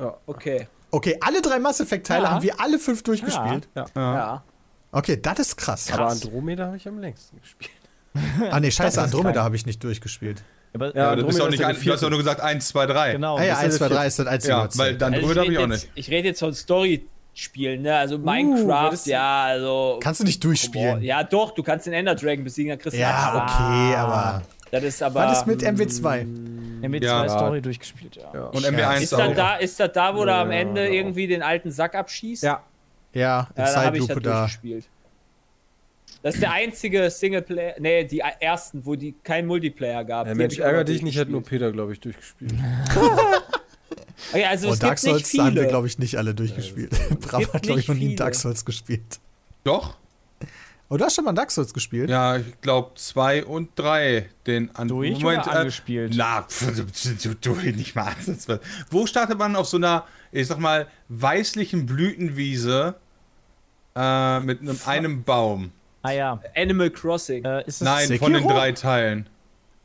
Ja. 0.00 0.16
Okay. 0.26 0.66
Okay, 0.90 1.16
alle 1.20 1.42
drei 1.42 1.58
Mass 1.58 1.80
Effect-Teile 1.80 2.24
Ja. 2.24 2.30
haben 2.30 2.42
wir 2.42 2.60
alle 2.60 2.78
fünf 2.78 3.02
durchgespielt. 3.02 3.68
Ja. 3.74 4.42
Okay, 4.92 5.18
das 5.20 5.38
ist 5.40 5.56
krass. 5.56 5.90
Aber 5.92 6.06
Andromeda 6.08 6.66
habe 6.66 6.76
ich 6.76 6.86
am 6.86 7.00
längsten 7.00 7.40
gespielt. 7.40 7.70
Ah, 8.52 8.60
nee, 8.60 8.70
scheiße, 8.70 9.00
ist 9.00 9.04
Andromeda 9.04 9.42
habe 9.42 9.56
ich 9.56 9.66
nicht 9.66 9.82
durchgespielt. 9.82 10.44
Aber, 10.74 10.94
Ja, 10.96 11.06
Aber 11.12 11.16
du, 11.22 11.26
bist 11.26 11.40
auch 11.40 11.48
nicht, 11.48 11.60
ja 11.60 11.68
ein- 11.68 11.76
du 11.80 11.92
hast 11.92 12.02
doch 12.02 12.10
nur 12.10 12.18
gesagt 12.18 12.40
1, 12.40 12.68
2, 12.68 12.86
3. 12.86 13.12
genau. 13.12 13.36
Ah 13.38 13.42
ja, 13.44 13.50
das 13.54 13.58
1, 13.60 13.72
ist 13.74 13.78
2, 13.78 13.88
der 13.88 13.96
3 13.96 14.06
ist 14.08 14.18
das 14.18 14.26
einzige. 14.26 14.52
Ja, 14.54 14.68
weil 14.74 14.96
dann 14.96 15.14
Also 15.14 15.30
ich 15.30 15.38
habe 15.38 15.46
ich 15.52 15.56
auch 15.58 15.60
rede 15.62 15.72
nicht. 15.72 15.82
jetzt, 15.84 15.92
ich 15.94 16.10
rede 16.10 16.28
jetzt 16.28 16.40
von 16.40 16.52
Story-Spielen, 16.54 17.82
ne? 17.82 17.96
Also 17.96 18.18
was 18.18 18.24
Minecraft, 18.24 18.92
ist- 18.92 19.06
ja, 19.06 19.44
also. 19.44 20.00
Kannst 20.02 20.20
du 20.20 20.24
nicht 20.24 20.40
Boah, 20.40 20.48
durchspielen. 20.48 21.02
ja, 21.02 21.22
doch, 21.22 21.52
du 21.54 21.62
kannst 21.62 21.86
den 21.86 21.92
Ender 21.92 22.14
Dragon 22.16 22.42
besiegen, 22.44 22.70
dann 22.70 22.78
kriegst 22.78 22.96
du 22.96 23.00
Ja, 23.00 23.34
okay, 23.36 23.94
aber. 23.96 24.42
Das 24.72 24.82
ist 24.82 25.00
aber. 25.02 25.20
Was 25.20 25.38
ist 25.38 25.46
mit 25.46 25.62
MW2? 25.62 26.26
MW2 26.82 27.04
Ja. 27.04 27.28
Story 27.28 27.60
durchgespielt, 27.62 28.16
ja. 28.16 28.22
Ja. 28.34 28.40
Und 28.46 28.64
MW1 28.66 29.00
ist 29.02 29.14
auch. 29.14 29.18
das, 29.18 29.34
da, 29.36 29.54
ist 29.56 29.78
das 29.78 29.92
da, 29.92 30.14
wo 30.16 30.24
du 30.24 30.34
am 30.34 30.50
Ja, 30.50 30.58
Ende 30.58 30.84
ja. 30.86 30.90
irgendwie 30.92 31.28
den 31.28 31.42
alten 31.42 31.70
Sack 31.70 31.94
abschießt? 31.94 32.42
Ja. 32.42 32.60
Ja, 33.12 33.46
in 33.54 33.62
Ja, 33.62 33.72
da 33.72 33.84
habe 33.84 33.96
ich 33.96 34.02
das 34.02 34.08
Zeitlupe 34.08 34.20
da. 34.28 34.38
durchgespielt. 34.40 34.84
Das 36.24 36.36
ist 36.36 36.40
der 36.40 36.52
einzige 36.52 37.10
Singleplayer, 37.10 37.74
nee, 37.80 38.04
die 38.04 38.20
ersten, 38.40 38.86
wo 38.86 38.94
die 38.94 39.14
kein 39.22 39.46
Multiplayer 39.46 40.04
gab. 40.04 40.26
Ja, 40.26 40.34
Mensch, 40.34 40.54
hab 40.54 40.58
ich 40.58 40.62
auch 40.62 40.66
ärger 40.68 40.78
noch 40.78 40.84
dich 40.86 41.02
nicht, 41.02 41.18
hat 41.18 41.28
nur. 41.28 41.42
Peter, 41.42 41.70
glaube 41.70 41.92
ich, 41.92 42.00
durchgespielt. 42.00 42.54
Okay, 44.32 44.44
also 44.46 44.68
Oh, 44.68 44.72
es 44.72 44.78
Dark 44.78 44.98
gibt 45.00 45.12
nicht 45.14 45.26
Souls 45.26 45.44
haben 45.44 45.54
wir, 45.54 45.60
viele. 45.60 45.68
glaube 45.68 45.86
ich, 45.86 45.98
nicht 45.98 46.16
alle 46.16 46.34
durchgespielt. 46.34 46.92
Brav 47.20 47.40
gibt 47.40 47.52
hat, 47.52 47.62
glaube 47.62 47.80
ich, 47.80 47.88
noch 47.88 47.94
nie. 47.94 48.16
Dark 48.16 48.34
Souls 48.34 48.64
gespielt. 48.64 49.20
Doch? 49.64 49.98
Oh, 50.88 50.96
du 50.96 51.04
hast 51.04 51.14
schon 51.16 51.26
mal 51.26 51.32
Dark 51.34 51.50
Souls 51.50 51.74
gespielt? 51.74 52.08
Ja, 52.08 52.36
ich 52.38 52.60
glaube 52.62 52.92
2 52.94 53.44
und 53.44 53.70
3. 53.76 54.26
Den 54.46 54.74
an 54.74 54.88
Durch 54.88 55.20
Moment, 55.20 55.46
oder 55.46 55.58
angespielt? 55.58 56.14
Na, 56.16 56.42
pf, 56.42 56.74
du, 56.74 57.34
du, 57.34 57.34
du, 57.34 57.54
nicht 57.70 57.94
mal 57.94 58.14
ansatzweise. 58.16 58.60
Wo 58.90 59.06
startet 59.06 59.38
man 59.38 59.56
auf 59.56 59.66
so 59.66 59.76
einer, 59.76 60.06
ich 60.32 60.46
sag 60.46 60.58
mal, 60.58 60.86
weißlichen 61.10 61.84
Blütenwiese 61.84 62.94
äh, 63.94 64.40
mit 64.40 64.62
einem, 64.62 64.78
einem 64.86 65.22
Baum? 65.22 65.72
Ah 66.04 66.10
ja. 66.12 66.40
Animal 66.54 66.90
Crossing. 66.90 67.44
Äh, 67.44 67.64
ist 67.66 67.82
Nein, 67.82 68.06
Sekiro? 68.08 68.26
von 68.26 68.32
den 68.34 68.46
drei 68.46 68.72
Teilen. 68.72 69.26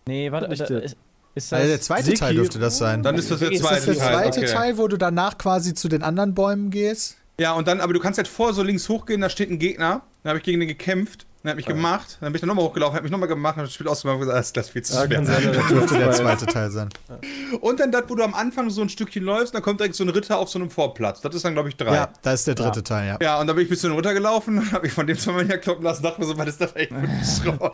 Nee, 0.05 0.31
warte, 0.31 0.49
da, 0.49 0.65
der- 0.65 0.83
ist, 0.83 0.95
ist 1.35 1.51
das. 1.51 1.59
Also 1.59 1.69
der 1.69 1.81
zweite 1.81 2.03
Teil 2.13 2.17
Sekiro. 2.17 2.33
dürfte 2.43 2.59
das 2.59 2.77
sein. 2.77 3.01
Dann 3.03 3.15
ist 3.15 3.31
das 3.31 3.39
der 3.39 3.51
Ist 3.51 3.61
ist 3.61 3.67
zweite 3.67 3.85
das 3.87 3.97
der 3.97 4.05
Teil. 4.05 4.13
zweite 4.23 4.39
okay. 4.41 4.51
Teil, 4.53 4.77
wo 4.77 4.87
du 4.87 4.97
danach 4.97 5.37
quasi 5.37 5.73
zu 5.73 5.87
den 5.87 6.03
anderen 6.03 6.33
Bäumen 6.35 6.71
gehst? 6.71 7.15
Ja, 7.39 7.53
und 7.53 7.67
dann, 7.69 7.79
aber 7.79 7.93
du 7.93 7.99
kannst 8.01 8.17
halt 8.17 8.27
vor 8.27 8.53
so 8.53 8.63
links 8.63 8.89
hochgehen, 8.89 9.21
da 9.21 9.29
steht 9.29 9.49
ein 9.49 9.59
Gegner. 9.59 10.01
Dann 10.23 10.29
habe 10.31 10.39
ich 10.39 10.43
gegen 10.43 10.59
den 10.59 10.67
gekämpft. 10.67 11.25
Dann 11.49 11.51
hat 11.51 11.55
mich 11.57 11.65
gemacht. 11.65 12.17
Dann 12.21 12.27
bin 12.31 12.35
ich 12.35 12.41
dann 12.41 12.47
nochmal 12.47 12.65
hochgelaufen, 12.65 12.95
hat 12.95 13.03
mich 13.03 13.11
nochmal 13.11 13.27
gemacht 13.27 13.57
und 13.57 13.63
das 13.63 13.73
Spiel 13.73 13.87
ausgemacht 13.87 14.15
und 14.15 14.19
gesagt, 14.21 14.37
das 14.39 14.45
ist 14.47 14.57
das 14.57 14.69
viel 14.69 14.81
zu 14.83 14.93
Ja, 14.93 15.05
schwer. 15.05 15.25
sein, 15.25 15.43
dass 15.53 15.67
Dürfte 15.67 15.97
der 15.97 16.07
das 16.07 16.17
zweite 16.17 16.45
Teil 16.45 16.69
sein. 16.71 16.89
Und 17.61 17.79
dann 17.79 17.91
das, 17.91 18.03
wo 18.07 18.15
du 18.15 18.23
am 18.23 18.33
Anfang 18.33 18.69
so 18.69 18.81
ein 18.81 18.89
Stückchen 18.89 19.23
läufst, 19.23 19.53
dann 19.55 19.61
kommt 19.61 19.79
direkt 19.79 19.95
so 19.95 20.03
ein 20.03 20.09
Ritter 20.09 20.37
auf 20.37 20.49
so 20.49 20.59
einem 20.59 20.69
Vorplatz. 20.69 21.21
Das 21.21 21.33
ist 21.35 21.43
dann, 21.45 21.53
glaube 21.53 21.69
ich, 21.69 21.75
drei. 21.77 21.93
Ja, 21.95 22.09
da 22.21 22.33
ist 22.33 22.45
der 22.47 22.55
dritte 22.55 22.83
Teil, 22.83 23.07
ja. 23.07 23.17
Ja, 23.21 23.39
und 23.39 23.47
dann 23.47 23.55
bin 23.55 23.63
ich 23.65 23.69
ein 23.69 23.73
bisschen 23.73 23.91
runtergelaufen, 23.91 24.71
habe 24.71 24.87
ich 24.87 24.93
von 24.93 25.07
dem 25.07 25.17
zweimal 25.17 25.47
herkloppen 25.47 25.83
lassen, 25.83 26.03
dachte 26.03 26.21
mir 26.21 26.27
so, 26.27 26.37
was 26.37 26.47
ist 26.47 26.61
das 26.61 26.75
eigentlich 26.75 26.89
für 26.89 26.95
ein 26.95 27.55
Schrott? 27.57 27.73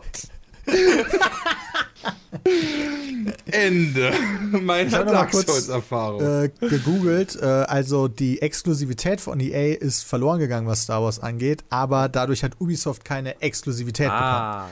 Ende 3.50 4.12
meiner 4.50 5.04
Dark 5.04 5.32
Souls-Erfahrung. 5.32 6.20
Äh, 6.44 6.48
gegoogelt. 6.60 7.36
Äh, 7.40 7.44
also 7.44 8.08
die 8.08 8.42
Exklusivität 8.42 9.20
von 9.20 9.40
EA 9.40 9.74
ist 9.76 10.04
verloren 10.04 10.38
gegangen, 10.38 10.66
was 10.66 10.82
Star 10.82 11.02
Wars 11.02 11.18
angeht, 11.20 11.64
aber 11.70 12.08
dadurch 12.08 12.42
hat 12.42 12.52
Ubisoft 12.60 13.04
keine 13.04 13.40
Exklusivität 13.40 14.10
Ah. 14.10 14.66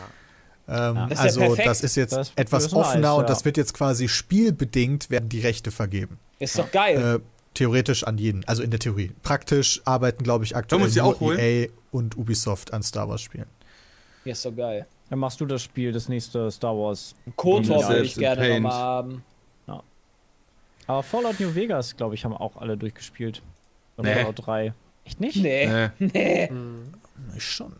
bekommen. 0.66 0.98
Ähm, 1.02 1.08
Das 1.10 1.18
ja 1.18 1.24
also 1.24 1.40
perfekt. 1.40 1.68
das 1.68 1.80
ist 1.82 1.94
jetzt 1.96 2.12
Das- 2.12 2.32
etwas 2.36 2.72
offener 2.72 3.16
und 3.16 3.22
ja. 3.22 3.28
das 3.28 3.44
wird 3.44 3.56
jetzt 3.58 3.74
quasi 3.74 4.08
spielbedingt 4.08 5.10
werden 5.10 5.28
die 5.28 5.40
Rechte 5.40 5.70
vergeben. 5.70 6.18
Ist 6.38 6.58
doch 6.58 6.70
geil. 6.70 7.16
Äh, 7.16 7.20
theoretisch 7.52 8.04
an 8.04 8.16
jeden, 8.18 8.44
also 8.46 8.62
in 8.62 8.70
der 8.70 8.80
Theorie. 8.80 9.12
Praktisch 9.22 9.82
arbeiten, 9.84 10.24
glaube 10.24 10.44
ich, 10.44 10.56
aktuell 10.56 10.90
nur? 11.20 11.38
EA 11.38 11.68
und 11.92 12.16
Ubisoft 12.16 12.72
an 12.72 12.82
Star 12.82 13.08
Wars 13.08 13.20
spielen. 13.20 13.46
ist 14.24 14.44
doch 14.44 14.56
geil. 14.56 14.86
Dann 15.10 15.18
machst 15.18 15.40
du 15.40 15.46
das 15.46 15.62
Spiel, 15.62 15.92
das 15.92 16.08
nächste 16.08 16.50
Star 16.50 16.74
Wars. 16.76 17.14
Kotor 17.36 17.80
Ja, 17.80 17.88
würde 17.88 18.02
ich 18.04 18.14
gerne 18.16 18.54
nochmal 18.54 18.72
haben. 18.72 19.24
Aber 20.86 21.02
Fallout 21.02 21.40
New 21.40 21.54
Vegas, 21.54 21.96
glaube 21.96 22.14
ich, 22.14 22.26
haben 22.26 22.34
auch 22.34 22.58
alle 22.58 22.76
durchgespielt. 22.76 23.40
Und 23.96 24.04
Nee. 24.04 24.16
Fallout 24.16 24.46
3. 24.46 24.74
Echt 25.06 25.18
nicht? 25.20 25.36
Nee. 25.36 25.88
Nee. 25.98 26.50
Nee. 26.52 27.36
Ich 27.36 27.44
schon. 27.44 27.72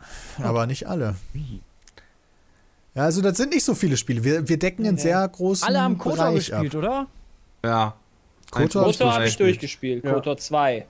Aber 0.42 0.66
nicht 0.66 0.86
alle. 0.88 1.16
Ja, 2.94 3.02
also 3.02 3.20
das 3.20 3.36
sind 3.36 3.52
nicht 3.52 3.64
so 3.64 3.74
viele 3.74 3.96
Spiele. 3.96 4.22
Wir, 4.24 4.48
wir 4.48 4.58
decken 4.58 4.86
einen 4.86 4.94
Nee. 4.94 5.02
sehr 5.02 5.28
großen 5.28 5.66
Alle 5.66 5.82
haben 5.82 5.98
Kotor 5.98 6.16
Bereich 6.28 6.34
gespielt, 6.36 6.74
ab. 6.76 6.78
oder? 6.78 7.06
Ja. 7.64 7.94
Kotor 8.50 8.84
Kotor 8.84 9.12
habe 9.12 9.26
ich 9.26 9.36
durchgespielt. 9.36 10.04
Ja. 10.04 10.12
Kotor 10.14 10.36
2. 10.38 10.86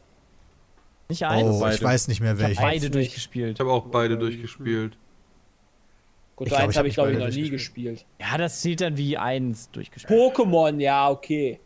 Nicht 1.09 1.24
eins? 1.24 1.49
Oh, 1.49 1.55
ich 1.55 1.61
Beide. 1.61 1.82
weiß 1.82 2.09
nicht 2.09 2.20
mehr 2.20 2.35
ich 2.35 2.39
habe 2.41 2.49
welche. 2.49 2.61
beide 2.62 2.91
durchgespielt. 2.91 3.55
Ich 3.55 3.61
habe 3.61 3.72
auch 3.72 3.87
beide 3.87 4.18
durchgespielt. 4.18 4.97
Glaub, 6.37 6.53
1 6.53 6.53
ich 6.53 6.59
habe 6.59 6.78
hab 6.78 6.87
ich, 6.87 6.95
glaube 6.95 7.12
ich, 7.12 7.18
noch 7.18 7.28
nie 7.28 7.51
gespielt. 7.51 8.05
Ja, 8.20 8.37
das 8.39 8.61
zählt 8.61 8.80
dann 8.80 8.97
wie 8.97 9.16
eins 9.16 9.70
durchgespielt. 9.70 10.18
Pokémon, 10.20 10.78
ja, 10.80 11.09
okay. 11.11 11.61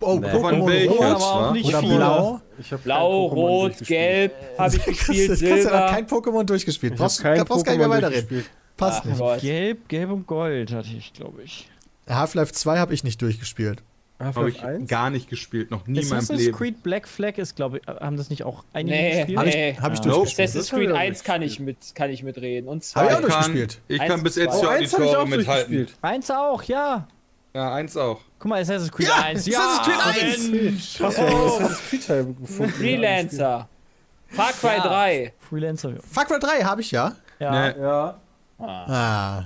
Oh, 0.00 0.16
Nee. 0.16 0.26
Pokémon 0.28 0.66
welches, 0.66 1.00
aber 1.00 1.24
auch 1.48 1.52
nicht 1.52 1.66
oder 1.66 1.80
viele. 1.80 1.96
Blau. 1.96 2.40
Blau, 2.84 3.26
Rot. 3.26 3.78
Gelb 3.86 4.34
habe 4.58 4.76
ich 4.76 4.84
gespielt, 4.84 5.28
Christian 5.28 5.52
hat 5.52 5.62
Silber. 5.62 5.86
kein 5.90 6.06
Pokémon 6.06 6.44
durchgespielt. 6.44 6.96
Brauchst, 6.96 7.22
kein 7.22 7.42
brauchst 7.44 7.64
gar 7.64 7.72
nicht 7.72 7.78
mehr 7.78 7.88
Pokémon 7.88 7.90
weiterreden. 8.02 8.28
durchgespielt. 8.28 8.50
Passt 8.76 9.00
Ach 9.02 9.04
nicht. 9.06 9.18
Gott. 9.18 9.40
Gelb, 9.40 9.88
Gelb 9.88 10.10
und 10.10 10.26
Gold 10.26 10.72
hatte 10.72 10.88
ich, 10.96 11.12
glaube 11.14 11.42
ich. 11.42 11.68
Half-Life 12.08 12.52
2 12.52 12.78
habe 12.78 12.92
ich 12.92 13.04
nicht 13.04 13.22
durchgespielt. 13.22 13.82
Habe 14.20 14.48
ich 14.48 14.62
1? 14.62 14.88
gar 14.88 15.10
nicht 15.10 15.28
gespielt, 15.28 15.70
noch 15.70 15.86
nie 15.86 16.00
in 16.00 16.08
meinem 16.08 16.18
Assassin's 16.18 16.40
Leben. 16.42 16.56
Creed 16.56 16.82
Black 16.84 17.08
Flag 17.08 17.36
ist, 17.36 17.56
glaube 17.56 17.78
ich, 17.78 17.86
haben 17.86 18.16
das 18.16 18.30
nicht 18.30 18.44
auch 18.44 18.64
einige 18.72 18.96
Nee, 18.96 19.16
gespielt? 19.18 19.38
Habe 19.38 19.48
ich, 19.48 19.54
Nee. 19.56 19.76
hab 19.80 19.92
ich 19.92 19.98
Ah. 19.98 20.02
durchgespielt. 20.02 20.48
Assassin's 20.48 20.66
Das 20.66 20.72
hab 20.72 20.78
ich 20.78 20.86
Creed 20.86 20.94
auch 20.94 21.00
1 21.00 21.24
kann 21.24 21.42
ich, 21.42 21.60
mit, 21.60 21.76
kann 21.94 22.10
ich 22.10 22.22
mitreden. 22.22 22.68
Und 22.68 22.84
Hab 22.94 23.04
ich 23.04 23.08
2. 23.10 23.16
auch 23.16 23.20
durchgespielt. 23.20 23.80
Ich 23.88 24.00
Eins 24.00 24.10
kann 24.10 24.22
bis 24.22 24.36
jetzt 24.36 24.54
Oh, 24.54 24.66
habe 24.66 24.82
ich 24.84 24.94
auch 24.94 25.26
mithalten. 25.26 25.72
durchgespielt. 25.74 25.94
Eins 26.00 26.30
auch, 26.30 26.62
ja. 26.62 27.08
Ja, 27.54 27.72
eins 27.74 27.96
auch. 27.96 28.20
Guck 28.38 28.48
mal, 28.48 28.60
Assassin's 28.62 28.90
Creed 28.92 29.08
Ja, 29.08 29.14
1. 29.22 29.48
Assassin's 29.48 29.86
Creed 29.86 30.22
1. 30.24 30.48
Mensch. 30.50 30.96
Krass, 30.96 31.16
wir 31.16 31.26
haben 31.28 31.46
Assassin's 31.46 31.80
Creed 31.90 32.06
Teil 32.06 32.24
gefunden. 32.40 32.72
Freelancer. 32.72 33.68
Far 34.28 34.52
Cry 34.52 34.76
Ja. 34.76 34.82
3. 34.88 35.32
Freelancer. 35.38 35.92
Far 36.08 36.24
Cry 36.24 36.38
3 36.40 36.62
habe 36.64 36.80
ich 36.80 36.90
ja. 36.92 37.12
Ja. 37.40 37.50
Nee. 37.72 37.80
Ja. 37.80 38.18
Ah. 38.58 39.44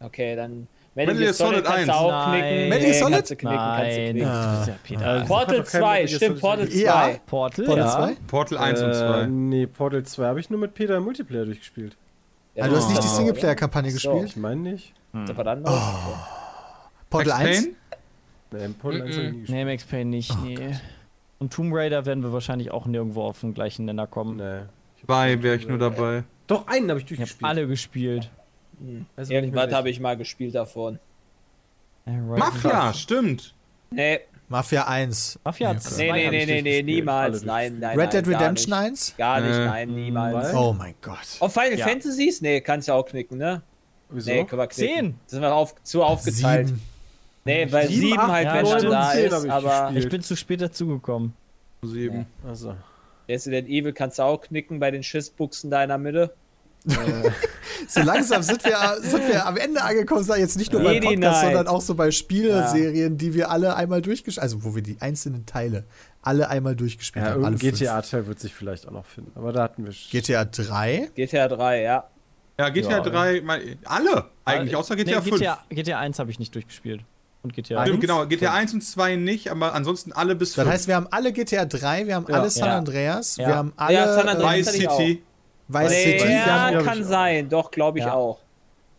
Okay, 0.00 0.36
dann. 0.36 0.66
Metal 1.06 1.16
Gear 1.16 1.32
Solid 1.32 1.52
Solid 1.52 1.64
kannst 1.64 1.88
du 1.88 1.92
1. 1.92 1.98
auch 1.98 2.10
Nein. 2.10 2.40
knicken. 2.40 2.68
Metal 2.68 2.78
Gear 2.80 2.88
Nee, 2.92 2.98
Solid? 2.98 3.14
Kannst 3.16 3.30
du 3.30 3.36
knicken, 3.36 3.56
kannst 3.58 3.96
du 3.96 4.00
Nein. 4.00 4.10
knicken. 4.10 4.28
Ah. 4.28 4.52
Das 4.52 4.60
ist 4.62 4.90
ja 4.90 5.00
hat 5.20 5.26
Portal 5.28 5.56
doch 5.58 5.64
kein 5.64 5.80
2, 5.80 5.80
Metal 5.80 6.06
Gear 6.06 6.16
stimmt, 6.18 6.40
Portal 6.40 6.64
gespielt. 6.66 6.84
2. 6.86 7.10
Ja. 7.12 7.18
Portal, 7.26 7.64
Portal 7.64 7.84
ja. 7.84 7.90
2? 7.96 8.16
Portal 8.26 8.58
1 8.58 8.82
und 8.82 8.90
Äh, 8.90 8.92
2. 8.94 9.26
nee, 9.26 9.66
Portal 9.66 10.02
2 10.02 10.24
habe 10.26 10.40
ich 10.40 10.50
nur 10.50 10.58
mit 10.60 10.74
Peter 10.74 10.96
im 10.96 11.04
Multiplayer 11.04 11.44
durchgespielt. 11.44 11.96
Ja, 12.54 12.64
Ah, 12.64 12.68
du 12.68 12.76
hast 12.76 12.88
nicht 12.88 13.02
die 13.02 13.06
Singleplayer-Kampagne 13.08 13.90
So. 13.92 13.94
gespielt? 14.12 14.30
Ich 14.30 14.36
meine 14.36 14.60
nicht. 14.60 14.92
Das 15.12 15.36
war 15.36 15.44
dann 15.44 15.58
anderes. 15.58 15.80
Portal 17.10 17.32
1? 17.32 17.68
Nee, 18.50 18.68
Portal 18.80 19.02
1 19.02 19.16
habe 19.16 19.26
ich 19.26 19.32
nie 19.32 19.38
gespielt. 19.40 19.48
Nee, 19.50 19.64
Max 19.64 19.84
Payne 19.84 20.10
nicht, 20.10 20.42
nee. 20.42 20.58
Und 21.38 21.52
Tomb 21.52 21.72
Raider 21.74 22.04
werden 22.06 22.22
wir 22.24 22.32
wahrscheinlich 22.32 22.70
auch 22.72 22.86
nirgendwo 22.86 23.22
auf 23.22 23.40
den 23.40 23.54
gleichen 23.54 23.84
Nenner 23.84 24.06
kommen. 24.06 24.36
Nee. 24.36 24.62
Bei 25.06 25.40
wäre 25.42 25.54
ich 25.56 25.68
nur 25.68 25.78
dabei. 25.78 26.24
Doch, 26.48 26.66
einen 26.66 26.88
habe 26.90 26.98
ich 26.98 27.04
Ich 27.04 27.10
habe 27.12 27.16
durchgespielt. 27.18 27.48
alle 27.48 27.66
gespielt. 27.68 28.30
Mehr 28.80 29.04
Irgendwas 29.28 29.72
habe 29.72 29.90
ich 29.90 30.00
mal 30.00 30.16
gespielt 30.16 30.54
davon. 30.54 30.98
Right. 32.06 32.38
Mafia, 32.38 32.94
stimmt. 32.94 33.54
Nee, 33.90 34.20
Mafia 34.48 34.86
1. 34.86 35.38
Mafia 35.44 35.74
Nee, 35.74 35.78
2 35.78 36.12
nee, 36.12 36.30
nee, 36.30 36.46
nee, 36.46 36.62
nee, 36.62 36.82
niemals. 36.82 37.44
Nein, 37.44 37.78
nein, 37.80 37.98
Red 37.98 38.14
Dead 38.14 38.24
gar 38.24 38.40
Redemption 38.40 38.78
nicht. 38.78 38.90
1? 38.90 39.14
Gar 39.18 39.40
nicht, 39.40 39.54
Äh, 39.56 39.64
nein, 39.66 39.94
niemals. 39.94 40.54
Oh 40.54 40.72
mein 40.72 40.94
Gott. 41.02 41.18
Auf 41.40 41.52
Final 41.52 41.78
Ja. 41.78 41.86
Fantasies? 41.86 42.40
Nee, 42.40 42.60
kannst 42.62 42.88
du 42.88 42.92
auch 42.92 43.04
knicken, 43.04 43.36
ne? 43.36 43.60
Wieso? 44.08 44.30
Nee, 44.30 44.44
können 44.44 44.62
wir 44.62 44.66
knicken. 44.68 44.94
Zehn. 44.94 45.14
Sind 45.26 45.42
wir 45.42 45.54
auf, 45.54 45.74
zu 45.82 46.02
aufgeteilt. 46.02 46.68
Sieben. 46.68 46.82
Nee, 47.44 47.70
weil 47.70 47.88
Sieben, 47.88 48.00
sieben 48.00 48.20
acht, 48.20 48.30
halt, 48.30 48.44
ja, 48.46 48.54
wenn 48.54 48.86
und 48.86 48.90
da 48.90 49.12
ist, 49.12 49.48
aber. 49.48 49.92
Ich 49.94 50.08
bin 50.08 50.22
zu 50.22 50.34
spät 50.36 50.62
dazugekommen. 50.62 51.34
Sieben. 51.82 52.26
Also. 52.46 52.74
Resident 53.28 53.68
Evil 53.68 53.92
kannst 53.92 54.18
du 54.18 54.22
auch 54.22 54.40
knicken 54.40 54.80
bei 54.80 54.90
den 54.90 55.02
Schissbuchsen 55.02 55.70
da 55.70 55.82
in 55.82 55.88
der 55.90 55.98
Mitte. 55.98 56.34
So 57.88 58.00
langsam 58.02 58.42
sind 58.42 58.64
wir, 58.64 58.76
sind 59.02 59.28
wir 59.28 59.46
am 59.46 59.56
Ende 59.56 59.82
angekommen, 59.82 60.24
sag 60.24 60.36
ich 60.36 60.42
jetzt 60.42 60.58
nicht 60.58 60.72
nur 60.72 60.82
beim 60.82 61.00
Podcast, 61.00 61.42
sondern 61.42 61.68
auch 61.68 61.80
so 61.80 61.94
bei 61.94 62.10
Spieleserien, 62.10 63.16
die 63.16 63.34
wir 63.34 63.50
alle 63.50 63.76
einmal 63.76 64.02
durchgespielt 64.02 64.42
also 64.42 64.64
wo 64.64 64.74
wir 64.74 64.82
die 64.82 64.96
einzelnen 65.00 65.46
Teile 65.46 65.84
alle 66.22 66.48
einmal 66.48 66.74
durchgespielt 66.76 67.24
Ja, 67.24 67.32
haben. 67.32 67.44
Alle. 67.44 67.56
GTA-Teil 67.56 68.26
wird 68.26 68.40
sich 68.40 68.52
vielleicht 68.54 68.86
auch 68.88 68.92
noch 68.92 69.06
finden. 69.06 69.32
Aber 69.36 69.52
da 69.52 69.62
hatten 69.62 69.84
wir. 69.84 69.92
sch- 69.92 70.10
GTA 70.10 70.44
3? 70.44 71.10
GTA 71.14 71.48
3, 71.48 71.82
ja. 71.82 72.04
Ja, 72.58 72.68
GTA 72.70 72.90
Ja. 72.90 73.00
3, 73.00 73.40
mein, 73.42 73.78
alle 73.84 74.24
eigentlich, 74.44 74.74
außer 74.76 74.96
GTA 74.96 75.20
nee, 75.20 75.28
5. 75.30 75.38
GTA, 75.40 75.58
GTA 75.70 75.98
1 76.00 76.18
habe 76.18 76.30
ich 76.30 76.38
nicht 76.38 76.54
durchgespielt. 76.54 77.02
Und 77.42 77.52
GTA 77.54 77.82
Stimmt, 77.82 77.98
Eins? 77.98 78.00
genau, 78.00 78.26
GTA 78.26 78.52
1 78.52 78.74
und 78.74 78.80
2 78.82 79.14
nicht, 79.16 79.48
aber 79.50 79.72
ansonsten 79.74 80.12
alle 80.12 80.34
bis 80.34 80.54
Das 80.54 80.64
5. 80.64 80.74
heißt, 80.74 80.88
wir 80.88 80.96
haben 80.96 81.06
alle 81.12 81.32
GTA 81.32 81.64
3, 81.66 82.06
wir 82.08 82.16
haben 82.16 82.26
Ja. 82.28 82.34
alle 82.40 82.50
San 82.50 82.66
Ja. 82.68 82.78
Andreas, 82.78 83.36
Ja. 83.36 83.46
wir 83.48 83.54
haben 83.56 83.72
alle 83.76 83.94
Ja, 83.94 84.12
San 84.14 84.28
Andreas 84.28 84.74
äh, 84.74 84.80
Vice. 84.80 84.90
City. 84.96 85.22
Vice 85.68 85.90
Nee, 85.90 86.18
City 86.18 86.32
ja, 86.32 86.70
ja, 86.70 86.82
kann 86.82 87.04
sein. 87.04 87.48
Doch, 87.48 87.70
glaube 87.70 87.98
ich 87.98 88.04
Ja. 88.04 88.14
auch. 88.14 88.38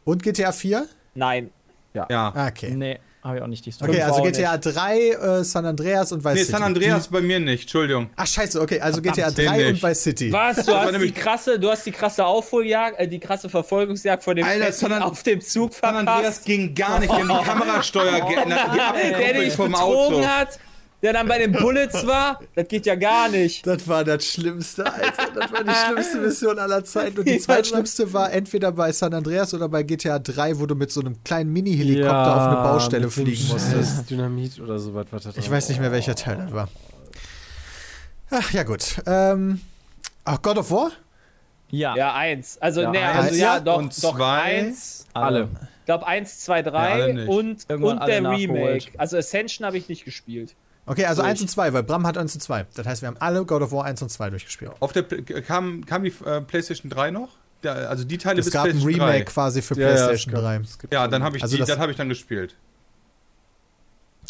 und 0.05 0.23
GTA 0.23 0.51
4? 0.51 0.87
Nein. 1.15 1.49
Ja. 1.93 2.05
Ah, 2.09 2.47
okay. 2.47 2.71
Nee, 2.71 2.99
habe 3.23 3.37
ich 3.37 3.43
auch 3.43 3.47
nicht 3.47 3.65
die 3.65 3.71
Story. 3.71 3.91
Okay, 3.91 4.01
also 4.03 4.21
GTA 4.21 4.57
3, 4.57 4.99
äh, 5.09 5.43
San 5.43 5.65
Andreas 5.65 6.11
und 6.11 6.23
Vice 6.23 6.33
Nee, 6.33 6.39
City. 6.41 6.51
San 6.51 6.63
Andreas 6.63 7.07
Die, 7.07 7.13
bei 7.13 7.21
mir 7.21 7.39
nicht, 7.39 7.63
Entschuldigung. 7.63 8.09
ach 8.15 8.25
scheiße, 8.27 8.61
okay, 8.61 8.79
also 8.79 9.01
GTA 9.01 9.31
den 9.31 9.47
3 9.47 9.57
nicht. 9.57 9.67
und 9.83 9.83
Vice 9.89 10.03
City. 10.03 10.31
Was? 10.31 10.65
Du 10.65 10.73
hast 10.75 10.93
die 11.01 11.11
krasse, 11.11 11.59
du 11.59 11.69
hast 11.71 11.85
die 11.85 11.91
krasse 11.91 12.25
Aufholjagd, 12.25 12.99
äh, 12.99 13.07
die 13.07 13.19
krasse 13.19 13.49
Verfolgungsjagd 13.49 14.23
von 14.23 14.35
dem 14.35 14.45
Alter, 14.45 14.71
San 14.71 14.93
auf 15.01 15.21
dem 15.23 15.41
Zug 15.41 15.73
San 15.73 15.95
Andreas 15.95 16.19
verpasst. 16.21 16.45
ging 16.45 16.73
gar 16.75 16.99
nicht, 16.99 17.11
die 17.11 17.15
haben 17.17 17.27
die 17.39 17.45
Kamerasteuer 17.45 18.21
geändert, 18.21 18.59
die 18.73 19.09
Der 19.23 19.33
dich 19.33 19.53
vom 19.53 19.71
betrogen 19.71 20.15
Auto. 20.17 20.25
hat, 20.27 20.59
der 21.01 21.13
dann 21.13 21.27
bei 21.27 21.37
den 21.39 21.51
Bullets 21.53 22.05
war, 22.07 22.39
das 22.55 22.67
geht 22.67 22.85
ja 22.85 22.95
gar 22.95 23.29
nicht. 23.29 23.65
Das 23.65 23.87
war 23.87 24.03
das 24.03 24.25
Schlimmste, 24.25 24.85
Alter. 24.85 25.27
Das 25.33 25.51
war 25.51 25.63
die 25.63 25.71
schlimmste 25.87 26.17
Mission 26.19 26.59
aller 26.59 26.83
Zeiten. 26.83 27.19
Und 27.19 27.27
die 27.27 27.33
Ja, 27.33 27.39
zweitschlimmste 27.39 28.11
war 28.13 28.31
entweder 28.31 28.71
bei 28.71 28.91
San 28.91 29.13
Andreas 29.13 29.53
oder 29.53 29.69
bei 29.69 29.83
GTA 29.83 30.19
3, 30.19 30.59
wo 30.59 30.65
du 30.65 30.75
mit 30.75 30.91
so 30.91 30.99
einem 31.01 31.23
kleinen 31.23 31.51
Mini-Helikopter 31.53 32.35
auf 32.35 32.47
eine 32.47 32.55
Baustelle 32.63 33.09
fliegen 33.09 33.47
musstest. 33.47 34.09
Dynamit 34.09 34.59
oder 34.59 34.77
sowas. 34.79 35.05
Was 35.11 35.23
da 35.23 35.31
Ich 35.35 35.49
weiß 35.49 35.69
nicht 35.69 35.79
mehr, 35.79 35.91
welcher 35.91 36.15
Teil 36.15 36.37
das 36.37 36.51
war. 36.53 36.67
Ach, 38.31 38.51
ja 38.51 38.63
gut. 38.63 39.01
Ähm, 39.07 39.59
ach, 40.23 40.41
God 40.41 40.57
of 40.59 40.71
War? 40.71 40.91
Ja, 41.71 41.95
Ja, 41.95 42.13
eins. 42.13 42.57
Also, 42.61 42.81
Ja, 42.81 42.91
nee, 42.91 42.97
eins. 42.99 43.17
also 43.25 43.35
ja, 43.35 43.53
Ja, 43.55 43.59
doch, 43.59 43.77
und 43.77 44.03
doch 44.03 44.15
zwei. 44.15 44.41
eins. 44.41 45.05
Alle. 45.13 45.49
Ich 45.79 45.85
glaube, 45.85 46.05
eins, 46.07 46.39
zwei, 46.41 46.57
Ja, 46.57 46.63
drei 46.63 47.13
nicht. 47.13 47.27
und, 47.27 47.65
Irgendwann 47.67 47.97
und 47.99 48.07
der. 48.07 48.23
Remake. 48.29 48.91
Also 48.97 49.17
Ascension 49.17 49.65
habe 49.65 49.77
ich 49.77 49.89
nicht 49.89 50.05
gespielt. 50.05 50.55
Okay, 50.89 51.05
also 51.05 51.21
Durch. 51.21 51.29
1 51.29 51.41
und 51.41 51.47
2, 51.49 51.73
weil 51.73 51.83
Bram 51.83 52.07
hat 52.07 52.17
1 52.17 52.33
und 52.33 52.41
2. 52.41 52.65
Das 52.73 52.85
heißt, 52.87 53.03
wir 53.03 53.07
haben 53.09 53.17
alle 53.19 53.45
God 53.45 53.61
of 53.61 53.71
War 53.71 53.85
1 53.85 54.01
und 54.01 54.09
2 54.09 54.31
durchgespielt. 54.31 54.71
Auf 54.79 54.91
der 54.91 55.03
kam, 55.03 55.85
kam 55.85 56.03
die 56.03 56.13
äh, 56.25 56.41
PlayStation 56.41 56.89
3 56.89 57.11
noch? 57.11 57.29
Ja, 57.61 57.73
also 57.73 58.03
die 58.05 58.17
Teile 58.17 58.39
Es 58.39 58.45
bis 58.47 58.53
gab 58.53 58.65
ein 58.65 58.77
Remake 58.81 58.97
3. 58.97 59.21
quasi 59.25 59.61
für 59.61 59.75
Ja, 59.75 59.81
ja, 59.89 59.93
PlayStation 59.95 60.33
gab- 60.33 60.41
3. 60.41 60.55
es 60.63 60.79
gibt 60.79 60.91
Ja, 60.93 61.07
dann 61.07 61.21
habe 61.23 61.37
ich 61.37 61.43
Also 61.43 61.55
die, 61.55 61.59
das- 61.59 61.69
das 61.69 61.77
habe 61.77 61.91
ich 61.91 61.97
dann 61.97 62.09
gespielt. 62.09 62.55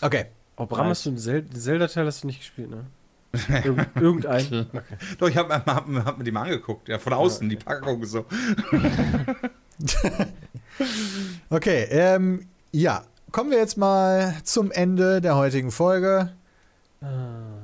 Okay. 0.01 0.25
Oh, 0.57 0.65
Bram, 0.65 0.87
hast 0.87 1.05
du 1.05 1.11
einen 1.11 1.17
Zel 1.17 1.49
Zelda-Teil 1.49 2.05
hast 2.05 2.23
du 2.23 2.27
nicht 2.27 2.39
gespielt, 2.39 2.69
ne? 2.71 2.85
Irgend 3.63 3.87
irgendein. 3.95 4.67
Okay. 4.73 4.97
Doch, 5.19 5.29
ich 5.29 5.37
habe 5.37 5.53
hab, 5.53 5.65
hab, 5.67 6.17
mir 6.17 6.23
die 6.25 6.31
mal 6.31 6.41
angeguckt, 6.43 6.89
ja, 6.89 6.99
von 6.99 7.13
außen, 7.13 7.47
die 7.47 7.55
Packung 7.55 8.03
so. 8.05 8.25
Okay, 11.49 11.83
ähm, 11.89 12.47
ja. 12.71 13.03
kommen 13.31 13.51
wir 13.51 13.57
jetzt 13.59 13.77
mal 13.77 14.33
zum 14.43 14.71
Ende 14.71 15.21
der 15.21 15.35
heutigen 15.35 15.71
Folge. 15.71 16.33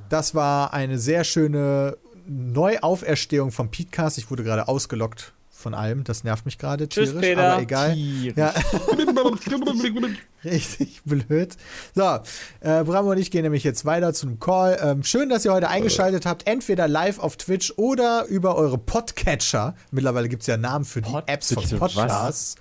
Das 0.09 0.35
war 0.35 0.73
eine 0.73 0.97
sehr 0.99 1.23
schöne 1.23 1.97
Neuauferstehung 2.27 3.51
vom 3.51 3.69
Podcast. 3.69 4.17
Ich 4.17 4.29
wurde 4.31 4.43
gerade 4.43 4.67
ausgelockt 4.67 5.33
von 5.51 5.73
allem. 5.73 6.03
Das 6.03 6.23
nervt 6.23 6.45
mich 6.45 6.57
gerade 6.57 6.87
Tschüss, 6.87 7.09
tierisch, 7.11 7.21
Peter. 7.29 7.53
aber 7.53 7.61
egal. 7.61 7.93
Tierisch. 7.93 8.37
Ja, 8.37 8.53
richtig 10.43 11.01
blöd. 11.05 11.55
So, 11.95 12.19
äh, 12.61 12.83
Bram 12.83 13.07
und 13.07 13.17
ich 13.17 13.31
gehen 13.31 13.43
nämlich 13.43 13.63
jetzt 13.63 13.85
weiter 13.85 14.13
zu 14.13 14.27
einem 14.27 14.39
Call. 14.39 14.77
Ähm, 14.81 15.03
schön, 15.03 15.29
dass 15.29 15.43
ihr 15.45 15.53
heute 15.53 15.69
eingeschaltet 15.69 16.25
habt, 16.25 16.45
entweder 16.47 16.87
live 16.87 17.19
auf 17.19 17.35
Twitch 17.37 17.73
oder 17.77 18.25
über 18.25 18.55
eure 18.55 18.77
Podcatcher. 18.77 19.75
Mittlerweile 19.91 20.29
gibt 20.29 20.41
es 20.43 20.47
ja 20.47 20.57
Namen 20.57 20.85
für 20.85 21.01
die 21.01 21.11
Pod- 21.11 21.23
Apps 21.27 21.53
von? 21.53 21.63
Podcasts. 21.79 22.55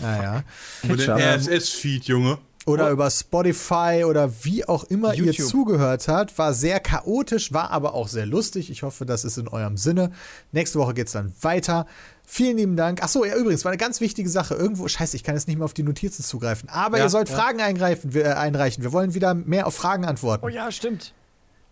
Naja. 0.00 0.42
Den 0.82 0.96
Ketchup. 0.96 1.18
RSS-Feed, 1.18 2.04
Junge. 2.04 2.38
Oder 2.66 2.90
über 2.90 3.10
Spotify 3.10 4.04
oder 4.06 4.30
wie 4.42 4.66
auch 4.68 4.84
immer 4.84 5.14
ihr 5.14 5.24
YouTube. 5.24 5.48
zugehört 5.48 6.06
habt. 6.08 6.36
War 6.38 6.52
sehr 6.52 6.78
chaotisch, 6.78 7.52
war 7.52 7.70
aber 7.70 7.94
auch 7.94 8.06
sehr 8.06 8.26
lustig. 8.26 8.70
Ich 8.70 8.82
hoffe, 8.82 9.06
das 9.06 9.24
ist 9.24 9.38
in 9.38 9.48
eurem 9.48 9.76
Sinne. 9.78 10.12
Nächste 10.52 10.78
Woche 10.78 10.92
geht 10.94 11.06
es 11.06 11.12
dann 11.14 11.32
weiter. 11.40 11.86
Vielen 12.26 12.58
lieben 12.58 12.76
Dank. 12.76 13.02
Achso, 13.02 13.24
ja, 13.24 13.34
übrigens, 13.34 13.64
war 13.64 13.72
eine 13.72 13.78
ganz 13.78 14.00
wichtige 14.00 14.28
Sache. 14.28 14.54
Irgendwo, 14.54 14.86
scheiße, 14.86 15.16
ich 15.16 15.24
kann 15.24 15.34
jetzt 15.34 15.48
nicht 15.48 15.56
mehr 15.56 15.64
auf 15.64 15.72
die 15.74 15.82
Notizen 15.82 16.22
zugreifen. 16.22 16.68
Aber 16.68 16.98
Ja, 16.98 17.04
ihr 17.04 17.10
sollt 17.10 17.28
ja. 17.30 17.34
Fragen 17.36 17.60
eingreifen, 17.60 18.12
wir, 18.14 18.24
äh, 18.26 18.28
einreichen. 18.34 18.84
Wir 18.84 18.92
wollen 18.92 19.14
wieder 19.14 19.34
mehr 19.34 19.66
auf 19.66 19.74
Fragen 19.74 20.04
antworten. 20.04 20.44
Oh 20.44 20.48
ja, 20.48 20.70
stimmt. 20.70 21.12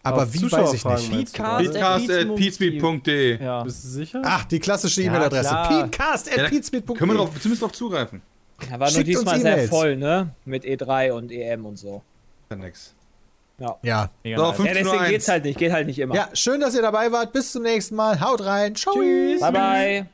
aber 0.02 0.22
auf 0.22 0.32
wie 0.32 0.50
weiß 0.50 0.72
ich 0.72 0.84
nicht. 0.84 0.84
meinst 0.86 1.06
du 1.06 1.10
Peatcast. 1.10 1.34
gerade? 1.34 1.64
Podcast 1.70 2.10
at 2.10 2.36
peatspeed.de. 2.36 3.42
Ja. 3.44 3.62
Bist 3.62 3.84
du 3.84 3.88
sicher? 3.88 4.22
Ach, 4.24 4.44
die 4.46 4.58
klassische 4.58 5.02
E-Mail-Adresse. 5.02 5.48
klar. 5.50 5.68
Peatcast 5.68 6.30
Ja, 6.34 6.48
Können 6.48 7.10
wir 7.10 7.14
drauf, 7.18 7.30
zumindest 7.40 7.62
drauf 7.62 7.72
zugreifen. 7.72 8.22
Da 8.58 8.70
war 8.72 8.78
nur 8.78 8.88
Schickt 8.90 9.08
uns 9.08 9.18
diesmal 9.20 9.40
sehr 9.40 9.52
E-Mails. 9.52 9.70
voll, 9.70 9.96
ne? 9.96 10.30
Mit 10.44 10.64
E3 10.64 11.12
und 11.12 11.30
EM 11.30 11.64
und 11.66 11.76
so. 11.76 12.02
Dann 12.48 12.58
nix. 12.60 12.94
Ja. 13.58 13.68
So, 13.68 13.78
Ja, 13.82 14.10
15.01 14.24 14.74
deswegen 14.74 15.04
geht's 15.08 15.28
halt 15.28 15.44
nicht. 15.44 15.58
Geht 15.58 15.72
halt 15.72 15.86
nicht 15.86 15.98
immer. 15.98 16.14
ja, 16.14 16.28
schön, 16.32 16.60
dass 16.60 16.74
ihr 16.74 16.82
dabei 16.82 17.10
wart. 17.12 17.32
Bis 17.32 17.52
zum 17.52 17.62
nächsten 17.62 17.94
Mal. 17.96 18.20
Haut 18.20 18.44
rein. 18.44 18.74
Ciao. 18.74 18.94
Bye, 18.94 19.52
bye. 19.52 20.06